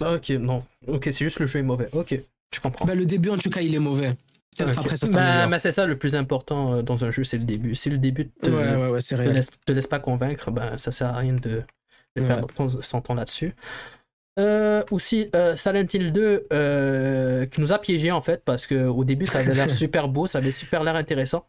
Ah, 0.00 0.14
ok, 0.14 0.28
non. 0.30 0.64
Ok, 0.86 1.04
c'est 1.06 1.24
juste 1.24 1.40
le 1.40 1.46
jeu 1.46 1.58
est 1.58 1.62
mauvais. 1.64 1.88
Ok, 1.92 2.14
je 2.54 2.60
comprends. 2.60 2.86
Bah, 2.86 2.94
le 2.94 3.04
début, 3.04 3.30
en 3.30 3.36
tout 3.36 3.50
cas, 3.50 3.60
il 3.60 3.74
est 3.74 3.78
mauvais. 3.80 4.16
Peut-être 4.56 4.70
Ok. 4.78 4.78
après, 4.84 4.96
ça 4.96 5.46
Bah, 5.48 5.58
c'est 5.58 5.72
ça 5.72 5.86
le 5.86 5.98
plus 5.98 6.14
important 6.14 6.74
euh, 6.74 6.82
dans 6.82 7.04
un 7.04 7.10
jeu, 7.10 7.24
c'est 7.24 7.38
le 7.38 7.44
début. 7.44 7.74
Si 7.74 7.90
le 7.90 7.98
début 7.98 8.28
te, 8.28 8.48
Ouais, 8.50 8.76
ouais, 8.76 8.88
ouais, 8.90 9.00
c'est 9.00 9.16
te 9.16 9.22
laisse, 9.22 9.50
te 9.66 9.72
laisse 9.72 9.86
pas 9.86 9.98
convaincre, 9.98 10.50
ben 10.50 10.78
ça 10.78 10.90
sert 10.92 11.08
à 11.08 11.16
rien 11.18 11.34
de, 11.34 11.62
de 12.16 12.22
Ouais. 12.22 12.26
perdre 12.26 12.82
son 12.82 13.00
temps 13.00 13.14
là-dessus. 13.14 13.52
Euh, 14.38 14.82
aussi, 14.90 15.28
euh, 15.34 15.56
Silent 15.56 15.86
Hill 15.92 16.12
2 16.12 16.44
euh, 16.52 17.46
qui 17.46 17.60
nous 17.60 17.72
a 17.72 17.78
piégés 17.78 18.12
en 18.12 18.20
fait, 18.20 18.42
parce 18.44 18.66
qu'au 18.66 19.04
début 19.04 19.26
ça 19.26 19.38
avait 19.40 19.54
l'air 19.54 19.70
super 19.76 20.08
beau, 20.08 20.26
ça 20.26 20.38
avait 20.38 20.50
super 20.52 20.84
l'air 20.84 20.96
intéressant. 20.96 21.46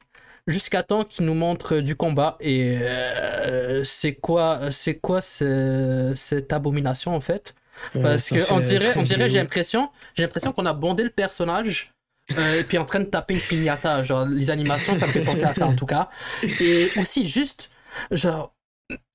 Jusqu'à 0.48 0.82
temps 0.82 1.04
qu'il 1.04 1.26
nous 1.28 1.36
montre 1.36 1.78
du 1.78 1.96
combat 1.96 2.38
et 2.40 2.80
euh, 2.82 3.84
c'est 3.84 4.16
quoi, 4.16 4.72
c'est 4.72 4.96
quoi 4.96 5.22
ce- 5.22 6.14
cette 6.16 6.52
abomination 6.52 7.16
en 7.16 7.22
fait? 7.22 7.54
Parce 8.02 8.24
ça 8.24 8.36
que 8.36 8.42
on 8.54 8.60
dirait, 8.60 8.88
on 8.98 9.04
dirait, 9.04 9.30
j'ai 9.30 9.40
l'impression, 9.40 9.90
j'ai 10.16 10.24
l'impression 10.24 10.52
qu'on 10.52 10.66
a 10.66 10.74
bondé 10.74 11.04
le 11.04 11.10
personnage 11.12 11.94
euh, 12.38 12.60
et 12.60 12.64
puis 12.64 12.78
en 12.80 12.86
train 12.86 13.00
de 13.00 13.06
taper 13.06 13.36
une 13.36 13.40
pignata. 13.42 14.02
Genre 14.04 14.26
les 14.26 14.50
animations, 14.50 14.96
ça 14.96 15.06
me 15.08 15.12
fait 15.12 15.22
penser 15.24 15.44
à 15.44 15.54
ça 15.54 15.68
en 15.68 15.76
tout 15.76 15.86
cas. 15.86 16.10
Et 16.60 16.90
aussi 17.00 17.28
juste, 17.28 17.70
genre, 18.10 18.54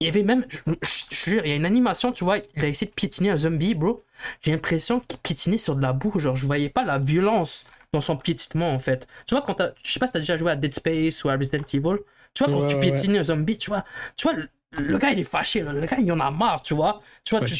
il 0.00 0.06
y 0.06 0.08
avait 0.08 0.22
même, 0.22 0.44
je, 0.48 0.58
je- 0.82 1.04
je 1.10 1.30
jure, 1.30 1.42
il 1.46 1.50
y 1.50 1.52
a 1.52 1.56
une 1.56 1.64
animation, 1.66 2.12
tu 2.12 2.24
vois, 2.24 2.38
il 2.38 2.64
a 2.64 2.68
essayé 2.68 2.88
de 2.90 2.94
piétiner 2.94 3.30
un 3.30 3.36
zombie, 3.36 3.74
bro. 3.74 4.04
J'ai 4.42 4.52
l'impression 4.52 5.00
qu'il 5.00 5.18
piétinait 5.20 5.56
sur 5.58 5.76
de 5.76 5.82
la 5.82 5.92
boue. 5.92 6.18
Genre, 6.18 6.36
je 6.36 6.46
voyais 6.46 6.68
pas 6.68 6.84
la 6.84 6.98
violence 6.98 7.64
dans 7.92 8.00
son 8.00 8.16
piétinement 8.16 8.70
en 8.72 8.78
fait. 8.78 9.06
Tu 9.26 9.34
vois, 9.34 9.42
quand 9.42 9.54
t'as, 9.54 9.70
je 9.82 9.92
sais 9.92 10.00
pas 10.00 10.06
si 10.06 10.12
t'as 10.12 10.20
déjà 10.20 10.36
joué 10.36 10.50
à 10.52 10.56
Dead 10.56 10.72
Space 10.74 11.24
ou 11.24 11.28
à 11.28 11.36
Resident 11.36 11.62
Evil. 11.72 11.98
Tu 12.34 12.42
vois, 12.44 12.50
quand 12.52 12.62
Ouais, 12.62 12.64
tu 12.64 12.76
ouais, 12.76 12.76
piétines 12.76 13.16
un 13.16 13.24
zombie, 13.24 13.58
tu 13.58 13.70
vois, 13.70 13.84
tu 14.16 14.28
vois, 14.28 14.34
le, 14.36 14.48
le 14.78 14.98
gars 14.98 15.10
il 15.12 15.18
est 15.18 15.24
fâché, 15.24 15.62
le 15.62 15.86
gars 15.86 15.98
il 16.00 16.10
en 16.12 16.20
a 16.20 16.30
marre, 16.30 16.62
tu 16.62 16.74
vois. 16.74 17.00
Tu 17.24 17.30
vois, 17.34 17.40
Ouais, 17.40 17.48
tu, 17.48 17.54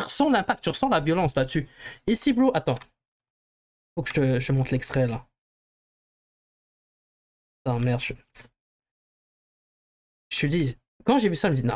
ressens 0.00 0.30
l'impact, 0.30 0.62
tu 0.62 0.70
ressens 0.70 0.88
la 0.88 1.00
violence 1.00 1.34
là-dessus. 1.36 1.68
Ici, 2.06 2.32
bro, 2.32 2.50
attends. 2.54 2.78
Faut 3.94 4.02
que 4.02 4.08
je 4.08 4.14
te, 4.14 4.40
je 4.40 4.52
montre 4.52 4.70
l'extrait 4.72 5.06
là. 5.08 5.26
Attends, 7.64 7.80
merde. 7.80 8.00
Je, 8.00 8.14
je 10.30 10.40
te 10.40 10.46
dis, 10.46 10.76
quand 11.04 11.18
j'ai 11.18 11.28
vu 11.28 11.36
ça, 11.36 11.48
je 11.48 11.52
me 11.52 11.56
dis, 11.56 11.64
non, 11.66 11.74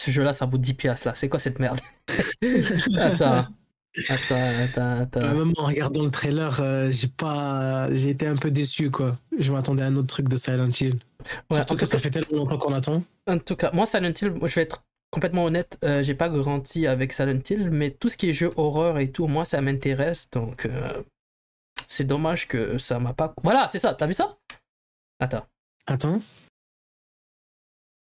ce 0.00 0.10
jeu-là, 0.10 0.32
ça 0.32 0.46
vaut 0.46 0.58
10 0.58 0.74
piastres 0.74 1.06
là. 1.06 1.14
C'est 1.14 1.28
quoi 1.28 1.38
cette 1.38 1.58
merde? 1.58 1.80
Attends. 2.98 3.46
Attends, 4.10 4.34
attends, 4.36 4.80
Euh, 4.80 5.02
attends. 5.02 5.34
même 5.34 5.54
en 5.56 5.64
regardant 5.64 6.04
le 6.04 6.10
trailer, 6.10 6.60
euh, 6.60 6.90
j'ai 6.92 7.08
pas, 7.08 7.92
j'ai 7.92 8.10
été 8.10 8.26
un 8.28 8.36
peu 8.36 8.50
déçu 8.50 8.90
quoi. 8.92 9.16
Je 9.38 9.50
m'attendais 9.50 9.82
à 9.82 9.86
un 9.86 9.96
autre 9.96 10.06
truc 10.08 10.28
de 10.28 10.36
Silent 10.36 10.68
Hill. 10.68 10.98
Ouais, 11.50 11.56
Surtout 11.56 11.76
que 11.76 11.86
ça 11.86 11.98
fait 11.98 12.10
tellement 12.10 12.38
longtemps 12.38 12.58
qu'on 12.58 12.72
attend. 12.74 13.02
En 13.26 13.38
tout 13.38 13.56
cas, 13.56 13.70
moi, 13.72 13.86
Silent 13.86 14.12
Hill, 14.20 14.34
je 14.40 14.54
vais 14.54 14.62
être 14.62 14.84
complètement 15.10 15.44
honnête, 15.46 15.78
euh, 15.84 16.02
j'ai 16.04 16.14
pas 16.14 16.28
grandi 16.28 16.86
avec 16.86 17.12
Silent 17.12 17.40
Hill, 17.50 17.70
mais 17.72 17.90
tout 17.90 18.08
ce 18.08 18.16
qui 18.16 18.28
est 18.28 18.32
jeu 18.32 18.52
horreur 18.56 18.98
et 18.98 19.10
tout, 19.10 19.26
moi, 19.26 19.44
ça 19.44 19.60
m'intéresse, 19.62 20.28
donc 20.30 20.66
euh, 20.66 21.02
c'est 21.88 22.04
dommage 22.04 22.46
que 22.46 22.78
ça 22.78 23.00
m'a 23.00 23.14
pas. 23.14 23.34
Voilà, 23.42 23.66
c'est 23.68 23.78
ça, 23.80 23.94
t'as 23.94 24.06
vu 24.06 24.12
ça? 24.14 24.36
Attends, 25.18 25.46
Attends. 25.86 26.20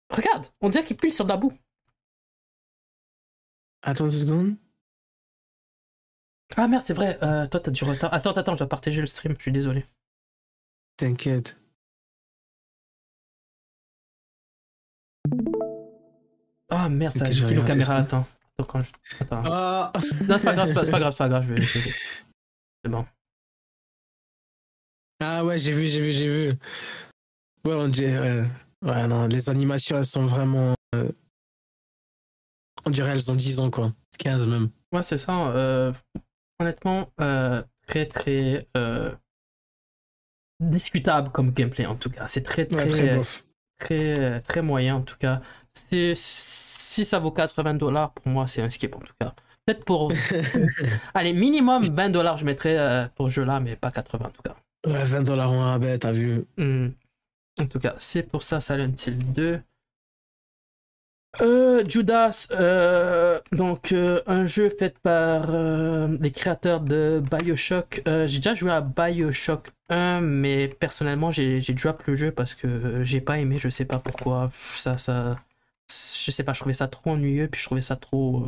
Regarde, 0.09 0.47
on 0.61 0.69
dirait 0.69 0.83
qu'il 0.85 0.97
pile 0.97 1.11
sur 1.13 1.25
de 1.25 1.29
la 1.29 1.37
boue. 1.37 1.53
Attends 3.81 4.05
deux 4.05 4.11
secondes. 4.11 4.55
Ah 6.57 6.67
merde, 6.67 6.83
c'est 6.85 6.93
vrai, 6.93 7.17
euh, 7.23 7.47
toi, 7.47 7.59
t'as 7.59 7.71
du 7.71 7.83
retard. 7.83 8.13
Attends, 8.13 8.31
attends, 8.31 8.53
je 8.53 8.59
dois 8.59 8.69
partager 8.69 9.01
le 9.01 9.07
stream, 9.07 9.35
je 9.37 9.41
suis 9.41 9.51
désolé. 9.51 9.85
T'inquiète. 10.97 11.57
Ah 16.69 16.89
merde, 16.89 17.13
ça 17.13 17.25
a 17.25 17.27
Ok, 17.27 17.33
je 17.33 17.39
vais 17.39 17.45
agité 17.45 17.55
nos 17.55 17.61
regarder 17.61 17.83
caméras, 17.83 17.87
ça. 17.87 17.97
attends. 18.03 18.25
Attends, 18.57 18.63
quand 18.71 18.81
je- 18.81 18.93
attends. 19.19 19.41
Ah. 19.45 19.91
Non, 19.95 20.37
c'est 20.37 20.43
pas 20.45 20.53
grave, 20.53 20.67
c'est 20.67 20.91
pas, 20.91 20.99
grave, 20.99 21.11
c'est 21.11 21.17
pas 21.17 21.29
grave, 21.29 21.43
je 21.43 21.53
vais 21.53 21.61
essayer. 21.61 21.93
C'est 22.83 22.89
bon. 22.91 23.05
Ah 25.19 25.43
ouais, 25.45 25.57
j'ai 25.57 25.71
vu, 25.71 25.87
j'ai 25.87 26.01
vu, 26.01 26.11
j'ai 26.11 26.27
vu. 26.29 26.49
Ouais, 27.65 27.73
on 27.73 27.87
dirait. 27.87 28.41
Ouais. 28.41 28.47
Ouais, 28.85 29.07
non, 29.07 29.25
les 29.27 29.49
animations, 29.49 29.97
elles 29.97 30.05
sont 30.05 30.25
vraiment. 30.25 30.75
euh, 30.93 31.09
On 32.85 32.91
dirait 32.91 33.11
elles 33.11 33.31
ont 33.31 33.35
10 33.35 33.59
ans, 33.59 33.71
quoi. 33.71 33.91
15 34.19 34.47
même. 34.47 34.69
Ouais, 34.93 35.01
c'est 35.01 35.17
ça. 35.17 35.47
euh, 35.49 35.91
honnêtement, 36.59 37.07
euh, 37.19 37.61
très 37.87 38.05
très 38.05 38.67
discutable 40.59 41.31
comme 41.31 41.51
gameplay 41.51 41.85
en 41.85 41.95
tout 41.95 42.09
cas. 42.09 42.27
C'est 42.27 42.43
très 42.43 42.65
très 42.65 42.85
Ouais, 42.85 43.19
très 43.19 43.21
très 43.77 44.39
très 44.41 44.61
moyen 44.61 44.95
en 44.95 45.01
tout 45.01 45.17
cas. 45.17 45.41
Si 45.73 46.15
ça 47.05 47.19
vaut 47.19 47.31
80 47.31 47.73
dollars 47.73 48.13
pour 48.13 48.27
moi, 48.27 48.47
c'est 48.47 48.61
un 48.61 48.69
skip 48.69 48.95
en 48.95 48.99
tout 48.99 49.13
cas. 49.19 49.33
Peut-être 49.65 49.83
pour 49.83 50.13
allez 51.13 51.33
minimum 51.33 51.83
20 51.83 52.09
dollars 52.09 52.37
je 52.37 52.45
mettrais 52.45 53.09
pour 53.15 53.27
ce 53.27 53.33
jeu-là, 53.33 53.59
mais 53.59 53.75
pas 53.75 53.91
80 53.91 54.27
en 54.27 54.29
tout 54.29 54.41
cas. 54.43 54.55
Ouais, 54.87 55.03
20 55.03 55.23
dollars 55.23 55.51
en 55.51 55.59
rabais, 55.61 55.97
t'as 55.97 56.11
vu. 56.11 56.45
Hmm. 56.57 56.89
En 57.59 57.65
tout 57.67 57.79
cas, 57.79 57.95
c'est 57.99 58.23
pour 58.23 58.43
ça 58.43 58.61
Silent 58.61 58.93
Hill 59.05 59.17
2. 59.33 59.61
Euh, 61.41 61.83
Judas, 61.87 62.47
euh, 62.51 63.41
donc 63.51 63.91
euh, 63.91 64.21
un 64.25 64.47
jeu 64.47 64.69
fait 64.69 64.97
par 64.99 65.47
euh, 65.49 66.17
les 66.21 66.31
créateurs 66.31 66.79
de 66.79 67.21
Bioshock. 67.29 68.01
J'ai 68.05 68.37
déjà 68.37 68.55
joué 68.55 68.71
à 68.71 68.79
Bioshock 68.81 69.69
1, 69.89 70.21
mais 70.21 70.69
personnellement 70.69 71.31
j'ai 71.31 71.59
drop 71.73 72.03
le 72.07 72.15
jeu 72.15 72.31
parce 72.31 72.55
que 72.55 73.03
j'ai 73.03 73.19
pas 73.19 73.37
aimé, 73.37 73.57
je 73.59 73.67
sais 73.69 73.85
pas 73.85 73.99
pourquoi. 73.99 74.49
Ça, 74.53 74.97
ça, 74.97 75.35
je 75.89 76.31
sais 76.31 76.43
pas, 76.43 76.53
je 76.53 76.59
trouvais 76.61 76.73
ça 76.73 76.87
trop 76.87 77.11
ennuyeux, 77.11 77.47
puis 77.49 77.59
je 77.59 77.65
trouvais 77.65 77.81
ça 77.81 77.97
trop. 77.97 78.47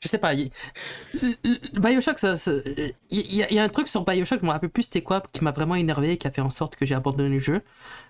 Je 0.00 0.08
sais 0.08 0.18
pas. 0.18 0.34
Bioshock, 0.34 2.18
il 3.10 3.34
y, 3.34 3.58
a- 3.58 3.62
un 3.62 3.68
truc 3.68 3.88
sur 3.88 4.04
Bioshock, 4.04 4.40
je 4.40 4.46
me 4.46 4.50
rappelle 4.50 4.70
plus 4.70 4.84
c'était 4.84 5.02
quoi, 5.02 5.22
qui 5.32 5.42
m'a 5.44 5.52
vraiment 5.52 5.74
énervé 5.74 6.12
et 6.12 6.16
qui 6.18 6.26
a 6.26 6.30
fait 6.30 6.40
en 6.40 6.50
sorte 6.50 6.76
que 6.76 6.86
j'ai 6.86 6.94
abandonné 6.94 7.30
le 7.30 7.38
jeu. 7.38 7.62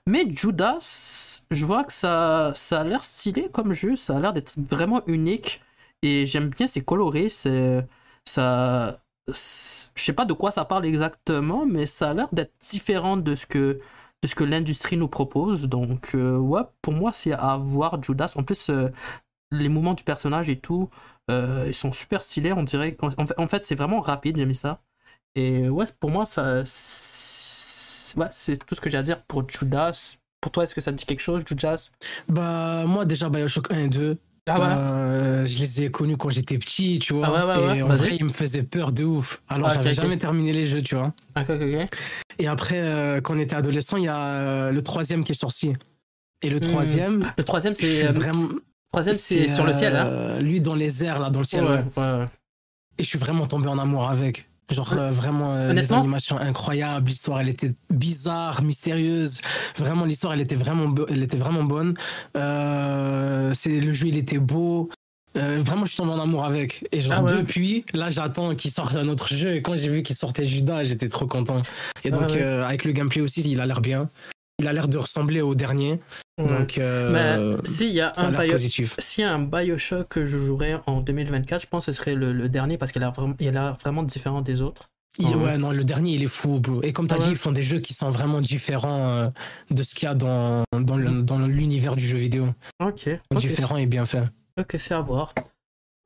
Mais 0.06 0.24
Judas, 0.30 1.42
je 1.50 1.66
vois 1.66 1.84
que 1.84 1.92
ça, 1.92 2.52
ça 2.54 2.80
a 2.80 2.84
l'air 2.84 3.04
stylé 3.04 3.48
comme 3.52 3.72
jeu, 3.72 3.96
ça 3.96 4.16
a 4.16 4.20
l'air 4.20 4.32
d'être 4.32 4.58
vraiment 4.70 5.02
unique. 5.06 5.62
Et 6.02 6.26
j'aime 6.26 6.48
bien, 6.50 6.66
c'est 6.66 6.82
coloré, 6.84 7.28
c'est. 7.28 7.86
Ça. 8.26 9.00
Je 9.28 9.34
sais 10.04 10.12
pas 10.12 10.24
de 10.24 10.32
quoi 10.32 10.50
ça 10.50 10.64
parle 10.64 10.86
exactement, 10.86 11.66
mais 11.66 11.86
ça 11.86 12.10
a 12.10 12.14
l'air 12.14 12.28
d'être 12.32 12.52
différent 12.60 13.16
de 13.16 13.34
ce 13.36 13.46
que, 13.46 13.80
de 14.22 14.26
ce 14.28 14.34
que 14.34 14.44
l'industrie 14.44 14.96
nous 14.96 15.08
propose. 15.08 15.68
Donc, 15.68 16.10
euh, 16.14 16.36
ouais, 16.38 16.62
pour 16.82 16.92
moi, 16.94 17.12
c'est 17.12 17.32
à 17.32 17.56
voir 17.56 18.02
Judas. 18.02 18.32
En 18.36 18.42
plus, 18.42 18.70
euh, 18.70 18.88
les 19.50 19.68
mouvements 19.68 19.94
du 19.94 20.04
personnage 20.04 20.48
et 20.48 20.58
tout, 20.58 20.90
euh, 21.30 21.64
ils 21.68 21.74
sont 21.74 21.92
super 21.92 22.20
stylés, 22.22 22.52
on 22.52 22.62
dirait. 22.62 22.96
En 23.36 23.48
fait, 23.48 23.64
c'est 23.64 23.74
vraiment 23.74 24.00
rapide, 24.00 24.36
j'ai 24.36 24.46
mis 24.46 24.54
ça. 24.54 24.80
Et 25.34 25.68
ouais, 25.68 25.86
pour 26.00 26.10
moi, 26.10 26.26
ça. 26.26 26.64
Ouais, 28.16 28.26
c'est 28.32 28.56
tout 28.66 28.74
ce 28.74 28.80
que 28.80 28.90
j'ai 28.90 28.98
à 28.98 29.02
dire 29.02 29.22
pour 29.22 29.48
Judas. 29.48 30.16
Pour 30.40 30.50
toi, 30.52 30.64
est-ce 30.64 30.74
que 30.74 30.80
ça 30.80 30.90
te 30.90 30.96
dit 30.96 31.04
quelque 31.04 31.20
chose, 31.20 31.42
Judas? 31.46 31.90
Bah, 32.28 32.84
moi, 32.86 33.04
déjà, 33.04 33.28
Bioshock 33.28 33.70
1 33.72 33.78
et 33.78 33.88
2. 33.88 34.18
Ah 34.48 34.58
ouais? 34.58 34.66
Euh, 34.68 35.46
je 35.46 35.58
les 35.60 35.82
ai 35.84 35.90
connus 35.90 36.16
quand 36.16 36.30
j'étais 36.30 36.58
petit, 36.58 36.98
tu 36.98 37.14
vois. 37.14 37.26
Ah 37.26 37.32
ouais, 37.32 37.44
ouais, 37.62 37.68
ouais, 37.68 37.78
et 37.78 37.82
en 37.82 37.88
vrai, 37.88 38.16
ils 38.18 38.24
me 38.24 38.30
faisaient 38.30 38.62
peur 38.64 38.90
de 38.90 39.04
ouf. 39.04 39.40
Alors, 39.48 39.68
Ah, 39.68 39.74
j'avais 39.74 39.92
jamais 39.94 40.18
terminé 40.18 40.52
les 40.52 40.66
jeux, 40.66 40.82
tu 40.82 40.96
vois. 40.96 41.12
Ok, 41.36 41.50
ok, 41.50 41.60
ok. 41.62 41.88
Et 42.38 42.46
après, 42.48 42.80
euh, 42.80 43.20
quand 43.20 43.34
on 43.36 43.38
était 43.38 43.54
adolescent, 43.54 43.96
il 43.98 44.04
y 44.04 44.08
a 44.08 44.70
le 44.72 44.82
troisième 44.82 45.22
qui 45.24 45.32
est 45.32 45.40
sorti. 45.40 45.74
Et 46.42 46.48
le 46.48 46.56
Hmm. 46.58 46.62
troisième, 46.62 47.20
Le 47.36 47.44
troisième, 47.44 47.74
c'est 47.76 48.02
vraiment. 48.04 48.48
Troisième, 48.90 49.16
c'est 49.16 49.48
sur 49.48 49.64
le 49.64 49.72
ciel, 49.72 49.96
hein 49.96 50.06
euh, 50.06 50.40
Lui 50.40 50.60
dans 50.60 50.74
les 50.74 51.04
airs, 51.04 51.18
là, 51.18 51.30
dans 51.30 51.40
le 51.40 51.44
ciel. 51.44 51.64
Ouais, 51.64 51.82
ouais. 51.96 52.24
Et 52.98 53.02
je 53.02 53.08
suis 53.08 53.18
vraiment 53.18 53.46
tombé 53.46 53.68
en 53.68 53.78
amour 53.78 54.10
avec. 54.10 54.46
Genre, 54.70 54.92
euh, 54.92 55.10
vraiment, 55.10 55.54
euh, 55.56 55.72
les 55.72 55.92
animations 55.92 56.38
incroyables, 56.38 57.08
l'histoire, 57.08 57.40
elle 57.40 57.48
était 57.48 57.72
bizarre, 57.90 58.62
mystérieuse. 58.62 59.40
Vraiment, 59.76 60.04
l'histoire, 60.04 60.32
elle 60.34 60.40
était 60.40 60.54
vraiment, 60.54 60.94
elle 61.08 61.24
était 61.24 61.36
vraiment 61.36 61.64
bonne. 61.64 61.94
Euh, 62.36 63.52
c'est 63.54 63.80
le 63.80 63.92
jeu, 63.92 64.06
il 64.08 64.16
était 64.16 64.38
beau. 64.38 64.90
Vraiment, 65.34 65.84
je 65.86 65.90
suis 65.90 65.96
tombé 65.96 66.12
en 66.12 66.20
amour 66.20 66.44
avec. 66.44 66.86
Et 66.92 67.00
genre, 67.00 67.14
Ah 67.18 67.22
ouais. 67.24 67.36
depuis, 67.36 67.84
là, 67.94 68.10
j'attends 68.10 68.54
qu'il 68.54 68.70
sorte 68.70 68.94
un 68.96 69.08
autre 69.08 69.32
jeu. 69.34 69.54
Et 69.54 69.62
quand 69.62 69.76
j'ai 69.76 69.88
vu 69.88 70.02
qu'il 70.02 70.14
sortait 70.16 70.44
Judas, 70.44 70.84
j'étais 70.84 71.08
trop 71.08 71.26
content. 71.26 71.62
Et 72.04 72.10
donc, 72.10 72.22
Ah 72.28 72.32
ouais. 72.32 72.42
avec 72.42 72.84
le 72.84 72.92
gameplay 72.92 73.22
aussi, 73.22 73.42
il 73.48 73.60
a 73.60 73.66
l'air 73.66 73.80
bien. 73.80 74.08
Il 74.60 74.68
a 74.68 74.72
l'air 74.72 74.88
de 74.88 74.98
ressembler 74.98 75.40
au 75.40 75.54
dernier. 75.54 75.98
Ouais. 76.38 76.46
Donc, 76.46 76.78
euh, 76.78 77.56
Mais 77.60 77.68
s'il 77.68 77.90
y 77.90 78.00
a 78.00 78.12
ça 78.14 78.22
a 78.22 78.26
un 78.26 78.30
l'air 78.30 78.42
Bio- 78.42 78.52
positif. 78.52 78.94
s'il 78.98 79.22
y 79.22 79.26
a 79.26 79.34
un 79.34 79.40
Bioshock 79.40 80.08
que 80.08 80.26
je 80.26 80.38
jouerais 80.38 80.78
en 80.86 81.00
2024, 81.00 81.62
je 81.62 81.66
pense 81.66 81.86
que 81.86 81.92
ce 81.92 81.98
serait 81.98 82.14
le, 82.14 82.32
le 82.32 82.48
dernier 82.48 82.78
parce 82.78 82.92
qu'il 82.92 83.02
a, 83.02 83.10
vraiment- 83.10 83.34
il 83.40 83.56
a 83.56 83.76
vraiment 83.82 84.02
différent 84.02 84.40
des 84.40 84.60
autres. 84.62 84.88
Il- 85.18 85.26
ouais. 85.36 85.58
non, 85.58 85.72
le 85.72 85.82
dernier, 85.84 86.12
il 86.14 86.22
est 86.22 86.26
fou, 86.28 86.60
bro. 86.60 86.82
Et 86.82 86.92
comme 86.92 87.08
tu 87.08 87.14
as 87.14 87.16
Ah 87.16 87.20
ouais. 87.20 87.24
dit, 87.26 87.30
ils 87.32 87.36
font 87.36 87.50
des 87.52 87.62
jeux 87.64 87.80
qui 87.80 87.94
sont 87.94 88.10
vraiment 88.10 88.40
différents 88.40 89.08
euh, 89.10 89.28
de 89.70 89.82
ce 89.82 89.94
qu'il 89.94 90.06
y 90.06 90.10
a 90.10 90.14
dans, 90.14 90.62
dans, 90.72 90.96
le- 90.96 91.22
dans 91.22 91.38
l'univers 91.40 91.96
du 91.96 92.06
jeu 92.06 92.16
vidéo. 92.16 92.46
Ok. 92.82 93.08
Différent 93.36 93.76
et 93.76 93.86
bien 93.86 94.06
fait. 94.06 94.22
Ok, 94.58 94.76
c'est 94.78 94.94
à 94.94 95.00
voir. 95.00 95.34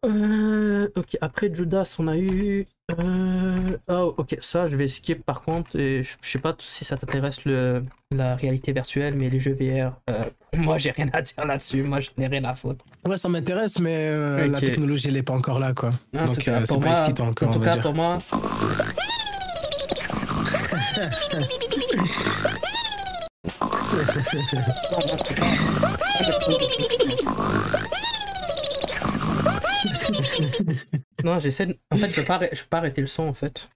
Euh, 0.05 0.89
ok, 0.97 1.17
après 1.21 1.51
Judas, 1.55 1.95
on 1.99 2.09
a 2.09 2.17
eu. 2.17 2.67
euh, 2.91 3.55
Oh, 3.89 4.15
ok, 4.19 4.37
ça, 4.41 4.69
je 4.69 4.77
vais 4.77 4.89
skip 4.89 5.25
par 5.25 5.43
contre. 5.43 5.77
Et 5.79 6.03
je 6.05 6.13
je 6.23 6.29
sais 6.31 6.39
pas 6.39 6.55
si 6.59 6.85
ça 6.85 6.97
t'intéresse 6.97 7.45
le, 7.45 7.85
la 8.11 8.37
réalité 8.37 8.73
virtuelle, 8.73 9.15
mais 9.15 9.31
les 9.31 9.41
jeux 9.41 9.55
VR, 9.59 9.93
euh, 10.11 10.25
moi, 10.57 10.79
j'ai 10.79 10.91
rien 10.91 11.09
à 11.13 11.23
dire 11.23 11.47
là-dessus. 11.47 11.83
Moi, 11.83 12.01
je 12.01 12.11
n'ai 12.19 12.27
rien 12.27 12.45
à 12.45 12.55
foutre. 12.55 12.85
Ouais, 13.07 13.17
ça 13.17 13.29
m'intéresse, 13.29 13.79
mais 13.81 14.09
euh, 14.09 14.47
la 14.47 14.61
technologie, 14.61 15.09
elle 15.09 15.17
est 15.17 15.23
pas 15.23 15.35
encore 15.35 15.59
là, 15.59 15.73
quoi. 15.73 15.91
En 16.17 16.27
Donc, 16.27 16.47
euh, 16.49 16.63
c'est 16.69 16.79
pas 16.81 16.89
moi- 16.89 17.01
excitant 17.01 17.29
encore, 17.29 17.49
En 17.49 17.53
tout 17.53 17.59
on 17.59 17.63
va 17.63 17.67
cas, 17.67 17.73
dire. 17.75 17.83
pour 17.83 17.95
moi. 17.95 18.19
non, 31.25 31.39
j'essaie 31.39 31.67
de... 31.67 31.79
En 31.91 31.97
fait, 31.97 32.11
je 32.11 32.21
peux 32.21 32.27
pas, 32.27 32.39
arrê- 32.39 32.51
je 32.55 32.63
peux 32.63 32.69
pas 32.69 32.79
arrêter 32.79 33.01
le 33.01 33.07
son, 33.07 33.25
en 33.25 33.33
fait. 33.33 33.69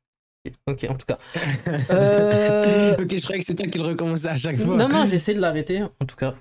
Ok, 0.67 0.87
en 0.89 0.95
tout 0.95 1.07
cas. 1.07 1.19
Euh, 1.91 2.97
ok, 2.99 3.15
je 3.17 3.23
croyais 3.23 3.41
que 3.41 3.47
c'est 3.47 3.55
toi 3.55 3.67
qui 3.67 3.79
le 3.79 3.85
recommençais 3.85 4.29
à 4.29 4.37
chaque 4.37 4.57
fois. 4.57 4.77
Non, 4.77 4.89
non, 4.89 5.07
j'ai 5.07 5.17
essayé 5.17 5.37
de 5.37 5.41
l'arrêter, 5.43 5.83
en 5.83 6.05
tout 6.07 6.17
cas. 6.17 6.35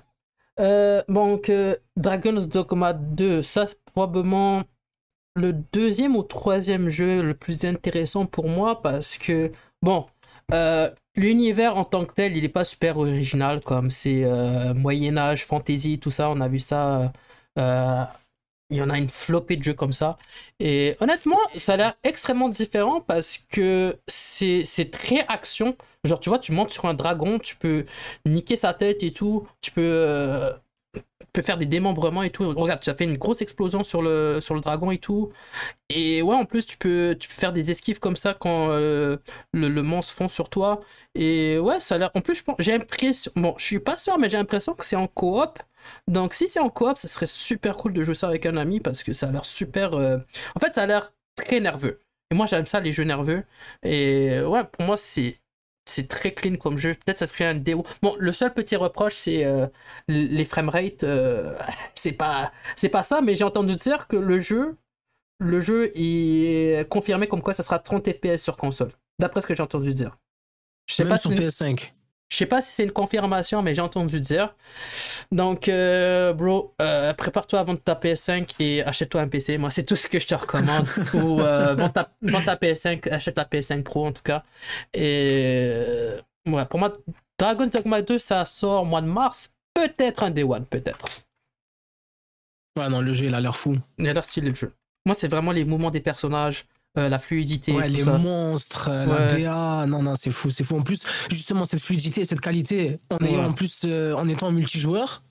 Euh, 0.60 1.02
donc, 1.08 1.48
euh, 1.50 1.76
Dragon's 1.96 2.48
Dogma 2.48 2.92
2, 2.92 3.42
ça, 3.42 3.66
c'est 3.66 3.78
probablement 3.92 4.62
le 5.36 5.52
deuxième 5.72 6.16
ou 6.16 6.22
troisième 6.22 6.88
jeu 6.88 7.22
le 7.22 7.34
plus 7.34 7.64
intéressant 7.64 8.26
pour 8.26 8.48
moi 8.48 8.82
parce 8.82 9.18
que, 9.18 9.52
bon, 9.82 10.06
l'univers 11.16 11.76
en 11.76 11.84
tant 11.84 12.04
que 12.04 12.14
tel, 12.14 12.36
il 12.36 12.42
n'est 12.42 12.48
pas 12.48 12.64
super 12.64 12.98
original, 12.98 13.60
comme 13.60 13.90
c'est 13.90 14.24
Moyen-Âge, 14.74 15.44
fantasy, 15.44 15.98
tout 15.98 16.10
ça, 16.10 16.30
on 16.30 16.40
a 16.40 16.48
vu 16.48 16.58
ça. 16.58 17.12
Il 18.70 18.76
y 18.76 18.82
en 18.82 18.90
a 18.90 18.98
une 18.98 19.08
flopée 19.08 19.56
de 19.56 19.62
jeux 19.62 19.74
comme 19.74 19.92
ça. 19.92 20.18
Et 20.60 20.96
honnêtement, 21.00 21.38
ça 21.56 21.74
a 21.74 21.76
l'air 21.76 21.94
extrêmement 22.04 22.48
différent 22.50 23.00
parce 23.00 23.38
que 23.50 23.98
c'est 24.06 24.90
très 24.92 25.24
action. 25.28 25.76
Genre, 26.04 26.20
tu 26.20 26.28
vois, 26.28 26.38
tu 26.38 26.52
montes 26.52 26.70
sur 26.70 26.84
un 26.86 26.94
dragon, 26.94 27.38
tu 27.38 27.56
peux 27.56 27.84
niquer 28.26 28.56
sa 28.56 28.74
tête 28.74 29.02
et 29.02 29.12
tout. 29.12 29.48
Tu 29.62 29.70
peux, 29.70 29.80
euh, 29.82 30.52
peux 31.32 31.42
faire 31.42 31.58
des 31.58 31.66
démembrements 31.66 32.22
et 32.22 32.30
tout. 32.30 32.48
Regarde, 32.54 32.80
tu 32.80 32.90
as 32.90 32.94
fait 32.94 33.04
une 33.04 33.16
grosse 33.18 33.42
explosion 33.42 33.82
sur 33.82 34.02
le, 34.02 34.40
sur 34.40 34.54
le 34.54 34.60
dragon 34.60 34.90
et 34.90 34.98
tout. 34.98 35.32
Et 35.90 36.22
ouais, 36.22 36.34
en 36.36 36.44
plus, 36.46 36.66
tu 36.66 36.76
peux, 36.78 37.16
tu 37.18 37.28
peux 37.28 37.34
faire 37.34 37.52
des 37.52 37.70
esquives 37.70 37.98
comme 38.00 38.16
ça 38.16 38.34
quand 38.34 38.70
euh, 38.70 39.16
le, 39.52 39.68
le 39.68 39.82
monstre 39.82 40.12
fond 40.14 40.28
sur 40.28 40.50
toi. 40.50 40.80
Et 41.14 41.58
ouais, 41.58 41.80
ça 41.80 41.96
a 41.96 41.98
l'air. 41.98 42.10
En 42.14 42.20
plus, 42.22 42.44
j'ai 42.58 42.72
l'impression. 42.72 43.32
Bon, 43.36 43.54
je 43.58 43.64
suis 43.64 43.80
pas 43.80 43.96
sûr, 43.98 44.18
mais 44.18 44.30
j'ai 44.30 44.36
l'impression 44.38 44.74
que 44.74 44.84
c'est 44.84 44.96
en 44.96 45.06
coop. 45.08 45.58
Donc, 46.06 46.34
si 46.34 46.48
c'est 46.48 46.60
en 46.60 46.70
coop, 46.70 46.96
ça 46.98 47.08
serait 47.08 47.26
super 47.26 47.76
cool 47.76 47.92
de 47.92 48.02
jouer 48.02 48.14
ça 48.14 48.28
avec 48.28 48.46
un 48.46 48.56
ami 48.56 48.80
parce 48.80 49.02
que 49.02 49.12
ça 49.12 49.28
a 49.28 49.32
l'air 49.32 49.44
super. 49.44 49.94
euh, 49.94 50.18
En 50.54 50.60
fait, 50.60 50.74
ça 50.74 50.82
a 50.82 50.86
l'air 50.86 51.12
très 51.36 51.60
nerveux. 51.60 52.00
Et 52.30 52.34
moi, 52.34 52.46
j'aime 52.46 52.66
ça, 52.66 52.80
les 52.80 52.92
jeux 52.92 53.04
nerveux. 53.04 53.44
Et 53.82 54.40
ouais, 54.42 54.64
pour 54.64 54.84
moi, 54.84 54.96
c'est. 54.96 55.38
C'est 55.90 56.06
très 56.06 56.32
clean 56.34 56.56
comme 56.56 56.76
jeu. 56.76 56.92
Peut-être 56.92 57.16
ça 57.16 57.26
serait 57.26 57.46
un 57.46 57.54
déo. 57.54 57.82
Bon, 58.02 58.14
le 58.18 58.30
seul 58.32 58.52
petit 58.52 58.76
reproche, 58.76 59.14
c'est 59.14 59.46
euh, 59.46 59.66
les 60.06 60.44
framerates. 60.44 61.02
euh, 61.02 61.56
c'est 61.94 62.12
pas, 62.12 62.52
c'est 62.76 62.90
pas 62.90 63.02
ça, 63.02 63.22
mais 63.22 63.34
j'ai 63.36 63.44
entendu 63.44 63.74
dire 63.74 64.06
que 64.06 64.16
le 64.18 64.38
jeu, 64.38 64.76
le 65.38 65.60
jeu 65.60 65.90
est 65.94 66.86
confirmé 66.90 67.26
comme 67.26 67.40
quoi 67.42 67.54
ça 67.54 67.62
sera 67.62 67.78
30 67.78 68.06
FPS 68.12 68.42
sur 68.42 68.56
console. 68.56 68.92
D'après 69.18 69.40
ce 69.40 69.46
que 69.46 69.54
j'ai 69.54 69.62
entendu 69.62 69.94
dire. 69.94 70.18
Je 70.86 70.94
sais 70.94 71.04
Même 71.04 71.10
pas 71.10 71.18
sur 71.18 71.30
si 71.30 71.36
PS5. 71.36 71.92
Je 72.28 72.36
sais 72.36 72.46
pas 72.46 72.60
si 72.60 72.72
c'est 72.72 72.84
une 72.84 72.92
confirmation, 72.92 73.62
mais 73.62 73.74
j'ai 73.74 73.80
entendu 73.80 74.20
dire. 74.20 74.54
Donc, 75.32 75.68
euh, 75.68 76.32
bro, 76.34 76.74
euh, 76.80 77.14
prépare-toi 77.14 77.58
avant 77.58 77.74
de 77.74 77.78
ta 77.78 77.94
PS5 77.94 78.54
et 78.58 78.82
achète-toi 78.82 79.22
un 79.22 79.28
PC. 79.28 79.56
Moi, 79.56 79.70
c'est 79.70 79.84
tout 79.84 79.96
ce 79.96 80.08
que 80.08 80.18
je 80.18 80.26
te 80.26 80.34
recommande. 80.34 80.86
Ou 81.14 81.40
euh, 81.40 81.74
vends, 81.74 81.88
ta, 81.88 82.10
vends 82.20 82.42
ta 82.42 82.56
PS5, 82.56 83.10
achète 83.10 83.36
la 83.36 83.44
PS5 83.44 83.82
Pro 83.82 84.06
en 84.06 84.12
tout 84.12 84.22
cas. 84.22 84.44
Et 84.92 86.16
ouais, 86.46 86.66
pour 86.66 86.78
moi, 86.78 86.92
Dragon's 87.38 87.72
Dogma 87.72 88.02
2, 88.02 88.18
ça 88.18 88.44
sort 88.44 88.82
au 88.82 88.84
mois 88.84 89.00
de 89.00 89.06
mars. 89.06 89.54
Peut-être 89.72 90.22
un 90.22 90.30
Day 90.30 90.42
One, 90.42 90.66
peut-être. 90.66 91.06
Ouais, 92.78 92.88
non, 92.90 93.00
le 93.00 93.12
jeu, 93.14 93.26
il 93.26 93.34
a 93.34 93.40
l'air 93.40 93.56
fou. 93.56 93.76
Il 93.96 94.08
a 94.08 94.12
l'air 94.12 94.24
stylé 94.24 94.50
le 94.50 94.54
jeu. 94.54 94.72
Moi, 95.06 95.14
c'est 95.14 95.28
vraiment 95.28 95.52
les 95.52 95.64
mouvements 95.64 95.90
des 95.90 96.00
personnages, 96.00 96.66
euh, 96.98 97.08
la 97.08 97.18
fluidité. 97.18 97.72
Ouais, 97.72 97.88
les 97.88 98.02
ça. 98.04 98.18
monstres, 98.18 98.88
euh, 98.90 99.06
la. 99.06 99.32
DA, 99.34 99.86
non, 99.86 100.02
non, 100.02 100.14
c'est 100.16 100.30
fou, 100.32 100.50
c'est 100.50 100.64
fou. 100.64 100.76
En 100.76 100.82
plus, 100.82 101.00
justement, 101.30 101.64
cette 101.64 101.80
fluidité 101.80 102.20
et 102.22 102.24
cette 102.24 102.40
qualité, 102.40 102.98
en 103.10 103.16
Ouais. 103.18 103.30
ayant 103.32 103.44
en 103.46 103.52
plus, 103.52 103.82
euh, 103.84 104.14
en 104.14 104.28
étant 104.28 104.50
multijoueur, 104.52 105.22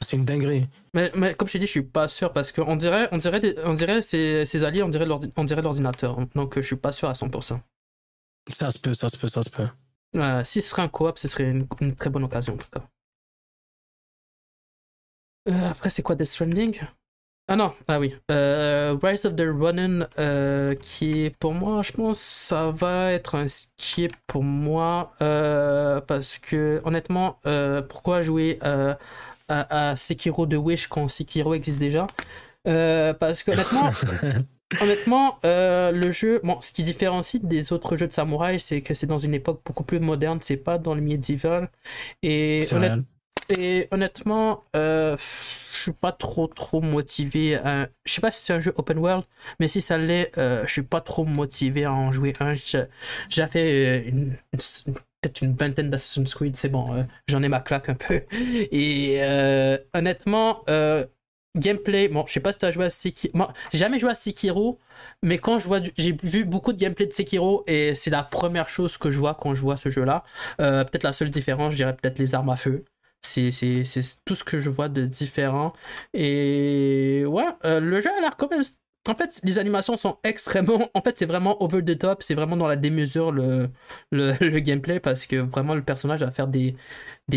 c'est 0.00 0.16
une 0.16 0.24
dinguerie. 0.24 0.66
Mais, 0.94 1.12
mais 1.14 1.34
comme 1.34 1.46
je 1.46 1.52
t'ai 1.52 1.58
dit, 1.58 1.66
je 1.66 1.70
suis 1.72 1.82
pas 1.82 2.08
sûr 2.08 2.32
parce 2.32 2.52
qu'on 2.52 2.74
dirait, 2.76 3.06
on 3.12 3.18
dirait, 3.18 3.38
des- 3.40 3.54
on 3.66 3.74
dirait 3.74 4.00
ces, 4.00 4.46
ces 4.46 4.64
alliés, 4.64 4.82
on 4.82 4.88
dirait 4.88 5.04
l'ordi- 5.04 5.30
on 5.36 5.44
dirait 5.44 5.60
l'ordinateur. 5.60 6.16
Donc 6.34 6.54
je 6.56 6.62
suis 6.66 6.76
pas 6.76 6.90
sûr 6.92 7.08
à 7.10 7.14
100%. 7.14 7.60
Ça 8.50 8.70
se 8.70 8.78
peut, 8.78 8.94
ça 8.94 9.10
se 9.10 9.18
peut, 9.18 9.28
ça 9.28 9.42
se 9.42 9.50
peut. 9.50 9.68
Euh, 10.16 10.42
si 10.42 10.62
ce 10.62 10.70
serait 10.70 10.80
un 10.80 10.88
coop, 10.88 11.18
ce 11.18 11.28
serait 11.28 11.44
une, 11.50 11.66
une 11.82 11.94
très 11.94 12.08
bonne 12.08 12.24
occasion 12.24 12.54
en 12.54 12.56
tout 12.56 12.70
cas. 12.72 12.82
Après, 15.70 15.90
c'est 15.90 16.02
quoi 16.02 16.14
Death 16.14 16.26
Stranding? 16.28 16.80
Ah 17.50 17.56
non, 17.56 17.72
ah 17.88 17.98
oui. 17.98 18.14
Euh, 18.30 18.96
Rise 19.02 19.24
of 19.24 19.34
the 19.34 19.44
Ronin, 19.48 20.06
euh, 20.18 20.74
qui 20.74 21.24
est 21.24 21.30
pour 21.38 21.54
moi, 21.54 21.80
je 21.82 21.92
pense, 21.92 22.18
ça 22.20 22.70
va 22.70 23.12
être 23.12 23.36
un 23.36 23.48
skip 23.48 24.14
pour 24.26 24.42
moi. 24.44 25.14
euh, 25.22 26.00
parce 26.02 26.38
que, 26.38 26.82
honnêtement, 26.84 27.40
pourquoi 27.88 28.22
jouer 28.22 28.58
à, 28.60 28.98
à 29.48 29.96
Sekiro 29.96 30.46
de 30.46 30.56
Wish 30.58 30.88
quand 30.88 31.08
Sekiro 31.08 31.54
existe 31.54 31.78
déjà? 31.80 32.06
Parce 32.64 33.42
que, 33.42 33.52
honnêtement. 33.52 33.90
Honnêtement, 34.80 35.38
euh, 35.46 35.92
le 35.92 36.10
jeu, 36.10 36.40
bon, 36.44 36.60
ce 36.60 36.72
qui 36.72 36.82
différencie 36.82 37.42
des 37.42 37.72
autres 37.72 37.96
jeux 37.96 38.06
de 38.06 38.12
samouraï, 38.12 38.60
c'est 38.60 38.82
que 38.82 38.92
c'est 38.92 39.06
dans 39.06 39.18
une 39.18 39.32
époque 39.32 39.62
beaucoup 39.64 39.82
plus 39.82 39.98
moderne, 39.98 40.40
c'est 40.42 40.58
pas 40.58 40.76
dans 40.78 40.94
le 40.94 41.00
médiéval. 41.00 41.70
Et, 42.22 42.68
C'est 43.50 43.88
honnêtement, 43.92 44.64
euh, 44.76 45.16
je 45.72 45.76
suis 45.78 45.92
pas 45.92 46.12
trop 46.12 46.46
trop 46.48 46.82
motivé. 46.82 47.54
à- 47.56 47.88
Je 48.04 48.12
sais 48.12 48.20
pas 48.20 48.30
si 48.30 48.42
c'est 48.44 48.52
un 48.52 48.60
jeu 48.60 48.74
open 48.76 48.98
world, 48.98 49.24
mais 49.58 49.68
si 49.68 49.80
ça 49.80 49.96
l'est, 49.96 50.36
euh, 50.36 50.66
je 50.66 50.72
suis 50.72 50.82
pas 50.82 51.00
trop 51.00 51.24
motivé 51.24 51.84
à 51.84 51.92
en 51.92 52.12
jouer 52.12 52.34
un. 52.40 52.52
J'ai 52.54 53.46
fait 53.48 54.10
euh, 54.12 54.28
peut-être 55.22 55.40
une 55.42 55.54
vingtaine 55.56 55.88
d'Assassin's 55.90 56.34
Creed, 56.34 56.56
c'est 56.56 56.68
bon, 56.68 56.94
euh, 56.94 57.02
j'en 57.28 57.42
ai 57.42 57.48
ma 57.48 57.60
claque 57.60 57.88
un 57.88 57.94
peu. 57.94 58.22
Et 58.70 59.16
euh, 59.22 59.78
honnêtement, 59.94 60.64
gameplay, 61.56 62.08
bon, 62.08 62.24
je 62.26 62.32
sais 62.34 62.40
pas 62.40 62.52
si 62.52 62.58
tu 62.58 62.66
as 62.66 62.70
joué 62.70 62.84
à 62.84 62.90
Sekiro. 62.90 63.32
Moi, 63.36 63.52
j'ai 63.72 63.78
jamais 63.78 63.98
joué 63.98 64.10
à 64.10 64.14
Sekiro, 64.14 64.78
mais 65.22 65.38
quand 65.38 65.58
je 65.58 65.66
vois, 65.66 65.80
j'ai 65.96 66.12
vu 66.22 66.44
beaucoup 66.44 66.72
de 66.72 66.78
gameplay 66.78 67.06
de 67.06 67.12
Sekiro 67.12 67.64
et 67.66 67.94
c'est 67.94 68.10
la 68.10 68.22
première 68.22 68.68
chose 68.68 68.98
que 68.98 69.10
je 69.10 69.18
vois 69.18 69.34
quand 69.34 69.54
je 69.54 69.62
vois 69.62 69.76
ce 69.76 69.88
jeu-là. 69.90 70.24
Peut-être 70.58 71.02
la 71.04 71.12
seule 71.12 71.30
différence, 71.30 71.72
je 71.72 71.76
dirais 71.78 71.96
peut-être 71.96 72.18
les 72.18 72.34
armes 72.34 72.50
à 72.50 72.56
feu. 72.56 72.84
C'est, 73.22 73.50
tout 74.24 74.34
ce 74.34 74.44
que 74.44 74.58
je 74.58 74.70
vois 74.70 74.88
de 74.88 75.04
différent. 75.04 75.72
Et 76.14 77.24
ouais, 77.26 77.46
euh, 77.64 77.80
le 77.80 78.00
jeu 78.00 78.10
a 78.16 78.20
l'air 78.20 78.36
quand 78.36 78.50
même. 78.50 78.62
En 79.08 79.14
fait, 79.14 79.40
les 79.44 79.58
animations 79.58 79.96
sont 79.96 80.18
extrêmement. 80.22 80.90
En 80.94 81.00
fait, 81.02 81.16
c'est 81.16 81.26
vraiment 81.26 81.62
over 81.62 81.82
the 81.84 81.98
top. 81.98 82.22
C'est 82.22 82.34
vraiment 82.34 82.56
dans 82.56 82.66
la 82.66 82.76
démesure 82.76 83.32
le, 83.32 83.70
gameplay 84.60 85.00
parce 85.00 85.26
que 85.26 85.36
vraiment 85.36 85.74
le 85.74 85.82
personnage 85.82 86.20
va 86.20 86.30
faire 86.30 86.48
des, 86.48 86.76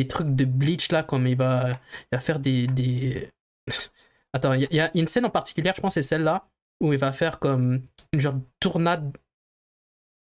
trucs 0.09 0.35
de 0.35 0.45
bleach 0.45 0.91
là, 0.91 1.03
comme 1.03 1.27
il 1.27 1.37
va, 1.37 1.79
faire 2.19 2.39
des. 2.39 2.67
des... 2.67 3.29
Attends, 4.33 4.53
il 4.53 4.67
y, 4.71 4.79
a- 4.79 4.91
une 4.95 5.07
scène 5.07 5.25
en 5.25 5.29
particulier, 5.29 5.71
je 5.75 5.81
pense, 5.81 5.95
c'est 5.95 6.01
celle-là, 6.01 6.47
où 6.81 6.93
il 6.93 6.99
va 6.99 7.11
faire 7.11 7.39
comme 7.39 7.81
une 8.13 8.19
genre 8.19 8.33
de 8.33 8.43
tournade. 8.59 9.17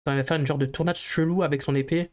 Il 0.07 0.15
va 0.15 0.25
faire 0.25 0.39
une 0.39 0.47
genre 0.47 0.59
de 0.59 0.67
tournade 0.67 0.97
chelou 0.97 1.43
avec 1.43 1.63
son 1.63 1.75
épée. 1.75 2.11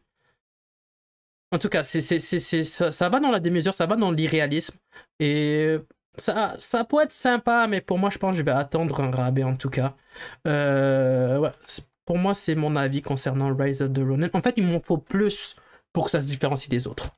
En 1.52 1.58
tout 1.58 1.68
cas, 1.68 1.84
c'est, 1.84 2.00
c'est, 2.00 2.18
c'est, 2.18 2.38
c'est- 2.38 2.64
ça, 2.64 2.90
ça 2.92 3.08
va 3.08 3.20
dans 3.20 3.30
la 3.30 3.40
démesure, 3.40 3.74
ça 3.74 3.86
va 3.86 3.96
dans 3.96 4.10
l'irréalisme. 4.10 4.76
Et 5.20 5.76
ça, 6.16 6.54
ça 6.58 6.84
peut 6.84 7.02
être 7.02 7.12
sympa, 7.12 7.66
mais 7.68 7.80
pour 7.80 7.98
moi, 7.98 8.10
je 8.10 8.18
pense 8.18 8.32
que 8.32 8.38
je 8.38 8.42
vais 8.42 8.50
attendre 8.52 9.00
un 9.00 9.10
rabais 9.10 9.44
en 9.44 9.56
tout 9.56 9.70
cas. 9.70 9.94
Euh, 10.46 11.38
ouais, 11.38 11.50
pour 12.06 12.18
moi, 12.18 12.34
c'est 12.34 12.54
mon 12.54 12.74
avis 12.76 13.02
concernant 13.02 13.54
Rise 13.54 13.82
of 13.82 13.92
the 13.92 13.98
Ronin. 13.98 14.28
En 14.32 14.40
fait, 14.42 14.54
il 14.56 14.66
m'en 14.66 14.80
faut 14.80 14.96
plus 14.98 15.56
pour 15.92 16.06
que 16.06 16.10
ça 16.10 16.20
se 16.20 16.26
différencie 16.26 16.68
des 16.70 16.86
autres. 16.86 17.10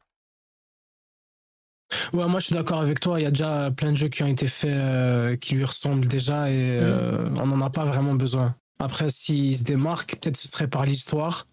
Ouais, 2.12 2.26
moi 2.26 2.40
je 2.40 2.46
suis 2.46 2.54
d'accord 2.54 2.80
avec 2.80 2.98
toi. 2.98 3.20
Il 3.20 3.24
y 3.24 3.26
a 3.26 3.30
déjà 3.30 3.70
plein 3.70 3.92
de 3.92 3.96
jeux 3.96 4.08
qui 4.08 4.22
ont 4.22 4.26
été 4.26 4.46
faits 4.48 4.70
euh, 4.70 5.36
qui 5.36 5.54
lui 5.54 5.64
ressemblent 5.64 6.08
déjà 6.08 6.50
et 6.50 6.78
euh, 6.80 7.28
on 7.36 7.46
n'en 7.46 7.60
a 7.64 7.70
pas 7.70 7.84
vraiment 7.84 8.14
besoin. 8.14 8.56
Après, 8.80 9.10
s'il 9.10 9.56
se 9.56 9.62
démarque, 9.64 10.16
peut-être 10.20 10.36
ce 10.36 10.48
serait 10.48 10.66
par 10.68 10.84
l'histoire 10.86 11.46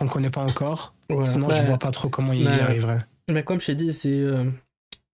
qu'on 0.00 0.08
connaît 0.08 0.30
pas 0.30 0.42
encore. 0.42 0.94
Ouais. 1.10 1.24
Sinon, 1.24 1.50
je 1.50 1.66
vois 1.66 1.78
pas 1.78 1.90
trop 1.90 2.08
comment 2.08 2.32
il 2.32 2.42
y 2.42 2.48
arriverait. 2.48 3.04
Mais 3.30 3.44
comme 3.44 3.60
je 3.60 3.66
t'ai 3.66 3.74
dit, 3.74 3.92
c'est 3.92 4.20
euh, 4.20 4.50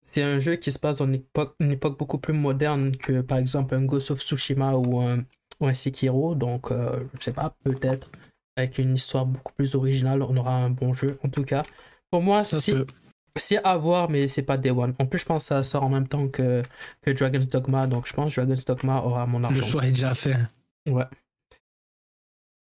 c'est 0.02 0.22
un 0.22 0.38
jeu 0.38 0.56
qui 0.56 0.72
se 0.72 0.78
passe 0.78 0.98
dans 0.98 1.06
une 1.06 1.16
époque, 1.16 1.54
une 1.60 1.72
époque 1.72 1.98
beaucoup 1.98 2.18
plus 2.18 2.32
moderne 2.32 2.96
que 2.96 3.20
par 3.20 3.38
exemple 3.38 3.74
un 3.74 3.84
Ghost 3.84 4.10
of 4.10 4.20
Tsushima 4.22 4.74
ou 4.74 5.00
un, 5.00 5.24
ou 5.60 5.66
un 5.66 5.74
Sekiro. 5.74 6.34
Donc, 6.34 6.70
euh, 6.70 7.00
je 7.18 7.24
sais 7.24 7.32
pas, 7.32 7.54
peut-être 7.64 8.08
avec 8.56 8.78
une 8.78 8.94
histoire 8.94 9.26
beaucoup 9.26 9.52
plus 9.52 9.74
originale, 9.74 10.22
on 10.22 10.36
aura 10.36 10.54
un 10.54 10.70
bon 10.70 10.94
jeu. 10.94 11.18
En 11.24 11.28
tout 11.28 11.44
cas, 11.44 11.62
pour 12.10 12.22
moi, 12.22 12.42
c'est 13.38 13.58
à 13.64 13.76
voir, 13.76 14.08
mais 14.08 14.28
c'est 14.28 14.42
pas 14.42 14.56
Day 14.56 14.70
One. 14.70 14.94
En 14.98 15.04
plus, 15.04 15.18
je 15.18 15.26
pense 15.26 15.42
que 15.42 15.48
ça 15.48 15.62
sort 15.62 15.82
en 15.82 15.90
même 15.90 16.08
temps 16.08 16.28
que, 16.28 16.62
que 17.02 17.10
Dragon's 17.10 17.48
Dogma. 17.48 17.86
Donc, 17.86 18.06
je 18.06 18.14
pense 18.14 18.34
que 18.34 18.40
Dragon's 18.40 18.64
Dogma 18.64 19.02
aura 19.02 19.26
mon 19.26 19.40
Le 19.40 19.46
argent. 19.46 19.62
choix 19.66 19.84
est 19.86 19.92
déjà 19.92 20.14
fait. 20.14 20.36
Ouais. 20.88 21.04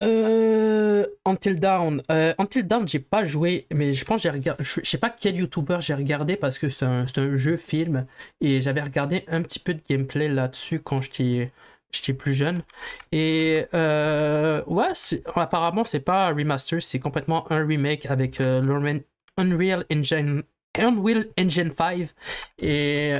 Euh, 0.02 1.06
Until 1.24 1.60
Dawn. 1.60 2.02
Euh, 2.10 2.34
Until 2.38 2.66
Dawn, 2.66 2.88
j'ai 2.88 2.98
pas 2.98 3.24
joué, 3.24 3.66
mais 3.72 3.94
je 3.94 4.04
pense 4.04 4.22
j'ai 4.22 4.30
regardé. 4.30 4.64
Je 4.64 4.80
sais 4.82 4.98
pas 4.98 5.10
quel 5.10 5.36
YouTuber 5.36 5.78
j'ai 5.80 5.94
regardé 5.94 6.36
parce 6.36 6.58
que 6.58 6.68
c'est 6.68 6.84
un, 6.84 7.06
jeu 7.36 7.56
film 7.56 8.06
et 8.40 8.62
j'avais 8.62 8.82
regardé 8.82 9.24
un 9.28 9.42
petit 9.42 9.58
peu 9.58 9.74
de 9.74 9.80
gameplay 9.88 10.28
là-dessus 10.28 10.80
quand 10.80 11.00
j'étais 11.02 11.52
plus 12.18 12.34
jeune. 12.34 12.62
Et 13.12 13.64
euh, 13.74 14.62
ouais, 14.66 14.92
apparemment, 15.34 15.84
c'est 15.84 16.00
pas 16.00 16.28
un 16.28 16.34
remaster, 16.34 16.82
c'est 16.82 16.98
complètement 16.98 17.50
un 17.52 17.64
remake 17.64 18.06
avec 18.06 18.40
Unreal 18.40 19.84
Engine, 19.92 20.42
Unreal 20.78 21.26
Engine 21.38 21.72
5. 21.72 22.08
Et 22.58 23.14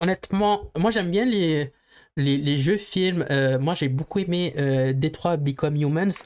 honnêtement, 0.00 0.72
moi 0.76 0.90
j'aime 0.90 1.10
bien 1.10 1.24
les, 1.24 1.72
les, 2.16 2.58
jeux 2.58 2.76
films. 2.76 3.24
Euh, 3.30 3.58
moi 3.58 3.74
j'ai 3.74 3.88
beaucoup 3.88 4.18
aimé 4.18 4.54
euh, 4.58 4.92
Detroit 4.92 5.36
Become 5.38 5.76
Humans, 5.76 6.22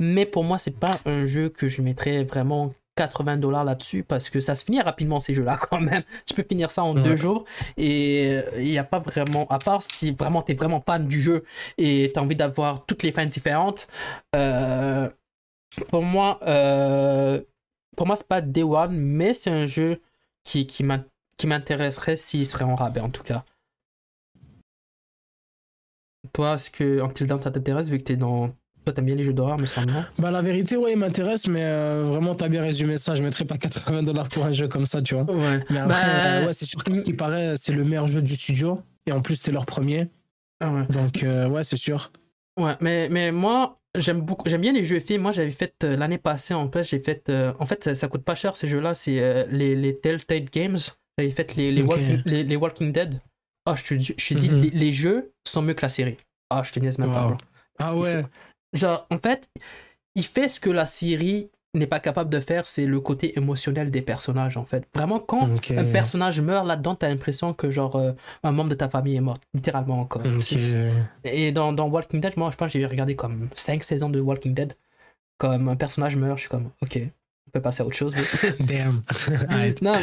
mais 0.00 0.26
pour 0.26 0.44
moi, 0.44 0.58
c'est 0.58 0.78
pas 0.78 0.98
un 1.06 1.26
jeu 1.26 1.48
que 1.48 1.68
je 1.68 1.82
mettrais 1.82 2.24
vraiment 2.24 2.70
80 2.98 3.36
dollars 3.36 3.64
là-dessus 3.64 4.02
parce 4.02 4.28
que 4.28 4.40
ça 4.40 4.56
se 4.56 4.64
finit 4.64 4.80
rapidement 4.80 5.20
ces 5.20 5.32
jeux-là 5.32 5.56
quand 5.70 5.80
même. 5.80 6.02
Tu 6.26 6.34
peux 6.34 6.42
finir 6.42 6.70
ça 6.70 6.82
en 6.82 6.94
deux 6.94 7.14
jours 7.14 7.44
et 7.76 8.40
il 8.56 8.64
n'y 8.64 8.78
a 8.78 8.84
pas 8.84 8.98
vraiment, 8.98 9.46
à 9.48 9.58
part 9.58 9.82
si 9.82 10.10
vraiment 10.10 10.42
tu 10.42 10.52
es 10.52 10.54
vraiment 10.56 10.82
fan 10.84 11.06
du 11.06 11.20
jeu 11.20 11.44
et 11.78 12.10
tu 12.12 12.18
as 12.18 12.22
envie 12.22 12.36
d'avoir 12.36 12.84
toutes 12.86 13.04
les 13.04 13.12
fins 13.12 13.26
différentes, 13.26 13.86
euh, 14.34 15.08
pour 15.88 16.02
moi, 16.02 16.40
euh, 16.42 17.40
pour 17.96 18.06
moi 18.08 18.16
c'est 18.16 18.26
pas 18.26 18.40
Day 18.40 18.64
One, 18.64 18.96
mais 18.96 19.32
c'est 19.32 19.50
un 19.50 19.66
jeu 19.66 20.00
qui, 20.42 20.66
qui 20.66 21.46
m'intéresserait 21.46 22.16
s'il 22.16 22.46
serait 22.46 22.64
en 22.64 22.74
rabais 22.74 23.00
en 23.00 23.10
tout 23.10 23.22
cas. 23.22 23.44
Toi, 26.32 26.54
est-ce 26.54 26.70
que 26.70 27.00
Until 27.02 27.26
Dawn 27.26 27.40
ça 27.40 27.50
t'intéresse 27.50 27.88
vu 27.88 27.98
que 27.98 28.04
tu 28.04 28.12
es 28.12 28.16
dans 28.16 28.50
toi, 28.88 28.94
t'aimes 28.94 29.04
bien 29.04 29.16
les 29.16 29.24
jeux 29.24 29.34
d'horreur, 29.34 29.58
mais 29.60 29.66
ça 29.66 29.84
non? 29.84 30.02
Bah, 30.18 30.30
la 30.30 30.40
vérité, 30.40 30.78
ouais, 30.78 30.92
il 30.92 30.98
m'intéresse, 30.98 31.46
mais 31.46 31.62
euh, 31.62 32.04
vraiment, 32.06 32.34
t'as 32.34 32.48
bien 32.48 32.62
résumé 32.62 32.96
ça. 32.96 33.14
Je 33.14 33.22
mettrais 33.22 33.44
pas 33.44 33.58
80 33.58 34.02
dollars 34.02 34.28
pour 34.28 34.46
un 34.46 34.52
jeu 34.52 34.66
comme 34.66 34.86
ça, 34.86 35.02
tu 35.02 35.14
vois. 35.14 35.24
Ouais. 35.24 35.62
Mais 35.68 35.80
après, 35.80 36.02
bah, 36.02 36.24
euh, 36.24 36.46
ouais, 36.46 36.52
c'est 36.54 36.64
sûr 36.64 36.82
que 36.82 36.94
ce 36.94 37.02
qui 37.02 37.12
paraît, 37.12 37.52
c'est 37.56 37.74
le 37.74 37.84
meilleur 37.84 38.08
jeu 38.08 38.22
du 38.22 38.34
studio. 38.34 38.80
Et 39.04 39.12
en 39.12 39.20
plus, 39.20 39.36
c'est 39.36 39.52
leur 39.52 39.66
premier. 39.66 40.08
Ah 40.60 40.72
ouais. 40.72 40.86
Donc, 40.86 41.22
euh, 41.22 41.48
ouais, 41.48 41.64
c'est 41.64 41.76
sûr. 41.76 42.12
Ouais, 42.58 42.76
mais, 42.80 43.10
mais 43.10 43.30
moi, 43.30 43.78
j'aime 43.94 44.22
beaucoup, 44.22 44.48
j'aime 44.48 44.62
bien 44.62 44.72
les 44.72 44.84
jeux 44.84 45.00
films. 45.00 45.20
Moi, 45.20 45.32
j'avais 45.32 45.52
fait 45.52 45.74
l'année 45.82 46.16
passée, 46.16 46.54
en 46.54 46.68
plus, 46.68 46.88
j'ai 46.88 46.98
fait. 46.98 47.30
en 47.58 47.66
fait, 47.66 47.94
ça, 47.94 48.08
coûte 48.08 48.24
pas 48.24 48.36
cher 48.36 48.56
ces 48.56 48.68
jeux-là. 48.68 48.94
C'est 48.94 49.46
les, 49.50 49.76
les 49.76 49.94
Telltale 49.94 50.46
Games. 50.50 50.78
J'avais 51.18 51.30
fait 51.30 51.56
les, 51.56 51.72
les, 51.72 51.82
walking, 51.82 52.22
les, 52.24 52.56
Walking 52.56 52.92
Dead. 52.92 53.20
Ah, 53.68 53.74
je 53.76 53.84
te, 53.84 54.00
je 54.00 54.12
te 54.12 54.34
dis, 54.34 54.48
mhm. 54.48 54.70
les, 54.72 54.92
jeux 54.92 55.32
sont 55.46 55.60
mieux 55.60 55.74
que 55.74 55.82
la 55.82 55.90
série. 55.90 56.16
Ah, 56.48 56.62
je 56.64 56.72
te 56.72 56.80
niaise 56.80 56.98
même 56.98 57.12
pas, 57.12 57.36
Ah 57.78 57.94
ouais. 57.94 58.24
Genre, 58.72 59.06
en 59.10 59.18
fait, 59.18 59.50
il 60.14 60.24
fait 60.24 60.48
ce 60.48 60.58
que 60.58 60.70
la 60.70 60.86
série 60.86 61.50
n'est 61.74 61.86
pas 61.86 62.00
capable 62.00 62.30
de 62.30 62.40
faire, 62.40 62.66
c'est 62.66 62.86
le 62.86 62.98
côté 63.00 63.38
émotionnel 63.38 63.90
des 63.90 64.00
personnages, 64.00 64.56
en 64.56 64.64
fait. 64.64 64.86
Vraiment, 64.94 65.20
quand 65.20 65.48
un 65.70 65.84
personnage 65.84 66.40
meurt 66.40 66.66
là-dedans, 66.66 66.94
t'as 66.94 67.08
l'impression 67.08 67.52
que, 67.52 67.70
genre, 67.70 67.96
euh, 67.96 68.12
un 68.42 68.52
membre 68.52 68.70
de 68.70 68.74
ta 68.74 68.88
famille 68.88 69.16
est 69.16 69.20
mort, 69.20 69.38
littéralement 69.52 70.00
encore. 70.00 70.22
Et 71.24 71.52
dans, 71.52 71.72
dans, 71.72 71.88
Walking 71.88 72.20
Dead, 72.20 72.36
moi, 72.38 72.50
je 72.50 72.56
pense 72.56 72.72
que 72.72 72.78
j'ai 72.78 72.86
regardé 72.86 73.16
comme 73.16 73.48
5 73.54 73.84
saisons 73.84 74.08
de 74.08 74.20
Walking 74.20 74.54
Dead. 74.54 74.74
Comme 75.36 75.68
un 75.68 75.76
personnage 75.76 76.16
meurt, 76.16 76.36
je 76.38 76.42
suis 76.42 76.50
comme, 76.50 76.70
ok, 76.80 76.98
on 77.46 77.50
peut 77.50 77.60
passer 77.60 77.82
à 77.82 77.86
autre 77.86 77.96
chose. 77.96 78.14
Damn. 78.60 79.02
non, 79.82 79.98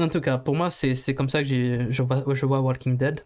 en 0.00 0.08
tout 0.08 0.20
cas, 0.20 0.38
pour 0.38 0.54
moi, 0.54 0.70
c'est 0.70 1.14
comme 1.14 1.28
ça 1.28 1.42
que 1.42 1.86
je 1.90 2.02
vois, 2.02 2.24
je 2.34 2.46
vois 2.46 2.60
Walking 2.60 2.96
Dead. 2.96 3.20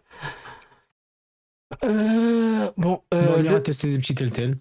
Euh, 1.83 2.69
bon, 2.77 3.01
euh, 3.13 3.35
on 3.37 3.43
ira 3.43 3.61
tester 3.61 3.89
des 3.89 3.97
petits 3.97 4.15
Telltale. 4.15 4.57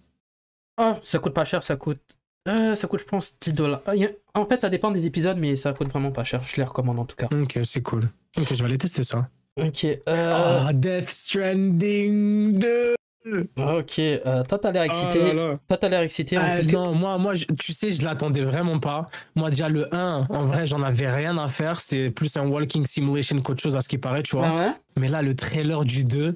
Ah, 0.76 0.98
ça 1.02 1.18
coûte 1.18 1.34
pas 1.34 1.44
cher, 1.44 1.62
ça 1.62 1.76
coûte. 1.76 2.00
Euh, 2.48 2.74
ça 2.74 2.88
coûte, 2.88 3.00
je 3.00 3.04
pense, 3.04 3.38
10 3.38 3.52
dollars. 3.52 3.82
Ah, 3.86 3.92
en 4.34 4.46
fait, 4.46 4.61
ça 4.61 4.70
dépend 4.70 4.90
des 4.90 5.06
épisodes, 5.06 5.36
mais 5.38 5.56
ça 5.56 5.72
coûte 5.72 5.88
vraiment 5.88 6.12
pas 6.12 6.24
cher. 6.24 6.42
Je 6.42 6.56
les 6.56 6.64
recommande 6.64 6.98
en 6.98 7.04
tout 7.04 7.16
cas. 7.16 7.26
Ok, 7.32 7.58
c'est 7.64 7.82
cool. 7.82 8.08
Ok, 8.38 8.54
je 8.54 8.62
vais 8.62 8.64
aller 8.64 8.78
tester 8.78 9.02
ça. 9.02 9.28
Ok. 9.56 9.84
Euh... 9.84 9.98
Ah, 10.08 10.72
Death 10.72 11.08
Stranding 11.08 12.58
2 12.58 12.94
Ok, 13.26 13.98
euh, 13.98 14.44
toi 14.44 14.58
t'as 14.58 14.72
l'air 14.72 14.84
excité. 14.84 15.20
Oh 15.34 15.56
toi 15.68 15.76
t'as 15.76 15.88
l'air 15.88 16.00
excité. 16.00 16.38
Euh, 16.38 16.62
non, 16.62 16.94
moi, 16.94 17.18
moi 17.18 17.34
tu 17.58 17.72
sais, 17.72 17.90
je 17.90 18.02
l'attendais 18.04 18.42
vraiment 18.42 18.78
pas. 18.78 19.10
Moi, 19.36 19.50
déjà, 19.50 19.68
le 19.68 19.94
1, 19.94 20.26
en 20.30 20.46
vrai, 20.46 20.66
j'en 20.66 20.82
avais 20.82 21.10
rien 21.10 21.36
à 21.36 21.46
faire. 21.46 21.78
C'était 21.78 22.10
plus 22.10 22.34
un 22.36 22.46
walking 22.46 22.86
simulation 22.86 23.40
qu'autre 23.40 23.62
chose 23.62 23.76
à 23.76 23.80
ce 23.82 23.88
qui 23.88 23.98
paraît, 23.98 24.22
tu 24.22 24.36
vois. 24.36 24.48
Ah 24.48 24.56
ouais? 24.56 24.72
Mais 24.96 25.08
là, 25.08 25.20
le 25.20 25.34
trailer 25.34 25.84
du 25.84 26.04
2, 26.04 26.34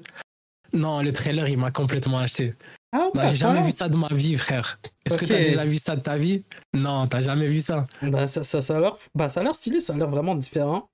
non, 0.73 1.01
le 1.01 1.11
trailer, 1.11 1.47
il 1.49 1.57
m'a 1.57 1.71
complètement 1.71 2.19
acheté. 2.19 2.53
Ah, 2.91 3.07
bah, 3.13 3.27
j'ai 3.27 3.39
jamais 3.39 3.61
vu 3.61 3.71
ça 3.71 3.89
de 3.89 3.97
ma 3.97 4.07
vie, 4.07 4.37
frère. 4.37 4.79
Est-ce 5.05 5.17
que 5.17 5.25
tu 5.25 5.33
as 5.33 5.39
déjà 5.39 5.65
vu 5.65 5.79
ça 5.79 5.95
de 5.95 6.01
ta 6.01 6.15
vie? 6.15 6.43
Non, 6.73 7.07
t'as 7.07 7.21
jamais 7.21 7.47
vu 7.47 7.59
ça. 7.61 7.83
Bah, 8.01 8.27
ça, 8.27 8.43
ça, 8.43 8.61
ça 8.61 8.77
a 8.77 8.79
l'air 8.79 8.95
bah, 9.13 9.27
ça 9.29 9.41
a 9.41 9.43
l'air 9.43 9.55
stylé, 9.55 9.79
ça 9.79 9.93
a 9.93 9.97
l'air 9.97 10.07
vraiment 10.09 10.35
différent. 10.35 10.87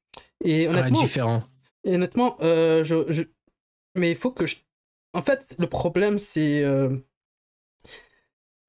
Et 0.44 0.68
honnêtement, 0.68 1.02
différent. 1.02 1.44
Et 1.84 1.96
honnêtement, 1.96 2.38
euh, 2.42 2.84
je, 2.84 3.06
je, 3.10 3.24
mais 3.96 4.12
il 4.12 4.16
faut 4.18 4.32
que 4.32 4.46
je. 4.46 4.56
En 5.14 5.22
fait, 5.22 5.56
le 5.60 5.68
problème, 5.68 6.18
c'est. 6.20 6.64
Euh, 6.64 6.98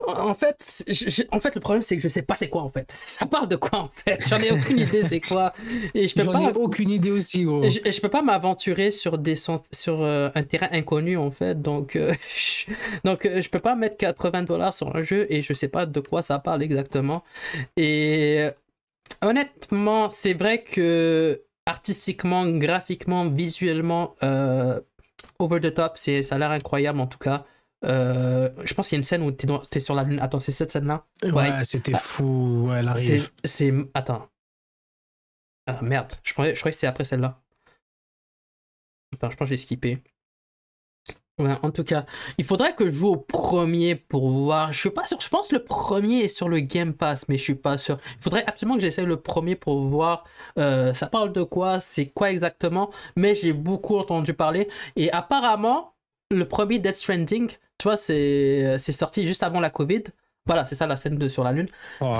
en 0.06 0.34
fait, 0.34 0.84
en 1.30 1.40
fait, 1.40 1.54
le 1.54 1.60
problème, 1.60 1.82
c'est 1.82 1.96
que 1.96 2.02
je 2.02 2.08
sais 2.08 2.22
pas 2.22 2.34
c'est 2.34 2.48
quoi 2.48 2.62
en 2.62 2.70
fait. 2.70 2.90
Ça 2.94 3.26
parle 3.26 3.48
de 3.48 3.56
quoi 3.56 3.78
en 3.80 3.90
fait? 3.92 4.20
J'en 4.28 4.38
ai 4.38 4.50
aucune 4.50 4.78
idée 4.78 5.02
c'est 5.02 5.20
quoi. 5.20 5.52
Et 5.94 6.08
je 6.08 6.14
peux 6.14 6.24
J'en 6.24 6.48
ai 6.48 6.52
aucune 6.56 6.90
idée 6.90 7.10
aussi. 7.10 7.44
Gros. 7.44 7.62
Et 7.62 7.70
je, 7.70 7.78
je 7.90 8.00
peux 8.00 8.08
pas 8.08 8.22
m'aventurer 8.22 8.90
sur 8.90 9.18
des 9.18 9.36
sur 9.36 10.02
euh, 10.02 10.30
un 10.34 10.42
terrain 10.42 10.68
inconnu 10.72 11.16
en 11.16 11.30
fait. 11.30 11.60
Donc, 11.60 11.96
euh, 11.96 12.12
je, 12.36 12.72
donc 13.04 13.26
euh, 13.26 13.40
je 13.40 13.48
peux 13.48 13.60
pas 13.60 13.74
mettre 13.74 13.96
80 13.96 14.42
dollars 14.42 14.74
sur 14.74 14.94
un 14.94 15.02
jeu 15.02 15.26
et 15.30 15.42
je 15.42 15.52
sais 15.52 15.68
pas 15.68 15.86
de 15.86 16.00
quoi 16.00 16.22
ça 16.22 16.38
parle 16.38 16.62
exactement. 16.62 17.22
Et 17.76 18.48
honnêtement, 19.22 20.10
c'est 20.10 20.34
vrai 20.34 20.62
que 20.62 21.42
artistiquement, 21.66 22.48
graphiquement, 22.48 23.28
visuellement, 23.28 24.14
over 25.42 25.60
the 25.60 25.72
top, 25.72 25.92
c'est 25.96 26.22
ça 26.22 26.36
a 26.36 26.38
l'air 26.38 26.50
incroyable 26.50 27.00
en 27.00 27.06
tout 27.06 27.18
cas. 27.18 27.44
Euh, 27.84 28.48
je 28.64 28.74
pense 28.74 28.88
qu'il 28.88 28.96
y 28.96 28.98
a 28.98 29.00
une 29.00 29.04
scène 29.04 29.22
où 29.22 29.32
t'es, 29.32 29.48
es 29.74 29.80
sur 29.80 29.94
la 29.94 30.04
lune. 30.04 30.20
Attends, 30.20 30.40
c'est 30.40 30.52
cette 30.52 30.70
scène-là? 30.70 31.04
Ouais, 31.24 31.64
c'était 31.64 31.94
fou. 31.94 32.68
Ouais, 32.68 32.78
elle 32.78 32.88
arrive. 32.88 33.30
C'est. 33.44 33.72
Attends. 33.94 34.28
Ah 35.66 35.80
merde, 35.80 36.12
je, 36.24 36.32
croyais, 36.32 36.54
je 36.54 36.60
croyais 36.60 36.72
que 36.72 36.76
c'était 36.76 36.88
après 36.88 37.04
celle-là. 37.04 37.40
Attends, 39.14 39.30
je 39.30 39.36
pense 39.36 39.46
que 39.46 39.50
j'ai 39.50 39.56
skippé. 39.56 40.02
Ouais, 41.38 41.54
en 41.62 41.70
tout 41.70 41.82
cas, 41.82 42.04
il 42.36 42.44
faudrait 42.44 42.74
que 42.74 42.88
je 42.88 42.92
joue 42.92 43.08
au 43.08 43.16
premier 43.16 43.94
pour 43.94 44.28
voir. 44.28 44.72
Je 44.72 44.78
suis 44.78 44.90
pas 44.90 45.06
sûr. 45.06 45.18
Je 45.20 45.28
pense 45.28 45.48
que 45.48 45.54
le 45.54 45.64
premier 45.64 46.20
est 46.24 46.28
sur 46.28 46.48
le 46.48 46.60
Game 46.60 46.92
Pass, 46.92 47.26
mais 47.28 47.38
je 47.38 47.42
suis 47.42 47.54
pas 47.54 47.78
sûr. 47.78 47.98
Il 48.18 48.22
faudrait 48.22 48.44
absolument 48.46 48.76
que 48.76 48.82
j'essaie 48.82 49.04
le 49.04 49.16
premier 49.16 49.56
pour 49.56 49.80
voir. 49.80 50.24
Euh, 50.58 50.92
ça 50.92 51.06
parle 51.06 51.32
de 51.32 51.42
quoi 51.42 51.80
C'est 51.80 52.06
quoi 52.06 52.30
exactement 52.30 52.90
Mais 53.16 53.34
j'ai 53.34 53.54
beaucoup 53.54 53.96
entendu 53.96 54.34
parler. 54.34 54.68
Et 54.96 55.10
apparemment, 55.10 55.94
le 56.30 56.46
premier 56.46 56.78
Death 56.78 56.96
Stranding, 56.96 57.48
tu 57.48 57.84
vois, 57.84 57.96
c'est 57.96 58.78
sorti 58.78 59.26
juste 59.26 59.42
avant 59.42 59.60
la 59.60 59.70
Covid. 59.70 60.04
Voilà, 60.46 60.66
c'est 60.66 60.74
ça 60.74 60.86
la 60.86 60.96
scène 60.96 61.16
de 61.16 61.28
sur 61.28 61.44
la 61.44 61.52
Lune. 61.52 61.68
Oh 62.00 62.12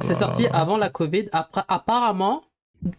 c'est 0.00 0.14
sorti, 0.14 0.46
avant 0.48 0.76
la 0.76 0.88
Covid. 0.90 1.26
Après, 1.32 1.62
apparemment, 1.68 2.42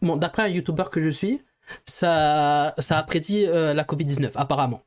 bon, 0.02 0.16
d'après 0.16 0.44
un 0.44 0.48
YouTuber 0.48 0.86
que 0.92 1.02
je 1.02 1.10
suis, 1.10 1.42
ça, 1.86 2.74
ça 2.78 2.98
a 2.98 3.04
prédit 3.04 3.46
euh, 3.46 3.74
la 3.74 3.84
Covid-19, 3.84 4.32
apparemment. 4.36 4.82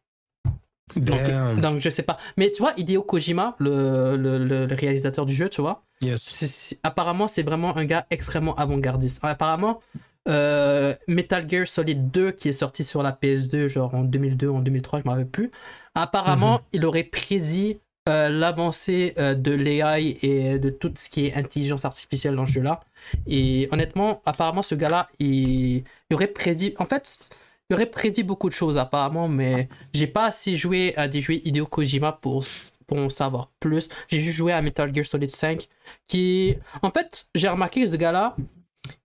Donc, 0.95 1.61
donc, 1.61 1.81
je 1.81 1.91
sais 1.91 2.03
pas. 2.03 2.17
Mais 2.37 2.51
tu 2.51 2.63
vois, 2.63 2.73
Hideo 2.77 3.03
Kojima, 3.03 3.57
le, 3.59 4.17
le, 4.17 4.39
le, 4.39 4.75
réalisateur 4.75 5.27
du 5.27 5.35
jeu, 5.35 5.49
tu 5.49 5.61
vois, 5.61 5.83
yes. 6.01 6.77
apparemment, 6.85 7.27
c'est 7.27 7.43
vraiment 7.43 7.77
un 7.77 7.85
gars 7.85 8.07
extrêmement 8.11 8.55
avant-gardiste. 8.55 9.19
Apparemment, 9.23 9.81
euh, 10.29 10.95
Metal 11.09 11.49
Gear 11.49 11.67
Solid 11.67 12.11
2, 12.11 12.31
qui 12.33 12.49
est 12.49 12.53
sorti 12.53 12.85
sur 12.85 13.03
la 13.03 13.13
PS2, 13.13 13.67
genre 13.67 13.95
en 13.95 14.03
2002, 14.03 14.49
en 14.49 14.61
2003, 14.61 15.01
je 15.01 15.05
ne 15.05 15.09
me 15.09 15.11
rappelle 15.11 15.31
plus, 15.31 15.51
Apparemment, 15.95 16.59
mhm. 16.59 16.65
il 16.75 16.87
aurait 16.87 17.05
prédit 17.05 17.81
euh, 18.09 18.29
l'avancée 18.29 19.15
euh, 19.19 19.35
de 19.35 19.53
l'AI 19.53 20.19
et 20.23 20.59
de 20.59 20.69
tout 20.69 20.93
ce 20.95 21.09
qui 21.09 21.27
est 21.27 21.35
intelligence 21.35 21.85
artificielle 21.87 22.37
dans 22.37 22.47
ce 22.47 22.53
jeu-là. 22.53 22.83
Et 23.27 23.69
honnêtement, 23.73 24.21
apparemment, 24.27 24.63
ce 24.63 24.75
gars-là, 24.75 25.09
il... 25.19 25.85
aurait 26.13 26.27
prédit. 26.27 26.75
En 26.79 26.85
fait, 26.85 27.31
il 27.69 27.75
aurait 27.75 27.87
prédit 27.87 28.23
beaucoup 28.23 28.49
de 28.49 28.55
choses, 28.55 28.79
apparemment, 28.79 29.29
mais 29.29 29.69
j'ai 29.93 30.07
pas 30.07 30.27
assez 30.27 30.57
joué 30.57 30.95
à 30.97 31.09
des 31.09 31.21
jeux 31.21 31.35
Hideo 31.35 31.67
Kojima 31.67 32.13
pour, 32.13 32.45
pour 32.87 32.99
en 32.99 33.11
savoir 33.11 33.51
plus. 33.59 33.89
J'ai 34.09 34.21
juste 34.21 34.37
joué 34.37 34.53
à 34.53 34.63
Metal 34.63 34.95
Gear 34.95 35.05
Solid 35.05 35.31
5, 35.31 35.69
qui. 36.07 36.57
En 36.83 36.91
fait, 36.91 37.27
j'ai 37.35 37.49
remarqué 37.49 37.83
que 37.83 37.89
ce 37.89 37.97
gars-là, 37.97 38.37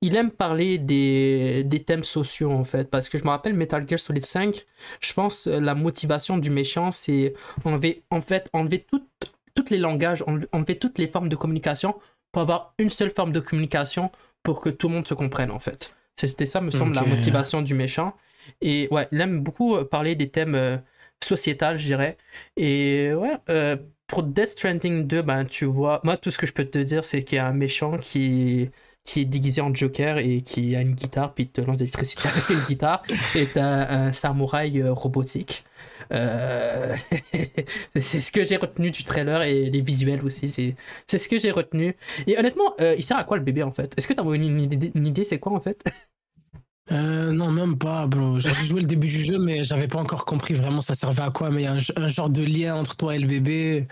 il 0.01 0.16
aime 0.16 0.30
parler 0.30 0.78
des, 0.78 1.64
des, 1.64 1.84
thèmes 1.84 2.03
sociaux 2.03 2.51
en 2.51 2.64
fait 2.64 2.91
parce 2.91 3.09
que 3.09 3.18
je 3.18 3.24
me 3.24 3.30
rappelle 3.30 3.55
Metal 3.55 3.84
Gear 3.88 3.99
Solid 3.99 4.24
5 4.24 4.64
je 4.99 5.14
pense 5.14 5.47
la 5.47 5.74
motivation 5.74 6.38
du 6.38 6.51
méchant 6.51 6.91
c'est 6.91 7.34
enlever 7.66 8.03
en 8.12 8.22
fait 8.22 8.47
enlever 8.53 8.86
toutes 8.88 9.07
toutes 9.55 9.72
les 9.72 9.80
langages 9.80 10.24
enlever 10.51 10.78
toutes 10.78 10.99
les 10.99 11.07
formes 11.07 11.30
de 11.30 11.36
communication 11.36 11.95
pour 12.32 12.43
avoir 12.43 12.76
une 12.78 12.91
seule 12.91 13.09
forme 13.09 13.32
de 13.32 13.39
communication 13.39 14.12
pour 14.43 14.62
que 14.62 14.70
tout 14.70 14.88
le 14.88 14.93
monde 14.93 15.07
se 15.07 15.16
comprenne 15.16 15.49
en 15.49 15.57
fait 15.57 15.95
c'était 16.16 16.45
ça 16.45 16.62
me 16.62 16.70
semble 16.70 16.93
la 16.93 17.03
motivation 17.03 17.64
du 17.64 17.74
méchant 17.74 18.16
et 18.61 18.87
ouais 18.91 19.07
il 19.11 19.21
aime 19.21 19.41
beaucoup 19.41 19.75
euh, 19.75 19.85
parler 19.85 20.15
des 20.15 20.29
thèmes 20.29 20.55
euh, 20.55 20.77
sociétals 21.23 21.77
je 21.77 21.85
dirais 21.85 22.17
et 22.57 23.13
ouais 23.13 23.37
pour 24.11 24.23
Death 24.23 24.49
Stranding 24.49 25.07
2, 25.07 25.21
ben, 25.21 25.45
tu 25.45 25.63
vois, 25.63 26.01
moi, 26.03 26.17
tout 26.17 26.31
ce 26.31 26.37
que 26.37 26.45
je 26.45 26.51
peux 26.51 26.65
te 26.65 26.77
dire, 26.77 27.05
c'est 27.05 27.23
qu'il 27.23 27.37
y 27.37 27.39
a 27.39 27.47
un 27.47 27.53
méchant 27.53 27.97
qui, 27.97 28.69
qui 29.05 29.21
est 29.21 29.25
déguisé 29.25 29.61
en 29.61 29.73
Joker 29.73 30.17
et 30.17 30.41
qui 30.41 30.75
a 30.75 30.81
une 30.81 30.95
guitare, 30.95 31.33
puis 31.33 31.45
il 31.45 31.49
te 31.49 31.61
lance 31.61 31.77
de 31.77 31.83
l'électricité 31.83 32.27
avec 32.27 32.49
une 32.49 32.59
guitare, 32.67 33.03
et 33.35 33.47
t'as 33.47 33.89
un 33.89 34.11
samouraï 34.11 34.81
euh, 34.81 34.91
robotique. 34.91 35.63
Euh, 36.11 36.93
c'est 37.99 38.19
ce 38.19 38.31
que 38.33 38.43
j'ai 38.43 38.57
retenu 38.57 38.91
du 38.91 39.05
trailer 39.05 39.43
et 39.43 39.69
les 39.69 39.81
visuels 39.81 40.25
aussi. 40.25 40.49
C'est 41.07 41.17
ce 41.17 41.29
que 41.29 41.39
j'ai 41.39 41.51
retenu. 41.51 41.95
Et 42.27 42.37
honnêtement, 42.37 42.75
euh, 42.81 42.95
il 42.97 43.03
sert 43.03 43.17
à 43.17 43.23
quoi 43.23 43.37
le 43.37 43.43
bébé 43.43 43.63
en 43.63 43.71
fait? 43.71 43.93
Est-ce 43.97 44.07
que 44.09 44.13
t'as 44.13 44.23
une, 44.23 44.43
une 44.43 44.59
idée, 44.61 44.91
une 44.93 45.07
idée 45.07 45.23
c'est 45.23 45.39
quoi 45.39 45.53
en 45.53 45.61
fait? 45.61 45.81
Euh, 46.91 47.31
non, 47.31 47.51
même 47.51 47.77
pas, 47.77 48.05
bro. 48.07 48.37
J'ai 48.39 48.53
joué 48.53 48.81
le 48.81 48.87
début 48.87 49.07
du 49.07 49.23
jeu, 49.23 49.37
mais 49.37 49.63
j'avais 49.63 49.87
pas 49.87 49.99
encore 49.99 50.25
compris 50.25 50.53
vraiment 50.53 50.81
ça 50.81 50.93
servait 50.93 51.21
à 51.23 51.29
quoi. 51.29 51.49
Mais 51.49 51.61
il 51.61 51.65
y 51.65 51.67
a 51.67 51.73
un, 51.73 52.03
un 52.03 52.07
genre 52.07 52.29
de 52.29 52.43
lien 52.43 52.75
entre 52.75 52.97
toi 52.97 53.15
et 53.15 53.19
le 53.19 53.27
bébé. 53.27 53.87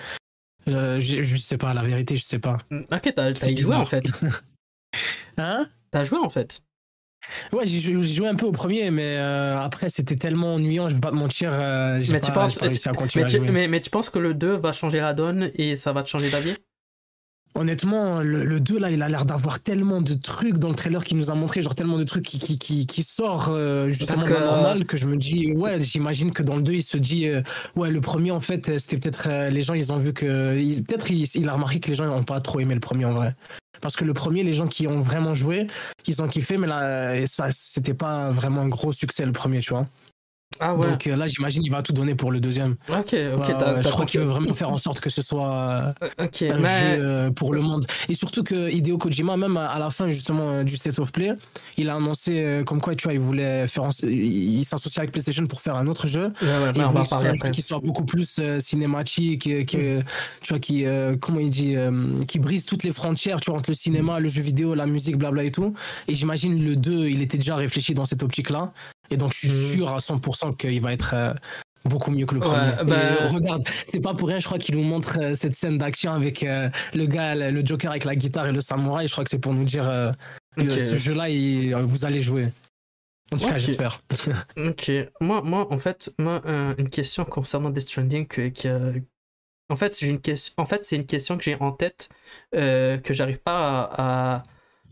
Euh, 0.67 0.99
je, 0.99 1.23
je 1.23 1.37
sais 1.37 1.57
pas, 1.57 1.73
la 1.73 1.81
vérité, 1.81 2.15
je 2.17 2.23
sais 2.23 2.39
pas. 2.39 2.57
Ok, 2.71 3.13
t'as 3.15 3.33
joué 3.61 3.75
en 3.75 3.85
fait. 3.85 4.03
Hein? 5.37 5.69
T'as 5.91 6.03
joué 6.03 6.17
en 6.19 6.29
fait. 6.29 6.61
Ouais, 7.53 7.65
j'ai 7.65 7.79
joué, 7.79 8.27
un 8.27 8.35
peu 8.35 8.45
au 8.45 8.51
premier, 8.51 8.91
mais 8.91 9.15
euh, 9.17 9.57
après, 9.59 9.87
c'était 9.89 10.15
tellement 10.15 10.55
ennuyant, 10.55 10.89
je 10.89 10.95
vais 10.95 10.99
pas 10.99 11.11
te 11.11 11.15
mentir. 11.15 11.51
euh, 11.53 12.01
Mais 12.11 12.19
tu 12.19 12.31
penses- 12.33 12.57
mais 13.67 13.79
tu 13.79 13.89
penses 13.89 14.09
que 14.09 14.19
le 14.19 14.33
2 14.33 14.55
va 14.55 14.73
changer 14.73 14.99
la 14.99 15.13
donne 15.13 15.51
et 15.55 15.75
ça 15.75 15.93
va 15.93 16.03
te 16.03 16.09
changer 16.09 16.29
d'avis? 16.29 16.55
Honnêtement, 17.55 18.21
le, 18.21 18.45
le 18.45 18.59
2, 18.59 18.77
là, 18.79 18.91
il 18.91 19.01
a 19.01 19.09
l'air 19.09 19.25
d'avoir 19.25 19.59
tellement 19.59 20.01
de 20.01 20.13
trucs 20.13 20.57
dans 20.59 20.69
le 20.69 20.75
trailer 20.75 21.03
qu'il 21.03 21.17
nous 21.17 21.31
a 21.31 21.35
montré, 21.35 21.61
genre 21.61 21.75
tellement 21.75 21.97
de 21.97 22.03
trucs 22.03 22.23
qui, 22.25 22.39
qui, 22.39 22.57
qui, 22.59 22.85
qui 22.87 23.03
sort 23.03 23.47
euh, 23.49 23.89
justement 23.89 24.07
Parce 24.19 24.79
de 24.79 24.83
que- 24.83 24.97
je 24.97 25.07
me 25.07 25.17
dis, 25.17 25.51
ouais, 25.53 25.81
j'imagine 25.81 26.31
que 26.31 26.43
dans 26.43 26.55
le 26.55 26.61
2, 26.61 26.73
il 26.73 26.83
se 26.83 26.97
dit, 26.97 27.27
euh, 27.27 27.41
ouais, 27.75 27.89
le 27.91 28.01
premier, 28.01 28.31
en 28.31 28.39
fait, 28.39 28.77
c'était 28.77 28.97
peut-être, 28.97 29.27
euh, 29.29 29.49
les 29.49 29.63
gens, 29.63 29.73
ils 29.73 29.91
ont 29.91 29.97
vu 29.97 30.13
que, 30.13 30.53
peut-être 30.83 31.09
il, 31.11 31.27
il 31.35 31.49
a 31.49 31.53
remarqué 31.53 31.79
que 31.79 31.89
les 31.89 31.95
gens 31.95 32.05
n'ont 32.05 32.23
pas 32.23 32.39
trop 32.39 32.59
aimé 32.59 32.75
le 32.75 32.79
premier 32.79 33.05
en 33.05 33.13
vrai. 33.13 33.35
Parce 33.81 33.95
que 33.95 34.05
le 34.05 34.13
premier, 34.13 34.43
les 34.43 34.53
gens 34.53 34.67
qui 34.67 34.87
ont 34.87 34.99
vraiment 34.99 35.33
joué, 35.33 35.65
ils 36.05 36.21
ont 36.21 36.27
kiffé, 36.27 36.57
mais 36.57 36.67
là, 36.67 36.81
euh, 36.83 37.25
ça, 37.25 37.47
c'était 37.51 37.93
pas 37.93 38.29
vraiment 38.29 38.61
un 38.61 38.67
gros 38.67 38.91
succès 38.91 39.25
le 39.25 39.31
premier, 39.31 39.59
tu 39.61 39.71
vois. 39.73 39.87
Ah 40.59 40.75
ouais. 40.75 40.87
Donc 40.89 41.07
euh, 41.07 41.15
là, 41.15 41.27
j'imagine, 41.27 41.63
il 41.63 41.71
va 41.71 41.81
tout 41.81 41.93
donner 41.93 42.15
pour 42.15 42.31
le 42.31 42.39
deuxième. 42.39 42.75
ok, 42.89 42.97
ok. 42.97 43.05
Ouais, 43.13 43.13
t'as- 43.13 43.37
ouais, 43.37 43.57
t'as 43.57 43.81
je 43.81 43.89
crois 43.89 44.05
qu'il 44.05 44.19
veut 44.19 44.25
vraiment 44.27 44.53
faire 44.53 44.71
en 44.71 44.77
sorte 44.77 44.99
que 44.99 45.09
ce 45.09 45.21
soit 45.21 45.49
Euh, 45.49 46.09
Ok, 46.25 46.41
un 46.43 46.57
mais. 46.59 46.95
jeu 46.95 47.01
euh, 47.03 47.31
pour 47.31 47.53
le 47.53 47.61
monde. 47.61 47.85
Et 48.09 48.13
surtout 48.15 48.43
que 48.43 48.69
Hideo 48.69 48.97
Kojima, 48.97 49.37
même 49.37 49.57
à, 49.57 49.67
à 49.67 49.79
la 49.79 49.89
fin 49.89 50.09
justement 50.11 50.63
du 50.63 50.75
State 50.77 50.99
of 50.99 51.11
Play, 51.11 51.31
il 51.77 51.89
a 51.89 51.95
annoncé 51.95 52.41
euh, 52.43 52.63
comme 52.63 52.81
quoi 52.81 52.95
tu 52.95 53.03
vois, 53.05 53.13
il 53.13 53.19
voulait 53.19 53.67
faire, 53.67 53.83
en- 53.83 53.89
il, 54.03 54.63
s'associe 54.65 54.97
avec 54.99 55.11
PlayStation 55.11 55.45
pour 55.45 55.61
faire 55.61 55.75
un 55.75 55.87
autre 55.87 56.07
jeu. 56.07 56.31
Ouais, 56.41 56.47
ouais, 56.47 56.71
Et 56.75 56.83
on 56.83 56.91
va 56.91 57.05
parler 57.05 57.29
après. 57.29 57.51
qui 57.51 57.61
soit 57.61 57.79
beaucoup 57.79 58.03
plus 58.05 58.39
cinématique, 58.59 59.47
et 59.47 59.65
que, 59.65 59.99
tu 60.41 60.49
vois, 60.49 60.59
qui, 60.59 60.85
euh, 60.85 61.15
comment 61.19 61.39
il 61.39 61.49
dit, 61.49 61.75
euh, 61.75 61.91
qui 62.27 62.39
brise 62.39 62.65
toutes 62.65 62.83
les 62.83 62.91
frontières, 62.91 63.39
tu 63.41 63.49
vois, 63.51 63.59
entre 63.59 63.69
le 63.69 63.75
cinéma, 63.75 64.19
le 64.19 64.29
jeu 64.29 64.41
vidéo, 64.41 64.75
la 64.75 64.85
musique, 64.85 65.17
blabla 65.17 65.43
et 65.43 65.51
tout. 65.51 65.73
Et 66.07 66.13
j'imagine 66.15 66.63
le 66.63 66.75
2, 66.75 67.07
il 67.07 67.21
était 67.21 67.37
déjà 67.37 67.55
réfléchi 67.55 67.93
dans 67.93 68.05
cette 68.05 68.23
optique-là. 68.23 68.71
Et 69.11 69.17
donc, 69.17 69.33
je 69.33 69.37
suis 69.39 69.49
Mhm. 69.49 69.71
sûr 69.73 69.89
à 69.95 69.99
100% 69.99 70.53
qu'il 70.53 70.81
va 70.81 70.93
être 70.93 71.13
euh, 71.13 71.33
beaucoup 71.85 72.11
mieux 72.11 72.25
que 72.25 72.35
le 72.35 72.41
Ouais, 72.41 72.47
premier. 72.47 72.71
Et, 72.81 72.85
bah- 72.85 72.95
euh, 73.23 73.27
regarde, 73.27 73.63
c'est 73.85 73.99
pas 74.01 74.13
pour 74.13 74.27
rien, 74.27 74.39
je 74.39 74.45
crois 74.45 74.57
qu'il 74.57 74.75
nous 74.75 74.83
montre 74.83 75.19
euh, 75.19 75.33
cette 75.33 75.55
scène 75.55 75.77
d'action 75.77 76.11
avec 76.13 76.43
euh, 76.43 76.69
le 76.93 77.05
gars, 77.05 77.35
le 77.35 77.65
Joker 77.65 77.91
avec 77.91 78.05
la 78.05 78.15
guitare 78.15 78.47
et 78.47 78.51
le 78.51 78.61
samouraï. 78.61 79.07
Je 79.07 79.11
crois 79.13 79.23
que 79.23 79.29
c'est 79.29 79.39
pour 79.39 79.53
nous 79.53 79.63
dire 79.65 80.13
que 80.55 80.69
ce 80.69 80.97
jeu-là, 80.97 81.29
il- 81.29 81.73
vous 81.75 82.05
allez 82.05 82.21
jouer. 82.21 82.49
En 83.31 83.37
tout 83.37 83.47
cas, 83.47 83.57
j'espère. 83.57 83.99
Ok, 84.57 84.91
moi, 85.21 85.41
moi 85.43 85.67
en 85.71 85.77
fait, 85.77 86.11
moi, 86.19 86.41
une 86.77 86.89
question 86.89 87.25
concernant 87.25 87.69
Death 87.69 87.87
Stranding 87.87 88.27
que, 88.27 88.49
que- 88.49 89.01
en 89.71 89.75
fait, 89.75 89.95
j'ai 89.99 90.07
une 90.09 90.19
question. 90.19 90.53
En 90.57 90.65
fait, 90.65 90.83
c'est 90.83 90.95
une 90.95 91.05
question 91.05 91.37
que 91.37 91.43
j'ai 91.43 91.55
en 91.59 91.71
tête 91.71 92.09
que 92.51 93.13
j'arrive 93.13 93.39
pas 93.39 93.83
à, 93.83 94.35
à- 94.37 94.43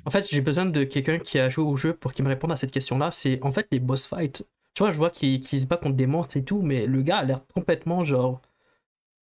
En 0.08 0.10
fait, 0.10 0.28
j'ai 0.32 0.42
besoin 0.42 0.66
de 0.66 0.84
quelqu'un 0.86 1.20
qui 1.20 1.38
a 1.38 1.50
joué 1.50 1.66
au 1.66 1.76
jeu 1.76 1.94
pour 1.94 2.14
qu'il 2.14 2.24
me 2.26 2.30
réponde 2.30 2.52
à 2.52 2.56
cette 2.58 2.72
question-là. 2.72 3.12
C'est 3.12 3.40
en 3.44 3.52
fait 3.52 3.68
les 3.72 3.80
boss 3.80 4.06
fights. 4.08 4.48
Tu 4.74 4.82
vois, 4.84 4.90
je 4.92 4.98
vois 4.98 5.10
qu'il 5.12 5.42
qu'il 5.42 5.60
se 5.62 5.66
bat 5.68 5.78
contre 5.78 5.96
des 5.98 6.08
monstres 6.08 6.38
et 6.38 6.44
tout, 6.44 6.62
mais 6.62 6.88
le 6.88 7.02
gars 7.04 7.18
a 7.18 7.24
l'air 7.26 7.42
complètement 7.54 8.04
genre. 8.06 8.42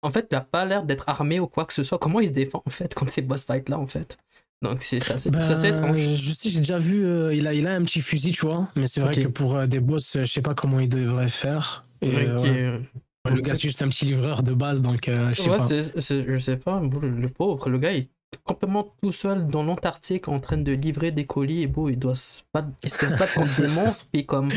En 0.03 0.11
fait, 0.11 0.27
il 0.31 0.35
a 0.35 0.41
pas 0.41 0.65
l'air 0.65 0.83
d'être 0.85 1.09
armé 1.09 1.39
ou 1.39 1.47
quoi 1.47 1.65
que 1.65 1.73
ce 1.73 1.85
soit. 1.85 1.99
Comment 1.99 2.21
il 2.21 2.29
se 2.29 2.33
défend 2.33 2.63
en 2.67 2.71
fait 2.71 2.95
contre 2.95 3.13
ces 3.13 3.23
boss 3.23 3.45
fights-là 3.45 3.79
en 3.79 3.87
fait? 3.87 4.17
Donc 4.63 4.83
c'est 4.83 5.01
ça, 5.01 5.19
c'est 5.19 5.31
Ben, 5.31 5.43
ça, 5.43 5.57
c'est 5.57 5.69
étrange. 5.71 5.99
je 5.99 6.33
sais, 6.33 6.49
j'ai 6.49 6.61
déjà 6.61 6.79
vu, 6.79 7.05
euh, 7.05 7.35
il, 7.35 7.47
a, 7.47 7.55
il 7.55 7.67
a 7.67 7.75
un 7.75 7.85
petit 7.85 8.01
fusil, 8.01 8.33
tu 8.33 8.47
vois. 8.47 8.69
Mais 8.77 8.87
c'est 8.87 9.01
vrai 9.01 9.15
que 9.15 9.29
pour 9.29 9.57
euh, 9.57 9.67
des 9.67 9.81
boss, 9.81 10.17
euh, 10.17 10.25
je 10.25 10.33
sais 10.33 10.43
pas 10.43 10.55
comment 10.55 10.81
il 10.81 10.89
devrait 10.89 11.29
faire. 11.29 11.85
Et, 12.01 12.17
euh, 12.17 12.39
Ok. 12.39 12.45
ouais. 12.45 13.35
Le 13.35 13.41
gars, 13.41 13.55
c'est 13.55 13.63
juste 13.63 13.83
un 13.83 13.89
petit 13.89 14.05
livreur 14.07 14.43
de 14.43 14.55
base, 14.55 14.81
donc 14.81 15.09
euh, 15.09 15.33
je 15.35 15.43
sais 15.43 15.51
Ouais, 15.51 15.57
pas. 15.59 15.67
c'est- 15.67 16.01
c'est- 16.01 16.25
je 16.27 16.39
sais 16.39 16.57
pas, 16.57 16.81
le, 16.81 17.11
le 17.11 17.29
pauvre, 17.29 17.69
le 17.69 17.79
gars 17.79 17.93
il 17.93 18.05
est 18.05 18.11
complètement 18.45 18.95
tout 19.03 19.13
seul 19.13 19.47
dans 19.47 19.63
l'Antarctique 19.63 20.29
en 20.29 20.41
train 20.41 20.57
de 20.57 20.73
livrer 20.73 21.11
des 21.11 21.27
colis 21.27 21.63
et 21.63 21.67
bon, 21.67 21.89
il 21.89 21.99
doit 21.99 22.15
se 22.15 22.43
battre, 22.53 22.69
il 22.83 22.91
se 22.91 23.17
battre 23.19 23.35
contre 23.35 23.61
des 23.61 23.69
monstres, 23.75 24.07
puis 24.13 24.27
comme 24.27 24.51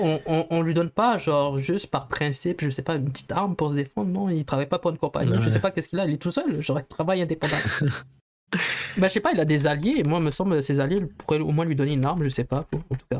on, 0.00 0.20
on, 0.26 0.46
on 0.50 0.62
lui 0.62 0.74
donne 0.74 0.90
pas, 0.90 1.16
genre, 1.16 1.58
juste 1.58 1.88
par 1.88 2.06
principe, 2.08 2.62
je 2.62 2.70
sais 2.70 2.82
pas, 2.82 2.94
une 2.96 3.10
petite 3.10 3.32
arme 3.32 3.56
pour 3.56 3.70
se 3.70 3.74
défendre, 3.76 4.10
non, 4.10 4.28
il 4.28 4.44
travaille 4.44 4.68
pas 4.68 4.78
pour 4.78 4.90
une 4.90 4.98
compagnie, 4.98 5.32
je 5.34 5.40
Ouais. 5.40 5.48
sais 5.50 5.60
pas 5.60 5.70
qu'est-ce 5.70 5.88
qu'il 5.88 5.98
a, 6.00 6.06
il 6.06 6.14
est 6.14 6.18
tout 6.18 6.32
seul, 6.32 6.60
genre, 6.60 6.78
il 6.78 6.84
travaille 6.86 7.22
indépendant. 7.22 7.56
bah, 8.98 9.08
je 9.08 9.12
sais 9.12 9.20
pas, 9.20 9.32
il 9.32 9.40
a 9.40 9.44
des 9.44 9.66
alliés, 9.66 9.94
et 9.98 10.04
moi, 10.04 10.20
me 10.20 10.30
semble, 10.30 10.62
ses 10.62 10.78
alliés 10.80 11.00
pourraient 11.18 11.40
au 11.40 11.50
moins 11.52 11.64
lui 11.64 11.74
donner 11.76 11.94
une 11.94 12.04
arme, 12.04 12.22
je 12.24 12.28
sais 12.28 12.44
pas, 12.44 12.66
en 12.90 12.94
tout 12.94 13.06
cas. 13.10 13.18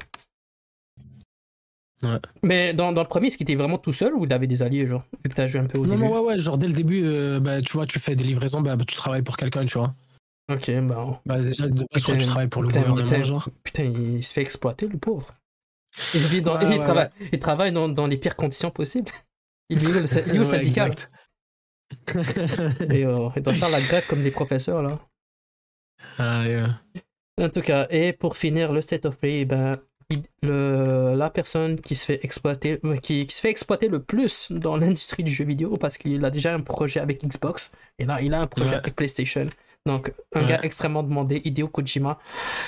Ouais. 2.04 2.18
Mais 2.42 2.74
dans, 2.74 2.92
dans 2.92 3.02
le 3.02 3.08
premier, 3.08 3.28
est-ce 3.28 3.36
qu'il 3.38 3.44
était 3.44 3.54
vraiment 3.54 3.78
tout 3.78 3.92
seul 3.92 4.14
ou 4.14 4.24
il 4.24 4.32
avait 4.32 4.46
des 4.46 4.62
alliés, 4.62 4.86
genre, 4.86 5.04
vu 5.24 5.30
que 5.30 5.34
t'as 5.34 5.46
joué 5.48 5.60
un 5.60 5.66
peu 5.66 5.78
au 5.78 5.86
Non, 5.86 5.96
début? 5.96 6.04
non, 6.04 6.12
ouais, 6.12 6.20
ouais, 6.20 6.38
genre 6.38 6.58
dès 6.58 6.66
le 6.66 6.72
début, 6.74 7.02
euh, 7.04 7.40
bah, 7.40 7.62
tu 7.62 7.72
vois, 7.72 7.86
tu 7.86 7.98
fais 7.98 8.14
des 8.16 8.24
livraisons, 8.24 8.60
bah, 8.60 8.76
tu 8.86 8.94
travailles 8.96 9.22
pour 9.22 9.36
quelqu'un, 9.36 9.64
tu 9.64 9.78
vois. 9.78 9.94
Ok, 10.50 10.70
bah. 10.82 11.22
Bah, 11.24 11.40
déjà, 11.40 11.68
de 11.68 11.84
tu 11.94 12.00
travailles 12.18 12.48
pour 12.48 12.62
le 12.62 12.68
putain, 12.68 12.80
gouvernement, 12.82 13.06
putain. 13.06 13.22
genre. 13.22 13.48
Putain, 13.62 13.84
il 13.84 14.22
se 14.22 14.32
fait 14.34 14.42
exploiter, 14.42 14.86
le 14.88 14.98
pauvre. 14.98 15.32
Il, 16.12 16.20
vit 16.26 16.42
dans, 16.42 16.58
Ouais, 16.58 16.64
il, 16.66 16.78
ouais, 16.78 16.84
travaille, 16.84 17.08
il 17.32 17.38
travaille 17.38 17.72
dans, 17.72 17.88
dans 17.88 18.06
les 18.06 18.16
pires 18.16 18.36
conditions 18.36 18.70
possibles. 18.70 19.10
Il 19.70 19.82
est 19.82 19.86
où 19.86 19.92
le, 19.92 20.00
il 20.00 20.46
syndicat 20.46 20.90
et, 22.90 23.04
euh, 23.06 23.28
Il 23.36 23.42
doit 23.42 23.54
faire 23.54 23.70
la 23.70 23.80
grève 23.80 24.06
comme 24.06 24.22
des 24.22 24.30
professeurs, 24.30 24.82
là. 24.82 24.98
Ah, 26.18 26.42
ouais. 26.44 26.64
En 27.40 27.48
tout 27.48 27.62
cas, 27.62 27.86
et 27.90 28.12
pour 28.12 28.36
finir, 28.36 28.72
le 28.72 28.80
state 28.80 29.06
of 29.06 29.18
play, 29.18 29.44
ben, 29.44 29.78
il- 29.93 29.93
le, 30.42 31.14
la 31.16 31.30
personne 31.30 31.80
qui 31.80 31.94
se 31.96 32.04
fait 32.04 32.24
exploiter, 32.24 32.78
euh, 32.84 32.96
qui, 32.96 33.26
qui 33.26 33.34
se 33.34 33.40
fait 33.40 33.50
exploiter 33.50 33.88
le 33.88 34.00
plus 34.02 34.50
dans 34.52 34.76
l'industrie 34.76 35.22
du 35.24 35.32
jeu 35.32 35.44
vidéo, 35.44 35.76
parce 35.76 35.96
qu'il 35.98 36.24
a 36.24 36.30
déjà 36.30 36.54
un 36.54 36.60
projet 36.60 37.00
avec 37.00 37.24
Xbox, 37.24 37.72
et 37.98 38.04
là, 38.04 38.20
il 38.20 38.32
a 38.34 38.40
un 38.40 38.46
projet 38.46 38.70
Ouais. 38.70 38.74
avec 38.76 38.94
PlayStation. 38.94 39.46
Donc, 39.86 40.12
un 40.34 40.40
Ouais. 40.40 40.46
gars 40.48 40.60
extrêmement 40.62 41.02
demandé, 41.02 41.42
Hideo 41.44 41.68
Kojima, 41.68 42.18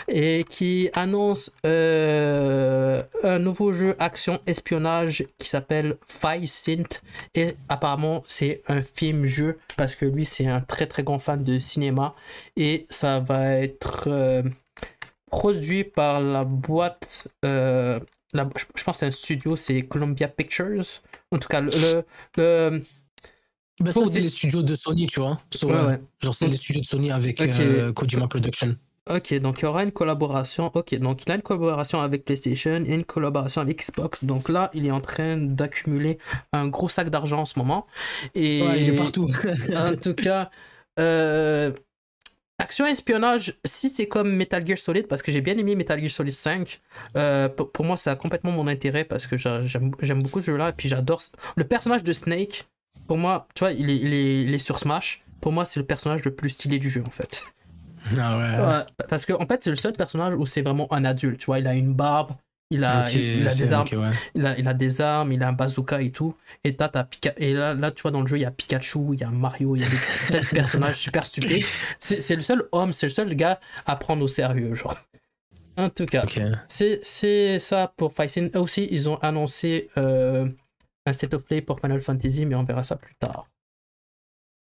et 0.07 0.45
qui 0.51 0.91
annonce 0.93 1.51
euh, 1.64 3.03
un 3.22 3.39
nouveau 3.39 3.72
jeu 3.72 3.97
action-espionnage 3.99 5.24
qui 5.39 5.49
s'appelle 5.49 5.97
Five 6.07 6.45
Synth. 6.47 7.03
Et 7.34 7.55
apparemment, 7.70 8.22
c'est 8.28 8.62
un 8.68 8.82
film-jeu 8.82 9.59
parce 9.78 9.95
que 9.95 10.05
lui, 10.05 10.26
c'est 10.26 10.47
un 10.47 10.61
très 10.61 10.87
très 10.87 11.03
grand 11.03 11.18
fan 11.18 11.43
de 11.43 11.59
cinéma. 11.59 12.14
Et 12.57 12.84
ça 12.91 13.20
va 13.20 13.53
être 13.53 14.05
euh, 14.09 14.43
produit 15.30 15.84
par 15.84 16.20
la 16.20 16.44
boîte. 16.44 17.28
euh, 17.44 18.00
la- 18.32 18.48
je 18.56 18.64
je 18.76 18.84
pense 18.84 18.96
que 18.96 19.00
c'est 19.00 19.06
un 19.06 19.10
studio, 19.10 19.56
c'est 19.56 19.82
Columbia 19.82 20.28
Pictures. 20.28 20.84
En 21.32 21.38
tout 21.38 21.48
cas, 21.48 21.60
le. 21.60 21.70
le, 21.70 22.04
le- 22.36 22.80
Bah, 23.80 23.92
ça, 23.92 24.06
c'est 24.06 24.20
les 24.20 24.28
studios 24.28 24.62
de 24.62 24.74
Sony, 24.74 25.06
tu 25.06 25.20
vois. 25.20 25.36
So, 25.52 25.68
ouais, 25.68 25.74
euh, 25.74 25.86
ouais. 25.88 26.00
Genre, 26.22 26.34
c'est 26.34 26.48
les 26.48 26.56
studios 26.56 26.80
de 26.82 26.86
Sony 26.86 27.10
avec 27.10 27.40
Ok. 27.40 27.48
euh, 27.60 27.92
Kojima 27.92 28.26
Production. 28.28 28.76
Ok, 29.08 29.34
donc 29.34 29.60
il 29.60 29.66
y 29.66 29.68
aura 29.68 29.84
une 29.84 29.92
collaboration. 29.92 30.70
Ok, 30.74 30.94
donc 30.96 31.22
il 31.22 31.30
a 31.30 31.36
une 31.36 31.42
collaboration 31.42 32.00
avec 32.00 32.24
PlayStation 32.24 32.82
et 32.84 32.92
une 32.94 33.04
collaboration 33.04 33.60
avec 33.60 33.80
Xbox. 33.86 34.24
Donc 34.24 34.48
là, 34.48 34.68
il 34.74 34.84
est 34.84 34.90
en 34.90 35.00
train 35.00 35.36
d'accumuler 35.36 36.18
un 36.52 36.66
gros 36.66 36.88
sac 36.88 37.08
d'argent 37.10 37.40
en 37.42 37.44
ce 37.44 37.56
moment. 37.58 37.86
Et 38.34 38.62
Ouais, 38.62 38.82
il 38.82 38.88
est 38.88 38.96
partout. 38.96 39.30
en 39.76 39.94
tout 39.94 40.14
cas, 40.14 40.50
euh, 40.98 41.72
action 42.59 42.86
espionnage, 42.86 43.54
si 43.64 43.88
c'est 43.90 44.09
comme 44.09 44.34
Metal 44.34 44.66
Gear 44.66 44.78
Solid, 44.78 45.07
parce 45.09 45.22
que 45.22 45.30
j'ai 45.32 45.40
bien 45.40 45.57
aimé 45.59 45.74
Metal 45.76 45.98
Gear 46.00 46.11
Solid 46.11 46.32
5, 46.32 46.80
euh, 47.16 47.48
pour, 47.48 47.70
pour 47.72 47.84
moi, 47.84 47.96
ça 47.96 48.12
a 48.12 48.16
complètement 48.16 48.50
mon 48.52 48.66
intérêt 48.66 49.04
parce 49.04 49.26
que 49.26 49.36
j'a- 49.36 49.64
j'aime 49.66 49.92
j'aime 50.00 50.22
beaucoup 50.22 50.40
ce 50.40 50.46
jeu-là. 50.50 50.70
Et 50.70 50.72
puis 50.72 50.88
j'adore. 50.88 51.20
Le 51.57 51.64
personnage 51.64 52.02
de 52.02 52.12
Snake, 52.12 52.66
pour 53.07 53.18
moi, 53.18 53.46
tu 53.54 53.61
vois, 53.61 53.72
il 53.72 53.90
est, 53.90 53.96
il 53.96 54.12
est, 54.14 54.42
il 54.44 54.54
est 54.54 54.59
sur 54.59 54.78
Smash. 54.78 55.22
Pour 55.40 55.52
moi, 55.52 55.64
c'est 55.64 55.80
le 55.80 55.86
personnage 55.86 56.24
le 56.24 56.34
plus 56.34 56.50
stylé 56.50 56.78
du 56.78 56.90
jeu 56.90 57.02
en 57.07 57.11
fait. 57.11 57.44
ah 58.18 58.36
ouais. 58.38 58.66
Ouais, 58.66 59.07
parce 59.09 59.26
que 59.26 59.32
en 59.32 59.46
fait, 59.46 59.62
c'est 59.62 59.70
le 59.70 59.76
seul 59.76 59.92
personnage 59.92 60.34
où 60.34 60.46
c'est 60.46 60.62
vraiment 60.62 60.92
un 60.92 61.04
adulte. 61.04 61.38
Tu 61.40 61.46
vois, 61.46 61.59
il 61.59 61.66
a 61.66 61.74
une 61.74 61.92
barbe, 61.94 62.32
il 62.70 62.82
a, 62.82 63.08
il, 63.12 63.46
a 63.46 63.54
des 63.54 63.72
armes, 63.72 63.88
ouais. 63.92 64.10
il 64.34 64.44
a, 64.44 64.58
il 64.58 64.66
a 64.66 64.74
des 64.74 65.00
armes, 65.00 65.30
il 65.32 65.42
a 65.42 65.48
un 65.48 65.52
bazooka 65.52 66.02
et 66.02 66.10
tout. 66.10 66.34
Et, 66.64 66.74
t'as, 66.74 66.88
t'as 66.88 67.04
Pika- 67.04 67.34
et 67.36 67.54
là, 67.54 67.74
là, 67.74 67.92
tu 67.92 68.02
vois, 68.02 68.10
dans 68.10 68.22
le 68.22 68.26
jeu, 68.26 68.38
il 68.38 68.42
y 68.42 68.44
a 68.44 68.50
Pikachu, 68.50 69.14
il 69.14 69.20
y 69.20 69.24
a 69.24 69.30
Mario, 69.30 69.76
il 69.76 69.82
y 69.82 69.84
a 69.84 69.88
des 69.88 70.46
personnages 70.50 70.96
super 70.96 71.24
stupides. 71.24 71.64
C'est, 72.00 72.20
c'est 72.20 72.34
le 72.34 72.40
seul 72.40 72.68
homme, 72.72 72.92
c'est 72.92 73.06
le 73.06 73.12
seul 73.12 73.34
gars 73.36 73.60
à 73.86 73.94
prendre 73.96 74.24
au 74.24 74.28
sérieux, 74.28 74.74
genre. 74.74 74.96
En 75.76 75.90
tout 75.90 76.06
cas, 76.06 76.24
c'est, 76.66 77.00
c'est 77.02 77.58
ça 77.58 77.92
pour 77.96 78.12
Fighting. 78.12 78.50
Aussi, 78.56 78.88
ils 78.90 79.08
ont 79.08 79.16
annoncé 79.18 79.90
euh, 79.98 80.48
un 81.04 81.12
state 81.12 81.34
of 81.34 81.44
play 81.44 81.60
pour 81.60 81.78
Final 81.80 82.00
Fantasy, 82.00 82.46
mais 82.46 82.54
on 82.54 82.64
verra 82.64 82.82
ça 82.82 82.96
plus 82.96 83.14
tard. 83.14 83.46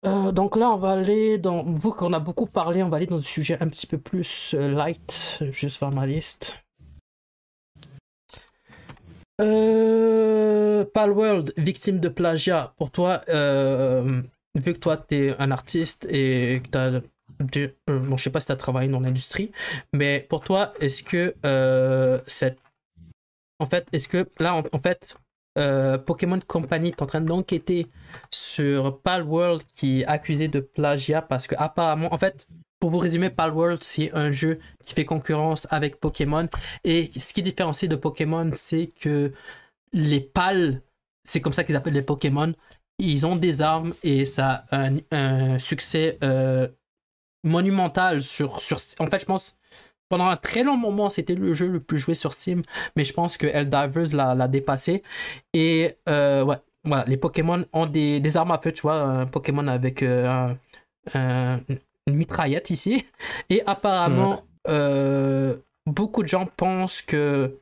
Euh, 0.07 0.33
donc 0.33 0.57
là, 0.57 0.71
on 0.71 0.77
va 0.77 0.91
aller 0.91 1.39
dans. 1.39 1.65
Vu 1.65 1.91
qu'on 1.93 2.13
a 2.13 2.21
beaucoup 2.21 2.47
parlé, 2.47 2.83
on 2.83 2.89
va 2.89 2.99
aller 2.99 3.07
dans 3.07 3.19
un 3.19 3.23
sujet 3.23 3.57
un 3.61 3.69
petit 3.69 3.87
peu 3.87 3.99
plus 3.99 4.55
euh, 4.55 4.69
light. 4.69 5.39
Juste 5.53 5.77
faire 5.77 5.91
ma 5.91 6.07
liste. 6.07 6.59
Euh, 9.41 10.85
Palworld, 10.93 11.53
victime 11.57 12.01
de 12.01 12.09
plagiat. 12.09 12.75
Pour 12.77 12.91
toi, 12.91 13.23
euh, 13.29 14.23
vu 14.55 14.73
que 14.75 14.79
toi, 14.79 14.97
tu 14.97 15.15
es 15.15 15.37
un 15.39 15.51
artiste 15.51 16.07
et 16.11 16.63
que 16.65 16.71
tu 16.71 16.79
as. 16.79 17.03
Bon, 17.87 18.17
je 18.17 18.23
sais 18.25 18.31
pas 18.31 18.41
si 18.41 18.47
tu 18.47 18.57
travaillé 18.57 18.89
dans 18.89 18.99
l'industrie, 18.99 19.53
mais 19.93 20.27
pour 20.29 20.43
toi, 20.43 20.73
est-ce 20.81 21.03
que 21.05 21.35
cette. 22.27 22.59
En 23.61 23.67
fait, 23.67 23.87
est-ce 23.93 24.09
que 24.09 24.29
là, 24.41 24.61
en 24.73 24.79
fait, 24.79 25.17
euh, 25.59 25.99
Pokémon 25.99 26.39
Company 26.47 26.91
est 26.91 27.03
en 27.03 27.07
train 27.07 27.21
d'enquêter 27.21 27.89
sur 28.31 29.01
Palworld 29.01 29.63
qui 29.75 30.01
est 30.01 30.07
accusé 30.07 30.47
de 30.47 30.61
plagiat 30.61 31.21
parce 31.21 31.47
que 31.47 31.57
apparemment, 31.59 32.13
en 32.15 32.19
fait, 32.19 32.47
pour 32.81 32.91
vous 32.91 32.99
résumer, 32.99 33.31
Palworld 33.31 33.83
c'est 33.83 34.13
un 34.15 34.31
jeu 34.31 34.59
qui 34.85 34.95
fait 34.95 35.05
concurrence 35.05 35.67
avec 35.71 35.99
Pokémon 36.01 36.49
et 36.85 37.11
ce 37.19 37.33
qui 37.33 37.43
différencie 37.43 37.89
de 37.89 37.97
Pokémon, 37.97 38.51
c'est 38.53 38.89
que 39.01 39.33
les 39.93 40.21
pals, 40.21 40.83
c'est 41.25 41.41
comme 41.41 41.53
ça 41.53 41.65
qu'ils 41.65 41.77
appellent 41.77 41.95
les 41.95 42.03
Pokémon, 42.03 42.53
ils 42.99 43.27
ont 43.27 43.37
des 43.37 43.63
armes 43.63 43.95
et 44.03 44.25
ça 44.25 44.65
a 44.71 44.89
un, 45.13 45.59
succès 45.59 46.19
euh, 46.23 46.69
monumental 47.45 48.23
sur, 48.23 48.61
sur. 48.61 48.79
En 48.99 49.07
fait, 49.07 49.21
je 49.21 49.27
pense 49.27 49.59
pendant 50.09 50.27
un 50.27 50.37
très 50.37 50.63
long 50.63 50.77
moment, 50.77 51.11
c'était 51.11 51.35
le 51.35 51.55
jeu 51.55 51.69
le 51.69 51.81
plus 51.81 51.99
joué 51.99 52.15
sur 52.15 52.33
Steam, 52.33 52.63
mais 52.97 53.05
je 53.05 53.13
pense 53.13 53.37
que 53.37 53.47
Eldivers 53.47 54.15
l'a 54.15 54.49
dépassé. 54.49 55.03
Et 55.53 55.97
euh, 56.09 56.45
ouais, 56.45 56.57
voilà, 56.85 57.05
les 57.07 57.17
Pokémon 57.17 57.65
ont 57.73 57.87
des, 57.87 58.37
armes 58.37 58.53
à 58.53 58.59
feu, 58.59 58.73
tu 58.73 58.83
vois, 58.83 59.01
un 59.01 59.27
Pokémon 59.27 59.67
avec 59.69 60.03
euh, 60.03 60.49
une 62.09 62.17
mitraillette 62.17 62.71
ici. 62.71 63.07
Et 63.51 63.63
apparemment, 63.67 64.45
euh, 64.69 65.57
beaucoup 65.87 66.23
de 66.23 66.29
gens 66.29 66.47
pensent 66.47 67.03
que 67.03 67.59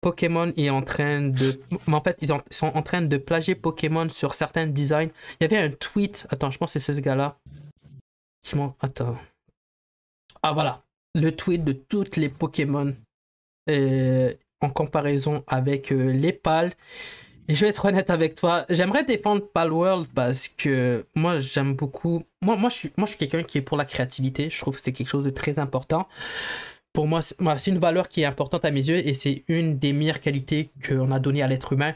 Pokémon 0.00 0.52
est 0.56 0.70
en 0.70 0.82
train 0.82 1.22
de. 1.22 1.60
En 1.86 2.00
fait, 2.00 2.18
ils 2.20 2.28
sont 2.28 2.66
en 2.66 2.82
train 2.82 3.02
de 3.02 3.16
plagier 3.16 3.54
Pokémon 3.54 4.08
sur 4.08 4.34
certains 4.34 4.66
designs. 4.66 5.10
Il 5.40 5.44
y 5.44 5.44
avait 5.44 5.58
un 5.58 5.70
tweet. 5.70 6.26
Attends, 6.30 6.50
je 6.50 6.58
pense 6.58 6.74
que 6.74 6.78
c'est 6.78 6.92
ce 6.94 7.00
gars-là. 7.00 7.38
Attends. 8.80 9.16
Ah, 10.42 10.52
voilà 10.52 10.84
le 11.14 11.32
tweet 11.32 11.64
de 11.64 11.72
toutes 11.72 12.16
les 12.16 12.28
Pokémon 12.28 12.94
euh, 13.70 14.34
en 14.60 14.70
comparaison 14.70 15.44
avec 15.46 15.92
euh, 15.92 16.12
les 16.12 16.32
pales. 16.32 16.72
Je 17.48 17.60
vais 17.60 17.68
être 17.68 17.84
honnête 17.84 18.08
avec 18.08 18.34
toi, 18.34 18.64
j'aimerais 18.70 19.04
défendre 19.04 19.42
Palworld 19.46 20.06
parce 20.14 20.48
que 20.48 21.04
moi 21.14 21.40
j'aime 21.40 21.74
beaucoup. 21.74 22.22
Moi, 22.40 22.56
moi 22.56 22.70
je 22.70 22.74
suis, 22.74 22.92
moi, 22.96 23.06
je 23.06 23.10
suis 23.10 23.18
quelqu'un 23.18 23.42
qui 23.42 23.58
est 23.58 23.62
pour 23.62 23.76
la 23.76 23.84
créativité. 23.84 24.48
Je 24.50 24.58
trouve 24.58 24.76
que 24.76 24.80
c'est 24.80 24.92
quelque 24.92 25.08
chose 25.08 25.24
de 25.24 25.30
très 25.30 25.58
important. 25.58 26.08
Pour 26.94 27.06
moi, 27.08 27.20
c'est 27.22 27.70
une 27.70 27.78
valeur 27.78 28.08
qui 28.08 28.22
est 28.22 28.24
importante 28.24 28.64
à 28.64 28.70
mes 28.70 28.88
yeux 28.88 29.06
et 29.06 29.14
c'est 29.14 29.42
une 29.48 29.78
des 29.78 29.92
meilleures 29.92 30.20
qualités 30.20 30.70
qu'on 30.86 31.10
a 31.10 31.18
données 31.18 31.42
à 31.42 31.48
l'être 31.48 31.72
humain. 31.72 31.94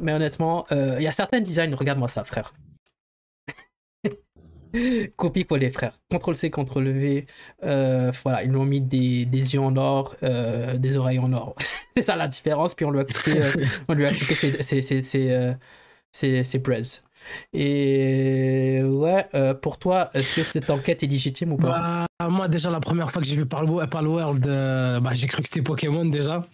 Mais 0.00 0.12
honnêtement, 0.12 0.66
euh, 0.70 0.96
il 0.98 1.02
y 1.02 1.06
a 1.06 1.12
certains 1.12 1.40
designs, 1.40 1.74
regarde-moi 1.74 2.08
ça, 2.08 2.24
frère. 2.24 2.52
Copie-coller, 5.16 5.70
frère. 5.70 5.98
CTRL-C, 6.10 6.50
CTRL-V. 6.50 7.26
Euh, 7.64 8.12
voilà, 8.22 8.44
ils 8.44 8.50
lui 8.50 8.56
ont 8.56 8.64
mis 8.64 8.80
des, 8.80 9.24
des 9.26 9.54
yeux 9.54 9.60
en 9.60 9.76
or, 9.76 10.14
euh, 10.22 10.76
des 10.78 10.96
oreilles 10.96 11.18
en 11.18 11.32
or. 11.32 11.54
c'est 11.94 12.02
ça 12.02 12.16
la 12.16 12.28
différence. 12.28 12.74
Puis 12.74 12.84
on 12.84 12.90
lui 12.90 13.00
a 13.00 13.04
coupé, 13.04 13.40
euh, 13.40 13.66
on 13.88 13.94
lui 13.94 14.06
a 14.06 14.12
coupé 14.12 14.34
ses, 14.34 14.62
ses, 14.62 14.82
ses, 14.82 15.02
ses, 16.12 16.44
ses 16.44 16.58
breads. 16.58 17.02
Et 17.52 18.82
ouais, 18.84 19.26
euh, 19.34 19.54
pour 19.54 19.78
toi, 19.78 20.10
est-ce 20.14 20.34
que 20.34 20.42
cette 20.42 20.70
enquête 20.70 21.02
est 21.02 21.06
légitime 21.06 21.52
ou 21.52 21.56
pas? 21.56 22.06
Bah, 22.18 22.28
Moi, 22.28 22.48
déjà, 22.48 22.70
la 22.70 22.80
première 22.80 23.10
fois 23.10 23.22
que 23.22 23.28
j'ai 23.28 23.36
vu 23.36 23.46
Palworld, 23.46 24.46
euh, 24.46 25.00
bah, 25.00 25.10
j'ai 25.14 25.26
cru 25.26 25.42
que 25.42 25.48
c'était 25.48 25.62
Pokémon 25.62 26.04
déjà. 26.04 26.44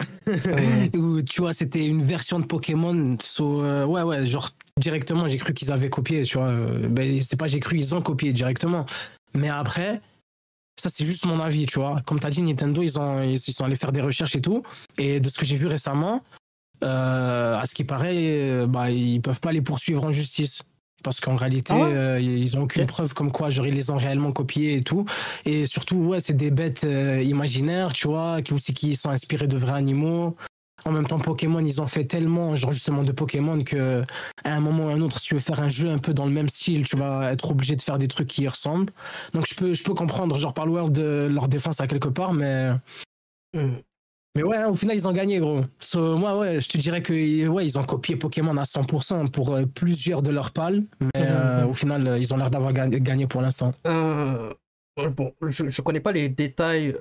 Ou 0.96 1.22
tu 1.22 1.40
vois, 1.40 1.52
c'était 1.52 1.86
une 1.86 2.02
version 2.02 2.38
de 2.38 2.46
Pokémon. 2.46 3.16
Euh, 3.40 3.84
ouais, 3.84 4.02
ouais, 4.02 4.24
genre 4.24 4.50
directement, 4.80 5.28
j'ai 5.28 5.38
cru 5.38 5.54
qu'ils 5.54 5.70
avaient 5.70 5.90
copié, 5.90 6.22
tu 6.24 6.38
vois. 6.38 6.52
Ben, 6.88 7.20
c'est 7.22 7.38
pas 7.38 7.46
j'ai 7.46 7.60
cru, 7.60 7.78
ils 7.78 7.94
ont 7.94 8.02
copié 8.02 8.32
directement. 8.32 8.86
Mais 9.34 9.48
après, 9.48 10.00
ça, 10.80 10.88
c'est 10.90 11.04
juste 11.04 11.26
mon 11.26 11.40
avis, 11.40 11.66
tu 11.66 11.78
vois. 11.78 11.96
Comme 12.06 12.18
tu 12.18 12.26
as 12.26 12.30
dit, 12.30 12.42
Nintendo, 12.42 12.82
ils, 12.82 12.98
ont, 12.98 13.22
ils 13.22 13.38
sont 13.38 13.64
allés 13.64 13.76
faire 13.76 13.92
des 13.92 14.00
recherches 14.00 14.34
et 14.34 14.40
tout. 14.40 14.62
Et 14.98 15.20
de 15.20 15.28
ce 15.28 15.38
que 15.38 15.44
j'ai 15.44 15.56
vu 15.56 15.66
récemment, 15.66 16.22
euh, 16.82 17.58
à 17.58 17.66
ce 17.66 17.74
qui 17.74 17.84
paraît, 17.84 18.14
euh, 18.16 18.66
bah, 18.66 18.90
ils 18.90 19.20
peuvent 19.20 19.40
pas 19.40 19.52
les 19.52 19.60
poursuivre 19.60 20.04
en 20.04 20.10
justice. 20.10 20.62
Parce 21.02 21.18
qu'en 21.18 21.34
réalité, 21.34 21.72
ah 21.74 21.84
euh, 21.84 22.20
ils 22.20 22.58
ont 22.58 22.62
aucune 22.62 22.84
preuve 22.84 23.14
comme 23.14 23.32
quoi, 23.32 23.48
genre, 23.48 23.66
ils 23.66 23.74
les 23.74 23.90
ont 23.90 23.96
réellement 23.96 24.32
copiés 24.32 24.76
et 24.76 24.80
tout. 24.80 25.06
Et 25.46 25.64
surtout, 25.64 25.96
ouais, 25.96 26.20
c'est 26.20 26.36
des 26.36 26.50
bêtes 26.50 26.86
imaginaires, 27.22 27.94
tu 27.94 28.06
vois, 28.06 28.42
qui 28.42 28.52
aussi 28.52 28.74
qui 28.74 28.96
sont 28.96 29.08
inspirés 29.08 29.46
de 29.46 29.56
vrais 29.56 29.72
animaux. 29.72 30.36
En 30.84 30.92
même 30.92 31.06
temps, 31.06 31.18
Pokémon, 31.18 31.60
ils 31.60 31.80
ont 31.80 31.86
fait 31.86 32.04
tellement, 32.04 32.56
genre, 32.56 32.72
justement, 32.72 33.02
de 33.02 33.12
Pokémon 33.12 33.62
que, 33.62 34.02
à 34.44 34.54
un 34.54 34.60
moment 34.60 34.86
ou 34.86 34.88
à 34.88 34.92
un 34.92 35.00
autre, 35.00 35.18
si 35.18 35.28
tu 35.28 35.34
veux 35.34 35.40
faire 35.40 35.60
un 35.60 35.68
jeu 35.68 35.90
un 35.90 35.98
peu 35.98 36.14
dans 36.14 36.26
le 36.26 36.32
même 36.32 36.48
style, 36.48 36.84
tu 36.84 36.96
vas 36.96 37.32
être 37.32 37.50
obligé 37.50 37.76
de 37.76 37.82
faire 37.82 37.98
des 37.98 38.08
trucs 38.08 38.28
qui 38.28 38.42
y 38.42 38.48
ressemblent. 38.48 38.92
Donc, 39.32 39.46
je 39.48 39.54
peux, 39.54 39.74
je 39.74 39.82
peux 39.82 39.94
comprendre, 39.94 40.36
genre, 40.38 40.54
par 40.54 40.66
le 40.66 40.90
de 40.90 41.28
leur 41.30 41.48
défense 41.48 41.80
à 41.80 41.86
quelque 41.86 42.08
part, 42.08 42.32
mais. 42.32 42.70
Hmm. 43.54 43.74
Mais 44.36 44.44
ouais, 44.44 44.62
au 44.64 44.76
final, 44.76 44.96
ils 44.96 45.08
ont 45.08 45.12
gagné, 45.12 45.40
gros. 45.40 45.62
moi, 45.96 46.38
ouais, 46.38 46.60
je 46.60 46.68
te 46.68 46.78
dirais 46.78 47.02
que 47.02 47.48
ouais, 47.48 47.66
ils 47.66 47.78
ont 47.78 47.82
copié 47.82 48.14
Pokémon 48.14 48.56
à 48.56 48.62
100% 48.62 49.28
pour 49.28 49.50
euh, 49.50 49.64
plusieurs 49.66 50.22
de 50.22 50.30
leurs 50.30 50.52
pales. 50.52 50.84
Mais 51.00 51.26
euh, 51.28 51.66
au 51.66 51.74
final, 51.74 52.06
euh, 52.06 52.18
ils 52.18 52.32
ont 52.32 52.36
l'air 52.36 52.50
d'avoir 52.50 52.72
gagné 52.72 53.26
pour 53.26 53.42
l'instant. 53.42 53.72
Bon, 54.96 55.34
je 55.42 55.64
ne 55.64 55.82
connais 55.82 56.00
pas 56.00 56.12
les 56.12 56.28
détails 56.28 56.94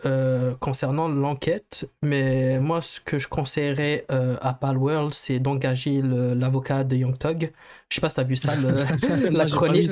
concernant 0.59 1.07
l'enquête, 1.07 1.89
mais 2.01 2.59
moi, 2.59 2.81
ce 2.81 2.99
que 2.99 3.19
je 3.19 3.27
conseillerais 3.27 4.05
à 4.09 4.53
Palworld, 4.53 5.13
c'est 5.13 5.39
d'engager 5.39 6.01
l'avocat 6.01 6.83
de 6.83 6.95
Young 6.95 7.17
Tug. 7.17 7.51
Je 7.89 7.95
sais 7.95 8.01
pas 8.01 8.09
si 8.09 8.15
tu 8.15 8.21
as 8.21 8.23
vu 8.23 8.35
ça, 8.35 8.53
la 9.31 9.45
chronique. 9.45 9.89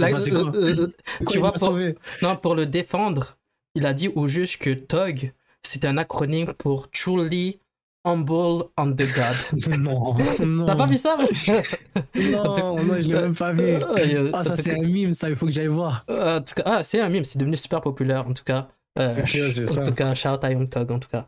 tu 1.29 1.39
vois, 1.39 1.51
pour, 1.51 1.77
non, 2.21 2.37
pour 2.37 2.55
le 2.55 2.65
défendre, 2.65 3.37
il 3.75 3.85
a 3.85 3.93
dit 3.93 4.09
au 4.09 4.27
juge 4.27 4.57
que 4.57 4.71
Tug 4.71 5.33
c'est 5.67 5.85
un 5.85 5.97
acronyme 5.97 6.53
pour 6.53 6.89
Truly 6.91 7.59
Humble 8.07 8.69
on 8.77 8.93
the 8.93 9.05
God. 9.13 9.79
Non, 9.79 10.15
non. 10.39 10.65
T'as 10.65 10.75
pas 10.75 10.85
vu 10.85 10.95
ça 10.95 11.17
Non, 12.15 12.81
non, 12.81 13.01
je 13.01 13.07
l'ai 13.07 13.13
même 13.13 13.35
pas 13.35 13.51
vu. 13.51 13.79
Ah, 14.33 14.43
ça 14.45 14.55
c'est 14.55 14.79
un 14.79 14.81
mime, 14.81 15.11
ça, 15.11 15.29
il 15.29 15.35
faut 15.35 15.45
que 15.45 15.51
j'aille 15.51 15.67
voir. 15.67 16.05
En 16.07 16.41
tout 16.41 16.53
cas, 16.55 16.63
ah, 16.65 16.83
c'est 16.83 17.01
un 17.01 17.09
mime, 17.09 17.25
c'est 17.25 17.37
devenu 17.37 17.57
super 17.57 17.81
populaire, 17.81 18.25
en 18.25 18.33
tout 18.33 18.45
cas. 18.45 18.69
Euh, 18.97 19.21
en 19.21 19.83
tout 19.83 19.93
cas, 19.93 20.15
shout 20.15 20.29
out 20.29 20.43
Young 20.43 20.69
Tug, 20.69 20.89
en 20.89 20.99
tout 20.99 21.09
cas. 21.09 21.27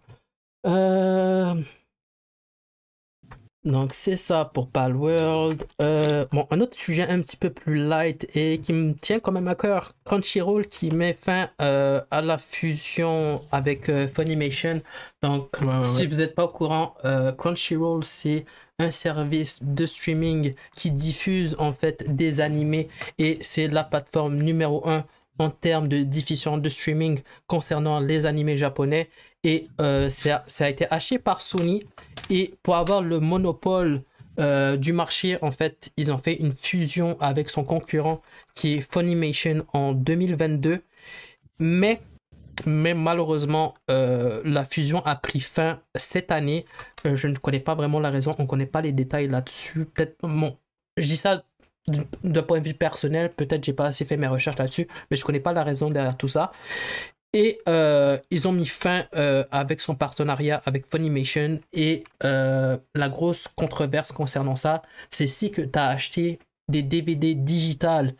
Euh... 0.66 1.56
Donc 3.66 3.94
c'est 3.94 4.16
ça 4.16 4.46
pour 4.46 4.70
Palworld. 4.70 5.66
Euh, 5.82 6.26
bon, 6.32 6.48
un 6.50 6.62
autre 6.62 6.78
sujet 6.78 7.08
un 7.10 7.22
petit 7.22 7.36
peu 7.36 7.50
plus 7.50 7.76
light 7.76 8.30
et 8.34 8.60
qui 8.60 8.72
me 8.72 8.94
tient 8.94 9.20
quand 9.20 9.34
même 9.34 9.50
à 9.50 9.56
cœur, 9.56 9.92
Crunchyroll 10.06 10.66
qui 10.68 10.92
met 10.92 11.14
fin 11.14 11.50
euh, 11.62 12.02
à 12.10 12.22
la 12.22 12.38
fusion 12.38 13.42
avec 13.52 13.90
euh, 13.90 14.08
Funimation. 14.08 14.82
Donc 15.22 15.58
si 15.84 16.08
vous 16.08 16.16
n'êtes 16.16 16.36
pas 16.36 16.46
au 16.46 16.50
courant, 16.50 16.96
Crunchyroll 17.38 18.06
c'est 18.06 18.46
un 18.80 18.92
service 18.92 19.62
de 19.62 19.86
streaming 19.86 20.54
qui 20.74 20.92
diffuse 20.92 21.58
en 21.60 21.74
fait 21.74 22.16
des 22.16 22.40
animés 22.40 22.88
et 23.18 23.40
c'est 23.42 23.68
la 23.68 23.84
plateforme 23.84 24.38
numéro 24.38 24.88
1 24.88 25.04
en 25.38 25.50
termes 25.50 25.88
de 25.88 26.04
diffusion 26.04 26.58
de 26.58 26.70
streaming 26.70 27.20
concernant 27.48 28.00
les 28.00 28.26
animés 28.26 28.58
japonais 28.58 29.10
et 29.44 29.68
ça, 30.10 30.44
ça 30.48 30.66
a 30.66 30.70
été 30.70 30.86
acheté 30.92 31.20
par 31.20 31.42
Sony 31.42 31.84
et 32.30 32.54
pour 32.62 32.76
avoir 32.76 33.02
le 33.02 33.20
monopole 33.20 34.04
euh, 34.40 34.78
du 34.78 34.94
marché, 34.94 35.38
en 35.42 35.52
fait, 35.52 35.92
ils 35.98 36.12
ont 36.12 36.18
fait 36.18 36.36
une 36.36 36.54
fusion 36.54 37.18
avec 37.20 37.50
son 37.50 37.64
concurrent 37.64 38.22
qui 38.56 38.76
est 38.76 38.94
Funimation 38.94 39.66
en 39.74 39.92
2022. 39.92 40.82
Mais, 41.60 42.02
mais 42.66 42.94
malheureusement, 42.94 43.74
euh, 43.92 44.42
la 44.46 44.64
fusion 44.64 45.04
a 45.06 45.16
pris 45.16 45.42
fin 45.42 45.82
cette 45.96 46.32
année. 46.32 46.66
Euh, 47.06 47.18
je 47.18 47.28
ne 47.28 47.36
connais 47.36 47.60
pas 47.60 47.76
vraiment 47.76 48.00
la 48.00 48.12
raison, 48.12 48.34
on 48.40 48.44
ne 48.44 48.48
connaît 48.48 48.66
pas 48.66 48.82
les 48.82 48.94
détails 48.94 49.28
là-dessus. 49.28 49.86
Peut-être, 49.86 50.16
bon, 50.22 50.58
je 50.96 51.04
dis 51.06 51.18
ça 51.18 51.44
d'un 52.24 52.44
point 52.44 52.60
de 52.60 52.66
vue 52.68 52.76
personnel, 52.76 53.32
peut-être 53.32 53.64
j'ai 53.64 53.74
pas 53.74 53.88
assez 53.88 54.06
fait 54.06 54.16
mes 54.16 54.28
recherches 54.28 54.58
là-dessus, 54.58 54.88
mais 55.10 55.18
je 55.18 55.26
connais 55.26 55.40
pas 55.40 55.54
la 55.54 55.64
raison 55.64 55.90
derrière 55.90 56.16
tout 56.16 56.28
ça. 56.28 56.52
Et 57.34 57.60
euh, 57.70 58.18
ils 58.32 58.48
ont 58.48 58.52
mis 58.52 58.66
fin 58.66 59.06
euh, 59.16 59.44
avec 59.52 59.82
son 59.82 59.96
partenariat 59.96 60.62
avec 60.66 60.88
Funimation. 60.88 61.60
Et 61.74 62.04
euh, 62.24 62.78
la 62.96 63.10
grosse 63.10 63.48
controverse 63.48 64.12
concernant 64.12 64.56
ça, 64.56 64.82
c'est 65.12 65.28
si 65.28 65.52
que 65.52 65.62
tu 65.62 65.78
as 65.78 65.88
acheté 65.88 66.40
des 66.70 66.82
DVD 66.82 67.36
digitales 67.36 68.16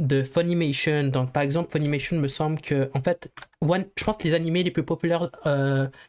de 0.00 0.22
Funimation. 0.22 1.04
Donc, 1.04 1.32
par 1.32 1.42
exemple, 1.42 1.72
Funimation 1.72 2.16
me 2.18 2.28
semble 2.28 2.60
que, 2.60 2.90
en 2.94 3.02
fait, 3.02 3.32
One, 3.60 3.86
je 3.96 4.04
pense 4.04 4.16
que 4.18 4.24
les 4.24 4.34
animés 4.34 4.62
les 4.62 4.70
plus 4.70 4.84
populaires 4.84 5.30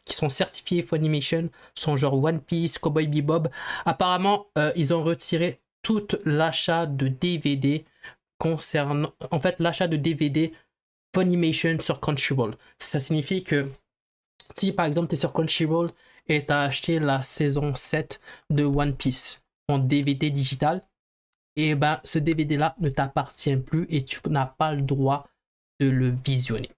qui 0.04 0.14
sont 0.14 0.28
certifiés 0.28 0.82
Funimation 0.82 1.50
sont 1.74 1.96
genre 1.96 2.22
One 2.22 2.40
Piece, 2.40 2.78
Cowboy 2.78 3.06
Bebop. 3.08 3.48
Apparemment, 3.84 4.46
ils 4.74 4.92
ont 4.92 5.02
retiré 5.02 5.60
tout 5.82 6.08
l'achat 6.24 6.86
de 6.86 7.08
DVD 7.08 7.84
concernant, 8.38 9.12
en 9.30 9.40
fait, 9.40 9.56
l'achat 9.60 9.88
de 9.88 9.96
DVD 9.96 10.52
Funimation 11.16 11.78
sur 11.80 11.98
Crunchyroll. 11.98 12.58
Ça 12.78 13.00
signifie 13.00 13.42
que 13.42 13.70
si 14.54 14.72
par 14.72 14.84
exemple 14.84 15.08
tu 15.08 15.14
es 15.14 15.18
sur 15.18 15.32
Crunchyroll 15.32 15.90
et 16.28 16.44
tu 16.44 16.52
as 16.52 16.60
acheté 16.60 16.98
la 16.98 17.22
saison 17.22 17.74
7 17.74 18.20
de 18.50 18.64
One 18.64 18.94
Piece 18.94 19.42
en 19.66 19.78
DVD 19.78 20.28
digital, 20.28 20.86
et 21.56 21.74
ben 21.74 22.02
ce 22.04 22.18
DVD 22.18 22.58
là 22.58 22.76
ne 22.80 22.90
t'appartient 22.90 23.56
plus 23.56 23.86
et 23.88 24.04
tu 24.04 24.20
n'as 24.28 24.44
pas 24.44 24.74
le 24.74 24.82
droit 24.82 25.26
de 25.80 25.88
le 25.88 26.10
visionner. 26.10 26.70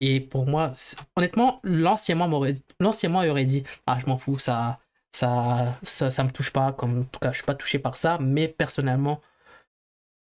Et 0.00 0.20
pour 0.20 0.46
moi, 0.46 0.72
honnêtement, 1.16 1.58
l'ancien 1.64 2.14
m'aurait 2.14 2.54
l'ancien 2.78 3.12
aurait 3.12 3.44
dit 3.44 3.64
ah 3.88 3.98
je 4.00 4.06
m'en 4.06 4.16
fous 4.18 4.38
ça 4.38 4.78
ça 5.12 5.76
ça 5.82 6.12
ça 6.12 6.22
me 6.22 6.30
touche 6.30 6.52
pas 6.52 6.72
comme 6.72 7.00
en 7.00 7.04
tout 7.04 7.18
cas 7.18 7.32
je 7.32 7.38
suis 7.38 7.46
pas 7.46 7.56
touché 7.56 7.80
par 7.80 7.96
ça 7.96 8.18
mais 8.20 8.46
personnellement 8.46 9.20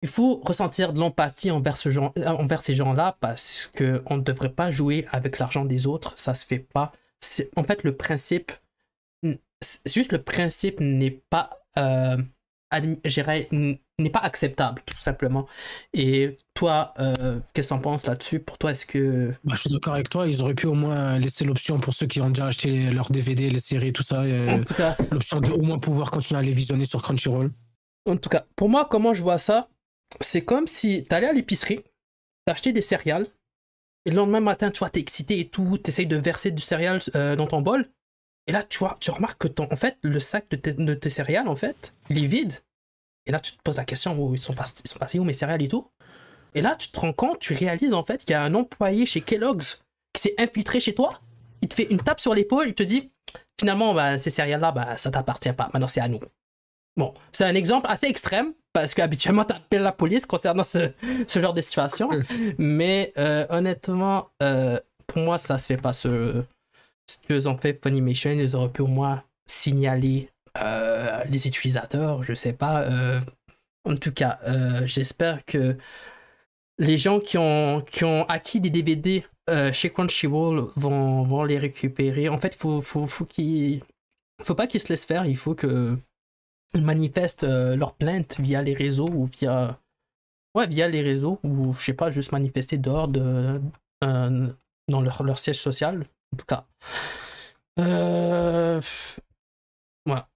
il 0.04 0.08
faut 0.08 0.42
ressentir 0.44 0.92
de 0.92 1.00
l'empathie 1.00 1.50
envers, 1.50 1.78
ce 1.78 1.88
genre, 1.88 2.12
envers 2.26 2.60
ces 2.60 2.74
gens-là 2.74 3.16
parce 3.20 3.72
qu'on 3.74 4.18
ne 4.18 4.20
devrait 4.20 4.52
pas 4.52 4.70
jouer 4.70 5.06
avec 5.10 5.38
l'argent 5.38 5.64
des 5.64 5.86
autres, 5.86 6.12
ça 6.16 6.34
se 6.34 6.44
fait 6.44 6.58
pas. 6.58 6.92
En 7.56 7.64
fait, 7.64 7.84
le 7.84 7.96
principe, 7.96 8.52
juste 9.86 10.12
le 10.12 10.20
principe 10.22 10.78
n'est 10.80 11.22
pas, 11.30 11.58
euh, 11.78 12.18
n'est 13.98 14.10
pas 14.10 14.18
acceptable, 14.18 14.82
tout 14.84 14.98
simplement. 14.98 15.46
Et 15.94 16.36
toi, 16.52 16.92
euh, 16.98 17.40
qu'est-ce 17.54 17.68
que 17.68 17.74
tu 17.74 17.78
en 17.78 17.80
penses 17.80 18.04
là-dessus? 18.04 18.40
Pour 18.40 18.58
toi, 18.58 18.72
est-ce 18.72 18.84
que... 18.84 19.32
Bah, 19.42 19.54
je 19.54 19.62
suis 19.62 19.70
d'accord 19.70 19.94
avec 19.94 20.10
toi, 20.10 20.28
ils 20.28 20.42
auraient 20.42 20.52
pu 20.52 20.66
au 20.66 20.74
moins 20.74 21.18
laisser 21.18 21.46
l'option 21.46 21.78
pour 21.78 21.94
ceux 21.94 22.06
qui 22.06 22.20
ont 22.20 22.28
déjà 22.28 22.48
acheté 22.48 22.90
leurs 22.90 23.10
DVD, 23.10 23.48
les 23.48 23.58
séries, 23.58 23.94
tout 23.94 24.02
ça, 24.02 24.20
euh, 24.20 24.62
l'option 25.10 25.40
de 25.40 25.50
au 25.50 25.62
moins 25.62 25.78
pouvoir 25.78 26.10
continuer 26.10 26.40
à 26.40 26.42
les 26.42 26.52
visionner 26.52 26.84
sur 26.84 27.00
Crunchyroll. 27.00 27.52
En 28.06 28.18
tout 28.18 28.28
cas, 28.28 28.44
pour 28.54 28.68
moi, 28.68 28.86
comment 28.90 29.14
je 29.14 29.22
vois 29.22 29.38
ça? 29.38 29.70
C'est 30.20 30.44
comme 30.44 30.66
si 30.66 31.04
tu 31.08 31.14
allais 31.14 31.28
à 31.28 31.32
l'épicerie, 31.32 31.80
t'achetais 32.46 32.72
des 32.72 32.82
céréales, 32.82 33.28
et 34.06 34.10
le 34.10 34.16
lendemain 34.16 34.40
matin, 34.40 34.70
tu 34.70 34.80
vois, 34.80 34.90
t'es 34.90 35.00
excité 35.00 35.40
et 35.40 35.48
tout, 35.48 35.78
t'essayes 35.78 36.06
de 36.06 36.16
verser 36.16 36.50
du 36.50 36.62
céréal 36.62 37.00
euh, 37.14 37.36
dans 37.36 37.46
ton 37.46 37.62
bol, 37.62 37.88
et 38.46 38.52
là, 38.52 38.62
tu 38.62 38.78
vois, 38.78 38.96
tu 39.00 39.10
remarques 39.10 39.48
que 39.48 39.76
fait, 39.76 39.98
le 40.02 40.20
sac 40.20 40.48
de, 40.50 40.94
tes, 40.94 41.10
céréales, 41.10 41.48
en 41.48 41.56
fait, 41.56 41.94
il 42.10 42.22
est 42.22 42.26
vide. 42.26 42.52
Et 43.26 43.32
là, 43.32 43.40
tu 43.40 43.52
te 43.52 43.62
poses 43.62 43.76
la 43.76 43.84
question, 43.84 44.18
où 44.18 44.34
ils 44.34 44.38
sont, 44.38 44.52
passés, 44.52 44.82
ils 44.84 44.90
sont 44.90 44.98
passés 44.98 45.18
où 45.18 45.24
mes 45.24 45.32
céréales 45.32 45.62
et 45.62 45.68
tout? 45.68 45.90
Et 46.54 46.60
là, 46.60 46.76
tu 46.76 46.88
te 46.88 47.00
rends 47.00 47.14
compte, 47.14 47.38
tu 47.38 47.54
réalises, 47.54 47.94
en 47.94 48.04
fait, 48.04 48.18
qu'il 48.18 48.32
y 48.32 48.34
a 48.34 48.42
un 48.42 48.54
employé 48.54 49.06
chez 49.06 49.22
Kellogg's 49.22 49.82
qui 50.12 50.22
s'est 50.22 50.34
infiltré 50.38 50.78
chez 50.78 50.94
toi. 50.94 51.20
Il 51.62 51.68
te 51.68 51.74
fait 51.74 51.86
une 51.90 51.98
tape 51.98 52.20
sur 52.20 52.34
l'épaule, 52.34 52.68
il 52.68 52.74
te 52.74 52.82
dit, 52.82 53.10
finalement, 53.58 53.94
bah, 53.94 54.18
ces 54.18 54.30
céréales-là, 54.30 54.72
bah, 54.72 54.96
ça 54.98 55.10
t'appartient 55.10 55.52
pas, 55.52 55.70
maintenant 55.72 55.88
c'est 55.88 56.00
à 56.00 56.08
nous. 56.08 56.20
Bon, 56.96 57.14
c'est 57.32 57.44
un 57.44 57.54
exemple 57.54 57.86
assez 57.88 58.06
extrême, 58.06 58.52
parce 58.74 58.92
qu'habituellement, 58.92 59.44
tu 59.44 59.54
appelles 59.54 59.82
la 59.82 59.92
police 59.92 60.26
concernant 60.26 60.64
ce, 60.64 60.90
genre 61.38 61.54
de 61.54 61.60
situation. 61.60 62.10
Mais 62.58 63.12
euh, 63.16 63.46
honnêtement, 63.48 64.30
euh, 64.42 64.78
pour 65.06 65.18
moi, 65.22 65.38
ça 65.38 65.56
se 65.58 65.66
fait 65.66 65.76
pas 65.76 65.92
ce, 65.92 66.42
ce 67.08 67.18
que 67.26 67.48
ont 67.48 67.56
fait 67.56 67.80
Funimation. 67.80 68.32
Ils 68.32 68.54
auraient 68.56 68.68
pu 68.68 68.82
au 68.82 68.88
moins 68.88 69.22
signaler 69.46 70.28
euh, 70.60 71.22
les 71.30 71.46
utilisateurs, 71.46 72.24
je 72.24 72.34
sais 72.34 72.52
pas. 72.52 72.88
en 73.84 73.96
tout 73.96 74.12
cas, 74.12 74.40
j'espère 74.84 75.44
que 75.44 75.76
les 76.78 76.98
gens 76.98 77.20
qui 77.20 77.38
ont, 77.38 77.80
qui 77.80 78.04
ont 78.04 78.24
acquis 78.24 78.60
des 78.60 78.70
DVD 78.70 79.24
chez 79.72 79.90
Crunchyroll 79.90 80.68
vont, 80.74 81.22
vont 81.22 81.44
les 81.44 81.58
récupérer. 81.58 82.28
En 82.28 82.40
fait, 82.40 82.56
faut, 82.56 82.80
faut, 82.80 83.06
faut 83.06 83.24
qu'ils 83.24 83.82
faut 84.42 84.56
pas 84.56 84.66
qu'ils 84.66 84.80
se 84.80 84.88
laissent 84.88 85.04
faire. 85.04 85.26
Il 85.26 85.36
faut 85.36 85.54
que 85.54 85.96
manifestent 86.82 87.44
euh, 87.44 87.76
leur 87.76 87.94
plainte 87.94 88.40
via 88.40 88.62
les 88.62 88.74
réseaux 88.74 89.08
ou 89.08 89.26
via 89.26 89.78
ouais 90.54 90.66
via 90.66 90.88
les 90.88 91.02
réseaux 91.02 91.40
ou 91.42 91.72
je 91.74 91.84
sais 91.84 91.94
pas 91.94 92.10
juste 92.10 92.32
manifester 92.32 92.78
dehors 92.78 93.08
de, 93.08 93.60
euh, 94.02 94.48
dans 94.88 95.00
leur, 95.00 95.22
leur, 95.22 95.38
siège 95.38 95.58
social 95.58 96.06
en 96.32 96.36
tout 96.36 96.46
cas. 96.46 96.66
Euh, 97.78 98.80
voilà. 100.06 100.28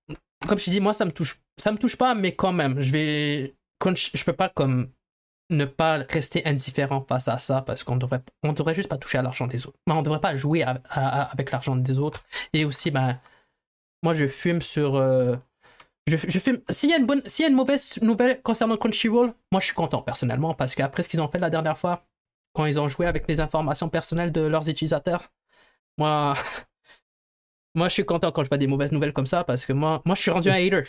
comme 0.47 0.59
je 0.59 0.71
dis 0.71 0.81
moi 0.81 0.93
ça 0.93 1.05
me 1.05 1.13
touche 1.13 1.41
ça 1.57 1.71
me 1.71 1.79
touche 1.79 1.97
pas 1.97 2.15
mais 2.15 2.35
quand 2.35 2.53
même 2.53 2.81
je 2.81 2.91
vais 2.93 3.55
je, 3.95 4.25
peux 4.25 4.33
pas 4.33 4.49
comme 4.49 4.91
ne 5.51 5.65
pas 5.65 5.99
rester 5.99 6.45
indifférent 6.47 7.05
face 7.09 7.29
à 7.29 7.39
ça 7.39 7.63
parce 7.63 7.85
qu'on 7.85 7.97
devrait 7.97 8.23
on 8.43 8.53
devrait 8.53 8.75
juste 8.75 8.89
pas 8.89 8.99
toucher 8.99 9.19
à 9.19 9.23
l'argent 9.23 9.47
des 9.47 9.67
autres. 9.67 9.79
Mais 9.87 9.95
on 9.95 10.03
devrait 10.03 10.21
pas 10.21 10.35
jouer 10.35 10.65
avec 10.91 11.53
l'argent 11.53 11.77
des 11.77 11.99
autres. 11.99 12.25
Et 12.53 12.65
aussi 12.65 12.91
ben 12.91 13.21
moi 14.03 14.15
je 14.15 14.27
fume 14.27 14.63
sur 14.63 14.97
je, 16.09 16.51
S'il 16.71 16.91
y, 16.91 16.93
a 16.93 16.97
une 16.97 17.07
bonne... 17.07 17.23
S'il 17.27 17.45
y 17.45 17.47
a 17.47 17.51
une 17.51 17.57
mauvaise 17.57 18.01
nouvelle 18.03 18.43
concernant 18.43 18.77
Crunchyroll, 18.77 19.35
moi 19.53 19.61
je 19.61 19.67
suis 19.67 19.75
content 19.75 20.03
personnellement 20.03 20.55
parce 20.55 20.75
qu'après 20.75 21.03
ce 21.03 21.09
qu'ils 21.09 21.21
ont 21.21 21.29
fait 21.29 21.39
la 21.39 21.51
dernière 21.51 21.77
fois, 21.77 22.05
quand 22.55 22.67
ils 22.67 22.79
ont 22.81 22.89
joué 22.89 23.07
avec 23.07 23.29
les 23.29 23.41
informations 23.41 23.89
personnelles 23.89 24.33
de 24.33 24.41
leurs 24.43 24.69
utilisateurs, 24.69 25.33
moi. 25.99 26.35
moi 27.75 27.89
je 27.89 27.95
suis 27.95 28.05
content 28.05 28.33
quand 28.33 28.45
je 28.45 28.49
vois 28.49 28.59
des 28.59 28.67
mauvaises 28.67 28.93
nouvelles 28.93 29.13
comme 29.13 29.27
ça 29.27 29.45
parce 29.45 29.67
que 29.67 29.73
moi, 29.73 30.03
moi 30.05 30.15
je 30.15 30.23
suis 30.23 30.31
rendu 30.31 30.51
un 30.51 30.55
hater. 30.55 30.85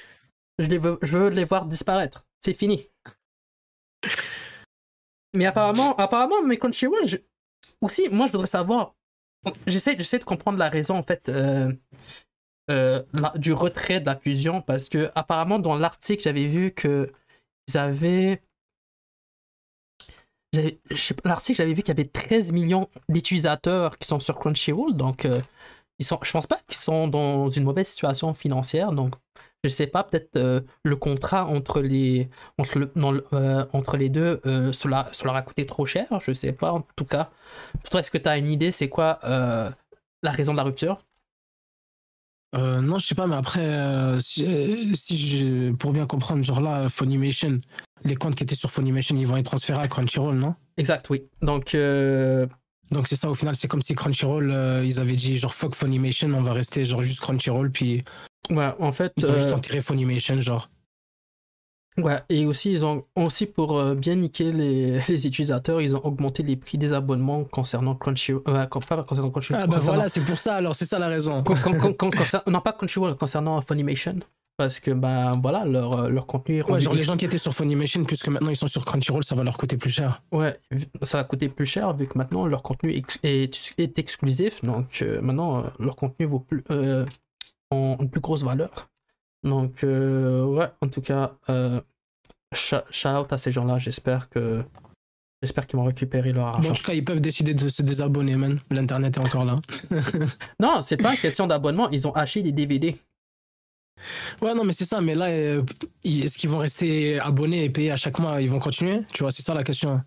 Je, 0.58 0.68
les 0.68 0.78
veux... 0.78 0.98
je 1.02 1.18
veux 1.18 1.30
les 1.30 1.46
voir 1.46 1.66
disparaître. 1.66 2.26
C'est 2.40 2.54
fini. 2.54 2.88
Mais 5.34 5.46
apparemment, 5.46 5.96
apparemment, 5.98 6.42
mais 6.44 6.58
Crunchyroll, 6.58 7.06
aussi, 7.82 8.10
moi 8.10 8.28
je 8.28 8.32
voudrais 8.32 8.48
savoir. 8.48 8.96
J'essaie, 9.68 9.96
j'essaie 9.98 10.20
de 10.20 10.24
comprendre 10.26 10.58
la 10.58 10.70
raison 10.70 10.96
en 10.96 11.04
fait. 11.04 11.30
Euh, 11.30 11.72
euh, 12.70 13.02
du 13.36 13.54
retrait 13.54 14.00
de 14.00 14.06
la 14.06 14.16
fusion 14.16 14.62
parce 14.62 14.90
que 14.90 15.10
apparemment 15.16 15.60
dans 15.60 15.76
l'article 15.76 16.24
j'avais 16.24 16.48
vu 16.48 16.72
que 16.72 17.12
ils 17.68 17.78
avaient 17.78 18.42
l'article 21.26 21.58
j'avais 21.58 21.74
vu 21.74 21.82
qu'il 21.82 21.90
y 21.96 22.00
avait 22.00 22.06
13 22.10 22.52
millions 22.52 22.88
d'utilisateurs 23.08 23.98
qui 23.98 24.08
sont 24.08 24.20
sur 24.20 24.38
Crunchyroll 24.38 24.96
donc 24.96 25.26
euh, 25.26 25.42
ils 26.00 26.06
sont 26.06 26.20
je 26.22 26.32
pense 26.32 26.48
pas 26.48 26.60
qu'ils 26.68 26.78
sont 26.78 27.08
dans 27.08 27.50
une 27.50 27.64
mauvaise 27.64 27.88
situation 27.88 28.34
financière 28.34 28.92
donc 28.92 29.16
je 29.64 29.70
sais 29.70 29.88
pas 29.88 30.04
peut-être 30.04 30.38
euh, 30.38 30.62
le 30.84 30.96
contrat 30.96 31.46
entre 31.46 31.82
les 31.82 32.30
entre, 32.60 32.92
entre 33.74 33.98
les 33.98 34.10
deux 34.10 34.42
cela, 34.74 35.10
cela 35.12 35.34
a 35.36 35.42
coûté 35.42 35.66
trop 35.66 35.86
cher 35.86 36.08
je 36.22 36.34
sais 36.34 36.54
pas 36.54 36.72
en 36.72 36.82
tout 36.96 37.06
cas. 37.06 37.32
Toi 37.90 38.02
est-ce 38.02 38.12
que 38.12 38.18
tu 38.20 38.30
as 38.30 38.38
une 38.38 38.52
idée 38.52 38.72
c'est 38.72 38.90
quoi 38.90 39.20
la 39.24 40.32
raison 40.32 40.52
de 40.54 40.58
la 40.58 40.64
rupture? 40.64 41.04
Euh, 42.56 42.82
non, 42.82 42.98
je 42.98 43.06
sais 43.06 43.16
pas, 43.16 43.28
mais 43.28 43.36
après, 43.36 43.62
euh, 43.62 44.20
si, 44.20 44.46
euh, 44.46 44.94
si 44.94 45.18
je, 45.18 45.72
pour 45.72 45.92
bien 45.92 46.06
comprendre, 46.06 46.44
genre 46.44 46.62
là, 46.62 46.90
Funimation, 46.90 47.62
les 48.04 48.16
comptes 48.16 48.36
qui 48.36 48.44
étaient 48.44 48.56
sur 48.56 48.72
Funimation, 48.72 49.16
ils 49.18 49.28
vont 49.28 49.38
être 49.38 49.46
transférés 49.46 49.82
à 49.82 49.88
Crunchyroll, 49.88 50.36
non? 50.36 50.56
Exact, 50.78 51.10
oui. 51.10 51.24
Donc, 51.42 51.76
donc 52.92 53.08
c'est 53.08 53.16
ça, 53.16 53.30
au 53.30 53.36
final, 53.36 53.56
c'est 53.56 53.68
comme 53.68 53.82
si 53.82 53.94
Crunchyroll, 53.94 54.84
ils 54.84 55.00
avaient 55.00 55.14
dit 55.14 55.38
genre 55.38 55.54
fuck 55.54 55.76
Funimation, 55.76 56.34
on 56.34 56.42
va 56.42 56.54
rester 56.54 56.86
genre 56.86 57.04
juste 57.04 57.20
Crunchyroll, 57.20 57.72
puis. 57.72 58.04
Ouais, 58.50 58.74
en 58.80 58.92
fait. 58.92 59.14
Ils 59.18 59.26
ont 59.28 59.36
juste 59.36 59.54
enterré 59.54 59.82
Funimation, 59.82 60.40
genre. 60.42 60.70
Ouais, 62.04 62.20
et 62.30 62.46
aussi, 62.46 62.72
ils 62.72 62.86
ont 62.86 63.06
aussi 63.16 63.46
pour 63.46 63.78
euh, 63.78 63.96
bien 63.96 64.16
niquer 64.16 64.52
les, 64.52 65.00
les, 65.08 65.28
utilisateurs, 65.28 65.82
ils 65.82 65.96
ont 65.96 66.04
augmenté 66.06 66.44
les 66.44 66.56
prix 66.56 66.78
des 66.78 66.94
abonnements 66.94 67.44
concernant 67.44 67.96
Crunchyroll. 67.96 68.44
Euh, 68.48 68.66
pas 68.66 69.04
concernant 69.04 69.30
Crunchyroll. 69.30 69.62
Ah, 69.64 69.68
bah 69.68 69.80
voilà, 69.82 70.08
c'est 70.08 70.22
pour 70.22 70.38
ça, 70.38 70.56
alors 70.56 70.76
c'est 70.76 70.86
ça 70.86 71.00
la 71.00 71.08
raison. 71.08 71.44
non, 72.48 72.62
pas 72.62 72.74
Crunchyroll, 72.74 73.16
concernant 73.16 73.60
Funimation. 73.62 74.16
Parce 74.58 74.82
que, 74.82 74.92
bah 74.92 75.40
voilà, 75.42 75.64
leur, 75.64 75.94
euh, 75.94 76.10
leur 76.10 76.28
contenu 76.28 76.58
est 76.58 76.70
Ouais, 76.70 76.82
genre 76.82 76.94
les 76.94 77.04
gens 77.04 77.16
qui 77.16 77.24
étaient 77.24 77.38
sur 77.38 77.54
Funimation, 77.54 78.04
puisque 78.04 78.28
maintenant 78.28 78.50
ils 78.50 78.58
sont 78.58 78.68
sur 78.68 78.84
Crunchyroll, 78.84 79.24
ça 79.24 79.36
va 79.36 79.44
leur 79.44 79.58
coûter 79.58 79.78
plus 79.78 79.90
cher. 79.90 80.22
Ouais, 80.34 80.60
ça 81.04 81.20
va 81.20 81.24
coûter 81.24 81.48
plus 81.48 81.66
cher 81.66 81.94
vu 81.94 82.08
que 82.08 82.18
maintenant 82.18 82.46
leur 82.46 82.62
contenu 82.62 82.92
est, 82.92 83.06
est, 83.24 84.00
exclusif. 84.00 84.62
Donc 84.64 85.02
maintenant, 85.22 85.64
leur 85.80 85.96
contenu 85.96 86.26
vaut 86.26 86.40
plus, 86.40 86.64
ont 87.72 87.98
une 88.02 88.10
plus 88.10 88.20
grosse 88.20 88.44
valeur. 88.44 88.90
Donc, 89.44 89.84
euh, 89.84 90.46
ouais, 90.46 90.68
en 90.82 90.88
tout 90.88 91.02
cas, 91.02 91.38
euh, 91.50 91.80
shout 92.54 93.08
out 93.08 93.32
à 93.32 93.38
ces 93.38 93.52
gens-là. 93.52 93.80
J'espère 93.80 94.30
que. 94.30 94.64
J'espère 95.42 95.68
qu'ils 95.68 95.80
vont 95.80 95.86
récupérer 95.86 96.34
leur 96.34 96.48
argent. 96.48 96.72
en 96.72 96.74
tout 96.74 96.84
cas, 96.84 96.94
ils 96.94 97.06
peuvent 97.06 97.22
décider 97.22 97.54
de 97.54 97.70
se 97.70 97.82
désabonner, 97.82 98.36
man. 98.36 98.60
L'internet 98.72 99.16
est 99.16 99.24
encore 99.24 99.46
là. 99.46 99.56
non, 100.60 100.82
c'est 100.82 100.98
pas 100.98 101.14
une 101.14 101.20
question 101.20 101.48
d'abonnement. 101.48 101.90
Ils 101.92 102.06
ont 102.08 102.12
acheté 102.12 102.44
des 102.44 102.52
DVD. 102.52 102.94
Ouais, 104.42 104.54
non, 104.54 104.66
mais 104.66 104.74
c'est 104.74 104.86
ça. 104.86 105.00
Mais 105.00 105.16
là, 105.16 105.28
euh, 105.28 105.64
est-ce 106.04 106.38
qu'ils 106.38 106.50
vont 106.50 106.58
rester 106.58 107.20
abonnés 107.22 107.64
et 107.64 107.70
payer 107.70 107.92
à 107.92 107.96
chaque 107.96 108.20
mois? 108.20 108.42
Ils 108.42 108.50
vont 108.50 108.60
continuer? 108.60 109.04
Tu 109.14 109.24
vois, 109.24 109.32
c'est 109.32 109.44
ça 109.44 109.54
la 109.54 109.64
question. 109.64 110.02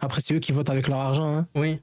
Après, 0.00 0.20
c'est 0.20 0.34
eux 0.34 0.38
qui 0.38 0.52
votent 0.52 0.70
avec 0.70 0.86
leur 0.88 1.00
argent. 1.00 1.34
Hein. 1.34 1.48
Oui. 1.54 1.80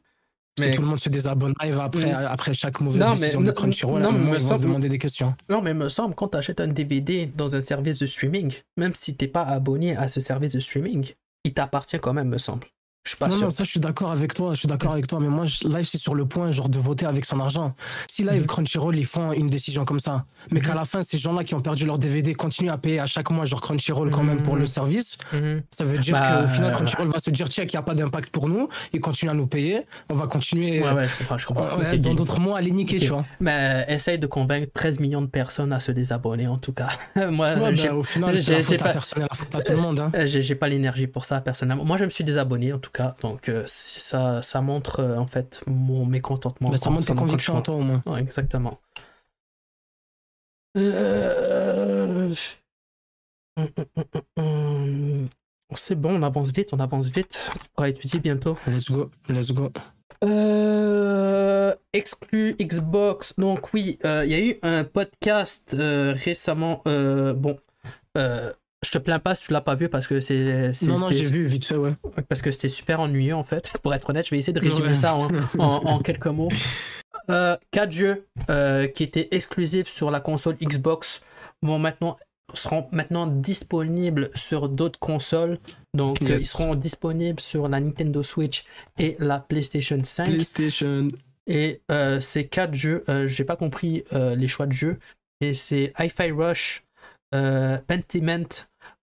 Mais... 0.60 0.76
tout 0.76 0.82
le 0.82 0.88
monde 0.88 1.00
se 1.00 1.10
désabonne 1.10 1.54
live 1.62 1.80
après, 1.80 2.12
après 2.12 2.54
chaque 2.54 2.80
mauvaise 2.82 3.20
décision 3.20 3.42
de 3.42 3.52
Crunchyroll, 3.52 4.02
non, 4.02 4.12
mais 4.12 4.38
ils 4.38 4.44
vont 4.44 4.56
se 4.56 4.62
demander 4.62 4.90
des 4.90 5.00
questions. 5.00 5.36
Non, 5.50 5.62
mais 5.62 5.72
il 5.72 5.78
me 5.78 5.90
semble, 5.90 6.16
quand 6.16 6.30
tu 6.30 6.38
achètes 6.38 6.60
un 6.62 6.68
DVD 6.68 7.26
dans 7.26 7.56
un 7.56 7.62
service 7.62 8.00
de 8.00 8.06
streaming, 8.06 8.54
même 8.78 8.94
si 8.96 9.16
t'es 9.16 9.28
pas 9.28 9.44
abonné 9.44 9.96
à 9.96 10.08
ce 10.08 10.20
service 10.20 10.54
de 10.54 10.60
streaming, 10.60 11.14
il 11.44 11.54
t'appartient 11.54 12.00
quand 12.00 12.14
même, 12.14 12.30
me 12.30 12.38
semble. 12.38 12.68
Je 13.06 13.12
suis 13.12 13.18
pas 13.18 13.28
non, 13.28 13.32
sûr. 13.32 13.44
non, 13.46 13.50
ça, 13.50 13.64
je 13.64 13.70
suis 13.70 13.80
d'accord 13.80 14.12
avec 14.12 14.34
toi. 14.34 14.54
Je 14.54 14.60
suis 14.60 14.68
d'accord 14.68 14.92
avec 14.92 15.08
toi. 15.08 15.20
Mais 15.22 15.30
moi, 15.30 15.46
je- 15.46 15.68
Live, 15.68 15.86
c'est 15.90 15.98
sur 15.98 16.14
le 16.16 16.26
point, 16.26 16.52
genre, 16.52 16.68
de 16.70 16.78
voter 16.78 17.06
avec 17.06 17.26
son 17.26 17.40
argent. 17.40 17.74
Si 18.12 18.24
Live, 18.24 18.42
Mhm. 18.42 18.48
Crunchyroll, 18.48 18.98
ils 19.00 19.06
font 19.06 19.32
une 19.32 19.48
décision 19.50 19.86
comme 19.86 20.00
ça, 20.02 20.26
mais 20.52 20.60
qu'à 20.60 20.70
Mhm. 20.72 20.76
la 20.76 20.86
fin, 20.86 21.02
ces 21.02 21.18
gens-là 21.18 21.44
qui 21.44 21.56
ont 21.56 21.60
perdu 21.62 21.86
leur 21.86 21.98
DVD 21.98 22.36
continuent 22.36 22.70
à 22.72 22.78
payer 22.78 23.00
à 23.00 23.06
chaque 23.06 23.32
mois, 23.32 23.46
genre, 23.46 23.62
Crunchyroll 23.62 24.12
quand 24.12 24.24
même 24.24 24.44
pour 24.44 24.56
le 24.56 24.62
Mhm. 24.62 24.68
service, 24.68 25.18
ça 25.72 25.86
veut 25.86 25.98
dire 25.98 26.14
Bah, 26.14 26.42
qu'au 26.44 26.48
final, 26.50 26.76
Crunchyroll 26.76 27.08
va 27.08 27.20
se 27.20 27.32
dire, 27.32 27.48
tiens, 27.50 27.66
qu'il 27.66 27.78
n'y 27.78 27.82
a 27.82 27.84
pas 27.86 27.96
d'impact 27.96 28.30
pour 28.32 28.48
nous, 28.50 28.68
ils 28.94 29.00
continuent 29.00 29.32
à 29.32 29.34
nous 29.34 29.48
payer, 29.48 29.86
on 30.10 30.16
va 30.16 30.28
continuer 30.28 30.82
Ouais, 30.84 30.92
ouais, 30.92 31.08
je 31.08 31.18
comprends. 31.20 31.38
Je 31.38 31.46
comprends. 31.48 31.64
euh, 31.80 31.92
ouais, 31.92 31.98
dans 31.98 32.14
d'autres 32.14 32.40
mois 32.40 32.58
à 32.58 32.62
les 32.62 32.72
niquer, 32.72 32.98
tu 32.98 33.08
vois. 33.08 33.26
Mais 33.40 33.86
euh, 33.90 33.94
essaye 33.94 34.20
de 34.20 34.28
convaincre 34.28 34.68
13 34.74 35.00
millions 35.00 35.22
de 35.22 35.28
personnes 35.28 35.72
à 35.74 35.80
se 35.80 35.92
désabonner, 35.94 36.48
en 36.48 36.58
tout 36.58 36.74
cas. 36.74 36.90
Moi, 37.16 37.50
Ouais, 37.58 37.74
bah, 37.74 37.94
au 37.96 38.04
final, 38.04 38.38
j'ai- 38.38 38.62
faute 38.62 38.82
à 38.82 38.86
pas- 38.86 38.92
personne, 38.92 39.24
la 39.24 39.36
faute 39.36 39.56
à 39.56 39.62
tout 39.62 39.72
le 39.72 39.78
monde. 39.80 40.00
Hein. 40.00 40.12
Euh, 40.16 40.26
j'ai 40.28 40.56
pas 40.56 40.68
l'énergie 40.68 41.08
pour 41.08 41.26
ça 41.26 41.42
personnellement. 41.42 41.86
Moi, 41.86 41.98
je 41.98 42.06
me 42.06 42.10
suis 42.10 42.24
désabonné 42.24 42.72
en 42.74 42.78
tout 42.78 42.89
cas, 42.92 43.16
donc 43.22 43.50
euh, 43.50 43.64
ça, 43.68 44.42
ça 44.42 44.62
montre 44.62 45.00
euh, 45.00 45.18
en 45.18 45.28
fait 45.28 45.64
mon 45.68 46.06
mécontentement. 46.06 46.70
Bah, 46.70 46.78
ça 46.78 46.90
montre 46.90 47.08
tes 47.08 47.14
concernant 47.14 47.28
convictions 47.28 47.56
en 47.58 47.62
toi, 47.62 47.76
au 47.76 47.82
moins. 47.82 48.02
Ouais, 48.06 48.22
exactement. 48.22 48.80
Euh, 50.78 52.34
hum, 53.58 53.68
hum, 53.78 54.22
hum. 54.38 55.30
C'est 55.76 55.96
bon, 55.96 56.20
on 56.20 56.24
avance 56.24 56.52
vite, 56.52 56.74
on 56.74 56.80
avance 56.80 57.08
vite. 57.08 57.40
On 57.54 57.60
pourra 57.76 57.90
étudier 57.90 58.20
bientôt. 58.20 58.58
Let's 58.68 58.90
go, 58.90 59.12
let's 59.30 59.52
go. 59.52 59.72
Euh, 60.24 61.74
exclu 61.94 62.56
Xbox. 62.60 63.36
Donc 63.38 63.74
oui, 63.74 64.00
euh, 64.06 64.26
il 64.26 64.32
y 64.32 64.34
a 64.34 64.40
eu 64.40 64.60
un 64.64 64.84
podcast 64.84 65.76
euh, 65.78 66.14
récemment. 66.16 66.82
bon, 66.86 67.58
je 68.86 68.92
te 68.92 68.98
plains 68.98 69.20
pas 69.20 69.36
si 69.36 69.46
tu 69.48 69.54
l'as 69.54 69.62
pas 69.62 69.76
vu 69.76 69.90
parce 69.90 70.08
que 70.08 70.22
c'est 70.22 70.72
Non, 70.84 70.98
non, 71.00 71.10
j'ai 71.12 71.24
vu, 71.30 71.46
vite 71.48 71.66
fait, 71.66 71.76
ouais. 71.76 71.94
parce 72.30 72.42
que 72.42 72.52
c'était 72.52 72.70
super 72.70 73.00
ennuyeux 73.02 73.36
en 73.36 73.44
fait. 73.44 73.74
Pour 73.84 73.94
être 73.94 74.10
honnête, 74.10 74.26
je 74.26 74.32
vais 74.32 74.40
essayer 74.40 74.54
de 74.54 74.60
résumer 74.60 74.90
Ouais. 74.90 74.96
ça 74.96 75.16
en, 75.16 75.28
en- 75.60 75.86
en 75.86 76.00
quelques 76.00 76.28
mots. 76.28 76.50
Euh, 77.30 77.58
quatre 77.72 77.92
jeux 77.92 78.26
euh, 78.50 78.88
qui 78.88 79.04
étaient 79.04 79.28
exclusifs 79.32 79.88
sur 79.88 80.10
la 80.12 80.20
console 80.20 80.56
Xbox 80.62 81.22
vont 81.62 81.78
maintenant 81.78 82.18
seront 82.56 82.88
maintenant 82.92 83.28
disponibles 83.28 84.32
sur 84.34 84.70
d'autres 84.70 84.98
consoles. 84.98 85.60
Donc 85.94 86.22
euh, 86.24 86.38
ils 86.40 86.46
seront 86.46 86.74
disponibles 86.74 87.40
sur 87.40 87.68
la 87.68 87.80
Nintendo 87.80 88.24
Switch 88.24 88.64
et 88.98 89.16
la 89.20 89.40
PlayStation 89.40 90.00
5. 90.04 90.24
PlayStation. 90.26 91.10
Et 91.46 91.82
ces 92.22 92.48
quatre 92.48 92.74
jeux, 92.76 93.04
j'ai 93.26 93.44
pas 93.44 93.56
compris 93.56 94.04
les 94.12 94.48
choix 94.48 94.68
de 94.68 94.72
jeux, 94.72 95.00
mais 95.42 95.54
c'est 95.56 95.92
Hi-Fi 96.00 96.32
Rush, 96.32 96.84
Pentiment, 97.32 98.48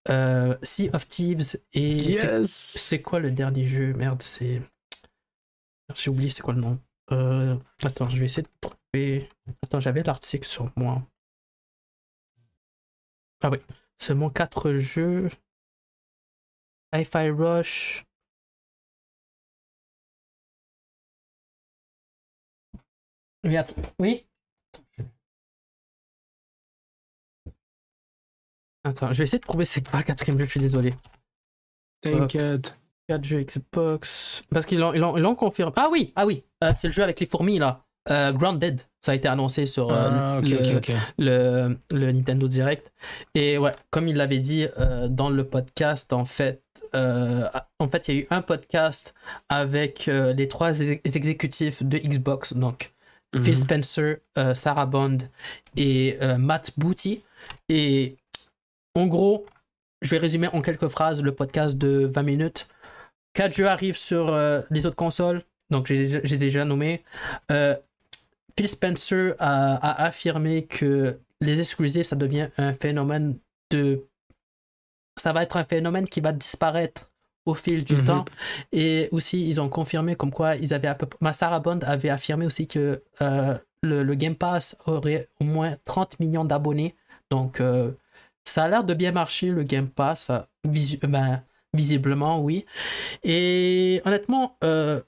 euh, 0.09 0.57
Sea 0.63 0.91
of 0.93 1.09
Thieves 1.09 1.57
et 1.73 1.99
c'est- 1.99 2.13
Yes. 2.41 2.51
c'est 2.51 3.03
quoi 3.03 3.21
le 3.21 3.31
dernier 3.31 3.67
jeu? 3.67 3.93
Merde, 3.95 4.23
c'est. 4.23 4.61
J'ai 5.95 6.11
oublié 6.11 6.31
c'est 6.31 6.43
quoi 6.43 6.55
le 6.55 6.61
nom. 6.61 6.81
Euh, 7.13 7.57
Attends, 7.85 8.11
je 8.11 8.19
vais 8.19 8.27
essayer 8.27 8.43
de 8.43 8.49
trouver. 8.61 9.29
Attends, 9.63 9.79
j'avais 9.81 10.03
l'article 10.03 10.47
sur 10.47 10.71
moi. 10.77 11.07
Ah 13.43 13.51
oui, 13.51 13.59
seulement 14.01 14.29
quatre 14.31 14.75
jeux. 14.75 15.29
Hi-Fi 16.93 17.31
Rush. 17.31 18.05
Oui. 23.45 23.57
Oui? 23.99 24.27
Attends, 28.87 29.13
je 29.13 29.19
vais 29.19 29.25
essayer 29.25 29.39
de 29.41 29.45
trouver 29.45 29.65
c'est 29.65 29.87
quoi 29.87 29.99
le 29.99 30.05
quatrième 30.05 30.39
jeu, 30.39 30.45
je 30.45 30.51
suis 30.51 30.61
désolé. 30.61 30.95
T'inquiète. 32.03 32.77
4 33.09 33.25
jeux 33.25 33.43
Xbox. 33.43 34.43
Parce 34.51 34.67
qu'ils 34.67 34.79
l'ont, 34.81 34.93
ils 34.93 35.01
l'ont, 35.01 35.35
confirmé. 35.37 35.73
Ah 35.77 35.89
oui, 35.91 36.13
ah 36.17 36.27
oui, 36.27 36.43
euh, 36.65 36.73
c'est 36.77 36.89
le 36.89 36.93
jeu 36.93 37.03
avec 37.03 37.21
les 37.21 37.27
fourmis 37.27 37.59
là. 37.59 37.83
Euh, 38.11 38.33
Grounded, 38.33 38.83
ça 39.01 39.13
a 39.13 39.15
été 39.17 39.27
annoncé 39.29 39.67
sur 39.67 39.93
euh, 39.93 40.41
Ah, 40.41 40.41
le, 41.19 41.77
Nintendo 41.93 42.47
Direct. 42.49 42.93
Et 43.35 43.59
ouais, 43.59 43.73
comme 43.91 44.07
il 44.09 44.17
l'avait 44.17 44.39
dit 44.39 44.67
euh, 44.79 45.09
dans 45.09 45.31
le 45.31 45.45
podcast, 45.45 46.13
en 46.13 46.25
fait, 46.25 46.63
en 46.95 47.89
fait, 47.89 48.09
il 48.09 48.15
y 48.15 48.19
a 48.19 48.21
eu 48.23 48.27
un 48.31 48.43
podcast 48.43 49.13
avec 49.49 50.07
les 50.07 50.49
trois 50.49 50.81
ex- 50.81 51.15
exécutifs 51.17 51.83
de 51.83 51.99
Xbox, 51.99 52.55
donc 52.55 52.93
Phil 53.35 53.53
Mhm. 53.53 53.57
Spencer, 53.57 54.17
Sarah 54.55 54.87
Bond 54.87 55.19
et 55.77 56.17
Matt 56.39 56.73
Booty. 56.79 57.23
Et 57.69 58.17
en 58.97 59.07
gros, 59.07 59.47
je 60.03 60.11
vais 60.11 60.19
résumer 60.19 60.49
en 60.49 60.63
quelques 60.63 60.89
phrases 60.89 61.23
le 61.23 61.33
podcast 61.35 61.77
de 61.77 62.07
20 62.07 62.23
minutes. 62.23 62.69
Quatre 63.35 63.55
jeux 63.55 63.69
arrivent 63.69 63.97
sur 63.97 64.29
euh, 64.29 64.63
les 64.71 64.87
autres 64.87 64.97
consoles, 64.97 65.43
donc 65.71 65.87
je 65.89 65.95
les 65.95 66.17
ai 66.17 66.21
je 66.25 66.29
les 66.31 66.35
ai 66.35 66.39
déjà 66.39 66.65
nommés. 66.65 67.03
Euh, 67.51 67.77
Phil 68.57 68.69
Spencer 68.69 69.35
a, 69.39 69.75
a 69.77 70.05
affirmé 70.07 70.65
que 70.65 71.19
les 71.43 71.61
exclusifs, 71.61 72.07
ça 72.07 72.17
devient 72.17 72.49
un 72.57 72.73
phénomène 72.73 73.37
de. 73.71 74.07
Ça 75.19 75.33
va 75.33 75.43
être 75.43 75.57
un 75.57 75.65
phénomène 75.65 76.09
qui 76.09 76.21
va 76.21 76.33
disparaître 76.33 77.11
au 77.47 77.55
fil 77.55 77.85
du 77.85 77.97
Mhm. 77.97 78.05
temps. 78.05 78.25
Et 78.73 79.09
aussi, 79.13 79.47
ils 79.49 79.61
ont 79.61 79.69
confirmé 79.69 80.17
comme 80.17 80.33
quoi 80.33 80.57
ils 80.57 80.75
avaient 80.75 80.89
à 80.89 80.95
peu 80.95 81.07
ma 81.21 81.33
Sarah 81.33 81.61
Bond 81.61 81.81
avait 81.83 82.09
affirmé 82.11 82.45
aussi 82.47 82.67
que 82.67 83.03
euh, 83.23 83.57
le, 83.83 84.03
le 84.03 84.15
Game 84.15 84.35
Pass 84.35 84.77
aurait 84.87 85.29
au 85.41 85.45
moins 85.45 85.77
30 85.85 86.19
millions 86.21 86.45
d'abonnés. 86.45 86.95
Donc, 87.31 87.61
euh, 87.61 87.93
ça 88.47 88.65
a 88.65 88.69
l'air 88.69 88.85
de 88.85 88.95
bien 88.95 89.13
marcher, 89.13 89.51
le 89.51 89.63
Game 89.63 89.89
Pass. 89.89 90.29
euh, 90.31 90.41
visu- 90.69 90.99
ben, 91.03 91.43
visiblement, 91.75 92.41
oui. 92.43 92.65
Et 93.25 94.03
honnêtement, 94.05 94.57
euh, 94.65 95.01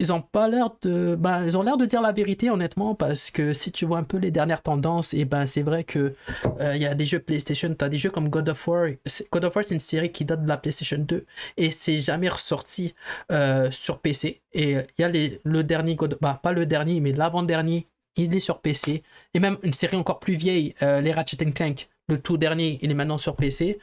ils 0.00 0.12
ont 0.12 0.20
pas 0.22 0.48
l'air 0.48 0.70
de. 0.82 1.16
Ben, 1.18 1.44
ils 1.44 1.56
ont 1.56 1.62
l'air 1.62 1.76
de 1.76 1.84
dire 1.84 2.00
la 2.02 2.12
vérité, 2.12 2.50
honnêtement, 2.50 2.94
parce 2.94 3.30
que 3.32 3.52
si 3.52 3.72
tu 3.72 3.84
vois 3.84 3.98
un 3.98 4.04
peu 4.04 4.16
les 4.18 4.30
dernières 4.30 4.62
tendances, 4.62 5.12
et 5.14 5.24
ben 5.24 5.46
c'est 5.46 5.62
vrai 5.62 5.82
que 5.84 6.14
euh, 6.60 6.76
il 6.76 6.82
y 6.82 6.86
a 6.86 6.94
des 6.94 7.04
jeux 7.06 7.18
PlayStation, 7.18 7.74
tu 7.76 7.84
as 7.84 7.88
des 7.88 7.98
jeux 7.98 8.10
comme 8.10 8.28
God 8.28 8.48
of 8.48 8.68
War. 8.68 8.88
God 9.32 9.44
of 9.44 9.56
War, 9.56 9.64
c'est 9.66 9.74
une 9.74 9.80
série 9.80 10.12
qui 10.12 10.24
date 10.24 10.42
de 10.44 10.48
la 10.48 10.56
PlayStation 10.56 10.98
2 10.98 11.26
et 11.56 11.70
c'est 11.72 12.00
jamais 12.00 12.28
ressorti 12.28 12.94
euh, 13.32 13.70
sur 13.72 13.98
PC. 13.98 14.40
Et 14.52 14.72
il 14.72 14.86
y 15.00 15.04
a 15.04 15.08
les, 15.08 15.40
le 15.44 15.64
dernier 15.64 15.96
God 15.96 16.16
bah, 16.20 16.38
pas 16.42 16.52
le 16.52 16.64
dernier, 16.66 17.00
mais 17.00 17.12
l'avant-dernier, 17.12 17.88
il 18.16 18.32
est 18.34 18.40
sur 18.40 18.60
PC. 18.60 19.02
Et 19.34 19.40
même 19.40 19.58
une 19.64 19.72
série 19.74 19.96
encore 19.96 20.20
plus 20.20 20.34
vieille, 20.34 20.74
euh, 20.82 21.00
les 21.00 21.10
Ratchet 21.12 21.36
Clank. 21.52 21.88
Le 22.08 22.18
tout 22.20 22.38
dernier, 22.38 22.78
il 22.82 22.90
est 22.90 22.94
maintenant 22.94 23.18
sur 23.18 23.36
PC. 23.36 23.78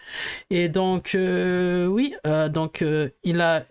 Et 0.50 0.68
donc, 0.70 1.14
euh, 1.16 1.86
oui, 1.86 2.16
euh, 2.26 2.50
donc 2.50 2.82
euh, 2.82 3.10
il 3.24 3.40
a. 3.42 3.66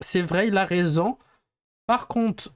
C'est 0.00 0.22
vrai, 0.22 0.48
il 0.48 0.56
a 0.56 0.64
raison. 0.64 1.18
Par 1.86 2.06
contre, 2.08 2.52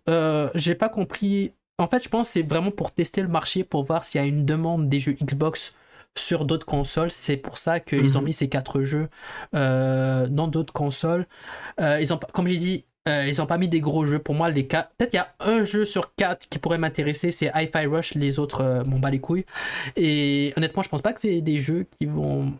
j'ai 0.54 0.74
pas 0.74 0.88
compris. 0.88 1.52
En 1.78 1.88
fait, 1.88 2.02
je 2.02 2.08
pense 2.08 2.28
que 2.28 2.32
c'est 2.34 2.42
vraiment 2.42 2.70
pour 2.70 2.92
tester 2.92 3.20
le 3.20 3.28
marché, 3.28 3.64
pour 3.64 3.84
voir 3.84 4.04
s'il 4.04 4.20
y 4.20 4.24
a 4.24 4.26
une 4.26 4.46
demande 4.46 4.88
des 4.88 5.00
jeux 5.00 5.12
Xbox 5.20 5.74
sur 6.16 6.44
d'autres 6.44 6.64
consoles. 6.66 7.10
C'est 7.10 7.36
pour 7.36 7.58
ça 7.58 7.80
qu'ils 7.80 8.16
ont 8.16 8.20
Mhm. 8.20 8.26
mis 8.26 8.32
ces 8.32 8.48
quatre 8.48 8.82
jeux 8.82 9.08
dans 9.52 10.48
d'autres 10.48 10.72
consoles. 10.72 11.26
Ils 11.80 12.12
ont, 12.12 12.20
comme 12.32 12.46
j'ai 12.46 12.58
dit, 12.58 12.84
euh, 13.08 13.26
ils 13.26 13.42
ont 13.42 13.46
pas 13.46 13.58
mis 13.58 13.68
des 13.68 13.80
gros 13.80 14.04
jeux. 14.04 14.18
Pour 14.18 14.34
moi. 14.34 14.50
Peut-être 14.50 15.12
il 15.12 15.16
y 15.16 15.18
a 15.18 15.34
un 15.40 15.64
jeu 15.64 15.84
sur 15.84 16.14
quatre 16.14 16.48
qui 16.48 16.58
pourrait 16.58 16.78
m'intéresser, 16.78 17.30
c'est 17.32 17.50
Hi-Fi 17.54 17.86
Rush. 17.86 18.14
Les 18.14 18.38
autres 18.38 18.62
euh, 18.62 18.84
m'en 18.84 18.98
bat 18.98 19.10
les 19.10 19.20
couilles. 19.20 19.44
Et 19.96 20.52
honnêtement, 20.56 20.82
je 20.82 20.88
pense 20.88 21.02
pas 21.02 21.12
que 21.12 21.20
c'est 21.20 21.40
des 21.40 21.58
jeux 21.58 21.86
qui 21.98 22.06
vont. 22.06 22.54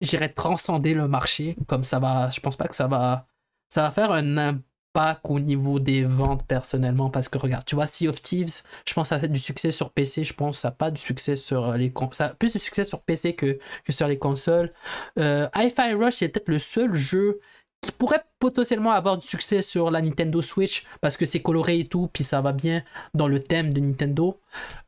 J'irais 0.00 0.28
transcender 0.28 0.92
le 0.94 1.08
marché. 1.08 1.56
Comme 1.66 1.84
ça 1.84 1.98
va. 1.98 2.30
Je 2.30 2.40
pense 2.40 2.56
pas 2.56 2.68
que 2.68 2.74
ça 2.74 2.86
va. 2.86 3.26
Ça 3.70 3.82
va 3.82 3.90
faire 3.90 4.10
un 4.12 4.36
impact 4.36 5.20
au 5.24 5.40
niveau 5.40 5.80
des 5.80 6.04
ventes 6.04 6.46
personnellement. 6.46 7.08
Parce 7.10 7.28
que 7.30 7.38
regarde, 7.38 7.64
tu 7.64 7.74
vois, 7.76 7.86
Sea 7.86 8.08
of 8.08 8.20
Thieves, 8.20 8.62
je 8.86 8.92
pense 8.92 9.08
que 9.08 9.16
ça 9.16 9.22
a 9.24 9.26
du 9.26 9.38
succès 9.40 9.70
sur 9.70 9.90
PC. 9.92 10.24
Je 10.24 10.34
pense 10.34 10.56
que 10.56 10.60
ça 10.60 10.68
n'a 10.68 10.72
pas 10.72 10.90
du 10.90 11.00
succès 11.00 11.36
sur 11.36 11.72
les 11.72 11.90
con- 11.90 12.10
Ça 12.12 12.26
a 12.26 12.28
plus 12.34 12.52
de 12.52 12.58
succès 12.58 12.84
sur 12.84 13.00
PC 13.00 13.34
que, 13.34 13.58
que 13.84 13.92
sur 13.92 14.06
les 14.08 14.18
consoles. 14.18 14.72
Euh, 15.18 15.48
Hi-Fi 15.56 15.94
Rush, 15.94 16.16
c'est 16.16 16.28
peut-être 16.28 16.48
le 16.50 16.58
seul 16.58 16.92
jeu 16.92 17.40
qui 17.84 17.92
pourrait 17.92 18.24
potentiellement 18.38 18.92
avoir 18.92 19.18
du 19.18 19.26
succès 19.26 19.62
sur 19.62 19.90
la 19.90 20.00
Nintendo 20.00 20.40
Switch 20.40 20.84
parce 21.00 21.16
que 21.16 21.26
c'est 21.26 21.40
coloré 21.40 21.80
et 21.80 21.86
tout, 21.86 22.08
puis 22.12 22.24
ça 22.24 22.40
va 22.40 22.52
bien 22.52 22.82
dans 23.14 23.28
le 23.28 23.40
thème 23.40 23.72
de 23.72 23.80
Nintendo. 23.80 24.40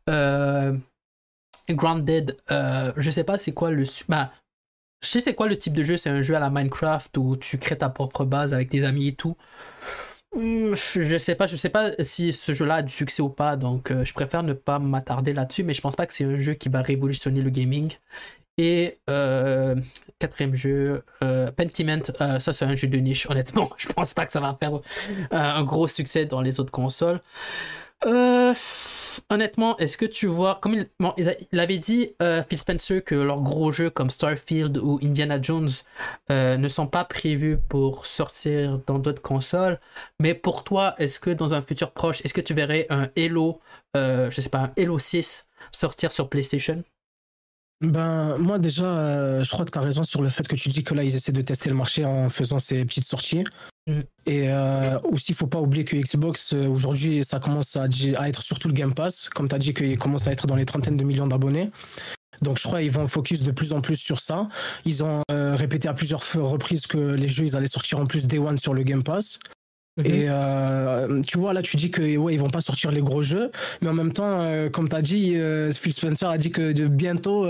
Euh, 0.09 0.77
Grounded, 1.69 2.37
euh, 2.51 2.93
je 2.97 3.11
sais 3.11 3.25
pas 3.25 3.39
c'est 3.39 3.53
quoi 3.53 3.71
le. 3.71 3.85
Bah, 4.09 4.33
je 5.03 5.09
sais 5.09 5.21
c'est 5.21 5.35
quoi 5.35 5.47
le 5.47 5.59
type 5.59 5.75
de 5.75 5.83
jeu, 5.83 5.97
c'est 5.97 6.11
un 6.11 6.23
jeu 6.23 6.35
à 6.35 6.39
la 6.41 6.51
Minecraft 6.51 7.17
où 7.19 7.37
tu 7.37 7.59
crées 7.59 7.79
ta 7.79 7.91
propre 7.91 8.25
base 8.25 8.55
avec 8.55 8.71
tes 8.71 8.85
amis 8.85 9.09
et 9.09 9.15
tout. 9.15 9.37
Hmm, 10.35 10.75
Je 10.75 11.19
sais 11.19 11.35
pas, 11.35 11.47
je 11.47 11.57
sais 11.57 11.71
pas 11.71 11.93
si 12.01 12.33
ce 12.33 12.53
jeu-là 12.53 12.77
a 12.77 12.83
du 12.83 12.93
succès 12.93 13.23
ou 13.23 13.29
pas, 13.29 13.57
donc 13.57 13.91
euh, 13.91 14.05
je 14.05 14.13
préfère 14.13 14.43
ne 14.43 14.53
pas 14.53 14.79
m'attarder 14.79 15.33
là-dessus, 15.33 15.65
mais 15.65 15.75
je 15.75 15.81
pense 15.81 15.97
pas 15.97 16.07
que 16.07 16.13
c'est 16.13 16.25
un 16.25 16.39
jeu 16.39 16.55
qui 16.55 16.69
va 16.69 16.83
révolutionner 16.83 17.43
le 17.43 17.51
gaming. 17.51 17.93
Et 18.59 18.99
euh, 19.11 19.77
quatrième 20.19 20.55
jeu, 20.55 21.03
euh, 21.23 21.51
Pentiment, 21.53 22.01
euh, 22.21 22.41
ça 22.41 22.53
c'est 22.53 22.65
un 22.65 22.75
jeu 22.75 22.89
de 22.89 22.97
niche, 22.99 23.29
honnêtement. 23.29 23.69
Je 23.77 23.89
pense 23.89 24.15
pas 24.15 24.25
que 24.25 24.33
ça 24.33 24.41
va 24.41 24.59
euh, 24.63 24.79
un 25.31 25.63
gros 25.63 25.89
succès 25.89 26.25
dans 26.27 26.41
les 26.41 26.59
autres 26.61 26.73
consoles. 26.73 27.21
Honnêtement, 29.31 29.77
est-ce 29.79 29.97
que 29.97 30.05
tu 30.05 30.27
vois, 30.27 30.59
comme 30.61 30.75
il, 30.75 30.87
bon, 31.01 31.13
il, 31.17 31.59
avait 31.59 31.79
dit, 31.79 32.13
Phil 32.49 32.59
Spencer, 32.59 33.03
que 33.03 33.15
leurs 33.15 33.41
gros 33.41 33.73
jeux 33.73 33.91
comme 33.91 34.11
Starfield 34.11 34.77
ou 34.79 35.01
Indiana 35.03 35.41
Jones 35.41 35.71
ne 36.29 36.69
sont 36.69 36.87
pas 36.87 37.05
prévus 37.05 37.59
pour 37.69 38.07
sortir 38.07 38.79
dans 38.87 38.99
d'autres 38.99 39.23
consoles. 39.23 39.81
Mais 40.21 40.35
pour 40.35 40.63
toi, 40.63 40.95
est-ce 40.99 41.19
que 41.19 41.31
dans 41.31 41.55
un 41.55 41.63
futur 41.63 41.91
proche, 41.91 42.23
est-ce 42.25 42.35
que 42.35 42.43
tu 42.43 42.53
verrais 42.55 42.87
un 42.91 43.09
Halo, 43.17 43.61
je 43.95 44.41
sais 44.41 44.51
pas, 44.51 44.59
un 44.59 44.73
Halo 44.77 44.99
6 44.99 45.49
sortir 45.73 46.13
sur 46.13 46.29
PlayStation? 46.29 46.85
Ben, 47.83 48.39
moi 48.39 48.59
déjà, 48.59 48.85
euh, 48.85 49.45
je 49.45 49.51
crois 49.51 49.67
que 49.67 49.71
tu 49.71 49.79
as 49.79 49.83
raison 49.83 50.03
sur 50.03 50.23
le 50.23 50.31
fait 50.31 50.49
que 50.49 50.57
tu 50.57 50.71
dis 50.71 50.83
que 50.83 50.95
là, 50.95 51.05
ils 51.05 51.15
essaient 51.15 51.33
de 51.33 51.43
tester 51.43 51.69
le 51.69 51.77
marché 51.77 52.05
en 52.05 52.29
faisant 52.31 52.59
ces 52.59 52.85
petites 52.85 53.05
sorties. 53.05 53.45
Mhm. 53.87 54.03
Et 54.25 54.51
euh, 54.51 54.99
aussi, 55.01 55.33
il 55.33 55.35
faut 55.35 55.47
pas 55.47 55.61
oublier 55.61 55.85
que 55.85 55.97
Xbox, 55.97 56.55
euh, 56.55 56.67
aujourd'hui, 56.67 57.23
ça 57.25 57.39
commence 57.39 57.77
à, 57.77 57.87
à 58.17 58.29
être 58.29 58.43
surtout 58.43 58.69
le 58.69 58.75
Game 58.75 58.95
Pass. 58.95 59.29
Comme 59.29 59.49
tu 59.49 59.55
as 59.55 59.59
dit 59.59 59.75
qu'il 59.75 59.99
commence 59.99 60.27
à 60.27 60.33
être 60.33 60.47
dans 60.47 60.57
les 60.57 60.65
trentaines 60.65 60.97
de 60.97 61.05
millions 61.05 61.27
d'abonnés. 61.27 61.71
Donc 62.43 62.59
je 62.59 62.65
crois 62.65 62.81
qu'ils 62.81 62.91
vont 62.91 63.09
focus 63.09 63.43
de 63.43 63.51
plus 63.51 63.73
en 63.73 63.81
plus 63.81 63.97
sur 63.97 64.21
ça. 64.21 64.49
Ils 64.85 65.03
ont 65.03 65.23
répété 65.31 65.89
à 65.89 65.95
plusieurs 65.95 66.21
reprises 66.35 66.87
que 66.87 66.99
les 66.99 67.29
jeux, 67.29 67.45
ils 67.45 67.57
allaient 67.57 67.67
sortir 67.67 67.99
en 67.99 68.05
plus 68.05 68.27
Day 68.27 68.37
One 68.37 68.59
sur 68.59 68.75
le 68.75 68.83
Game 68.83 69.03
Pass. 69.03 69.39
Mhm. 69.99 70.07
Et 70.07 70.27
euh, 70.29 71.23
tu 71.23 71.39
vois, 71.39 71.53
là, 71.53 71.63
tu 71.63 71.77
dis 71.77 71.91
que 71.91 72.17
ouais, 72.17 72.35
ils 72.35 72.41
vont 72.41 72.51
pas 72.51 72.61
sortir 72.61 72.91
les 72.91 73.01
gros 73.01 73.23
jeux, 73.23 73.51
mais 73.81 73.89
en 73.89 73.95
même 73.95 74.13
temps, 74.13 74.43
euh, 74.43 74.69
comme 74.69 74.89
tu 74.89 74.97
as 74.97 75.03
dit, 75.03 75.37
euh, 75.37 75.73
Phil 75.73 75.93
Spencer 75.93 76.29
a 76.29 76.37
dit 76.37 76.51
que 76.51 76.73
de 76.73 76.87
bientôt, 76.87 77.47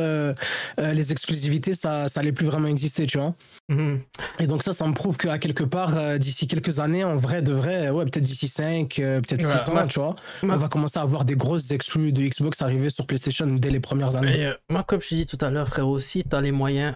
les 0.79 1.13
exclusivités, 1.13 1.73
ça, 1.73 2.09
ça 2.09 2.21
allait 2.21 2.33
plus 2.33 2.47
vraiment 2.47 2.69
exister, 2.69 3.07
tu 3.07 3.19
vois. 3.19 3.35
Mhm. 3.69 4.01
Et 4.39 4.47
donc 4.47 4.63
ça, 4.63 4.73
ça 4.73 4.87
me 4.87 4.93
prouve 4.95 5.17
qu'à 5.17 5.39
quelque 5.39 5.65
part, 5.65 6.19
d'ici 6.19 6.47
quelques 6.47 6.81
années, 6.81 7.05
en 7.05 7.17
vrai, 7.17 7.43
de 7.43 7.53
vrai, 7.53 7.91
ouais, 7.91 8.05
peut-être 8.05 8.25
d'ici 8.25 8.49
5, 8.49 8.95
peut-être 8.97 9.45
Ouais, 9.47 9.53
6 9.65 9.71
ans, 9.71 9.87
tu 9.87 9.99
vois, 10.01 10.17
on 10.43 10.49
va 10.49 10.69
commencer 10.69 10.99
à 10.99 11.03
avoir 11.03 11.25
des 11.25 11.37
grosses 11.37 11.71
exclus 11.71 12.13
de 12.13 12.23
Xbox 12.23 12.63
arriver 12.63 12.91
sur 12.91 13.07
PlayStation 13.07 13.47
dès 13.47 13.71
les 13.71 13.81
premières 13.81 14.17
années. 14.17 14.37
Mais, 14.39 14.51
moi, 14.71 14.85
comme 14.85 15.01
je 15.01 15.09
t'ai 15.09 15.15
dit 15.17 15.27
tout 15.27 15.39
à 15.41 15.51
l'heure, 15.51 15.69
frérot, 15.69 15.99
si 15.99 16.23
t'as 16.25 16.41
les 16.41 16.53
moyens, 16.53 16.95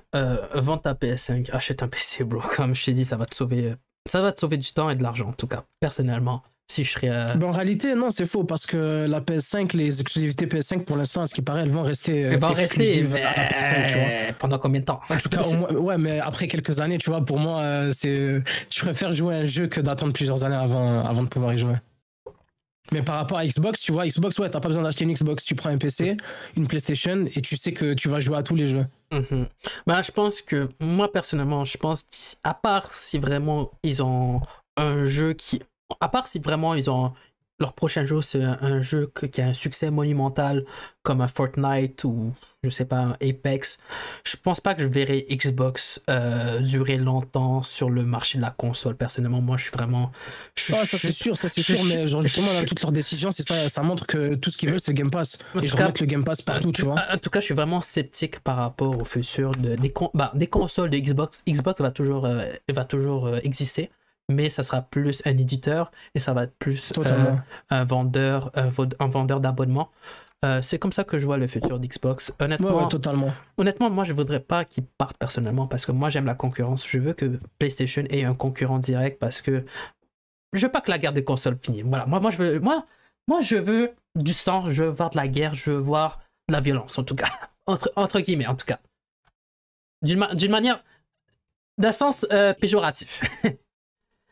vends 0.54 0.78
ta 0.78 0.94
PS5, 0.94 1.50
achète 1.52 1.82
un 1.82 1.88
PC, 1.88 2.24
bro. 2.24 2.40
Comme 2.56 2.74
je 2.74 2.84
t'ai 2.84 2.92
dit, 2.92 3.04
ça 3.04 3.16
va 3.16 3.26
te 3.26 3.34
sauver, 3.34 3.74
ça 4.06 4.22
va 4.22 4.32
te 4.32 4.40
sauver 4.40 4.56
du 4.56 4.72
temps 4.72 4.90
et 4.90 4.96
de 4.96 5.02
l'argent, 5.02 5.28
en 5.28 5.32
tout 5.32 5.46
cas. 5.46 5.64
Personnellement, 5.80 6.42
si 6.70 6.84
je 6.84 6.92
serais. 6.92 7.08
euh, 7.10 7.26
Ben, 7.34 7.48
en 7.48 7.52
réalité, 7.52 7.94
non, 7.94 8.10
c'est 8.10 8.26
faux 8.26 8.44
parce 8.44 8.64
que 8.66 9.06
la 9.08 9.20
PS5, 9.20 9.76
les 9.76 10.00
exclusivités 10.00 10.46
PS5, 10.46 10.84
pour 10.84 10.96
l'instant, 10.96 11.22
à 11.22 11.26
ce 11.26 11.34
qui 11.34 11.42
paraît, 11.42 11.62
elles 11.62 11.70
vont 11.70 11.82
rester. 11.82 12.24
euh, 12.24 12.32
elle 12.32 12.38
va 12.38 12.48
rester 12.48 12.62
exclusives 12.64 13.14
à 13.14 13.18
la 13.36 13.48
PS5, 13.48 13.86
tu 13.88 13.92
vois. 13.94 14.02
mais 14.06 14.34
pendant 14.38 14.58
combien 14.58 14.80
de 14.80 14.86
temps? 14.86 15.00
En 15.10 15.16
tout 15.18 15.28
cas, 15.28 15.42
au 15.42 15.54
moins- 15.54 15.72
ouais, 15.74 15.98
mais 15.98 16.18
après 16.20 16.48
quelques 16.48 16.80
années, 16.80 16.98
tu 16.98 17.10
vois, 17.10 17.24
pour 17.24 17.38
moi, 17.38 17.60
euh, 17.60 17.92
c'est, 17.94 18.42
je 18.72 18.80
préfère 18.80 19.12
jouer 19.12 19.34
à 19.34 19.38
un 19.40 19.44
jeu 19.46 19.66
que 19.66 19.80
d'attendre 19.80 20.12
plusieurs 20.12 20.44
années 20.44 20.56
avant, 20.56 21.00
avant 21.04 21.22
de 21.22 21.28
pouvoir 21.28 21.52
y 21.54 21.58
jouer. 21.58 21.74
Mais 22.92 23.02
par 23.02 23.16
rapport 23.16 23.38
à 23.38 23.46
Xbox, 23.46 23.80
tu 23.82 23.92
vois, 23.92 24.06
Xbox, 24.06 24.36
ouais, 24.38 24.50
t'as 24.50 24.58
pas 24.58 24.68
besoin 24.68 24.82
d'acheter 24.82 25.04
une 25.04 25.12
Xbox, 25.12 25.44
tu 25.44 25.54
prends 25.54 25.70
un 25.70 25.78
PC, 25.78 26.16
une 26.56 26.66
PlayStation, 26.66 27.24
et 27.36 27.40
tu 27.40 27.56
sais 27.56 27.72
que 27.72 27.94
tu 27.94 28.08
vas 28.08 28.18
jouer 28.18 28.36
à 28.38 28.42
tous 28.42 28.56
les 28.56 28.66
jeux. 28.66 28.86
Mhm. 29.12 29.48
Ben, 29.86 30.02
je 30.02 30.12
pense 30.12 30.40
que 30.40 30.68
moi 30.80 31.10
personnellement, 31.10 31.64
je 31.64 31.76
pense 31.78 32.04
à 32.44 32.54
part 32.54 32.86
si 32.92 33.18
vraiment 33.18 33.72
ils 33.82 34.02
ont 34.02 34.40
un 34.76 35.04
jeu 35.06 35.32
qui, 35.32 35.60
à 36.00 36.08
part 36.08 36.26
si 36.28 36.38
vraiment 36.38 36.74
ils 36.74 36.88
ont 36.90 37.12
leur 37.60 37.74
prochain 37.74 38.04
jeu, 38.06 38.20
c'est 38.22 38.42
un, 38.42 38.58
un 38.62 38.80
jeu 38.80 39.10
que- 39.14 39.26
qui 39.26 39.40
a 39.42 39.46
un 39.46 39.54
succès 39.54 39.90
monumental 39.90 40.64
comme 41.02 41.20
un 41.20 41.28
Fortnite 41.28 42.04
ou 42.04 42.32
je 42.62 42.68
sais 42.70 42.84
pas 42.84 42.98
un 42.98 43.12
Apex. 43.26 43.78
Je 44.24 44.36
pense 44.36 44.60
pas 44.60 44.74
que 44.74 44.82
je 44.82 44.86
verrai 44.88 45.26
Xbox 45.30 46.02
euh, 46.10 46.58
durer 46.60 46.96
longtemps 46.98 47.62
sur 47.62 47.88
le 47.88 48.02
marché 48.04 48.36
de 48.38 48.42
la 48.42 48.50
console. 48.50 48.96
Personnellement, 48.96 49.40
moi, 49.40 49.56
je 49.56 49.62
suis 49.64 49.72
vraiment. 49.72 50.10
je- 50.56 50.72
Ah, 50.74 50.84
ça 50.84 50.98
c'est 50.98 51.12
sûr, 51.12 51.36
ça 51.36 51.48
c'est 51.48 51.62
je- 51.62 51.74
sûr, 51.74 51.84
mais 51.94 52.06
genre, 52.08 52.22
justement, 52.22 52.52
dans 52.52 52.64
toutes 52.66 52.82
leurs 52.82 52.92
décisions, 52.92 53.30
c'est 53.30 53.46
ça, 53.46 53.54
ça 53.70 53.82
montre 53.82 54.06
que 54.06 54.34
tout 54.34 54.50
ce 54.50 54.58
qu'ils 54.58 54.70
veulent, 54.70 54.80
c'est 54.80 54.92
Game 54.94 55.10
Pass. 55.10 55.38
Et 55.62 55.66
je 55.66 55.76
remettre 55.76 56.02
le 56.02 56.06
Game 56.06 56.24
Pass 56.24 56.42
partout, 56.42 56.72
tu 56.72 56.82
vois. 56.82 56.96
En 57.12 57.18
tout 57.18 57.30
cas, 57.30 57.40
je 57.40 57.46
suis 57.46 57.54
vraiment 57.54 57.80
sceptique 57.80 58.40
par 58.40 58.56
rapport 58.56 59.00
au 59.00 59.04
futur 59.04 59.52
de, 59.52 59.76
des, 59.76 59.90
con- 59.90 60.10
bah, 60.14 60.32
des 60.34 60.46
consoles 60.48 60.90
de 60.90 60.98
Xbox. 60.98 61.42
Xbox 61.48 61.80
va 61.80 61.90
toujours, 61.90 62.26
euh, 62.26 62.44
va 62.70 62.84
toujours 62.84 63.26
euh, 63.26 63.38
exister, 63.42 63.90
mais 64.30 64.48
ça 64.48 64.62
sera 64.62 64.80
plus 64.82 65.22
un 65.26 65.36
éditeur 65.36 65.90
et 66.14 66.20
ça 66.20 66.32
va 66.32 66.44
être 66.44 66.54
plus 66.58 66.92
euh, 66.96 67.34
un 67.68 67.84
vendeur, 67.84 68.50
un, 68.54 68.70
vendeur 69.08 69.40
d'abonnement. 69.40 69.90
Euh, 70.42 70.62
c'est 70.62 70.78
comme 70.78 70.92
ça 70.92 71.04
que 71.04 71.18
je 71.18 71.26
vois 71.26 71.36
le 71.36 71.46
futur 71.46 71.78
d'Xbox. 71.78 72.32
Honnêtement, 72.40 72.82
ouais, 72.82 72.88
totalement. 72.88 73.32
honnêtement, 73.58 73.90
moi, 73.90 74.04
je 74.04 74.14
voudrais 74.14 74.40
pas 74.40 74.64
qu'ils 74.64 74.86
partent 74.86 75.18
personnellement 75.18 75.66
parce 75.66 75.84
que 75.84 75.92
moi, 75.92 76.08
j'aime 76.08 76.24
la 76.24 76.34
concurrence. 76.34 76.88
Je 76.88 76.98
veux 76.98 77.12
que 77.12 77.38
PlayStation 77.58 78.04
ait 78.08 78.24
un 78.24 78.34
concurrent 78.34 78.78
direct 78.78 79.18
parce 79.18 79.42
que 79.42 79.64
je 80.54 80.66
veux 80.66 80.72
pas 80.72 80.80
que 80.80 80.90
la 80.90 80.98
guerre 80.98 81.12
des 81.12 81.24
consoles 81.24 81.58
finisse. 81.58 81.84
Voilà, 81.84 82.06
moi, 82.06 82.20
moi, 82.20 82.30
je 82.30 82.38
veux, 82.38 82.60
moi, 82.60 82.86
moi, 83.28 83.42
je 83.42 83.56
veux 83.56 83.92
du 84.16 84.32
sang, 84.32 84.68
je 84.68 84.84
veux 84.84 84.90
voir 84.90 85.10
de 85.10 85.16
la 85.16 85.28
guerre, 85.28 85.54
je 85.54 85.70
veux 85.70 85.78
voir 85.78 86.20
de 86.48 86.54
la 86.54 86.60
violence, 86.60 86.98
en 86.98 87.04
tout 87.04 87.14
cas. 87.14 87.28
Entre, 87.66 87.92
entre 87.94 88.18
guillemets, 88.20 88.46
en 88.46 88.56
tout 88.56 88.66
cas. 88.66 88.80
D'une 90.02 90.18
ma- 90.18 90.34
manière. 90.48 90.82
D'un 91.78 91.92
sens 91.92 92.26
euh, 92.32 92.52
péjoratif. 92.54 93.22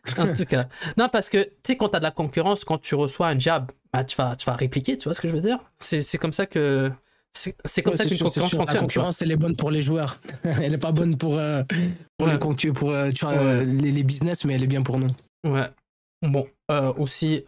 en 0.18 0.32
tout 0.32 0.44
cas. 0.46 0.68
Non, 0.96 1.08
parce 1.10 1.28
que, 1.28 1.42
tu 1.44 1.50
sais, 1.66 1.76
quand 1.76 1.90
t'as 1.90 1.98
de 1.98 2.04
la 2.04 2.10
concurrence, 2.10 2.64
quand 2.64 2.78
tu 2.78 2.94
reçois 2.94 3.28
un 3.28 3.38
jab, 3.38 3.70
bah, 3.92 4.04
tu, 4.04 4.16
vas, 4.16 4.36
tu 4.36 4.46
vas 4.46 4.54
répliquer, 4.54 4.96
tu 4.98 5.04
vois 5.04 5.14
ce 5.14 5.20
que 5.20 5.28
je 5.28 5.34
veux 5.34 5.40
dire? 5.40 5.58
C'est 5.78 6.18
comme 6.18 6.32
ça 6.32 6.46
que. 6.46 6.90
C'est 7.34 7.52
comme 7.82 7.92
Ouais, 7.92 7.96
ça 7.96 8.04
qu'une 8.06 8.18
concurrence. 8.18 8.52
La 8.52 8.58
fonctionne. 8.58 8.66
vois. 8.74 8.80
concurrence, 8.80 9.22
elle 9.22 9.30
est 9.32 9.36
bonne 9.36 9.54
pour 9.54 9.70
les 9.70 9.82
joueurs. 9.82 10.18
elle 10.44 10.74
est 10.74 10.78
pas 10.78 10.92
bonne 10.92 11.16
pour, 11.18 11.36
euh, 11.38 11.62
pour, 12.16 12.26
Ouais. 12.26 12.32
les, 12.32 12.72
pour 12.72 12.90
euh, 12.90 13.10
tu 13.10 13.24
vois, 13.24 13.34
Ouais. 13.34 13.38
euh, 13.38 13.64
les, 13.64 13.92
les 13.92 14.02
business, 14.02 14.44
mais 14.44 14.54
elle 14.54 14.64
est 14.64 14.66
bien 14.68 14.82
pour 14.82 14.98
nous. 14.98 15.06
Ouais. 15.44 15.68
Bon, 16.22 16.48
euh, 16.70 16.92
aussi, 16.94 17.44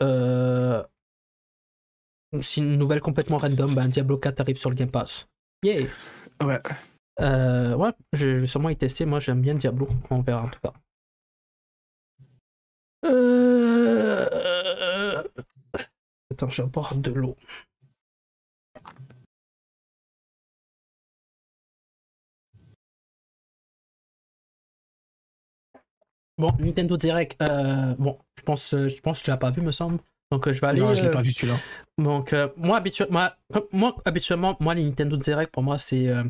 aussi 2.33 2.61
une 2.61 2.77
nouvelle 2.77 3.01
complètement 3.01 3.39
random, 3.39 3.75
ben, 3.75 3.89
Diablo 3.89 4.17
4 4.19 4.41
arrive 4.41 4.59
sur 4.59 4.71
le 4.71 4.77
Game 4.77 4.91
Pass. 4.91 5.27
Yay! 5.65 5.89
Ouais. 6.43 6.61
Ouais, 7.21 7.91
je 8.13 8.29
vais 8.29 8.47
sûrement 8.47 8.69
y 8.71 8.77
tester. 8.77 9.05
Moi, 9.07 9.19
j'aime 9.21 9.41
bien 9.41 9.55
Diablo. 9.55 9.89
On 10.11 10.21
verra 10.21 10.43
en 10.45 10.49
tout 10.49 10.61
cas. 10.63 10.73
Euh... 13.05 14.27
Attends, 16.31 16.49
je 16.49 16.63
vais 16.63 16.69
boire 16.69 16.95
de 16.95 17.11
l'eau. 17.11 17.37
Bon, 26.39 26.53
Nintendo 26.59 26.97
Direct. 26.97 27.41
euh, 27.43 27.95
bon, 27.99 28.19
je 28.39 28.43
pense, 28.43 28.73
euh, 28.75 28.89
je 28.89 29.01
pense 29.01 29.19
que 29.21 29.25
tu 29.25 29.31
l'as 29.31 29.37
pas 29.37 29.51
vu, 29.51 29.61
me 29.61 29.73
semble. 29.73 29.99
Donc, 30.31 30.47
euh, 30.49 30.53
je 30.55 30.61
vais 30.61 30.67
aller. 30.69 30.81
non, 30.81 30.95
je 30.95 31.03
l'ai 31.03 31.09
euh, 31.09 31.13
pas 31.13 31.23
vu 31.23 31.33
celui-là. 31.33 31.57
donc, 31.99 32.33
euh, 32.33 32.49
moi, 32.57 32.81
habitu- 32.81 33.07
moi, 33.73 33.97
habituellement, 34.05 34.57
moi, 34.61 34.75
les 34.75 34.85
Nintendo 34.85 35.17
Direct, 35.17 35.53
pour 35.53 35.63
moi, 35.63 35.77
c'est 35.79 36.09
euh, 36.09 36.25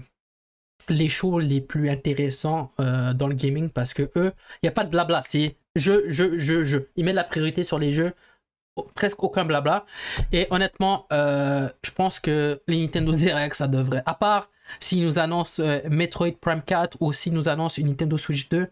les 0.89 1.09
shows 1.09 1.39
les 1.39 1.61
plus 1.61 1.91
intéressants 1.91 2.73
euh, 2.81 3.13
dans 3.15 3.29
le 3.29 3.35
gaming 3.35 3.69
parce 3.71 3.95
que 3.95 4.11
eux, 4.17 4.33
il 4.63 4.65
n'y 4.65 4.69
a 4.69 4.73
pas 4.73 4.85
de 4.85 4.91
blabla. 4.91 5.23
C'est 5.23 5.57
jeu, 5.77 6.05
jeu, 6.09 6.39
jeu, 6.39 6.65
jeu. 6.65 6.91
Ils 6.97 7.05
mettent 7.05 7.15
la 7.15 7.25
priorité 7.25 7.63
sur 7.63 7.79
les 7.79 7.93
jeux, 7.93 8.13
presque 8.95 9.23
aucun 9.23 9.45
blabla. 9.45 9.85
Et 10.33 10.47
honnêtement, 10.51 11.07
euh, 11.13 11.69
je 11.85 11.91
pense 11.91 12.21
que 12.21 12.61
les 12.67 12.81
Nintendo 12.81 13.13
Direct, 13.13 13.55
ça 13.55 13.69
devrait, 13.69 14.03
à 14.07 14.15
part 14.15 14.51
s'ils 14.79 15.05
nous 15.05 15.19
annoncent 15.19 15.63
euh, 15.63 15.81
Metroid 15.89 16.33
Prime 16.41 16.63
4 16.63 16.99
ou 17.01 17.13
s'ils 17.13 17.33
nous 17.33 17.49
annoncent 17.49 17.81
une 17.81 17.89
Nintendo 17.89 18.17
Switch 18.17 18.49
2. 18.49 18.69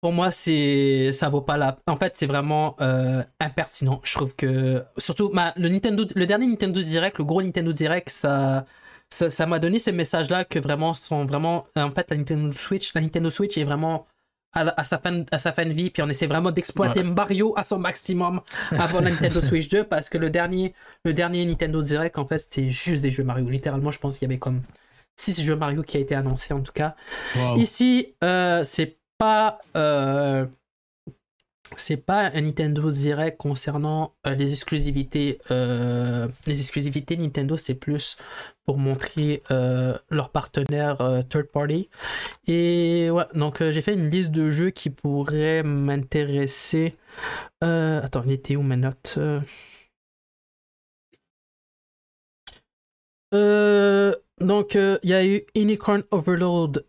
Pour 0.00 0.12
moi, 0.12 0.30
c'est 0.30 1.12
ça 1.12 1.30
vaut 1.30 1.40
pas 1.40 1.56
la. 1.56 1.78
En 1.86 1.96
fait, 1.96 2.14
c'est 2.14 2.26
vraiment 2.26 2.76
euh, 2.80 3.22
impertinent. 3.40 4.00
Je 4.04 4.12
trouve 4.12 4.36
que 4.36 4.84
surtout 4.98 5.32
le 5.56 5.68
Nintendo, 5.68 6.04
le 6.14 6.26
dernier 6.26 6.46
Nintendo 6.46 6.82
Direct, 6.82 7.18
le 7.18 7.24
gros 7.24 7.40
Nintendo 7.40 7.72
Direct, 7.72 8.10
ça, 8.10 8.66
ça, 9.08 9.30
ça 9.30 9.46
m'a 9.46 9.58
donné 9.58 9.78
ce 9.78 9.90
message-là 9.90 10.44
que 10.44 10.58
vraiment 10.58 10.92
sont 10.92 11.24
vraiment. 11.24 11.66
En 11.76 11.90
fait, 11.90 12.10
la 12.10 12.18
Nintendo 12.18 12.52
Switch, 12.52 12.92
la 12.94 13.00
Nintendo 13.00 13.30
Switch 13.30 13.56
est 13.56 13.64
vraiment 13.64 14.06
à, 14.54 14.64
la- 14.64 14.74
à 14.76 14.84
sa 14.84 14.98
fin, 14.98 15.24
à 15.30 15.38
sa 15.38 15.52
fin 15.52 15.64
de 15.64 15.72
vie, 15.72 15.90
puis 15.90 16.02
on 16.02 16.08
essaie 16.08 16.26
vraiment 16.26 16.50
d'exploiter 16.50 17.02
Mario 17.02 17.52
à 17.56 17.64
son 17.64 17.78
maximum 17.78 18.40
avant 18.72 19.00
la 19.00 19.10
Nintendo 19.12 19.40
Switch 19.42 19.68
2, 19.68 19.84
parce 19.84 20.08
que 20.08 20.18
le 20.18 20.30
dernier, 20.30 20.74
le 21.04 21.12
dernier 21.14 21.44
Nintendo 21.44 21.82
Direct, 21.82 22.18
en 22.18 22.26
fait, 22.26 22.38
c'était 22.38 22.70
juste 22.70 23.02
des 23.02 23.10
jeux 23.10 23.24
Mario. 23.24 23.48
Littéralement, 23.48 23.90
je 23.90 23.98
pense 23.98 24.18
qu'il 24.18 24.28
y 24.28 24.30
avait 24.30 24.38
comme 24.38 24.62
6 25.16 25.42
jeux 25.42 25.56
Mario 25.56 25.82
qui 25.82 25.96
a 25.96 26.00
été 26.00 26.14
annoncé 26.14 26.52
en 26.54 26.60
tout 26.60 26.72
cas. 26.72 26.94
Wow. 27.36 27.56
Ici, 27.58 28.14
euh, 28.24 28.62
c'est 28.64 28.96
pas. 29.18 29.58
euh, 29.76 30.46
c'est 31.76 31.96
pas 31.96 32.30
un 32.34 32.42
Nintendo 32.42 32.90
Direct 32.90 33.38
concernant 33.38 34.14
euh, 34.26 34.34
les 34.34 34.52
exclusivités. 34.52 35.38
euh, 35.50 36.28
les 36.46 36.60
exclusivités 36.60 37.16
Nintendo, 37.16 37.56
c'est 37.56 37.74
plus 37.74 38.16
pour 38.64 38.78
montrer 38.78 39.42
euh, 39.50 39.96
leurs 40.10 40.30
partenaires 40.30 40.98
third 41.28 41.46
party. 41.46 41.88
Et 42.46 43.10
ouais, 43.10 43.24
donc 43.34 43.62
j'ai 43.62 43.82
fait 43.82 43.94
une 43.94 44.08
liste 44.10 44.30
de 44.30 44.50
jeux 44.50 44.70
qui 44.70 44.90
pourraient 44.90 45.62
m'intéresser. 45.62 46.94
Attends, 47.60 48.22
il 48.26 48.32
était 48.32 48.56
où 48.56 48.62
mes 48.62 48.76
notes 48.76 49.18
donc 54.44 54.74
il 54.74 55.10
y 55.10 55.14
a 55.14 55.24
eu 55.24 55.42
Unicorn 55.54 56.02
Overload. 56.10 56.84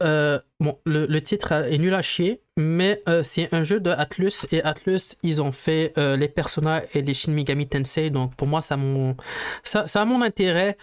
bon, 0.59 0.77
le, 0.85 1.19
titre 1.19 1.51
est 1.51 1.77
nul 1.77 1.93
à 1.93 2.01
chier, 2.01 2.41
mais 2.57 3.01
c'est 3.23 3.53
un 3.53 3.63
jeu 3.63 3.79
de 3.79 3.91
Atlus 3.91 4.45
et 4.51 4.61
Atlus, 4.63 5.17
ils 5.23 5.41
ont 5.41 5.51
fait 5.51 5.93
les 5.97 6.27
Persona 6.27 6.83
et 6.93 7.01
les 7.01 7.13
Shin 7.13 7.31
Megami 7.31 7.67
Tensei. 7.67 8.09
Donc 8.09 8.35
pour 8.35 8.47
moi, 8.47 8.61
ça 8.61 8.75
a 8.75 8.77
mon, 8.77 9.15
ça, 9.63 9.87
ça 9.87 10.01
a 10.01 10.05
mon 10.05 10.21
intérêt. 10.21 10.77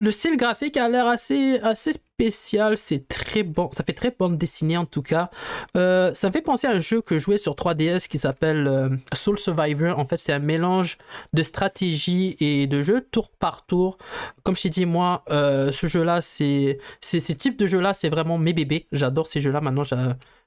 Le 0.00 0.10
style 0.10 0.36
graphique 0.36 0.76
a 0.76 0.88
l'air 0.88 1.06
assez, 1.06 1.58
assez 1.60 1.92
spécial, 1.92 2.76
c'est 2.76 3.08
très 3.08 3.42
bon, 3.42 3.70
ça 3.72 3.82
fait 3.82 3.94
très 3.94 4.14
bande 4.16 4.36
dessinée 4.36 4.76
en 4.76 4.84
tout 4.84 5.02
cas. 5.02 5.30
Euh, 5.76 6.12
ça 6.12 6.28
me 6.28 6.32
fait 6.32 6.42
penser 6.42 6.66
à 6.66 6.72
un 6.72 6.80
jeu 6.80 7.00
que 7.00 7.16
je 7.16 7.24
jouais 7.24 7.38
sur 7.38 7.54
3DS 7.54 8.06
qui 8.08 8.18
s'appelle 8.18 8.66
euh, 8.66 8.90
Soul 9.14 9.38
Survivor. 9.38 9.98
En 9.98 10.06
fait, 10.06 10.18
c'est 10.18 10.32
un 10.32 10.38
mélange 10.38 10.98
de 11.32 11.42
stratégie 11.42 12.36
et 12.40 12.66
de 12.66 12.82
jeu 12.82 13.06
tour 13.10 13.30
par 13.30 13.64
tour. 13.64 13.96
Comme 14.42 14.56
je 14.56 14.62
t'ai 14.62 14.70
dit, 14.70 14.86
moi, 14.86 15.24
euh, 15.30 15.72
ce 15.72 15.86
jeu-là, 15.86 16.20
c'est 16.20 16.78
ces 17.00 17.34
types 17.34 17.58
de 17.58 17.66
jeux-là, 17.66 17.94
c'est 17.94 18.10
vraiment 18.10 18.36
mes 18.36 18.52
bébés. 18.52 18.86
J'adore 18.92 19.26
ces 19.26 19.40
jeux-là. 19.40 19.60
Maintenant, 19.62 19.84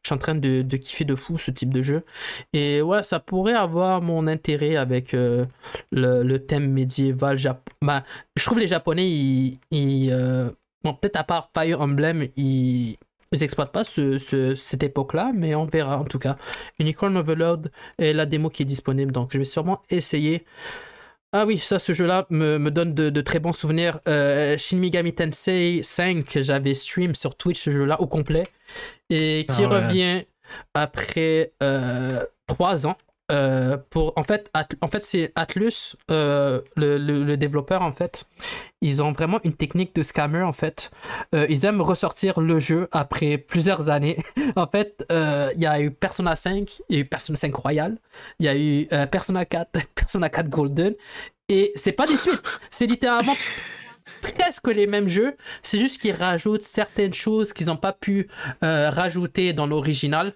je 0.03 0.09
suis 0.09 0.15
en 0.15 0.17
train 0.17 0.35
de, 0.35 0.61
de, 0.61 0.77
kiffer 0.77 1.05
de 1.05 1.15
fou 1.15 1.37
ce 1.37 1.51
type 1.51 1.73
de 1.73 1.81
jeu. 1.81 2.03
Et 2.53 2.81
ouais, 2.81 3.03
ça 3.03 3.19
pourrait 3.19 3.53
avoir 3.53 4.01
mon 4.01 4.27
intérêt 4.27 4.75
avec 4.75 5.11
le, 5.11 5.47
le, 5.91 6.37
thème 6.39 6.71
médiéval. 6.71 7.37
Bah, 7.81 8.03
je 8.35 8.45
trouve 8.45 8.59
les 8.59 8.67
Japonais, 8.67 9.09
ils, 9.09 9.59
ils 9.71 10.11
Bon, 10.83 10.93
peut-être 10.93 11.17
à 11.17 11.23
part 11.23 11.49
Fire 11.53 11.81
Emblem, 11.81 12.27
ils, 12.37 12.97
ils 13.31 13.43
exploitent 13.43 13.73
pas 13.73 13.83
ce, 13.83 14.17
cette 14.55 14.83
époque-là, 14.83 15.31
mais 15.35 15.53
on 15.53 15.65
verra 15.65 15.99
en 15.99 16.05
tout 16.05 16.19
cas. 16.19 16.37
Unicorn 16.79 17.15
Overload 17.17 17.71
est 17.97 18.13
la 18.13 18.25
démo 18.25 18.49
qui 18.49 18.63
est 18.63 18.65
disponible, 18.65 19.11
donc 19.11 19.31
je 19.33 19.39
vais 19.39 19.45
sûrement 19.45 19.81
essayer. 19.89 20.45
Ah 21.31 21.45
oui, 21.45 21.59
ça, 21.59 21.77
ce 21.77 21.93
jeu-là 21.93 22.25
me, 22.31 22.57
me, 22.57 22.71
donne 22.71 22.95
de, 22.95 23.11
de, 23.11 23.21
très 23.21 23.39
bons 23.39 23.51
souvenirs. 23.51 23.99
Euh, 24.07 24.57
Shin 24.57 24.77
Megami 24.77 25.13
Tensei 25.13 25.81
5, 25.83 26.39
j'avais 26.41 26.73
stream 26.73 27.13
sur 27.13 27.35
Twitch 27.35 27.61
ce 27.61 27.69
jeu-là 27.69 28.01
au 28.01 28.07
complet, 28.07 28.47
et 29.11 29.45
qui 29.47 29.63
ah 29.63 29.67
revient 29.67 30.23
après 30.73 31.53
euh, 31.61 32.23
3 32.47 32.87
ans. 32.87 32.97
Euh, 33.31 33.77
pour 33.89 34.13
en 34.15 34.23
fait 34.23 34.49
c'est 35.01 35.31
Atlus 35.35 35.95
euh, 36.09 36.61
le, 36.75 36.97
le, 36.97 37.37
développeur 37.37 37.81
ils 38.81 39.03
ont 39.03 39.11
vraiment 39.11 39.39
une 39.43 39.53
technique 39.53 39.93
de 39.93 40.01
scammer 40.01 40.41
en 40.41 40.51
fait. 40.51 40.89
Euh, 41.35 41.45
ils 41.47 41.65
aiment 41.65 41.81
ressortir 41.81 42.39
le 42.39 42.57
jeu 42.57 42.87
après 42.91 43.37
plusieurs 43.37 43.89
années. 43.89 44.17
En 44.55 44.67
fait 44.67 45.05
il 45.09 45.61
y 45.61 45.67
a 45.67 45.79
eu 45.79 45.91
Persona 45.91 46.35
5 46.35 46.81
il 46.89 46.95
y 46.95 46.97
a 46.97 47.01
eu 47.01 47.05
Persona 47.05 47.37
5 47.37 47.55
Royal 47.55 47.97
il 48.39 48.45
y 48.45 48.49
a 48.49 48.57
eu 48.57 48.87
Persona 49.11 49.45
4 49.45 49.69
Persona 49.95 50.29
4 50.29 50.49
Golden 50.49 50.95
et 51.49 51.71
c'est 51.75 51.91
pas 51.91 52.07
des 52.07 52.17
suites. 52.17 52.41
C'est 52.69 52.85
littéralement 52.85 53.35
presque 54.21 54.67
les 54.67 54.87
mêmes 54.87 55.07
jeux. 55.07 55.35
C'est 55.61 55.79
juste 55.79 56.01
qu'ils 56.01 56.13
rajoutent 56.13 56.61
certaines 56.61 57.13
choses 57.13 57.53
qu'ils 57.53 57.67
n'ont 57.67 57.77
pas 57.77 57.93
pu 57.93 58.27
euh, 58.63 58.89
rajouter 58.89 59.53
dans 59.53 59.67
l'original. 59.67 60.33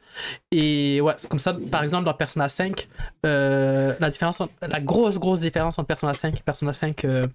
Et 0.51 1.01
ouais, 1.01 1.13
comme 1.29 1.39
ça, 1.39 1.57
par 1.71 1.83
exemple, 1.83 2.05
dans 2.05 2.13
Persona 2.13 2.49
5, 2.49 2.87
euh, 3.25 3.93
la, 3.99 4.09
différence, 4.09 4.41
la 4.61 4.81
grosse, 4.81 5.19
grosse 5.19 5.39
différence 5.39 5.79
entre 5.79 5.87
Persona 5.87 6.13
5 6.13 6.37
et 6.37 6.43
Persona 6.43 6.73
5 6.73 7.05
euh, 7.05 7.27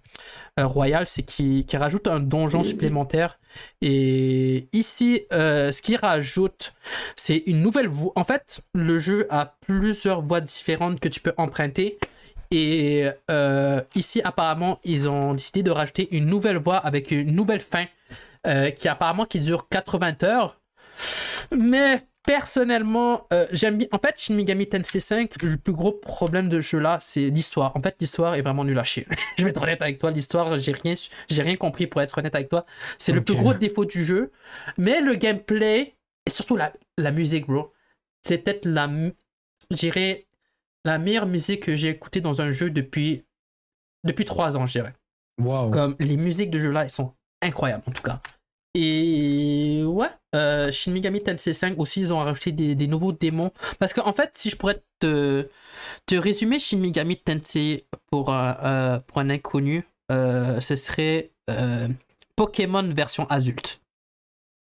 Royal, 0.59 1.07
c'est 1.07 1.23
qu'ils 1.23 1.65
rajoutent 1.75 2.09
un 2.09 2.21
donjon 2.21 2.65
supplémentaire. 2.65 3.39
Et 3.81 4.69
ici, 4.73 5.23
ce 5.31 5.83
qu'ils 5.83 5.97
rajoutent, 5.97 6.75
c'est 7.17 7.43
une 7.47 7.61
nouvelle 7.61 7.89
voie. 7.89 8.13
En 8.17 8.25
fait, 8.25 8.61
le 8.75 8.99
jeu 8.99 9.27
a 9.31 9.57
plusieurs 9.61 10.23
voies 10.23 10.41
différentes 10.41 11.01
que 11.01 11.09
tu 11.09 11.21
peux 11.21 11.33
emprunter. 11.37 11.99
Et 12.51 13.09
euh, 13.31 13.83
ici, 13.95 14.21
apparemment, 14.23 14.81
ils 14.85 15.09
ont 15.09 15.35
décidé 15.35 15.63
de 15.63 15.71
rajouter 15.71 16.09
une 16.17 16.27
nouvelle 16.27 16.57
voie 16.57 16.79
avec 16.79 17.11
une 17.11 17.35
nouvelle 17.35 17.61
fin 17.61 17.87
euh, 18.47 18.71
qui 18.71 18.89
apparemment 18.89 19.27
qui 19.27 19.41
dure 19.41 19.69
80 19.69 20.23
heures. 20.23 20.61
Mais 21.53 22.01
personnellement, 22.25 23.27
euh, 23.33 23.47
j'aime 23.53 23.79
bien. 23.79 23.87
En 23.93 23.99
fait, 23.99 24.15
Shin 24.19 24.35
Megami 24.35 24.67
Tensei 24.67 25.01
5, 25.01 25.43
le 25.43 25.57
plus 25.57 25.73
gros 25.73 25.93
problème 25.93 26.49
de 26.49 26.61
ce 26.61 26.71
jeu-là, 26.71 26.99
c'est 27.01 27.29
l'histoire. 27.31 27.77
En 27.77 27.83
fait, 27.83 27.97
l'histoire 28.01 28.35
est 28.35 28.43
vraiment 28.43 28.65
nulle 28.65 28.79
à 28.79 28.85
chier. 28.85 29.07
je 29.39 29.45
vais 29.45 29.51
être 29.51 29.63
honnête 29.63 29.83
avec 29.83 29.99
toi. 29.99 30.11
L'histoire, 30.11 30.57
j'ai 30.59 30.73
rien, 30.73 30.95
j'ai 31.29 31.43
rien 31.43 31.57
compris 31.57 31.87
pour 31.87 32.01
être 32.01 32.17
honnête 32.19 32.35
avec 32.35 32.49
toi. 32.49 32.65
C'est 32.99 33.13
le 33.13 33.23
plus 33.23 33.35
gros 33.35 33.55
défaut 33.55 33.85
du 33.85 34.05
jeu. 34.05 34.33
Mais 34.79 35.01
le 35.01 35.15
gameplay 35.15 35.95
et 36.29 36.31
surtout 36.31 36.57
la, 36.57 36.75
la 36.99 37.11
musique, 37.11 37.47
bro, 37.47 37.73
c'est 38.23 38.39
peut-être 38.39 38.67
la, 38.67 38.91
j'irais 39.71 40.27
la 40.89 40.99
meilleure 40.99 41.27
musique 41.27 41.65
que 41.65 41.77
j'ai 41.77 41.91
écoutée 41.91 42.21
dans 42.21 42.41
un 42.41 42.51
jeu 42.51 42.71
depuis 42.71 43.25
depuis 44.05 44.25
trois 44.25 44.57
ans, 44.57 44.67
je 44.67 44.73
dirais. 44.73 44.95
Wow. 45.41 45.71
Comme 45.71 45.97
les 46.01 46.17
musiques 46.17 46.51
de 46.51 46.59
jeu 46.59 46.71
là, 46.71 46.85
elles 46.85 46.91
sont 46.91 47.13
incroyables 47.43 47.85
en 47.87 47.93
tout 47.93 48.03
cas. 48.03 48.21
Et 48.75 49.83
ouais, 49.85 50.09
euh, 50.35 50.71
Shin 50.73 50.93
Megami 50.93 51.23
Tensei 51.23 51.53
5 51.53 51.79
aussi, 51.79 52.01
ils 52.01 52.13
ont 52.13 52.19
rajouté 52.19 52.53
des, 52.53 52.87
nouveaux 52.87 53.13
démons. 53.13 53.51
Parce 53.79 53.93
qu'en 53.93 54.13
fait, 54.13 54.31
si 54.35 54.51
je 54.51 54.57
pourrais 54.57 54.83
te, 55.01 55.49
te 56.07 56.15
résumer 56.15 56.59
Shin 56.59 56.79
Megami 56.79 57.17
Tensei 57.17 57.87
pour, 58.11 58.33
euh, 58.33 58.99
pour 59.07 59.19
un 59.19 59.31
inconnu, 59.31 59.89
euh, 60.13 60.61
ce 60.61 60.77
serait 60.77 61.33
Pokémon 62.37 62.93
version 62.93 63.27
adulte. 63.27 63.81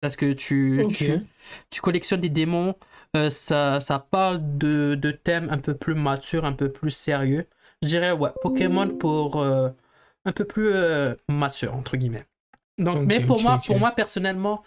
Parce 0.02 0.16
que 0.16 0.34
tu, 0.34 0.84
tu, 0.94 1.22
tu, 1.70 1.82
collectionnes 1.82 2.22
des 2.22 2.30
démons 2.30 2.76
euh, 3.16 3.30
ça, 3.30 3.80
ça 3.80 4.00
parle 4.00 4.58
de, 4.58 4.96
de, 4.96 5.12
thèmes 5.12 5.50
un 5.52 5.58
peu 5.58 5.76
plus 5.76 5.96
matures, 5.96 6.46
un 6.46 6.54
peu 6.54 6.72
plus 6.72 6.92
sérieux. 6.92 7.46
Je 7.82 7.88
dirais, 7.88 8.12
ouais, 8.12 8.30
Pokémon 8.42 8.88
pour 8.88 9.42
euh, 9.42 9.70
un 10.26 10.32
peu 10.32 10.46
plus 10.46 10.72
euh, 10.74 11.16
mature, 11.28 11.76
entre 11.76 11.98
guillemets. 11.98 12.26
Donc, 12.78 13.06
mais 13.06 13.20
pour, 13.20 13.42
moi, 13.42 13.60
pour 13.66 13.80
moi, 13.80 13.92
personnellement, 13.92 14.64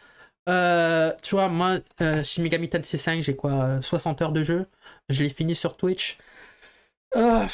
tu 0.47 1.35
vois, 1.35 1.49
moi, 1.49 1.79
Shin 1.99 2.43
Megami 2.43 2.69
Tensei 2.69 2.99
5, 2.99 3.23
j'ai 3.23 3.35
quoi 3.35 3.81
60 3.81 4.23
heures 4.23 4.33
de 4.33 4.43
jeu. 4.43 4.67
Je 5.09 5.23
l'ai 5.23 5.31
fini 5.31 5.55
sur 5.55 5.77
Twitch. 5.77 6.19
Euh, 7.17 7.47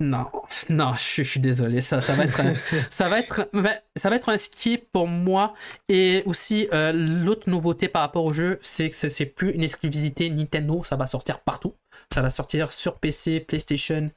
non, 0.00 0.26
non, 0.68 0.94
je, 0.94 1.22
suis 1.22 1.40
désolé. 1.40 1.80
Ça, 1.80 2.00
ça 2.00 2.14
va 2.14 2.24
être, 2.24 2.40
un, 2.40 2.52
ça 2.90 3.08
va 3.08 3.20
être, 3.20 3.48
ça 3.94 4.10
va 4.10 4.16
être 4.16 4.28
un 4.28 4.38
skip 4.38 4.90
pour 4.92 5.06
moi. 5.06 5.54
Et 5.88 6.22
aussi, 6.26 6.68
euh, 6.72 6.92
l'autre 6.92 7.48
nouveauté 7.48 7.88
par 7.88 8.02
rapport 8.02 8.24
au 8.24 8.32
jeu, 8.32 8.58
c'est 8.62 8.90
que 8.90 8.96
c'est 8.96 9.26
plus 9.26 9.50
une 9.50 9.62
exclusivité 9.62 10.28
Nintendo. 10.30 10.82
Ça 10.84 10.96
va 10.96 11.06
sortir 11.06 11.40
partout. 11.40 11.74
Ça 12.12 12.22
va 12.22 12.30
sortir 12.30 12.72
sur 12.72 12.98
PC, 12.98 13.40
PlayStation 13.40 14.10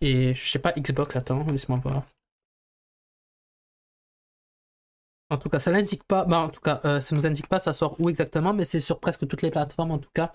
et 0.00 0.34
je 0.34 0.48
sais 0.48 0.58
pas 0.58 0.72
Xbox. 0.72 1.16
Attends, 1.16 1.44
laisse-moi 1.50 1.80
voir. 1.82 2.02
En 5.34 5.38
tout 5.38 5.48
cas, 5.48 5.58
ça 5.58 5.72
n'indique 5.72 6.04
pas. 6.04 6.24
Bah, 6.24 6.38
en 6.38 6.48
tout 6.48 6.60
cas, 6.60 6.80
euh, 6.84 7.00
ça 7.00 7.14
nous 7.16 7.26
indique 7.26 7.48
pas 7.48 7.58
ça 7.58 7.72
sort 7.72 7.96
où 7.98 8.08
exactement, 8.08 8.52
mais 8.52 8.64
c'est 8.64 8.78
sur 8.78 9.00
presque 9.00 9.26
toutes 9.26 9.42
les 9.42 9.50
plateformes 9.50 9.90
en 9.90 9.98
tout 9.98 10.10
cas. 10.14 10.32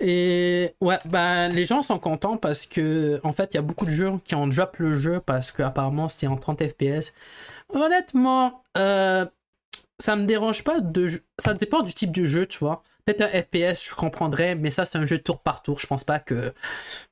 Et 0.00 0.74
ouais, 0.80 0.98
bah, 1.04 1.48
les 1.48 1.66
gens 1.66 1.82
sont 1.82 1.98
contents 1.98 2.38
parce 2.38 2.64
que 2.66 3.20
en 3.24 3.32
fait, 3.32 3.52
il 3.52 3.56
y 3.56 3.58
a 3.58 3.62
beaucoup 3.62 3.84
de 3.84 3.90
jeux 3.90 4.12
qui 4.24 4.34
ont 4.34 4.46
drop 4.46 4.76
le 4.78 4.94
jeu 4.98 5.20
parce 5.20 5.52
qu'apparemment 5.52 6.08
c'est 6.08 6.26
en 6.26 6.36
30 6.36 6.66
FPS. 6.66 7.12
Honnêtement, 7.68 8.64
euh, 8.78 9.26
ça 9.98 10.16
me 10.16 10.24
dérange 10.26 10.64
pas 10.64 10.80
de. 10.80 11.08
Ça 11.38 11.54
dépend 11.54 11.82
du 11.82 11.92
type 11.92 12.12
de 12.12 12.24
jeu, 12.24 12.46
tu 12.46 12.58
vois. 12.58 12.82
Peut-être 13.04 13.22
un 13.22 13.42
FPS, 13.42 13.88
je 13.88 13.94
comprendrais, 13.94 14.54
mais 14.54 14.70
ça, 14.70 14.86
c'est 14.86 14.98
un 14.98 15.06
jeu 15.06 15.18
tour 15.18 15.40
par 15.40 15.62
tour. 15.62 15.80
Je 15.80 15.86
pense 15.86 16.04
pas 16.04 16.20
que. 16.20 16.52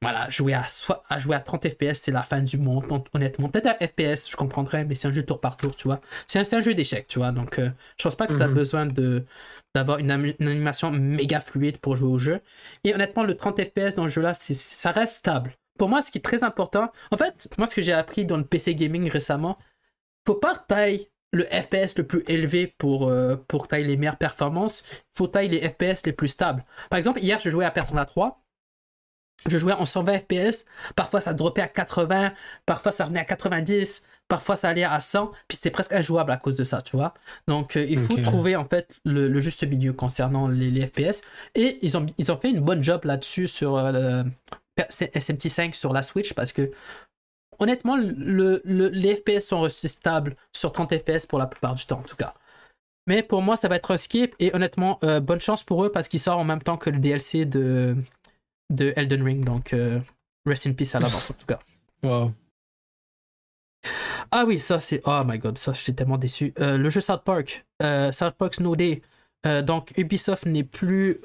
Voilà, 0.01 0.29
jouer 0.31 0.55
à, 0.55 0.65
à, 1.09 1.19
jouer 1.19 1.35
à 1.35 1.41
30 1.41 1.69
FPS, 1.69 2.01
c'est 2.03 2.13
la 2.13 2.23
fin 2.23 2.43
du 2.43 2.59
monde, 2.59 2.85
honnêtement. 3.13 3.49
Peut-être 3.49 3.67
un 3.67 3.87
FPS, 3.87 4.31
je 4.31 4.37
comprendrais, 4.37 4.85
mais 4.85 4.95
c'est 4.95 5.09
un 5.09 5.13
jeu 5.13 5.25
tour 5.25 5.41
par 5.41 5.57
tour, 5.57 5.75
tu 5.75 5.89
vois. 5.89 6.01
C'est 6.29 6.39
un, 6.39 6.59
un, 6.59 6.61
jeu 6.61 6.75
d'échecs, 6.75 7.09
tu 7.09 7.19
vois. 7.19 7.33
Donc, 7.33 7.59
euh, 7.59 7.71
je 7.99 8.05
pense 8.05 8.15
pas 8.15 8.29
que 8.29 8.35
tu 8.35 8.43
as 8.43 8.49
mhm. 8.49 8.55
besoin 8.55 8.87
de 8.87 9.25
d'avoir 9.75 9.99
une, 9.99 10.11
animation 10.11 10.91
méga 10.91 11.41
fluide 11.41 11.79
pour 11.79 11.97
jouer 11.97 12.11
au 12.11 12.19
jeu. 12.19 12.41
Et 12.85 12.95
honnêtement, 12.95 13.23
le 13.23 13.37
30 13.37 13.61
FPS 13.63 13.95
dans 13.95 14.05
le 14.05 14.11
jeu-là, 14.11 14.35
ça 14.35 14.93
reste 14.93 15.15
stable. 15.15 15.57
Pour 15.79 15.89
moi, 15.89 16.03
ce 16.03 16.11
qui 16.11 16.19
est 16.19 16.23
très 16.23 16.45
important, 16.45 16.93
en 17.11 17.17
fait, 17.17 17.49
moi, 17.57 17.67
ce 17.67 17.75
que 17.75 17.83
j'ai 17.83 17.93
appris 17.93 18.25
dans 18.25 18.37
le 18.37 18.45
PC 18.45 18.75
gaming 18.75 19.09
récemment, 19.09 19.59
faut 20.27 20.35
pas 20.35 20.55
taille 20.69 21.09
le 21.33 21.45
FPS 21.45 21.97
le 21.97 22.05
plus 22.05 22.25
élevé 22.29 22.75
pour, 22.79 23.09
euh, 23.09 23.37
pour 23.49 23.69
tailler 23.69 23.85
les 23.85 23.97
meilleures 23.97 24.19
performances, 24.19 24.83
il 24.93 25.19
faut 25.19 25.27
tailler 25.29 25.61
les 25.61 25.69
FPS 25.69 26.05
les 26.05 26.13
plus 26.13 26.29
stables. 26.29 26.65
Par 26.89 26.99
exemple, 26.99 27.21
hier, 27.21 27.39
je 27.41 27.51
jouais 27.51 27.65
à 27.65 27.71
Persona 27.71 28.05
3. 28.05 28.43
Je 29.49 29.57
jouais 29.57 29.73
en 29.73 29.85
120 29.85 30.19
FPS. 30.19 30.67
Parfois, 30.97 31.21
ça 31.21 31.33
droppait 31.33 31.63
à 31.63 31.69
80. 31.69 32.33
Parfois, 32.67 32.93
ça 32.93 33.05
revenait 33.05 33.21
à 33.21 33.25
90. 33.25 34.03
Parfois, 34.29 34.57
ça 34.57 34.69
allait 34.69 34.85
à 34.85 35.01
100. 35.01 35.29
Puis, 35.49 35.57
c'était 35.57 35.71
presque 35.71 35.93
injouable 35.93 36.31
à 36.31 36.37
cause 36.37 36.57
de 36.57 36.65
ça, 36.65 36.83
tu 36.83 36.97
vois. 36.97 37.15
Donc, 37.49 37.77
euh, 37.77 37.87
il 37.89 37.99
faut 37.99 38.19
trouver, 38.19 38.55
en 38.57 38.67
fait, 38.67 38.93
le, 39.05 39.41
juste 39.41 39.67
milieu 39.67 39.93
concernant 39.93 40.47
les, 40.49 40.87
FPS. 40.87 41.23
Et 41.55 41.79
ils 41.83 41.97
ont, 41.97 42.05
ils 42.19 42.31
ont 42.31 42.37
fait 42.37 42.51
une 42.51 42.61
bonne 42.61 42.85
job 42.85 43.05
là-dessus 43.05 43.49
sur 43.49 43.77
euh, 43.77 44.25
SMT5 44.79 45.75
sur 45.75 45.93
la 45.93 46.03
Switch 46.03 46.33
parce 46.35 46.53
que 46.53 46.71
honnêtement, 47.61 47.97
le, 47.97 48.63
les 48.65 49.17
FPS 49.17 49.47
sont 49.47 49.61
restés 49.61 49.89
stables 49.89 50.37
sur 50.53 50.73
30 50.73 50.97
FPS 50.99 51.27
pour 51.27 51.39
la 51.39 51.47
plupart 51.47 51.75
du 51.75 51.85
temps, 51.87 52.01
en 52.01 52.03
tout 52.03 52.17
cas. 52.17 52.35
Mais 53.07 53.23
pour 53.23 53.43
moi, 53.43 53.57
ça 53.57 53.69
va 53.69 53.77
être 53.77 53.91
un 53.91 53.97
skip. 53.97 54.35
Et 54.39 54.55
honnêtement, 54.55 54.99
euh, 55.05 55.21
bonne 55.21 55.41
chance 55.41 55.63
pour 55.63 55.85
eux 55.85 55.93
parce 55.93 56.09
qu'ils 56.09 56.21
sortent 56.21 56.41
en 56.41 56.45
même 56.45 56.63
temps 56.63 56.77
que 56.77 56.91
le 56.91 56.99
DLC 56.99 57.45
de, 57.45 57.97
de 58.71 58.93
Elden 58.97 59.23
Ring. 59.23 59.45
Donc, 59.45 59.73
euh, 59.73 60.01
rest 60.47 60.67
in 60.67 60.73
peace 60.73 60.95
à 60.95 61.01
l'avance, 61.01 61.31
en 61.31 61.35
tout 61.35 61.47
cas. 61.47 61.59
Wow. 62.03 62.33
Ah 64.31 64.45
oui, 64.47 64.59
ça 64.59 64.81
c'est. 64.81 65.03
Oh 65.05 65.21
my 65.27 65.37
god, 65.39 65.59
ça 65.59 65.75
j'étais 65.75 65.93
tellement 65.93 66.17
déçu. 66.17 66.55
Euh, 66.61 66.79
le 66.79 66.89
jeu 66.89 67.03
South 67.03 67.25
Park, 67.25 67.67
South 68.13 68.37
Park 68.39 68.55
Snow 68.55 68.75
Day. 68.75 69.03
Donc 69.45 69.93
Ubisoft 69.99 70.47
n'est 70.47 70.65
plus 70.65 71.21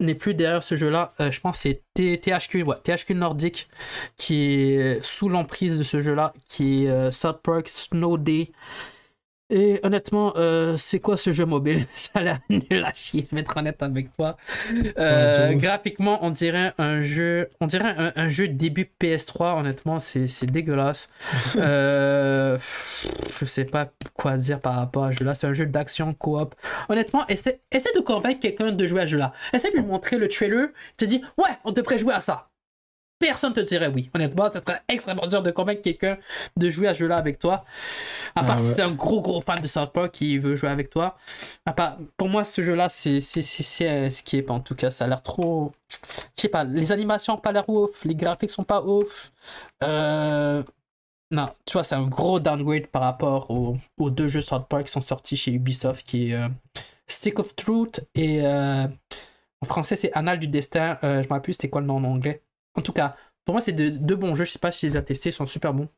n'est 0.00 0.14
plus 0.14 0.34
derrière 0.34 0.62
ce 0.62 0.76
jeu-là. 0.76 1.12
Euh, 1.20 1.30
je 1.30 1.40
pense 1.40 1.62
que 1.62 1.70
c'est 1.94 2.20
THQ, 2.20 2.62
ouais, 2.62 2.76
THQ 2.82 3.14
Nordic 3.14 3.68
qui 4.16 4.72
est 4.72 5.02
sous 5.04 5.28
l'emprise 5.28 5.78
de 5.78 5.82
ce 5.82 6.00
jeu-là, 6.00 6.32
qui 6.48 6.84
est 6.84 6.88
euh, 6.88 7.10
South 7.10 7.40
Park 7.42 7.68
Snow 7.68 8.18
Day. 8.18 8.52
Et 9.48 9.78
honnêtement, 9.84 10.32
euh, 10.36 10.76
c'est 10.76 10.98
quoi 10.98 11.16
ce 11.16 11.30
jeu 11.30 11.44
mobile? 11.44 11.86
Ça 11.94 12.10
a 12.14 12.22
l'air 12.22 12.38
nul 12.48 12.84
à 12.84 12.92
chier, 12.92 13.26
je 13.30 13.34
vais 13.34 13.42
être 13.42 13.56
honnête 13.56 13.80
avec 13.80 14.12
toi. 14.12 14.36
Euh, 14.98 15.52
graphiquement, 15.54 16.18
on 16.22 16.30
dirait 16.30 16.72
un 16.78 17.02
jeu, 17.02 17.48
on 17.60 17.66
dirait 17.66 17.94
un, 17.96 18.12
un 18.16 18.28
jeu 18.28 18.48
début 18.48 18.90
PS3. 19.00 19.60
Honnêtement, 19.60 20.00
c'est 20.00 20.26
c'est 20.26 20.46
dégueulasse. 20.46 21.10
euh, 21.56 22.58
je 22.58 23.44
sais 23.44 23.64
pas 23.64 23.88
quoi 24.14 24.36
dire 24.36 24.60
par 24.60 24.74
rapport 24.74 25.04
à 25.04 25.12
ce 25.12 25.18
jeu-là. 25.18 25.34
C'est 25.34 25.46
un 25.46 25.54
jeu 25.54 25.66
d'action 25.66 26.12
coop. 26.12 26.54
Honnêtement, 26.88 27.24
essaie, 27.28 27.60
essaie 27.70 27.92
de 27.94 28.00
convaincre 28.00 28.40
quelqu'un 28.40 28.72
de 28.72 28.86
jouer 28.86 29.02
à 29.02 29.06
ce 29.06 29.12
jeu-là. 29.12 29.32
Essaie 29.52 29.70
de 29.70 29.76
lui 29.76 29.84
montrer 29.84 30.18
le 30.18 30.28
trailer. 30.28 30.68
Tu 30.98 31.04
te 31.04 31.10
dis, 31.10 31.22
ouais, 31.38 31.50
on 31.64 31.70
devrait 31.70 31.98
jouer 31.98 32.14
à 32.14 32.20
ça. 32.20 32.48
Personne 33.18 33.54
te 33.54 33.60
dirait 33.60 33.88
oui. 33.88 34.10
Honnêtement, 34.14 34.50
ce 34.52 34.60
serait 34.60 34.80
extrêmement 34.88 35.26
dur 35.26 35.42
de 35.42 35.50
convaincre 35.50 35.80
quelqu'un 35.82 36.18
de 36.56 36.68
jouer 36.70 36.88
à 36.88 36.94
ce 36.94 36.98
jeu-là 37.00 37.16
avec 37.16 37.38
toi. 37.38 37.64
À 38.34 38.42
part 38.44 38.56
Ah 38.58 38.58
si 38.58 38.74
c'est 38.74 38.82
un 38.82 38.90
gros 38.92 39.22
gros 39.22 39.40
fan 39.40 39.60
de 39.62 39.66
South 39.66 39.90
Park 39.92 40.10
qui 40.12 40.36
veut 40.38 40.54
jouer 40.54 40.68
avec 40.68 40.90
toi. 40.90 41.16
À 41.64 41.72
part, 41.72 41.96
pour 42.18 42.28
moi, 42.28 42.44
ce 42.44 42.60
jeu-là, 42.60 42.88
c'est 42.90 43.20
c'est- 43.20 43.40
c'est- 43.42 43.62
c'est 43.62 43.88
un 43.88 44.10
skip 44.10 44.50
en 44.50 44.60
tout 44.60 44.74
cas. 44.74 44.90
Ça 44.90 45.04
a 45.04 45.08
l'air 45.08 45.22
trop. 45.22 45.72
Je 46.36 46.42
sais 46.42 46.48
pas, 46.48 46.64
les 46.64 46.92
animations 46.92 47.34
ont 47.34 47.38
pas 47.38 47.52
l'air 47.52 47.68
ouf, 47.68 48.04
les 48.04 48.14
graphiques 48.14 48.50
sont 48.50 48.64
pas 48.64 48.82
ouf. 48.82 49.32
Euh, 49.82 50.62
Non, 51.32 51.48
tu 51.66 51.72
vois, 51.72 51.82
c'est 51.84 51.96
un 51.96 52.06
gros 52.06 52.38
downgrade 52.38 52.86
par 52.86 53.02
rapport 53.02 53.50
aux, 53.50 53.76
aux 53.98 54.10
deux 54.10 54.28
jeux 54.28 54.40
South 54.40 54.66
Park 54.68 54.84
qui 54.86 54.92
sont 54.92 55.00
sortis 55.00 55.36
chez 55.36 55.50
Ubisoft, 55.52 56.06
qui 56.06 56.30
est 56.30 56.34
euh, 56.34 56.48
Stick 57.08 57.40
of 57.40 57.56
Truth 57.56 58.00
et 58.14 58.46
euh, 58.46 58.86
en 59.62 59.66
français 59.66 59.96
c'est 59.96 60.12
Annal 60.12 60.38
du 60.38 60.46
Destin. 60.48 60.98
Je 61.02 61.08
me 61.08 61.22
rappelle 61.22 61.42
plus 61.42 61.52
c'était 61.54 61.68
quoi 61.70 61.80
le 61.80 61.88
nom 61.88 61.96
en 61.96 62.04
anglais. 62.04 62.42
En 62.76 62.82
tout 62.82 62.92
cas, 62.92 63.16
pour 63.44 63.54
moi 63.54 63.60
c'est 63.60 63.72
de- 63.72 63.90
deux 63.90 64.16
bons 64.16 64.36
jeux. 64.36 64.44
Je 64.44 64.52
sais 64.52 64.58
pas 64.58 64.72
si 64.72 64.80
tu 64.80 64.86
les 64.86 64.96
as 64.96 65.02
testés, 65.02 65.30
ils 65.30 65.32
sont 65.32 65.46
super 65.46 65.74
bons. 65.74 65.88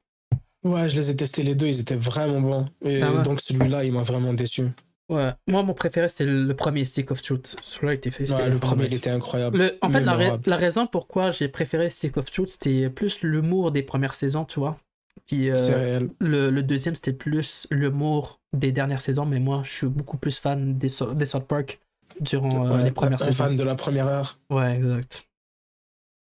Ouais, 0.65 0.89
je 0.89 0.97
les 0.97 1.11
ai 1.11 1.17
testés 1.17 1.43
les 1.43 1.55
deux, 1.55 1.67
ils 1.69 1.81
étaient 1.81 1.95
vraiment 1.97 2.41
bons. 2.41 2.67
Et 2.85 3.01
Ah 3.03 3.13
ouais. 3.13 3.23
donc 3.23 3.41
celui-là, 3.41 3.85
il 3.85 3.93
m'a 3.93 4.03
vraiment 4.03 4.35
déçu. 4.35 4.69
Ouais, 5.11 5.33
moi 5.49 5.63
mon 5.63 5.73
préféré 5.73 6.09
c'est 6.11 6.27
le 6.27 6.53
premier 6.55 6.85
Stick 6.85 7.11
of 7.11 7.23
Truth. 7.23 7.57
Celui-là 7.63 7.95
était 7.95 8.11
fait. 8.11 8.31
Ouais, 8.31 8.51
le 8.51 8.59
premier, 8.59 8.85
il 8.87 8.95
était 8.95 9.09
incroyable. 9.11 9.57
Le- 9.59 9.79
en 9.81 9.89
fait, 9.89 10.01
la, 10.01 10.13
ra- 10.13 10.19
Mémorable. 10.19 10.43
la 10.51 10.57
raison 10.57 10.87
pourquoi 10.87 11.31
j'ai 11.31 11.49
préféré 11.49 11.89
Stick 11.89 12.17
of 12.19 12.31
Truth, 12.31 12.51
c'était 12.51 12.91
plus 12.91 13.23
l'humour 13.23 13.71
des 13.73 13.83
premières 13.83 14.15
saisons, 14.15 14.45
tu 14.45 14.61
vois. 14.61 14.79
Puis 15.27 15.51
euh, 15.51 15.57
C'est 15.57 15.75
réel. 15.75 16.11
le, 16.21 16.51
le 16.51 16.63
deuxième, 16.63 16.95
c'était 16.95 17.13
plus 17.15 17.67
l'humour 17.71 18.39
des 18.53 18.71
dernières 18.71 19.01
saisons, 19.01 19.25
mais 19.25 19.41
moi, 19.41 19.63
je 19.65 19.71
suis 19.73 19.87
beaucoup 19.87 20.19
plus 20.19 20.39
fan 20.39 20.77
des, 20.77 20.89
So- 20.91 21.15
des 21.15 21.25
South 21.27 21.47
Park 21.47 21.81
durant 22.21 22.67
euh, 22.67 22.77
Ouais, 22.77 22.85
les 22.85 22.91
premières 22.91 23.23
un 23.23 23.25
saisons. 23.27 23.45
fan 23.45 23.57
de 23.57 23.65
la 23.65 23.75
première 23.77 24.07
heure. 24.07 24.39
Ouais, 24.51 24.77
exact. 24.77 25.29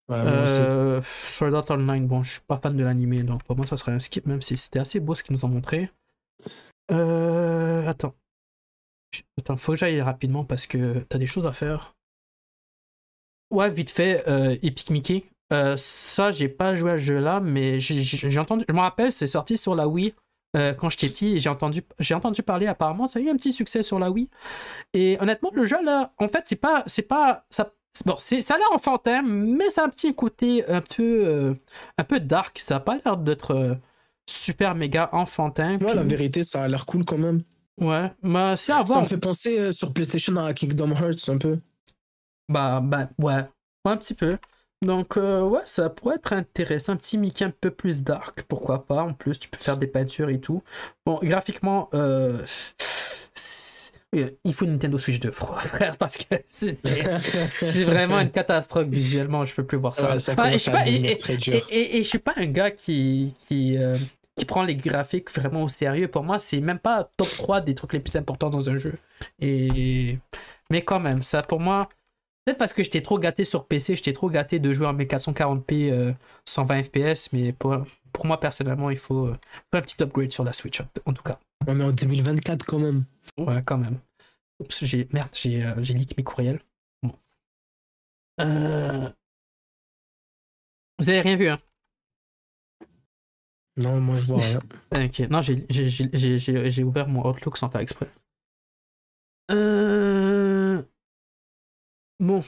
Ouais. 0.09 0.17
Euh, 0.19 1.01
Online, 1.71 2.07
bon, 2.07 2.23
je 2.23 2.33
suis 2.33 2.41
pas 2.41 2.59
fan 2.59 2.77
de 2.77 2.85
l'animé, 2.85 3.23
donc 3.23 3.43
pour 3.45 3.57
moi, 3.57 3.67
ça 3.67 3.77
serait 3.77 3.93
un 3.93 3.99
skip, 4.01 4.27
même 4.27 4.43
si 4.43 4.57
c'était 4.57 4.79
assez 4.79 5.01
beau 5.01 5.15
ce 5.15 5.23
qu'ils 5.23 5.35
nous 5.35 5.45
ont 5.45 5.49
montré. 5.49 5.91
Euh, 6.91 7.87
attends. 7.87 8.15
Faut 9.57 9.73
que 9.73 9.79
j'aille 9.79 10.01
rapidement 10.03 10.45
parce 10.45 10.67
que 10.67 11.01
t'as 11.09 11.19
des 11.19 11.27
choses 11.27 11.47
à 11.47 11.53
faire. 11.53 11.95
Ouais, 13.51 13.71
vite 13.71 13.91
fait, 13.91 14.25
euh, 14.29 14.57
Epic 14.63 14.91
Mickey. 14.91 15.25
Euh, 15.53 15.77
ça, 15.77 16.33
j'ai 16.33 16.49
pas 16.49 16.75
joué 16.75 16.93
à 16.93 16.99
ce 16.99 17.05
jeu-là, 17.05 17.41
mais 17.41 17.79
j'ai- 17.79 18.39
entendu. 18.39 18.65
Je 18.69 18.75
me 18.75 18.81
rappelle, 18.81 19.13
c'est 19.13 19.27
sorti 19.27 19.57
sur 19.57 19.75
la 19.75 19.87
Wii 19.87 20.15
euh, 20.57 20.75
quand 20.75 20.91
j'étais 20.91 21.09
petit 21.09 21.37
et 21.37 21.41
j'ai 21.41 21.49
entendu, 21.49 21.83
entendu 22.15 22.43
parler. 22.43 22.67
Apparemment, 22.67 23.07
ça 23.07 23.19
a 23.21 23.23
eu 23.23 23.29
un 23.29 23.37
petit 23.37 23.53
succès 23.53 23.83
sur 23.83 23.99
la 23.99 24.11
Wii. 24.11 24.29
Et 24.93 25.17
honnêtement, 25.21 25.51
le 25.55 25.67
jeu 25.67 25.83
là, 25.85 26.13
en 26.19 26.29
fait, 26.29 26.45
c'est 26.47 26.57
pas, 26.57 26.83
bon, 28.07 28.15
c'est, 28.19 28.43
ça 28.43 28.55
a 28.55 28.59
l'air 28.59 28.73
enfantin, 28.73 29.23
mais 29.23 29.71
ça 29.71 29.83
a 29.83 29.87
un 29.87 29.89
petit 29.89 30.15
côté 30.15 30.67
un 30.69 30.81
peu, 30.81 31.03
euh, 31.27 31.55
un 31.99 32.05
peu 32.05 32.21
dark. 32.21 32.59
Ça 32.59 32.77
a 32.77 32.81
pas 32.81 32.99
l'air 33.05 33.17
d'être 33.17 33.53
euh, 33.53 33.75
super 34.29 34.75
méga 34.75 35.09
enfantin. 35.13 35.73
Ouais, 35.73 35.79
Puis- 35.87 35.95
la 35.95 36.03
vérité, 36.03 36.43
ça 36.43 36.65
a 36.65 36.69
l'air 36.69 36.87
cool 36.87 37.05
quand 37.05 37.19
même. 37.19 37.43
ouais, 37.81 38.13
mais 38.23 38.57
c'est 38.57 38.73
à 38.73 38.77
Ça 38.79 38.83
voir. 38.83 39.01
me 39.03 39.07
fait 39.07 39.19
penser 39.19 39.59
euh, 39.59 39.73
sur 39.73 39.93
PlayStation 39.93 40.37
à 40.37 40.53
Kingdom 40.55 40.91
Hearts 40.93 41.29
un 41.29 41.39
peu. 41.39 41.59
Bah, 42.49 42.81
bah, 42.83 43.09
ouais. 43.19 43.45
Ouais, 43.85 43.93
un 43.93 43.97
petit 43.97 44.15
peu. 44.15 44.39
Donc, 44.83 45.17
ouais, 45.17 45.61
ça 45.65 45.89
pourrait 45.89 46.17
être 46.17 46.33
intéressant. 46.35 46.93
Un 46.93 46.97
petit 46.97 47.17
Mickey 47.17 47.45
un 47.45 47.51
peu 47.59 47.71
plus 47.71 48.03
dark, 48.03 48.43
pourquoi 48.43 48.85
pas. 48.87 49.03
En 49.03 49.15
plus, 49.15 49.39
tu 49.39 49.49
peux 49.49 49.57
faire 49.57 49.79
des 49.79 49.87
peintures 49.87 50.29
et 50.29 50.41
tout. 50.41 50.63
Bon, 51.07 51.19
graphiquement, 51.23 51.89
euh, 51.95 52.43
c'est- 53.35 53.64
il 54.45 54.55
faut 54.55 54.65
une 54.65 54.73
Nintendo 54.73 54.99
Switch 54.99 55.21
2, 55.21 55.31
frère, 55.33 55.97
parce 55.97 56.17
que 56.19 56.25
c'est 56.49 57.85
vraiment 57.85 58.21
une 58.21 58.31
catastrophe 58.31 58.89
visuellement. 58.89 59.45
Je 59.45 59.55
peux 59.55 59.65
plus 59.65 59.79
voir 59.79 59.95
ça. 59.97 60.13
Ouais, 60.13 60.19
ça 60.19 60.35
Ah, 60.37 60.53
je 60.53 60.57
sais 60.57 60.71
à 60.71 60.75
pas, 60.75 60.87
et- 60.89 62.03
je 62.03 62.09
suis 62.09 62.19
pas 62.19 62.33
un 62.37 62.47
gars 62.47 62.71
qui, 62.71 63.35
qui, 63.47 63.77
euh, 63.79 63.97
qui 64.37 64.45
prend 64.45 64.63
les 64.63 64.77
graphiques 64.77 65.31
vraiment 65.33 65.63
au 65.63 65.69
sérieux. 65.69 66.09
Pour 66.09 66.23
moi, 66.25 66.39
c'est 66.39 66.61
même 66.61 66.79
pas 66.79 67.09
top 67.17 67.29
3 67.29 67.61
des 67.61 67.75
trucs 67.75 67.93
les 67.93 68.01
plus 68.01 68.17
importants 68.17 68.51
dans 68.51 68.69
un 68.71 68.77
jeu. 68.77 68.95
Et... 69.41 70.19
Mais 70.71 70.83
quand 70.83 71.01
même, 71.01 71.23
ça 71.23 71.43
pour 71.43 71.61
moi, 71.61 71.89
peut-être 72.45 72.59
parce 72.59 72.73
que 72.73 72.83
j'étais 72.83 73.03
trop 73.03 73.19
gâté 73.19 73.45
sur 73.45 73.67
PC, 73.67 73.97
j'étais 73.97 74.13
trop 74.13 74.31
gâté 74.31 74.59
de 74.59 74.73
jouer 74.73 74.87
en 74.87 74.95
1440p 74.95 75.91
euh, 75.93 76.13
120 76.49 76.83
fps, 76.85 77.33
mais 77.33 77.53
pour, 77.53 77.77
pour 78.15 78.25
moi 78.27 78.41
personnellement, 78.41 78.89
il 78.89 78.97
faut 78.97 79.27
euh, 79.27 79.37
un 79.73 79.81
petit 79.83 80.03
upgrade 80.03 80.33
sur 80.33 80.45
la 80.45 80.55
Switch 80.55 80.81
en 81.05 81.13
tout 81.13 81.23
cas. 81.23 81.39
On 81.67 81.77
est 81.77 81.83
en 81.83 81.93
2024 81.93 82.65
quand 82.65 82.79
même. 82.79 83.05
Ouais, 83.37 83.63
quand 83.63 83.77
même. 83.77 83.99
Oups, 84.61 84.85
j'ai. 84.85 85.09
Merde, 85.13 85.29
j'ai 85.35 85.65
euh, 85.65 85.75
j'ai 85.83 85.93
leak 85.95 86.17
mes 86.17 86.25
courriels. 86.25 86.61
Bon. 87.03 87.13
Euh... 88.41 89.11
Vous 91.01 91.11
avez 91.11 91.21
rien 91.21 91.37
vu, 91.37 91.49
hein? 91.49 91.59
Non, 93.77 94.01
moi 94.01 94.17
je 94.17 94.27
vois 94.27 94.39
rien. 94.41 94.61
Ok, 94.95 95.19
non, 95.31 95.43
j'ai- 95.43 95.67
j'ai- 95.69 95.91
j'ai 95.91 96.09
j'ai- 96.13 96.39
j'ai- 96.39 96.71
j'ai 96.71 96.85
ouvert 96.85 97.09
mon 97.09 97.27
Outlook 97.29 97.57
sans 97.57 97.69
faire 97.69 97.81
exprès. 97.81 98.09
Euh... 99.51 100.83
Bon. 102.21 102.43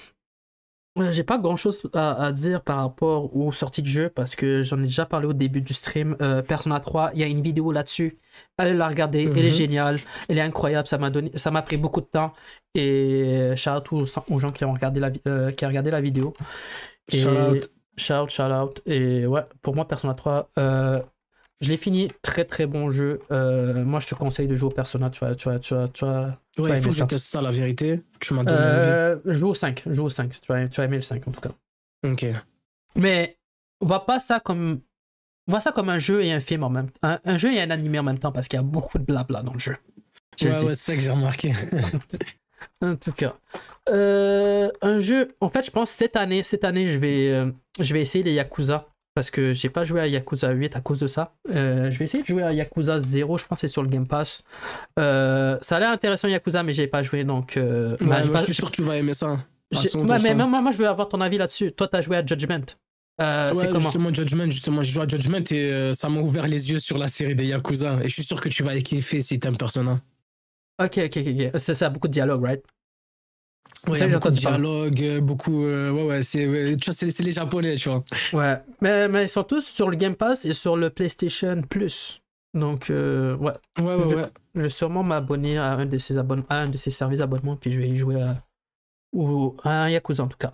J'ai 1.11 1.25
pas 1.25 1.39
grand 1.39 1.57
chose 1.57 1.83
à, 1.95 2.25
à 2.27 2.33
dire 2.33 2.63
par 2.63 2.79
rapport 2.79 3.37
aux 3.37 3.53
sorties 3.53 3.83
de 3.83 3.87
jeu 3.87 4.09
parce 4.09 4.35
que 4.35 4.63
j'en 4.63 4.79
ai 4.79 4.85
déjà 4.87 5.05
parlé 5.07 5.27
au 5.27 5.33
début 5.33 5.61
du 5.61 5.75
stream. 5.75 6.17
Euh, 6.23 6.41
Persona 6.43 6.81
3, 6.81 7.11
il 7.15 7.21
y 7.21 7.23
a 7.23 7.27
une 7.27 7.43
vidéo 7.43 7.71
là-dessus. 7.73 8.19
Allez 8.59 8.73
la 8.75 8.89
regarder, 8.89 9.25
elle 9.25 9.39
est 9.39 9.49
Mhm. 9.49 9.53
géniale, 9.53 9.99
elle 10.29 10.39
est 10.39 10.43
incroyable, 10.43 10.89
ça 10.89 10.97
m'a 10.99 11.11
donné, 11.11 11.31
ça 11.37 11.51
m'a 11.51 11.63
pris 11.63 11.77
beaucoup 11.77 12.01
de 12.01 12.07
temps. 12.07 12.33
Et 12.75 13.53
shout 13.57 13.71
out 13.71 13.93
aux, 13.93 14.05
aux 14.35 14.39
gens 14.39 14.53
qui 14.53 14.65
ont 14.65 14.73
regardé 14.73 15.01
la, 15.01 15.11
euh, 15.27 15.51
qui 15.53 15.65
ont 15.65 15.69
regardé 15.69 15.91
la 15.91 16.01
vidéo. 16.01 16.35
Et- 17.13 17.17
Shout 17.19 17.29
out. 17.31 17.71
Shout 17.99 18.15
out, 18.15 18.31
shout 18.31 18.43
out. 18.53 18.83
Et 18.87 19.27
ouais, 19.27 19.43
pour 19.63 19.75
moi, 19.75 19.87
Persona 19.89 20.13
3, 20.15 20.51
euh, 20.59 21.01
je 21.61 21.71
l'ai 21.71 21.77
fini. 21.77 22.11
Très 22.23 22.45
très 22.45 22.67
bon 22.67 22.91
jeu. 22.91 23.21
Euh, 23.31 23.85
moi, 23.85 24.01
je 24.01 24.07
te 24.09 24.15
conseille 24.15 24.47
de 24.49 24.57
jouer 24.57 24.69
au 24.71 24.75
Persona. 24.75 25.11
Tu 25.11 25.21
vois, 25.21 25.35
tu 25.35 25.49
vois, 25.49 25.59
tu 25.59 25.75
vois, 25.75 25.89
tu 25.89 26.05
vois. 26.05 26.31
Ouais, 26.59 26.71
il 26.71 26.77
faut 26.77 26.91
que 26.91 26.97
je 26.97 27.05
teste 27.05 27.27
ça, 27.27 27.41
la 27.41 27.51
vérité. 27.51 28.03
Tu 28.21 28.35
m'as 28.35 28.45
donné 28.45 28.59
Euh, 28.61 29.17
joue 29.27 29.49
au 29.49 29.55
5. 29.55 29.83
Joue 29.87 30.05
au 30.05 30.09
5. 30.11 30.31
Tu 30.41 30.53
vas, 30.53 30.69
tu 30.69 30.77
vas 30.81 30.85
aimer 30.85 30.97
le 30.97 31.03
5 31.03 31.27
en 31.27 31.31
tout 31.31 31.41
cas. 31.41 31.53
Ok. 32.05 32.27
Mais 32.97 33.39
vois 33.81 34.05
pas 34.07 34.19
ça 34.21 34.41
comme. 34.41 34.81
Ça 35.61 35.71
comme 35.73 35.89
un 35.89 35.99
jeu 36.01 36.25
et 36.25 36.33
un 36.33 36.41
film 36.41 36.65
en 36.65 36.71
même 36.71 36.91
temps. 36.91 36.99
Un, 37.03 37.21
un 37.25 37.37
jeu 37.37 37.53
et 37.53 37.61
un 37.63 37.71
animé 37.71 37.99
en 37.99 38.03
même 38.03 38.19
temps 38.19 38.33
parce 38.33 38.49
qu'il 38.49 38.57
y 38.57 38.61
a 38.61 38.65
beaucoup 38.65 38.99
de 38.99 39.05
blabla 39.05 39.43
dans 39.43 39.53
le 39.53 39.59
jeu. 39.59 39.77
Je 40.39 40.49
Ouais, 40.49 40.53
ouais, 40.53 40.75
c'est 40.75 40.75
ça 40.75 40.95
que 40.95 41.01
j'ai 41.01 41.11
remarqué. 41.11 41.53
En 42.83 42.97
tout 42.97 43.13
cas. 43.13 43.35
Euh, 43.89 44.71
un 44.83 45.01
jeu. 45.01 45.35
En 45.41 45.49
fait, 45.49 45.65
je 45.65 45.71
pense 45.71 45.91
cette 45.91 46.17
année, 46.17 46.43
cette 46.43 46.65
année, 46.65 46.89
je 46.89 46.99
vais, 46.99 47.31
euh, 47.31 47.51
je 47.81 47.93
vais 47.95 48.03
essayer 48.03 48.23
les 48.25 48.35
Yakuza. 48.35 48.87
Parce 49.17 49.31
que 49.31 49.55
j'ai 49.55 49.71
pas 49.71 49.87
joué 49.87 50.01
à 50.03 50.07
Yakuza 50.07 50.51
8 50.51 50.77
à 50.77 50.83
cause 50.83 51.01
de 51.01 51.07
ça. 51.07 51.33
Euh, 51.49 51.91
je 51.91 51.99
vais 51.99 52.05
essayer 52.05 52.23
de 52.23 52.29
jouer 52.29 52.43
à 52.43 52.53
Yakuza 52.53 53.01
0. 53.01 53.39
Je 53.39 53.47
pense 53.47 53.57
que 53.57 53.61
c'est 53.63 53.73
sur 53.73 53.83
le 53.83 53.89
Game 53.89 54.07
Pass. 54.07 54.45
Euh, 54.99 55.57
ça 55.63 55.77
a 55.77 55.81
l'air 55.81 55.89
intéressant 55.91 56.29
Yakuza, 56.29 56.63
mais 56.63 56.75
j'ai 56.75 56.87
pas 56.87 57.03
joué 57.03 57.25
donc. 57.25 57.57
euh, 57.57 57.97
Ouais, 57.99 58.07
bah, 58.07 58.19
j'ai 58.23 58.29
moi, 58.29 58.33
pas- 58.35 58.39
je 58.41 58.45
suis 58.45 58.55
sûr 58.55 58.71
que 58.71 58.77
tu 58.77 58.83
vas 58.83 58.99
aimer 58.99 59.15
ça. 59.15 59.33
à 59.33 59.39
j'ai- 59.81 59.89
100%. 59.89 60.07
Ouais, 60.07 60.19
mais 60.23 60.35
moi, 60.35 60.61
moi, 60.61 60.71
je 60.71 60.77
veux 60.77 60.87
avoir 60.87 61.09
ton 61.09 61.23
avis 61.23 61.39
là-dessus. 61.39 61.73
Toi, 61.73 61.89
t'as 61.89 62.03
joué 62.03 62.19
à 62.19 62.27
Judgment. 62.27 62.61
Euh, 63.23 63.51
c'est 63.55 63.57
Ouais, 63.57 63.69
comment? 63.73 63.85
justement, 63.85 64.13
Judgment, 64.13 64.51
justement, 64.51 64.83
je 64.83 64.93
joue 64.93 65.01
à 65.01 65.09
Judgment 65.09 65.43
et 65.51 65.93
ça 65.95 66.11
m'a 66.11 66.21
ouvert 66.21 66.47
les 66.47 66.71
yeux 66.71 66.79
sur 66.79 66.99
la 66.99 67.09
série 67.09 67.35
des 67.35 67.47
Yakuza. 67.47 67.99
Et 68.03 68.09
je 68.09 68.13
suis 68.13 68.23
sûr 68.25 68.39
que 68.39 68.51
tu 68.51 68.63
vas 68.63 68.79
kiffer 68.83 69.23
si 69.23 69.41
t'aimes 69.41 69.57
Persona. 69.57 69.99
Ok, 70.79 70.99
ok, 71.07 71.17
ok. 71.27 71.51
C'est 71.59 71.73
ça, 71.75 71.89
beaucoup 71.89 72.09
de 72.09 72.13
dialogue, 72.13 72.45
right? 72.45 72.63
Ouais, 73.89 73.93
il 73.93 73.97
y 73.97 73.99
Ça, 73.99 74.05
a 74.05 74.09
j'ai 74.09 74.15
beaucoup 74.15 74.31
de 74.31 74.35
dialogue, 74.35 75.03
euh, 75.03 75.21
beaucoup. 75.21 75.65
euh, 75.65 75.91
ouais, 75.93 76.05
ouais, 76.05 76.23
c'est 76.23 76.47
ouais, 76.49 76.77
les 77.21 77.31
Japonais, 77.33 77.77
tu 77.77 77.89
vois. 77.89 78.03
Ouais, 78.33 78.61
mais, 78.81 79.09
mais 79.09 79.25
ils 79.25 79.29
sont 79.29 79.45
tous 79.45 79.65
sur 79.65 79.89
le 79.91 79.97
Game 79.97 80.15
Pass 80.17 80.45
et 80.45 80.55
sur 80.55 80.77
le 80.77 80.91
PlayStation 80.91 81.63
Plus. 81.63 82.21
Donc, 82.55 82.91
euh, 82.91 83.37
ouais, 83.37 83.53
Ouais, 83.79 83.95
ouais, 83.95 84.09
Je- 84.09 84.15
ouais. 84.17 84.25
je 84.55 84.61
vais 84.63 84.71
sûrement 84.71 85.03
m'abonner 85.03 85.59
à 85.59 85.73
un 85.75 85.87
de 85.87 85.99
ces 85.99 86.17
abonnements, 86.19 86.47
à 86.49 86.57
un 86.63 86.69
de 86.69 86.77
ces 86.77 86.91
services 86.91 87.21
abonnements, 87.21 87.57
puis 87.57 87.71
je 87.71 87.79
vais 87.81 87.89
y 87.89 87.95
jouer 87.97 88.21
à, 88.23 88.43
ou 89.13 89.55
à 89.63 89.85
un 89.85 89.89
Yakuza 89.91 90.25
en 90.25 90.29
tout 90.29 90.39
cas. 90.39 90.53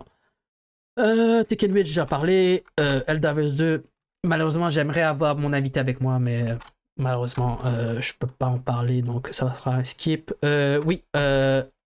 Euh, 0.98 1.42
Tekken 1.44 1.72
8, 1.72 1.78
j'ai 1.78 1.84
déjà 1.84 2.06
parlé. 2.06 2.64
Euh, 2.80 3.00
Eldaverse 3.06 3.54
2, 3.54 3.84
malheureusement, 4.26 4.68
j'aimerais 4.68 5.02
avoir 5.02 5.36
mon 5.38 5.52
invité 5.52 5.80
avec 5.80 6.00
moi, 6.00 6.18
mais 6.18 6.56
malheureusement, 6.98 7.60
euh, 7.64 8.00
je 8.00 8.12
peux 8.18 8.26
pas 8.26 8.46
en 8.46 8.58
parler, 8.58 9.00
donc 9.00 9.28
ça 9.32 9.50
sera 9.56 9.76
un 9.76 9.84
skip. 9.84 10.34
Euh, 10.44 10.80
oui, 10.84 11.02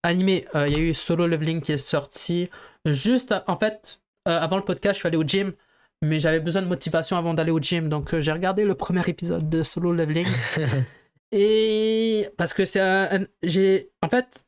animé, 0.02 0.46
il 0.54 0.72
y 0.72 0.76
a 0.76 0.78
eu 0.78 0.94
Solo 0.94 1.26
Leveling 1.26 1.60
qui 1.60 1.72
est 1.72 1.78
sorti 1.78 2.48
juste, 2.84 3.34
en 3.46 3.56
fait, 3.56 4.00
avant 4.24 4.56
le 4.56 4.62
podcast, 4.62 4.94
je 4.94 4.98
suis 5.00 5.06
allé 5.06 5.16
au 5.16 5.24
gym, 5.24 5.52
mais 6.02 6.20
j'avais 6.20 6.40
besoin 6.40 6.62
de 6.62 6.68
motivation 6.68 7.16
avant 7.16 7.34
d'aller 7.34 7.50
au 7.50 7.60
gym, 7.60 7.88
donc 7.88 8.16
j'ai 8.18 8.32
regardé 8.32 8.64
le 8.64 8.74
premier 8.74 9.02
épisode 9.06 9.48
de 9.48 9.62
Solo 9.62 9.92
Leveling. 9.92 10.26
et 11.32 12.28
parce 12.36 12.52
que 12.52 12.64
c'est 12.64 12.80
un, 12.80 13.26
j'ai, 13.42 13.90
en 14.02 14.08
fait, 14.08 14.46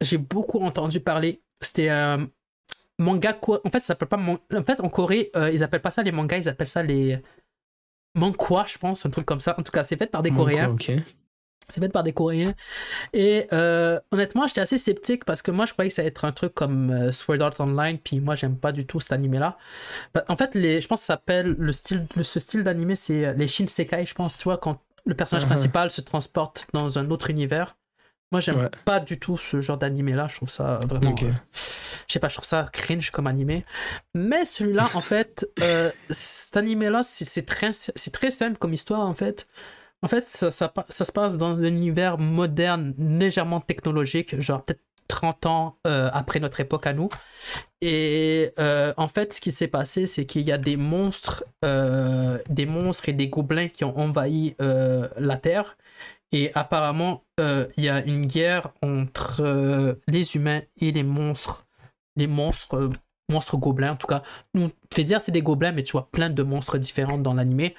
j'ai 0.00 0.18
beaucoup 0.18 0.60
entendu 0.60 1.00
parler. 1.00 1.42
C'était 1.60 1.88
un 1.88 2.28
manga, 2.98 3.38
en 3.42 3.70
fait, 3.70 3.80
ça 3.80 3.86
s'appelle 3.86 4.08
pas, 4.08 4.18
en 4.18 4.62
fait, 4.62 4.80
en 4.80 4.88
Corée, 4.88 5.30
ils 5.52 5.62
appellent 5.64 5.82
pas 5.82 5.90
ça 5.90 6.02
les 6.02 6.12
mangas, 6.12 6.38
ils 6.38 6.48
appellent 6.48 6.66
ça 6.66 6.82
les 6.82 7.20
Mankwa, 8.14 8.64
je 8.66 8.78
pense, 8.78 9.06
un 9.06 9.10
truc 9.10 9.26
comme 9.26 9.40
ça. 9.40 9.54
En 9.58 9.62
tout 9.62 9.72
cas, 9.72 9.84
c'est 9.84 9.96
fait 9.96 10.10
par 10.10 10.22
des 10.22 10.30
Coréens. 10.30 10.76
C'est 11.68 11.80
fait 11.80 11.88
par 11.88 12.02
des 12.02 12.12
Coréens. 12.12 12.54
Et 13.12 13.46
euh, 13.52 14.00
honnêtement, 14.10 14.46
j'étais 14.46 14.60
assez 14.60 14.78
sceptique 14.78 15.24
parce 15.24 15.42
que 15.42 15.50
moi, 15.50 15.66
je 15.66 15.72
croyais 15.72 15.90
que 15.90 15.94
ça 15.94 16.02
allait 16.02 16.08
être 16.08 16.24
un 16.24 16.32
truc 16.32 16.54
comme 16.54 16.90
euh, 16.90 17.12
Sword 17.12 17.42
Art 17.42 17.60
Online. 17.60 17.98
Puis 17.98 18.20
moi, 18.20 18.34
j'aime 18.34 18.56
pas 18.56 18.72
du 18.72 18.86
tout 18.86 19.00
cet 19.00 19.12
animé-là. 19.12 19.58
Bah, 20.14 20.24
en 20.28 20.36
fait, 20.36 20.54
les, 20.54 20.80
je 20.80 20.88
pense 20.88 21.00
que 21.00 21.06
ça 21.06 21.14
s'appelle 21.14 21.54
le 21.58 21.72
style, 21.72 22.06
ce 22.22 22.40
style 22.40 22.64
d'animé, 22.64 22.96
c'est 22.96 23.26
euh, 23.26 23.32
les 23.34 23.48
Shinsekai, 23.48 24.06
je 24.06 24.14
pense. 24.14 24.38
Tu 24.38 24.44
vois, 24.44 24.58
quand 24.58 24.80
le 25.04 25.14
personnage 25.14 25.44
uh-huh. 25.44 25.48
principal 25.48 25.90
se 25.90 26.00
transporte 26.00 26.66
dans 26.72 26.98
un 26.98 27.10
autre 27.10 27.30
univers. 27.30 27.76
Moi, 28.30 28.42
j'aime 28.42 28.68
pas 28.84 29.00
du 29.00 29.18
tout 29.18 29.38
ce 29.38 29.62
genre 29.62 29.78
d'animé-là. 29.78 30.28
Je 30.28 30.36
trouve 30.36 30.50
ça 30.50 30.80
vraiment. 30.86 31.14
Euh, 31.22 31.32
je 31.52 32.12
sais 32.12 32.18
pas, 32.18 32.28
je 32.28 32.34
trouve 32.34 32.46
ça 32.46 32.66
cringe 32.70 33.10
comme 33.10 33.26
animé. 33.26 33.64
Mais 34.14 34.44
celui-là, 34.44 34.88
en 34.94 35.00
fait, 35.02 35.48
euh, 35.62 35.90
cet 36.10 36.58
animé-là, 36.58 37.02
c'est 37.02 37.46
très, 37.46 37.70
très 38.12 38.30
simple 38.30 38.58
comme 38.58 38.74
histoire, 38.74 39.00
en 39.00 39.14
fait. 39.14 39.48
En 40.02 40.08
fait, 40.08 40.24
ça, 40.24 40.50
se 40.50 41.12
passe 41.12 41.36
dans 41.36 41.56
un 41.56 41.64
univers 41.64 42.18
moderne, 42.18 42.94
légèrement 42.98 43.60
technologique, 43.60 44.40
genre 44.40 44.64
peut-être 44.64 44.82
30 45.08 45.46
ans 45.46 45.78
euh, 45.86 46.10
après 46.12 46.38
notre 46.38 46.60
époque 46.60 46.86
à 46.86 46.92
nous. 46.92 47.08
Et 47.80 48.52
en 48.58 49.08
fait, 49.08 49.32
ce 49.32 49.40
qui 49.40 49.52
s'est 49.52 49.68
passé, 49.68 50.06
c'est 50.06 50.26
qu'il 50.26 50.42
y 50.42 50.52
a 50.52 50.58
des 50.58 50.76
monstres, 50.76 51.44
des 51.62 52.66
monstres 52.66 53.08
et 53.08 53.12
des 53.12 53.28
gobelins 53.28 53.68
qui 53.68 53.84
ont 53.84 53.98
envahi 53.98 54.54
la 54.58 55.36
Terre. 55.36 55.76
Et 56.32 56.52
apparemment, 56.54 57.24
euh, 57.40 57.66
il 57.76 57.84
y 57.84 57.88
a 57.88 58.04
une 58.04 58.26
guerre 58.26 58.72
entre 58.82 59.40
euh, 59.40 59.94
les 60.08 60.36
humains 60.36 60.60
et 60.80 60.92
les 60.92 61.02
monstres. 61.02 61.66
Les 62.16 62.26
monstres, 62.26 62.76
euh, 62.76 62.90
monstres 63.30 63.56
gobelins 63.56 63.92
en 63.92 63.96
tout 63.96 64.06
cas. 64.06 64.22
Nous 64.54 64.70
fait 64.92 65.04
dire 65.04 65.22
c'est 65.22 65.32
des 65.32 65.42
gobelins, 65.42 65.72
mais 65.72 65.84
tu 65.84 65.92
vois 65.92 66.10
plein 66.10 66.28
de 66.28 66.42
monstres 66.42 66.76
différents 66.76 67.18
dans 67.18 67.34
l'animé. 67.34 67.74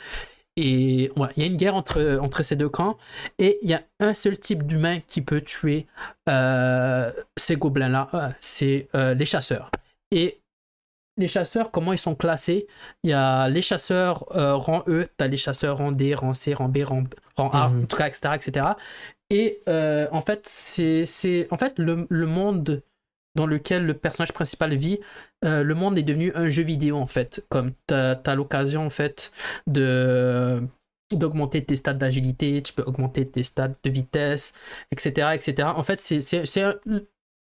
Et 0.55 1.11
ouais, 1.15 1.27
il 1.35 1.43
y 1.43 1.45
a 1.45 1.47
une 1.47 1.57
guerre 1.57 1.75
entre, 1.75 2.19
entre 2.21 2.43
ces 2.43 2.55
deux 2.55 2.69
camps. 2.69 2.97
Et 3.37 3.59
il 3.61 3.69
y 3.69 3.73
a 3.73 3.83
un 3.99 4.13
seul 4.13 4.37
type 4.37 4.63
d'humain 4.65 4.99
qui 5.07 5.21
peut 5.21 5.41
tuer 5.41 5.87
ces 6.27 7.55
gobelins-là. 7.55 8.33
c'est 8.39 8.89
les 8.93 9.25
chasseurs. 9.25 9.71
Et 10.11 10.41
les 11.17 11.27
chasseurs, 11.27 11.71
comment 11.71 11.93
ils 11.93 11.99
sont 11.99 12.15
classés? 12.15 12.67
Il 13.03 13.09
y 13.09 13.13
a 13.13 13.47
les 13.49 13.61
chasseurs 13.61 14.25
rang 14.29 14.83
E, 14.87 15.07
tu 15.17 15.23
as 15.23 15.27
les 15.27 15.37
chasseurs 15.37 15.77
rang 15.77 15.91
D, 15.91 16.13
rang 16.13 16.33
C, 16.33 16.53
rang 16.53 16.69
B, 16.69 16.79
rang, 16.83 17.05
A, 17.37 17.69
mhm. 17.69 17.83
en 17.83 17.85
tout 17.85 17.97
cas, 17.97 18.07
etc. 18.07 18.33
etc. 18.35 18.65
Et 19.29 19.61
euh, 19.69 20.07
en 20.11 20.21
fait, 20.21 20.47
c'est 20.47 21.47
en 21.51 21.57
fait 21.57 21.77
le, 21.77 22.07
le, 22.09 22.25
monde 22.25 22.81
dans 23.35 23.45
lequel 23.45 23.85
le 23.85 23.93
personnage 23.93 24.33
principal 24.33 24.75
vit, 24.75 24.99
euh, 25.45 25.63
le 25.63 25.75
monde 25.75 25.97
est 25.97 26.03
devenu 26.03 26.31
un 26.35 26.49
jeu 26.49 26.63
vidéo 26.63 26.97
en 26.97 27.07
fait. 27.07 27.45
Comme 27.49 27.73
tu 27.87 27.93
as, 27.93 28.35
l'occasion 28.35 28.85
en 28.85 28.89
fait 28.89 29.31
de 29.67 30.61
d'augmenter 31.11 31.65
tes 31.65 31.75
stats 31.75 31.95
d'agilité, 31.95 32.61
tu 32.61 32.71
peux 32.73 32.83
augmenter 32.83 33.27
tes 33.27 33.41
stats 33.41 33.71
de 33.83 33.89
vitesse, 33.89 34.53
etc. 34.91 35.29
etc. 35.33 35.69
En 35.75 35.81
fait, 35.81 35.97
c'est 35.99 36.19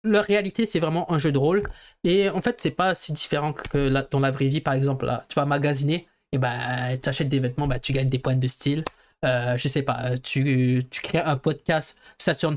la 0.03 0.21
réalité, 0.21 0.65
c'est 0.65 0.79
vraiment 0.79 1.11
un 1.11 1.19
jeu 1.19 1.31
de 1.31 1.37
rôle. 1.37 1.63
Et 2.03 2.29
en 2.29 2.41
fait, 2.41 2.59
c'est 2.59 2.71
pas 2.71 2.95
si 2.95 3.13
différent 3.13 3.53
que 3.53 3.89
dans 4.09 4.19
la 4.19 4.31
vraie 4.31 4.47
vie. 4.47 4.61
Par 4.61 4.73
exemple, 4.73 5.05
là, 5.05 5.23
tu 5.29 5.35
vas 5.35 5.45
magasiner, 5.45 6.07
et 6.31 6.37
ben, 6.37 6.97
tu 7.01 7.09
achètes 7.09 7.29
des 7.29 7.39
vêtements, 7.39 7.67
ben, 7.67 7.79
tu 7.79 7.93
gagnes 7.93 8.09
des 8.09 8.19
points 8.19 8.35
de 8.35 8.47
style. 8.47 8.83
Euh, 9.23 9.55
je 9.55 9.67
sais 9.67 9.83
pas, 9.83 10.17
tu, 10.17 10.81
tu 10.89 11.01
crées 11.01 11.19
un 11.19 11.37
podcast 11.37 11.95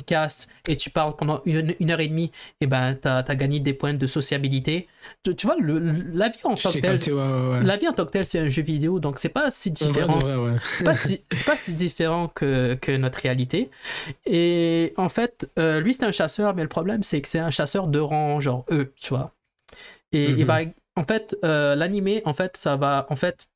Cast 0.06 0.48
et 0.66 0.76
tu 0.76 0.88
parles 0.88 1.14
pendant 1.14 1.42
une, 1.44 1.74
une 1.78 1.90
heure 1.90 2.00
et 2.00 2.08
demie, 2.08 2.32
et 2.60 2.66
ben 2.66 2.94
tu 2.94 3.06
as, 3.06 3.22
gagné 3.34 3.60
des 3.60 3.74
points 3.74 3.94
de 3.94 4.06
sociabilité. 4.06 4.88
Tu, 5.24 5.46
vois, 5.46 5.56
le, 5.58 5.78
la 5.78 6.30
vie 6.30 6.38
en 6.44 6.54
tant 6.54 6.72
que 6.72 6.78
telle, 6.78 7.66
la 7.66 7.76
vie 7.76 7.86
en 7.86 7.92
tant 7.92 8.06
que 8.06 8.12
telle, 8.12 8.24
c'est 8.24 8.38
un 8.38 8.48
jeu 8.48 8.62
vidéo, 8.62 8.98
donc 8.98 9.18
c'est 9.18 9.28
pas 9.28 9.50
si 9.50 9.70
différent. 9.70 10.18
c'est 10.62 10.84
pas, 10.84 10.94
si, 10.94 11.22
pas 11.44 11.56
si 11.56 11.74
différent 11.74 12.28
que, 12.28 12.74
que, 12.74 12.96
notre 12.96 13.18
réalité. 13.20 13.70
Et 14.24 14.94
en 14.96 15.10
fait, 15.10 15.50
euh, 15.58 15.80
lui 15.80 15.92
c'est 15.92 16.04
un 16.04 16.12
chasseur, 16.12 16.54
mais 16.54 16.62
le 16.62 16.68
problème 16.68 17.02
c'est 17.02 17.20
que 17.20 17.28
c'est 17.28 17.38
un 17.38 17.50
chasseur 17.50 17.88
de 17.88 17.98
rang 17.98 18.40
genre 18.40 18.64
E, 18.70 18.92
tu 18.96 19.10
vois. 19.10 19.34
Et, 20.12 20.30
et 20.40 20.44
ben, 20.44 20.72
en 20.96 21.04
fait, 21.04 21.36
euh, 21.44 21.74
l'animé, 21.74 22.22
en 22.24 22.34
fait, 22.34 22.56
ça 22.56 22.76
va, 22.76 23.06
en 23.10 23.16
fait, 23.16 23.48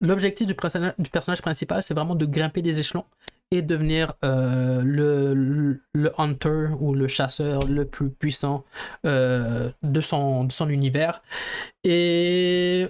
l'objectif 0.00 0.46
du, 0.46 0.54
personnage 0.54 1.42
principal, 1.42 1.82
c'est 1.82 1.94
vraiment 1.94 2.14
de 2.14 2.26
grimper 2.26 2.62
des 2.62 2.80
échelons 2.80 3.04
et 3.50 3.62
devenir 3.62 4.14
euh, 4.24 4.82
le, 4.84 5.80
le, 5.92 6.12
hunter 6.20 6.68
ou 6.78 6.94
le 6.94 7.08
chasseur 7.08 7.66
le 7.66 7.84
plus 7.84 8.10
puissant 8.10 8.64
euh, 9.06 9.70
de, 9.82 10.00
son, 10.00 10.44
de 10.44 10.52
son 10.52 10.68
univers. 10.68 11.20
Et 11.82 12.86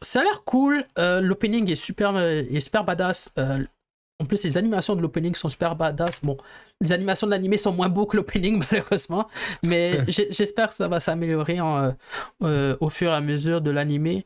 ça 0.00 0.20
a 0.20 0.24
l'air 0.24 0.42
cool. 0.44 0.84
Euh, 0.98 1.20
l'opening 1.20 1.70
est 1.70 1.76
super, 1.76 2.16
est 2.16 2.60
super 2.60 2.84
badass. 2.84 3.30
en 3.36 4.24
plus, 4.24 4.42
les 4.42 4.56
animations 4.56 4.96
de 4.96 5.02
l'opening 5.02 5.34
sont 5.34 5.50
super 5.50 5.76
badass. 5.76 6.20
Bon, 6.24 6.38
les 6.80 6.92
animations 6.92 7.26
de 7.26 7.32
l'animé 7.32 7.58
sont 7.58 7.72
moins 7.72 7.90
beaux 7.90 8.06
que 8.06 8.16
l'opening, 8.16 8.62
malheureusement. 8.70 9.28
Mais 9.62 10.00
j'espère 10.08 10.68
que 10.68 10.74
ça 10.74 10.88
va 10.88 11.00
s'améliorer 11.00 11.58
au 11.60 12.88
fur 12.88 13.10
et 13.10 13.14
à 13.14 13.20
mesure 13.20 13.60
de 13.60 13.70
l'animé. 13.70 14.24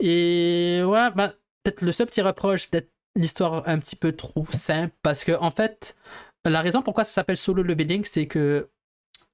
Et 0.00 0.82
ouais, 0.84 1.10
bah, 1.14 1.32
peut-être 1.62 1.82
le 1.82 1.92
seul 1.92 2.06
petit 2.06 2.22
reproche, 2.22 2.70
peut-être 2.70 2.90
l'histoire 3.14 3.68
un 3.68 3.78
petit 3.78 3.96
peu 3.96 4.12
trop 4.12 4.46
simple, 4.50 4.94
parce 5.02 5.24
que 5.24 5.32
en 5.32 5.50
fait, 5.50 5.96
la 6.44 6.60
raison 6.60 6.82
pourquoi 6.82 7.04
ça 7.04 7.10
s'appelle 7.10 7.36
solo 7.36 7.62
leveling, 7.62 8.04
c'est 8.04 8.26
que 8.26 8.68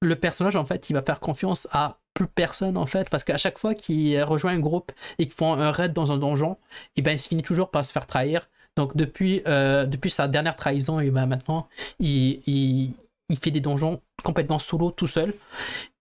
le 0.00 0.16
personnage, 0.16 0.56
en 0.56 0.64
fait, 0.64 0.90
il 0.90 0.92
va 0.92 1.02
faire 1.02 1.20
confiance 1.20 1.66
à 1.72 1.98
plus 2.14 2.26
personne, 2.26 2.76
en 2.76 2.86
fait, 2.86 3.08
parce 3.10 3.24
qu'à 3.24 3.38
chaque 3.38 3.58
fois 3.58 3.74
qu'il 3.74 4.20
rejoint 4.22 4.52
un 4.52 4.58
groupe 4.58 4.92
et 5.18 5.24
qu'ils 5.24 5.34
font 5.34 5.54
un 5.54 5.70
raid 5.70 5.92
dans 5.92 6.12
un 6.12 6.18
donjon, 6.18 6.52
et 6.52 6.56
eh 6.96 7.02
ben, 7.02 7.12
il 7.12 7.18
se 7.18 7.28
finit 7.28 7.42
toujours 7.42 7.70
par 7.70 7.84
se 7.84 7.92
faire 7.92 8.06
trahir. 8.06 8.48
Donc, 8.76 8.96
depuis, 8.96 9.42
euh, 9.46 9.86
depuis 9.86 10.10
sa 10.10 10.28
dernière 10.28 10.56
trahison, 10.56 11.00
et 11.00 11.06
eh 11.06 11.10
ben, 11.10 11.26
maintenant, 11.26 11.68
il, 11.98 12.42
il, 12.46 12.92
il, 13.28 13.38
fait 13.38 13.50
des 13.50 13.60
donjons 13.60 14.00
complètement 14.22 14.58
solo, 14.58 14.90
tout 14.90 15.06
seul. 15.06 15.34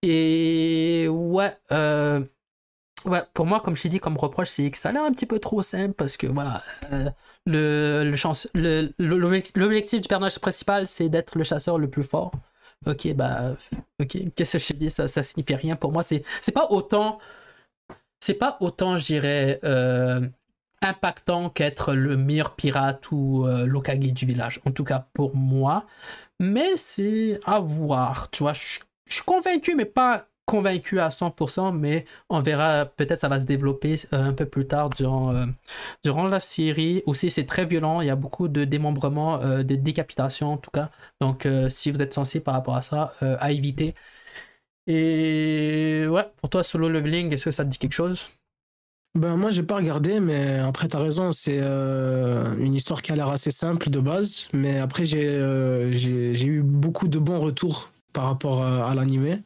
Et 0.02 1.06
ouais, 1.08 1.52
euh, 1.72 2.20
Pour 3.34 3.46
moi, 3.46 3.60
comme 3.60 3.76
je 3.76 3.82
t'ai 3.82 3.88
dit, 3.88 4.00
comme 4.00 4.16
reproche, 4.16 4.48
c'est 4.48 4.70
que 4.70 4.78
ça 4.78 4.88
a 4.88 4.92
l'air 4.92 5.04
un 5.04 5.12
petit 5.12 5.26
peu 5.26 5.38
trop 5.38 5.62
simple 5.62 5.94
parce 5.94 6.16
que 6.16 6.26
voilà, 6.26 6.62
euh, 6.92 7.10
le, 7.46 8.04
le, 8.54 8.94
l'objectif 8.98 10.00
du 10.00 10.08
personnage 10.08 10.38
principal, 10.38 10.88
c'est 10.88 11.08
d'être 11.08 11.38
le 11.38 11.44
chasseur 11.44 11.78
le 11.78 11.88
plus 11.88 12.02
fort. 12.02 12.32
Ok, 12.86 13.12
bah, 13.14 13.54
ok, 14.00 14.18
qu'est-ce 14.34 14.58
que 14.58 14.58
je 14.58 14.72
dis? 14.78 14.90
Ça, 14.90 15.08
ça 15.08 15.22
signifie 15.22 15.54
rien 15.54 15.76
pour 15.76 15.92
moi. 15.92 16.02
C'est, 16.02 16.24
c'est 16.40 16.52
pas 16.52 16.66
autant, 16.70 17.18
c'est 18.20 18.34
pas 18.34 18.56
autant, 18.60 18.98
je 18.98 19.06
dirais, 19.06 19.58
euh, 19.64 20.26
impactant 20.82 21.50
qu'être 21.50 21.94
le 21.94 22.16
meilleur 22.16 22.54
pirate 22.54 23.10
ou 23.10 23.46
euh, 23.46 23.66
du 23.66 24.26
village. 24.26 24.60
En 24.66 24.70
tout 24.70 24.84
cas, 24.84 25.08
pour 25.12 25.34
moi. 25.36 25.86
Mais 26.40 26.76
c'est 26.76 27.40
à 27.44 27.58
voir, 27.58 28.30
tu 28.30 28.44
vois. 28.44 28.52
Je 28.52 28.80
suis 29.08 29.24
convaincu, 29.24 29.74
mais 29.74 29.86
pas 29.86 30.28
convaincu 30.48 30.98
à 30.98 31.10
100%, 31.10 31.72
mais 31.72 32.06
on 32.30 32.40
verra, 32.40 32.86
peut-être 32.86 33.20
ça 33.20 33.28
va 33.28 33.38
se 33.38 33.44
développer 33.44 33.96
euh, 34.14 34.22
un 34.30 34.32
peu 34.32 34.46
plus 34.46 34.66
tard 34.66 34.88
durant, 34.88 35.34
euh, 35.34 35.44
durant 36.04 36.26
la 36.26 36.40
série. 36.40 37.02
Aussi, 37.04 37.30
c'est 37.30 37.44
très 37.44 37.66
violent, 37.66 38.00
il 38.00 38.06
y 38.06 38.10
a 38.10 38.16
beaucoup 38.16 38.48
de 38.48 38.64
démembrement, 38.64 39.42
euh, 39.42 39.62
de 39.62 39.76
décapitation 39.76 40.54
en 40.54 40.56
tout 40.56 40.70
cas. 40.70 40.90
Donc, 41.20 41.46
si 41.68 41.90
vous 41.90 42.00
êtes 42.00 42.14
sensible 42.14 42.44
par 42.44 42.54
rapport 42.54 42.76
à 42.76 42.82
ça, 42.82 43.12
à 43.20 43.52
éviter. 43.52 43.94
Et 44.86 46.06
ouais, 46.08 46.24
pour 46.40 46.48
toi, 46.48 46.62
solo 46.62 46.88
leveling, 46.88 47.32
est-ce 47.34 47.44
que 47.44 47.50
ça 47.50 47.64
te 47.64 47.70
dit 47.70 47.78
quelque 47.78 47.92
chose? 47.92 48.26
Ben 49.14 49.36
moi 49.36 49.50
j'ai 49.50 49.62
pas 49.62 49.76
regardé 49.76 50.20
mais 50.20 50.58
après 50.58 50.86
t'as 50.86 50.98
raison 51.00 51.32
c'est 51.32 51.58
une 51.58 52.74
histoire 52.74 53.00
qui 53.02 53.10
a 53.10 53.16
l'air 53.16 53.28
assez 53.28 53.50
simple 53.50 53.88
de 53.88 54.00
base 54.00 54.48
mais 54.52 54.78
après 54.78 55.06
j'ai 55.06 55.90
j'ai 55.92 56.46
eu 56.46 56.62
beaucoup 56.62 57.08
de 57.08 57.18
bons 57.18 57.40
retours 57.40 57.90
par 58.12 58.24
rapport 58.26 58.62
à, 58.62 58.90
à 58.90 58.94
l'animé 58.94 59.40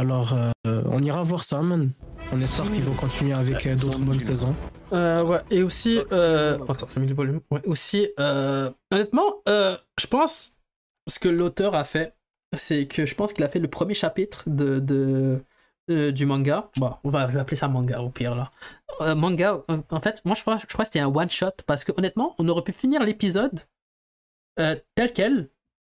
alors, 0.00 0.32
euh, 0.32 0.82
on 0.86 1.02
ira 1.02 1.22
voir 1.22 1.44
ça, 1.44 1.60
man. 1.60 1.92
On 2.32 2.40
espère 2.40 2.70
qu'ils 2.72 2.82
vont 2.82 2.94
continuer 2.94 3.34
avec 3.34 3.66
euh, 3.66 3.76
d'autres 3.76 3.98
bonnes 3.98 4.18
saisons. 4.18 4.54
Euh, 4.92 5.22
ouais, 5.22 5.40
et 5.50 5.62
aussi, 5.62 5.98
euh, 6.12 6.58
attends, 6.68 6.88
ça 6.88 7.00
le 7.00 7.14
volume. 7.14 7.40
Ouais, 7.50 7.60
aussi, 7.66 8.08
honnêtement, 8.18 9.42
je 9.46 10.06
pense 10.08 10.60
ce 11.06 11.18
que 11.18 11.28
l'auteur 11.28 11.74
a 11.74 11.84
fait, 11.84 12.16
c'est 12.56 12.86
que 12.86 13.04
je 13.04 13.14
pense 13.14 13.32
qu'il 13.32 13.44
a 13.44 13.48
fait 13.48 13.58
le 13.58 13.68
premier 13.68 13.94
chapitre 13.94 14.44
de, 14.48 14.80
de, 14.80 15.44
euh, 15.90 16.12
du 16.12 16.24
manga. 16.24 16.70
Bon, 16.76 16.94
on 17.04 17.10
va, 17.10 17.28
je 17.28 17.34
vais 17.34 17.40
appeler 17.40 17.56
ça 17.56 17.68
manga 17.68 18.00
au 18.00 18.10
pire 18.10 18.34
là. 18.34 18.50
Euh, 19.00 19.14
manga, 19.14 19.60
en 19.68 20.00
fait, 20.00 20.24
moi 20.24 20.34
je 20.34 20.42
crois, 20.42 20.56
je 20.58 20.66
crois 20.66 20.84
que 20.84 20.90
c'était 20.90 21.00
un 21.00 21.14
one 21.14 21.30
shot 21.30 21.50
parce 21.66 21.84
que 21.84 21.92
honnêtement, 21.96 22.34
on 22.38 22.48
aurait 22.48 22.62
pu 22.62 22.72
finir 22.72 23.02
l'épisode 23.02 23.60
euh, 24.58 24.76
tel 24.94 25.12
quel. 25.12 25.50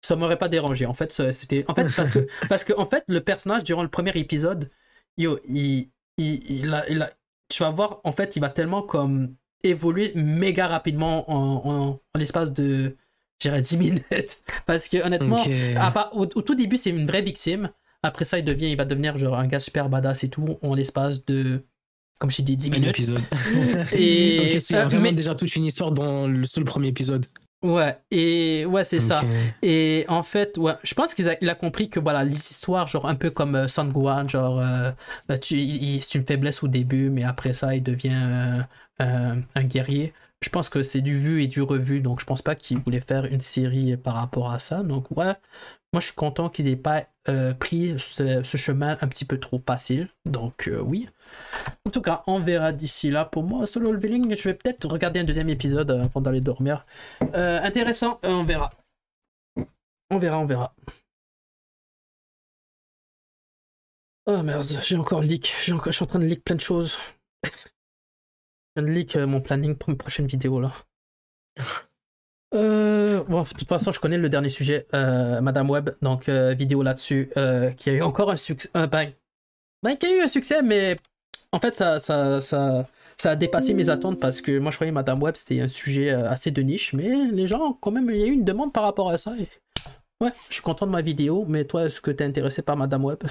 Ça 0.02 0.16
m'aurait 0.16 0.39
pas 0.39 0.48
dérangé. 0.48 0.86
En 0.86 0.94
fait, 0.94 1.12
c'était. 1.32 1.64
En 1.68 1.74
fait, 1.74 1.86
parce 1.94 2.10
que, 2.10 2.27
parce 2.48 2.64
que 2.64 2.72
en 2.77 2.86
fait, 2.86 3.05
le 3.09 3.20
personnage 3.20 3.64
durant 3.64 3.82
le 3.82 3.89
premier 3.89 4.12
épisode, 4.16 4.70
yo, 5.18 5.39
il, 5.48 5.90
il, 6.16 6.43
il 6.51 6.72
a, 6.74 6.89
il 6.90 7.02
a- 7.02 7.12
tu 7.48 7.62
vas 7.62 7.70
voir, 7.70 8.01
en 8.05 8.12
fait, 8.12 8.36
il 8.36 8.40
va 8.40 8.48
tellement 8.48 8.81
comme 8.82 9.35
évoluer 9.62 10.12
méga 10.14 10.68
rapidement 10.68 11.31
en, 11.31 11.68
en, 11.70 11.89
en 12.14 12.18
l'espace 12.18 12.52
de, 12.52 12.97
je 13.43 13.48
dirais, 13.48 13.60
10 13.60 13.77
minutes. 13.78 14.43
Parce 14.66 14.89
que 14.89 15.05
honnêtement, 15.05 15.44
à 15.77 15.90
part- 15.90 16.16
au, 16.16 16.22
au 16.22 16.43
tout 16.43 16.55
début, 16.55 16.77
c'est 16.78 16.90
une 16.90 17.06
vraie 17.06 17.22
victime. 17.22 17.70
Après 18.02 18.24
ça, 18.24 18.39
il 18.39 18.44
devient, 18.44 18.70
il 18.70 18.77
va 18.77 18.86
devenir 18.86 19.18
genre 19.18 19.36
un 19.39 19.47
gars 19.47 19.60
super 19.60 19.90
badass 19.90 20.24
et 20.24 20.31
tout 20.31 20.59
en 20.62 20.74
l'espace 20.74 21.27
de, 21.27 21.62
comme 22.18 22.31
je 22.31 22.36
t'ai 22.39 22.43
dit, 22.43 22.56
10 22.56 22.68
Un 22.68 22.70
minutes. 22.72 22.89
épisode. 22.90 23.20
Et 23.93 24.55
ok, 24.56 24.62
il 24.70 24.72
y 24.72 24.74
a 24.77 24.82
euh, 24.82 24.85
vraiment 24.86 25.02
mais- 25.02 25.12
déjà 25.12 25.35
toute 25.35 25.55
une 25.56 25.64
histoire 25.66 25.93
dans 25.93 26.27
le 26.27 26.44
seul 26.44 26.64
premier 26.64 26.89
épisode. 26.89 27.27
Ouais, 27.62 27.99
et 28.11 28.65
ouais, 28.66 28.85
c'est 28.85 29.01
ça. 29.01 29.28
Et 29.62 30.05
en 30.09 30.23
fait, 30.23 30.57
ouais, 30.59 30.74
je 30.82 30.95
pense 30.95 31.15
qu'il 31.15 31.28
a, 31.28 31.37
il 31.41 31.49
a 31.49 31.55
compris 31.55 31.91
que 31.91 32.01
voilà, 32.01 32.24
les 32.24 32.35
histoires, 32.37 32.87
genre 32.89 33.07
un 33.07 33.15
peu 33.15 33.31
comme 33.31 33.55
euh, 33.55 33.69
Son 33.69 33.87
Gohan, 33.87 34.28
genre 34.28 34.59
euh, 34.61 34.91
bah, 35.28 35.39
tu, 35.39 35.57
c'est 36.01 36.15
une 36.15 36.27
faiblesse 36.27 36.62
au 36.62 36.69
début, 36.69 37.11
mais 37.11 37.24
après 37.24 37.53
ça, 37.53 37.74
il 37.74 37.82
devient 37.82 38.11
euh, 38.12 38.62
euh, 39.03 39.35
un 39.55 39.65
guerrier. 39.65 40.12
Je 40.43 40.49
pense 40.49 40.70
que 40.70 40.82
c'est 40.82 41.03
du 41.03 41.19
vu 41.19 41.43
et 41.43 41.49
du 41.49 41.61
revu, 41.61 42.01
donc 42.01 42.20
je 42.20 42.24
pense 42.24 42.41
pas 42.43 42.55
qu'il 42.55 42.78
voulait 42.78 43.01
faire 43.01 43.27
une 43.27 43.43
série 43.43 43.97
par 43.99 44.15
rapport 44.15 44.51
à 44.53 44.59
ça. 44.59 44.82
Donc 44.82 45.11
ouais, 45.11 45.35
moi 45.92 46.00
je 46.00 46.06
suis 46.06 46.14
content 46.14 46.48
qu'il 46.48 46.66
n'ait 46.66 46.76
pas 46.76 47.06
euh, 47.28 47.52
pris 47.52 47.98
ce, 47.98 48.42
chemin 48.56 48.96
un 49.00 49.08
petit 49.08 49.24
peu 49.24 49.38
trop 49.38 49.58
facile. 49.58 50.08
Donc 50.24 50.68
euh, 50.68 50.80
oui. 50.80 51.08
En 51.86 51.90
tout 51.90 52.02
cas, 52.02 52.22
on 52.26 52.40
verra 52.40 52.72
d'ici 52.72 53.10
là. 53.10 53.24
Pour 53.24 53.44
moi, 53.44 53.66
solo 53.66 53.92
leveling, 53.92 54.36
je 54.36 54.48
vais 54.48 54.54
peut-être 54.54 54.86
regarder 54.88 55.20
un 55.20 55.24
deuxième 55.24 55.48
épisode 55.48 55.90
euh, 55.90 56.04
avant 56.04 56.20
d'aller 56.20 56.40
dormir. 56.40 56.86
Intéressant, 57.32 58.20
on 58.22 58.44
verra. 58.44 58.70
On 60.10 60.18
verra, 60.18 60.38
on 60.40 60.46
verra. 60.46 60.74
Oh 64.26 64.42
merde, 64.42 64.66
j'ai 64.82 64.96
encore 64.96 65.22
leak. 65.22 65.52
J'ai 65.64 65.72
encore... 65.72 65.92
Je 65.92 65.96
suis 65.96 66.04
en 66.04 66.06
train 66.06 66.18
de 66.18 66.24
leak 66.24 66.44
plein 66.44 66.56
de 66.56 66.60
choses. 66.60 66.98
Je 67.44 67.50
viens 68.76 68.84
de 68.84 68.92
leak 68.92 69.16
mon 69.16 69.40
planning 69.40 69.76
pour 69.76 69.90
une 69.90 69.96
prochaine 69.96 70.26
vidéo 70.26 70.60
là. 70.60 70.72
Euh, 72.55 73.22
bon, 73.24 73.43
de 73.43 73.48
toute 73.48 73.68
façon, 73.68 73.93
je 73.93 74.01
connais 74.01 74.18
le 74.18 74.28
dernier 74.28 74.51
sujet, 74.51 74.86
euh, 74.94 75.40
Madame 75.40 75.70
Web, 75.70 75.90
donc 76.02 76.28
euh, 76.28 76.52
vidéo 76.55 76.82
là-dessus, 76.82 77.31
qui 77.77 77.90
a 77.90 77.93
eu 77.94 78.02
encore 78.02 78.31
un 78.31 78.36
succès. 78.36 78.68
ben, 78.74 79.12
ben, 79.82 79.97
qui 79.97 80.06
a 80.06 80.16
eu 80.16 80.20
un 80.20 80.28
succès, 80.28 80.62
mais 80.62 80.98
en 81.52 81.60
fait, 81.60 81.74
ça, 81.74 82.01
ça, 82.01 82.40
ça, 82.40 82.86
ça 83.18 83.31
a 83.31 83.36
dépassé 83.36 83.72
mes 83.74 83.89
attentes 83.89 84.18
parce 84.20 84.40
que 84.40 84.59
moi, 84.59 84.70
je 84.70 84.77
croyais 84.77 84.93
Madame 84.93 85.22
Web, 85.22 85.36
c'était 85.36 85.60
un 85.60 85.68
sujet 85.68 86.10
assez 86.10 86.51
de 86.51 86.60
niche, 86.62 86.93
mais 86.93 87.09
les 87.31 87.47
gens, 87.47 87.72
quand 87.74 87.90
même, 87.93 88.10
il 88.10 88.16
y 88.16 88.22
a 88.24 88.27
eu 88.27 88.32
une 88.32 88.44
demande 88.44 88.72
par 88.72 88.82
rapport 88.82 89.10
à 89.10 89.18
ça. 89.18 89.35
et- 89.39 89.48
Ouais, 90.22 90.32
je 90.48 90.55
suis 90.55 90.62
content 90.62 90.86
de 90.86 90.90
ma 90.90 91.01
vidéo, 91.01 91.47
mais 91.48 91.64
toi, 91.64 91.85
est-ce 91.86 92.01
que 92.02 92.10
t'es 92.10 92.24
intéressé 92.24 92.60
par 92.62 92.77
Madame 92.77 93.05
Web? 93.05 93.22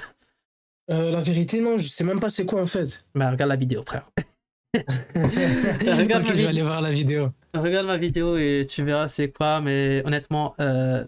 La 0.87 1.19
vérité, 1.21 1.61
non, 1.61 1.77
je 1.77 1.87
sais 1.87 2.03
même 2.03 2.19
pas 2.19 2.29
c'est 2.29 2.47
quoi 2.47 2.61
en 2.61 2.65
fait. 2.65 3.03
Bah, 3.13 3.29
regarde 3.29 3.49
la 3.49 3.55
vidéo, 3.55 3.83
frère. 3.85 4.09
ok, 4.77 4.83
ma 5.15 6.21
je 6.21 6.33
vais 6.33 6.45
aller 6.47 6.61
voir 6.61 6.81
la 6.81 6.91
vidéo. 6.91 7.31
Regarde 7.53 7.87
ma 7.87 7.97
vidéo 7.97 8.37
et 8.37 8.65
tu 8.69 8.83
verras 8.83 9.09
c'est 9.09 9.31
quoi, 9.31 9.61
mais 9.61 10.03
honnêtement, 10.05 10.55
euh, 10.59 11.03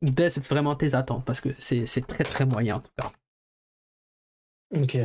baisse 0.00 0.38
vraiment 0.40 0.74
tes 0.76 0.94
attentes 0.94 1.24
parce 1.24 1.40
que 1.40 1.50
c'est 1.58 2.06
très 2.06 2.24
très 2.24 2.46
moyen 2.46 2.76
en 2.76 2.80
tout 2.80 2.90
cas. 2.98 3.12
Ok. 4.74 4.98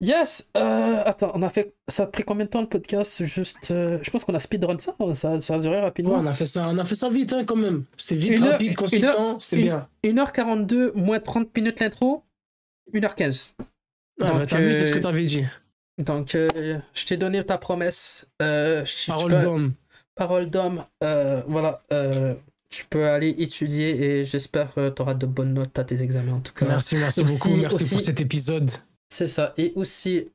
Yes! 0.00 0.50
euh, 0.58 1.02
attends, 1.06 1.30
on 1.34 1.42
a 1.42 1.48
fait. 1.48 1.74
Ça 1.88 2.02
a 2.02 2.06
pris 2.06 2.22
combien 2.22 2.44
de 2.44 2.50
temps 2.50 2.60
le 2.60 2.68
podcast? 2.68 3.24
Juste. 3.24 3.70
euh, 3.70 3.98
je 4.02 4.10
pense 4.10 4.24
qu'on 4.24 4.34
a 4.34 4.40
speedrun 4.40 4.76
ça, 4.78 4.94
ça, 5.14 5.40
ça 5.40 5.54
a 5.54 5.58
duré 5.58 5.76
Ouais, 5.76 5.80
rapidement. 5.82 6.14
on 6.16 6.26
a 6.26 6.32
fait 6.34 6.44
ça, 6.44 6.68
on 6.68 6.76
a 6.76 6.84
fait 6.84 6.96
ça 6.96 7.08
vite 7.08 7.32
hein, 7.32 7.44
quand 7.46 7.56
même. 7.56 7.84
C'était 7.96 8.16
vite, 8.16 8.42
heure- 8.42 8.52
rapide, 8.52 8.74
consistant, 8.74 9.38
c'était 9.38 9.62
bien. 9.62 9.88
1h42 10.04 10.92
moins 10.94 11.18
30 11.20 11.56
minutes 11.56 11.80
l'intro, 11.80 12.24
1h15. 12.92 13.54
Ah, 14.20 14.32
bah, 14.32 14.46
t'as 14.46 14.58
vu, 14.58 14.72
c'est 14.72 14.88
ce 14.88 14.92
que 14.92 14.98
euh, 14.98 15.00
t'avais 15.00 15.24
dit. 15.24 15.44
Donc, 15.98 16.34
euh, 16.34 16.78
je 16.94 17.06
t'ai 17.06 17.16
donné 17.16 17.42
ta 17.44 17.58
promesse. 17.58 18.26
Euh, 18.42 18.84
je- 18.84 19.06
Parole 19.06 19.32
peux- 19.32 19.40
d'homme. 19.40 19.72
Parole 20.14 20.50
d'homme. 20.50 20.84
euh, 21.02 21.42
voilà. 21.46 21.80
tu 22.68 22.84
peux 22.90 23.06
aller 23.06 23.30
étudier 23.38 24.04
et 24.04 24.24
j'espère 24.24 24.74
que 24.74 24.90
tu 24.90 25.00
auras 25.00 25.14
de 25.14 25.24
bonnes 25.24 25.54
notes 25.54 25.78
à 25.78 25.84
tes 25.84 26.02
examens 26.02 26.34
en 26.34 26.40
tout 26.40 26.52
cas. 26.52 26.66
Merci, 26.66 26.96
merci 26.96 27.20
Aussi- 27.22 27.32
beaucoup. 27.34 27.56
Merci 27.56 27.74
aussi- 27.76 27.94
pour 27.94 28.00
cet 28.04 28.20
épisode. 28.20 28.70
C'est 29.08 29.28
ça. 29.28 29.54
Et 29.56 29.72
aussi, 29.76 30.28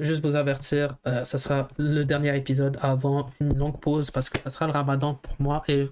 juste 0.00 0.24
vous 0.24 0.36
avertir, 0.36 0.96
ça 1.04 1.38
sera 1.38 1.68
le 1.76 2.04
dernier 2.04 2.34
épisode 2.36 2.78
avant 2.80 3.28
une 3.40 3.58
longue 3.58 3.80
pause 3.80 4.10
parce 4.12 4.30
que 4.30 4.38
ça 4.38 4.50
sera 4.50 4.66
le 4.66 4.72
ramadan 4.72 5.14
pour 5.14 5.34
moi. 5.40 5.62
Et 5.68 5.88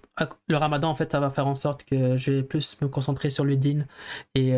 le 0.49 0.57
ramadan, 0.57 0.89
en 0.89 0.95
fait, 0.95 1.11
ça 1.11 1.19
va 1.21 1.31
faire 1.31 1.49
en 1.49 1.57
sorte 1.57 1.85
que 1.85 2.17
je 2.17 2.31
vais 2.31 2.43
plus 2.45 2.81
me 2.81 2.89
concentrer 2.89 3.29
sur 3.29 3.45
le 3.45 3.57
din 3.57 3.85
et 4.37 4.53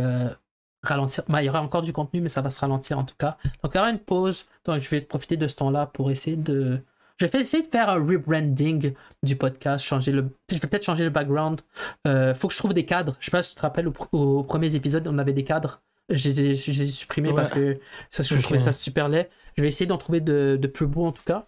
ralentir. 0.84 1.22
Bah, 1.28 1.42
il 1.42 1.46
y 1.46 1.48
aura 1.48 1.62
encore 1.62 1.82
du 1.82 1.92
contenu, 1.92 2.20
mais 2.20 2.28
ça 2.28 2.40
va 2.42 2.50
se 2.50 2.58
ralentir 2.60 2.98
en 2.98 3.04
tout 3.04 3.14
cas. 3.18 3.36
Donc, 3.62 3.72
il 3.74 3.76
y 3.76 3.80
aura 3.80 3.90
une 3.90 3.98
pause. 3.98 4.44
Donc, 4.64 4.80
je 4.80 4.88
vais 4.88 5.00
profiter 5.00 5.36
de 5.36 5.48
ce 5.48 5.56
temps-là 5.56 5.86
pour 5.86 6.10
essayer 6.10 6.36
de. 6.36 6.80
Je 7.20 7.26
vais 7.26 7.40
essayer 7.40 7.62
de 7.62 7.68
faire 7.68 7.88
un 7.88 7.94
rebranding 7.94 8.92
du 9.22 9.36
podcast, 9.36 9.84
changer 9.84 10.10
le. 10.12 10.26
Je 10.50 10.56
vais 10.56 10.66
peut-être 10.68 10.84
changer 10.84 11.04
le 11.04 11.10
background. 11.10 11.60
Euh, 12.08 12.34
faut 12.34 12.48
que 12.48 12.54
je 12.54 12.58
trouve 12.58 12.74
des 12.74 12.84
cadres. 12.86 13.14
Je 13.20 13.26
sais 13.26 13.30
pas 13.30 13.42
si 13.42 13.50
tu 13.50 13.56
te 13.56 13.62
rappelles, 13.62 13.86
au- 13.88 13.94
aux 14.18 14.42
premiers 14.42 14.74
épisodes, 14.74 15.06
on 15.08 15.18
avait 15.18 15.32
des 15.32 15.44
cadres. 15.44 15.80
Je 16.10 16.28
les 16.28 16.40
ai, 16.40 16.56
je 16.56 16.70
les 16.72 16.82
ai 16.82 16.86
supprimés 16.86 17.28
Ouais. 17.30 17.34
parce 17.36 17.50
que 17.50 17.78
ça, 18.10 18.22
je 18.24 18.34
Ok. 18.34 18.42
trouvais 18.42 18.58
ça 18.58 18.72
super 18.72 19.08
laid. 19.08 19.28
Je 19.56 19.62
vais 19.62 19.68
essayer 19.68 19.86
d'en 19.86 19.96
trouver 19.96 20.20
de, 20.20 20.58
de 20.60 20.66
plus 20.66 20.86
beaux 20.88 21.04
en 21.06 21.12
tout 21.12 21.22
cas. 21.24 21.46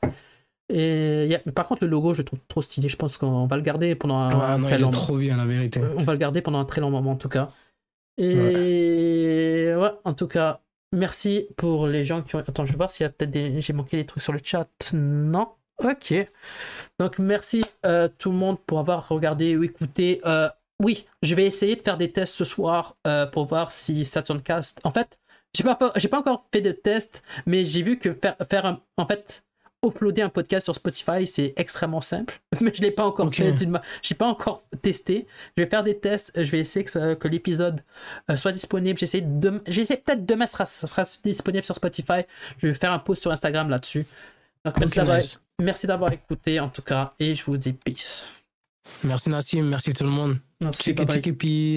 Et 0.69 1.37
par 1.55 1.67
contre, 1.69 1.85
le 1.85 1.91
logo, 1.91 2.13
je 2.13 2.21
le 2.21 2.25
trouve 2.25 2.41
trop 2.49 2.61
stylé. 2.63 2.89
Je 2.89 2.97
pense 2.97 3.19
qu'on 3.19 3.47
va 3.47 3.57
le 3.57 3.63
garder 3.63 3.95
pendant 3.95 4.17
un 4.19 4.29
Ouais, 4.55 4.59
non, 4.59 4.67
très 4.67 4.77
il 4.77 4.83
long 4.83 4.89
est 4.89 4.93
trop 4.93 5.17
bien, 5.17 5.37
la 5.37 5.45
vérité. 5.47 5.81
on 5.97 6.03
va 6.03 6.13
le 6.13 6.19
garder 6.19 6.43
pendant 6.43 6.59
un 6.59 6.65
très 6.65 6.81
long 6.81 6.91
moment 6.91 7.13
en 7.13 7.17
tout 7.17 7.29
cas. 7.29 7.49
Et 8.19 9.75
ouais, 9.77 9.91
en 10.05 10.15
tout 10.15 10.27
cas, 10.29 10.61
merci 10.93 11.49
pour 11.57 11.87
les 11.87 12.05
gens 12.05 12.23
qui 12.23 12.35
ont. 12.37 12.39
Attends, 12.41 12.65
je 12.67 12.73
vais 12.73 12.77
voir 12.77 12.91
s'il 12.91 13.05
y 13.05 13.07
a 13.07 13.11
peut-être 13.11 13.31
des. 13.31 13.61
J'ai 13.61 13.73
manqué 13.73 13.97
des 13.99 14.07
trucs 14.07 14.23
sur 14.23 14.33
le 14.33 14.41
chat. 14.43 14.69
Non? 14.95 15.49
Ok. 15.85 16.15
Donc 16.99 17.19
merci 17.19 17.63
euh, 17.85 18.09
tout 18.19 18.31
le 18.31 18.37
monde 18.37 18.59
pour 18.67 18.79
avoir 18.79 19.09
regardé 19.09 19.57
ou 19.57 19.65
écouté. 19.65 20.21
Euh, 20.25 20.49
oui, 20.83 21.07
je 21.23 21.35
vais 21.35 21.47
essayer 21.47 21.77
de 21.77 21.83
faire 21.83 21.99
des 21.99 22.13
tests 22.13 22.35
ce 22.35 22.45
soir 22.45 22.97
euh, 23.07 23.27
pour 23.27 23.47
voir 23.47 23.73
si 23.73 24.05
Saturn 24.05 24.43
Cast. 24.43 24.81
En 24.85 24.91
fait, 24.91 25.19
j'ai 25.55 25.65
pas, 25.65 25.77
pas 25.77 26.19
encore 26.19 26.47
fait 26.53 26.61
de 26.63 26.73
test, 26.73 27.23
mais 27.47 27.65
j'ai 27.65 27.83
vu 27.83 27.99
que 27.99 28.13
faire, 28.15 28.37
faire 28.51 28.67
un- 28.67 28.81
en 28.97 29.07
fait, 29.07 29.45
uploader 29.87 30.23
un 30.23 30.29
podcast 30.29 30.65
sur 30.65 30.75
Spotify, 30.75 31.27
c'est 31.27 31.55
extrêmement 31.57 32.01
simple. 32.01 32.41
Mais 32.61 32.73
je 32.75 32.83
l'ai 32.83 32.91
pas 32.91 33.05
encore 33.07 33.33
fait. 33.35 33.67
ma- 33.67 33.83
J'ai 34.03 34.15
pas 34.15 34.27
encore 34.27 34.65
testé. 34.83 35.27
Je 35.57 35.63
vais 35.63 35.69
faire 35.69 35.83
des 35.85 35.99
tests. 35.99 36.33
Je 36.35 36.51
vais 36.51 36.61
essayer 36.61 36.85
que, 36.85 37.29
l'épisode 37.29 37.81
euh, 38.31 38.37
soit 38.37 38.53
disponible. 38.53 38.99
J'essaie 38.99 39.21
de, 39.23 39.51
peut-être 39.59 40.25
demain, 40.27 40.47
ça 40.47 40.53
sera, 40.53 40.67
ça 40.67 40.87
sera 40.87 41.05
disponible 41.25 41.65
sur 41.65 41.75
Spotify. 41.77 42.23
Je 42.59 42.67
vais 42.69 42.75
faire 42.75 42.93
un 42.93 42.99
post 42.99 43.23
sur 43.23 43.31
Instagram 43.31 43.69
là-dessus. 43.71 44.07
Donc, 44.65 44.77
merci 44.79 44.97
d'avoir- 44.97 45.17
nice. 45.19 45.41
merci 45.61 45.87
d'avoir 45.87 46.13
écouté 46.13 46.59
en 46.61 46.69
tout 46.69 46.83
cas. 46.83 47.15
Et 47.21 47.35
je 47.35 47.45
vous 47.45 47.57
dis 47.57 47.73
peace. 47.73 48.25
Merci 49.03 49.31
Nassim, 49.31 49.63
merci 49.63 49.93
tout 49.93 50.05
le 50.05 50.11
monde. 50.11 50.39
Merci, 50.61 50.83
Check 50.85 50.97
bye 50.97 51.07
bye. 51.07 51.17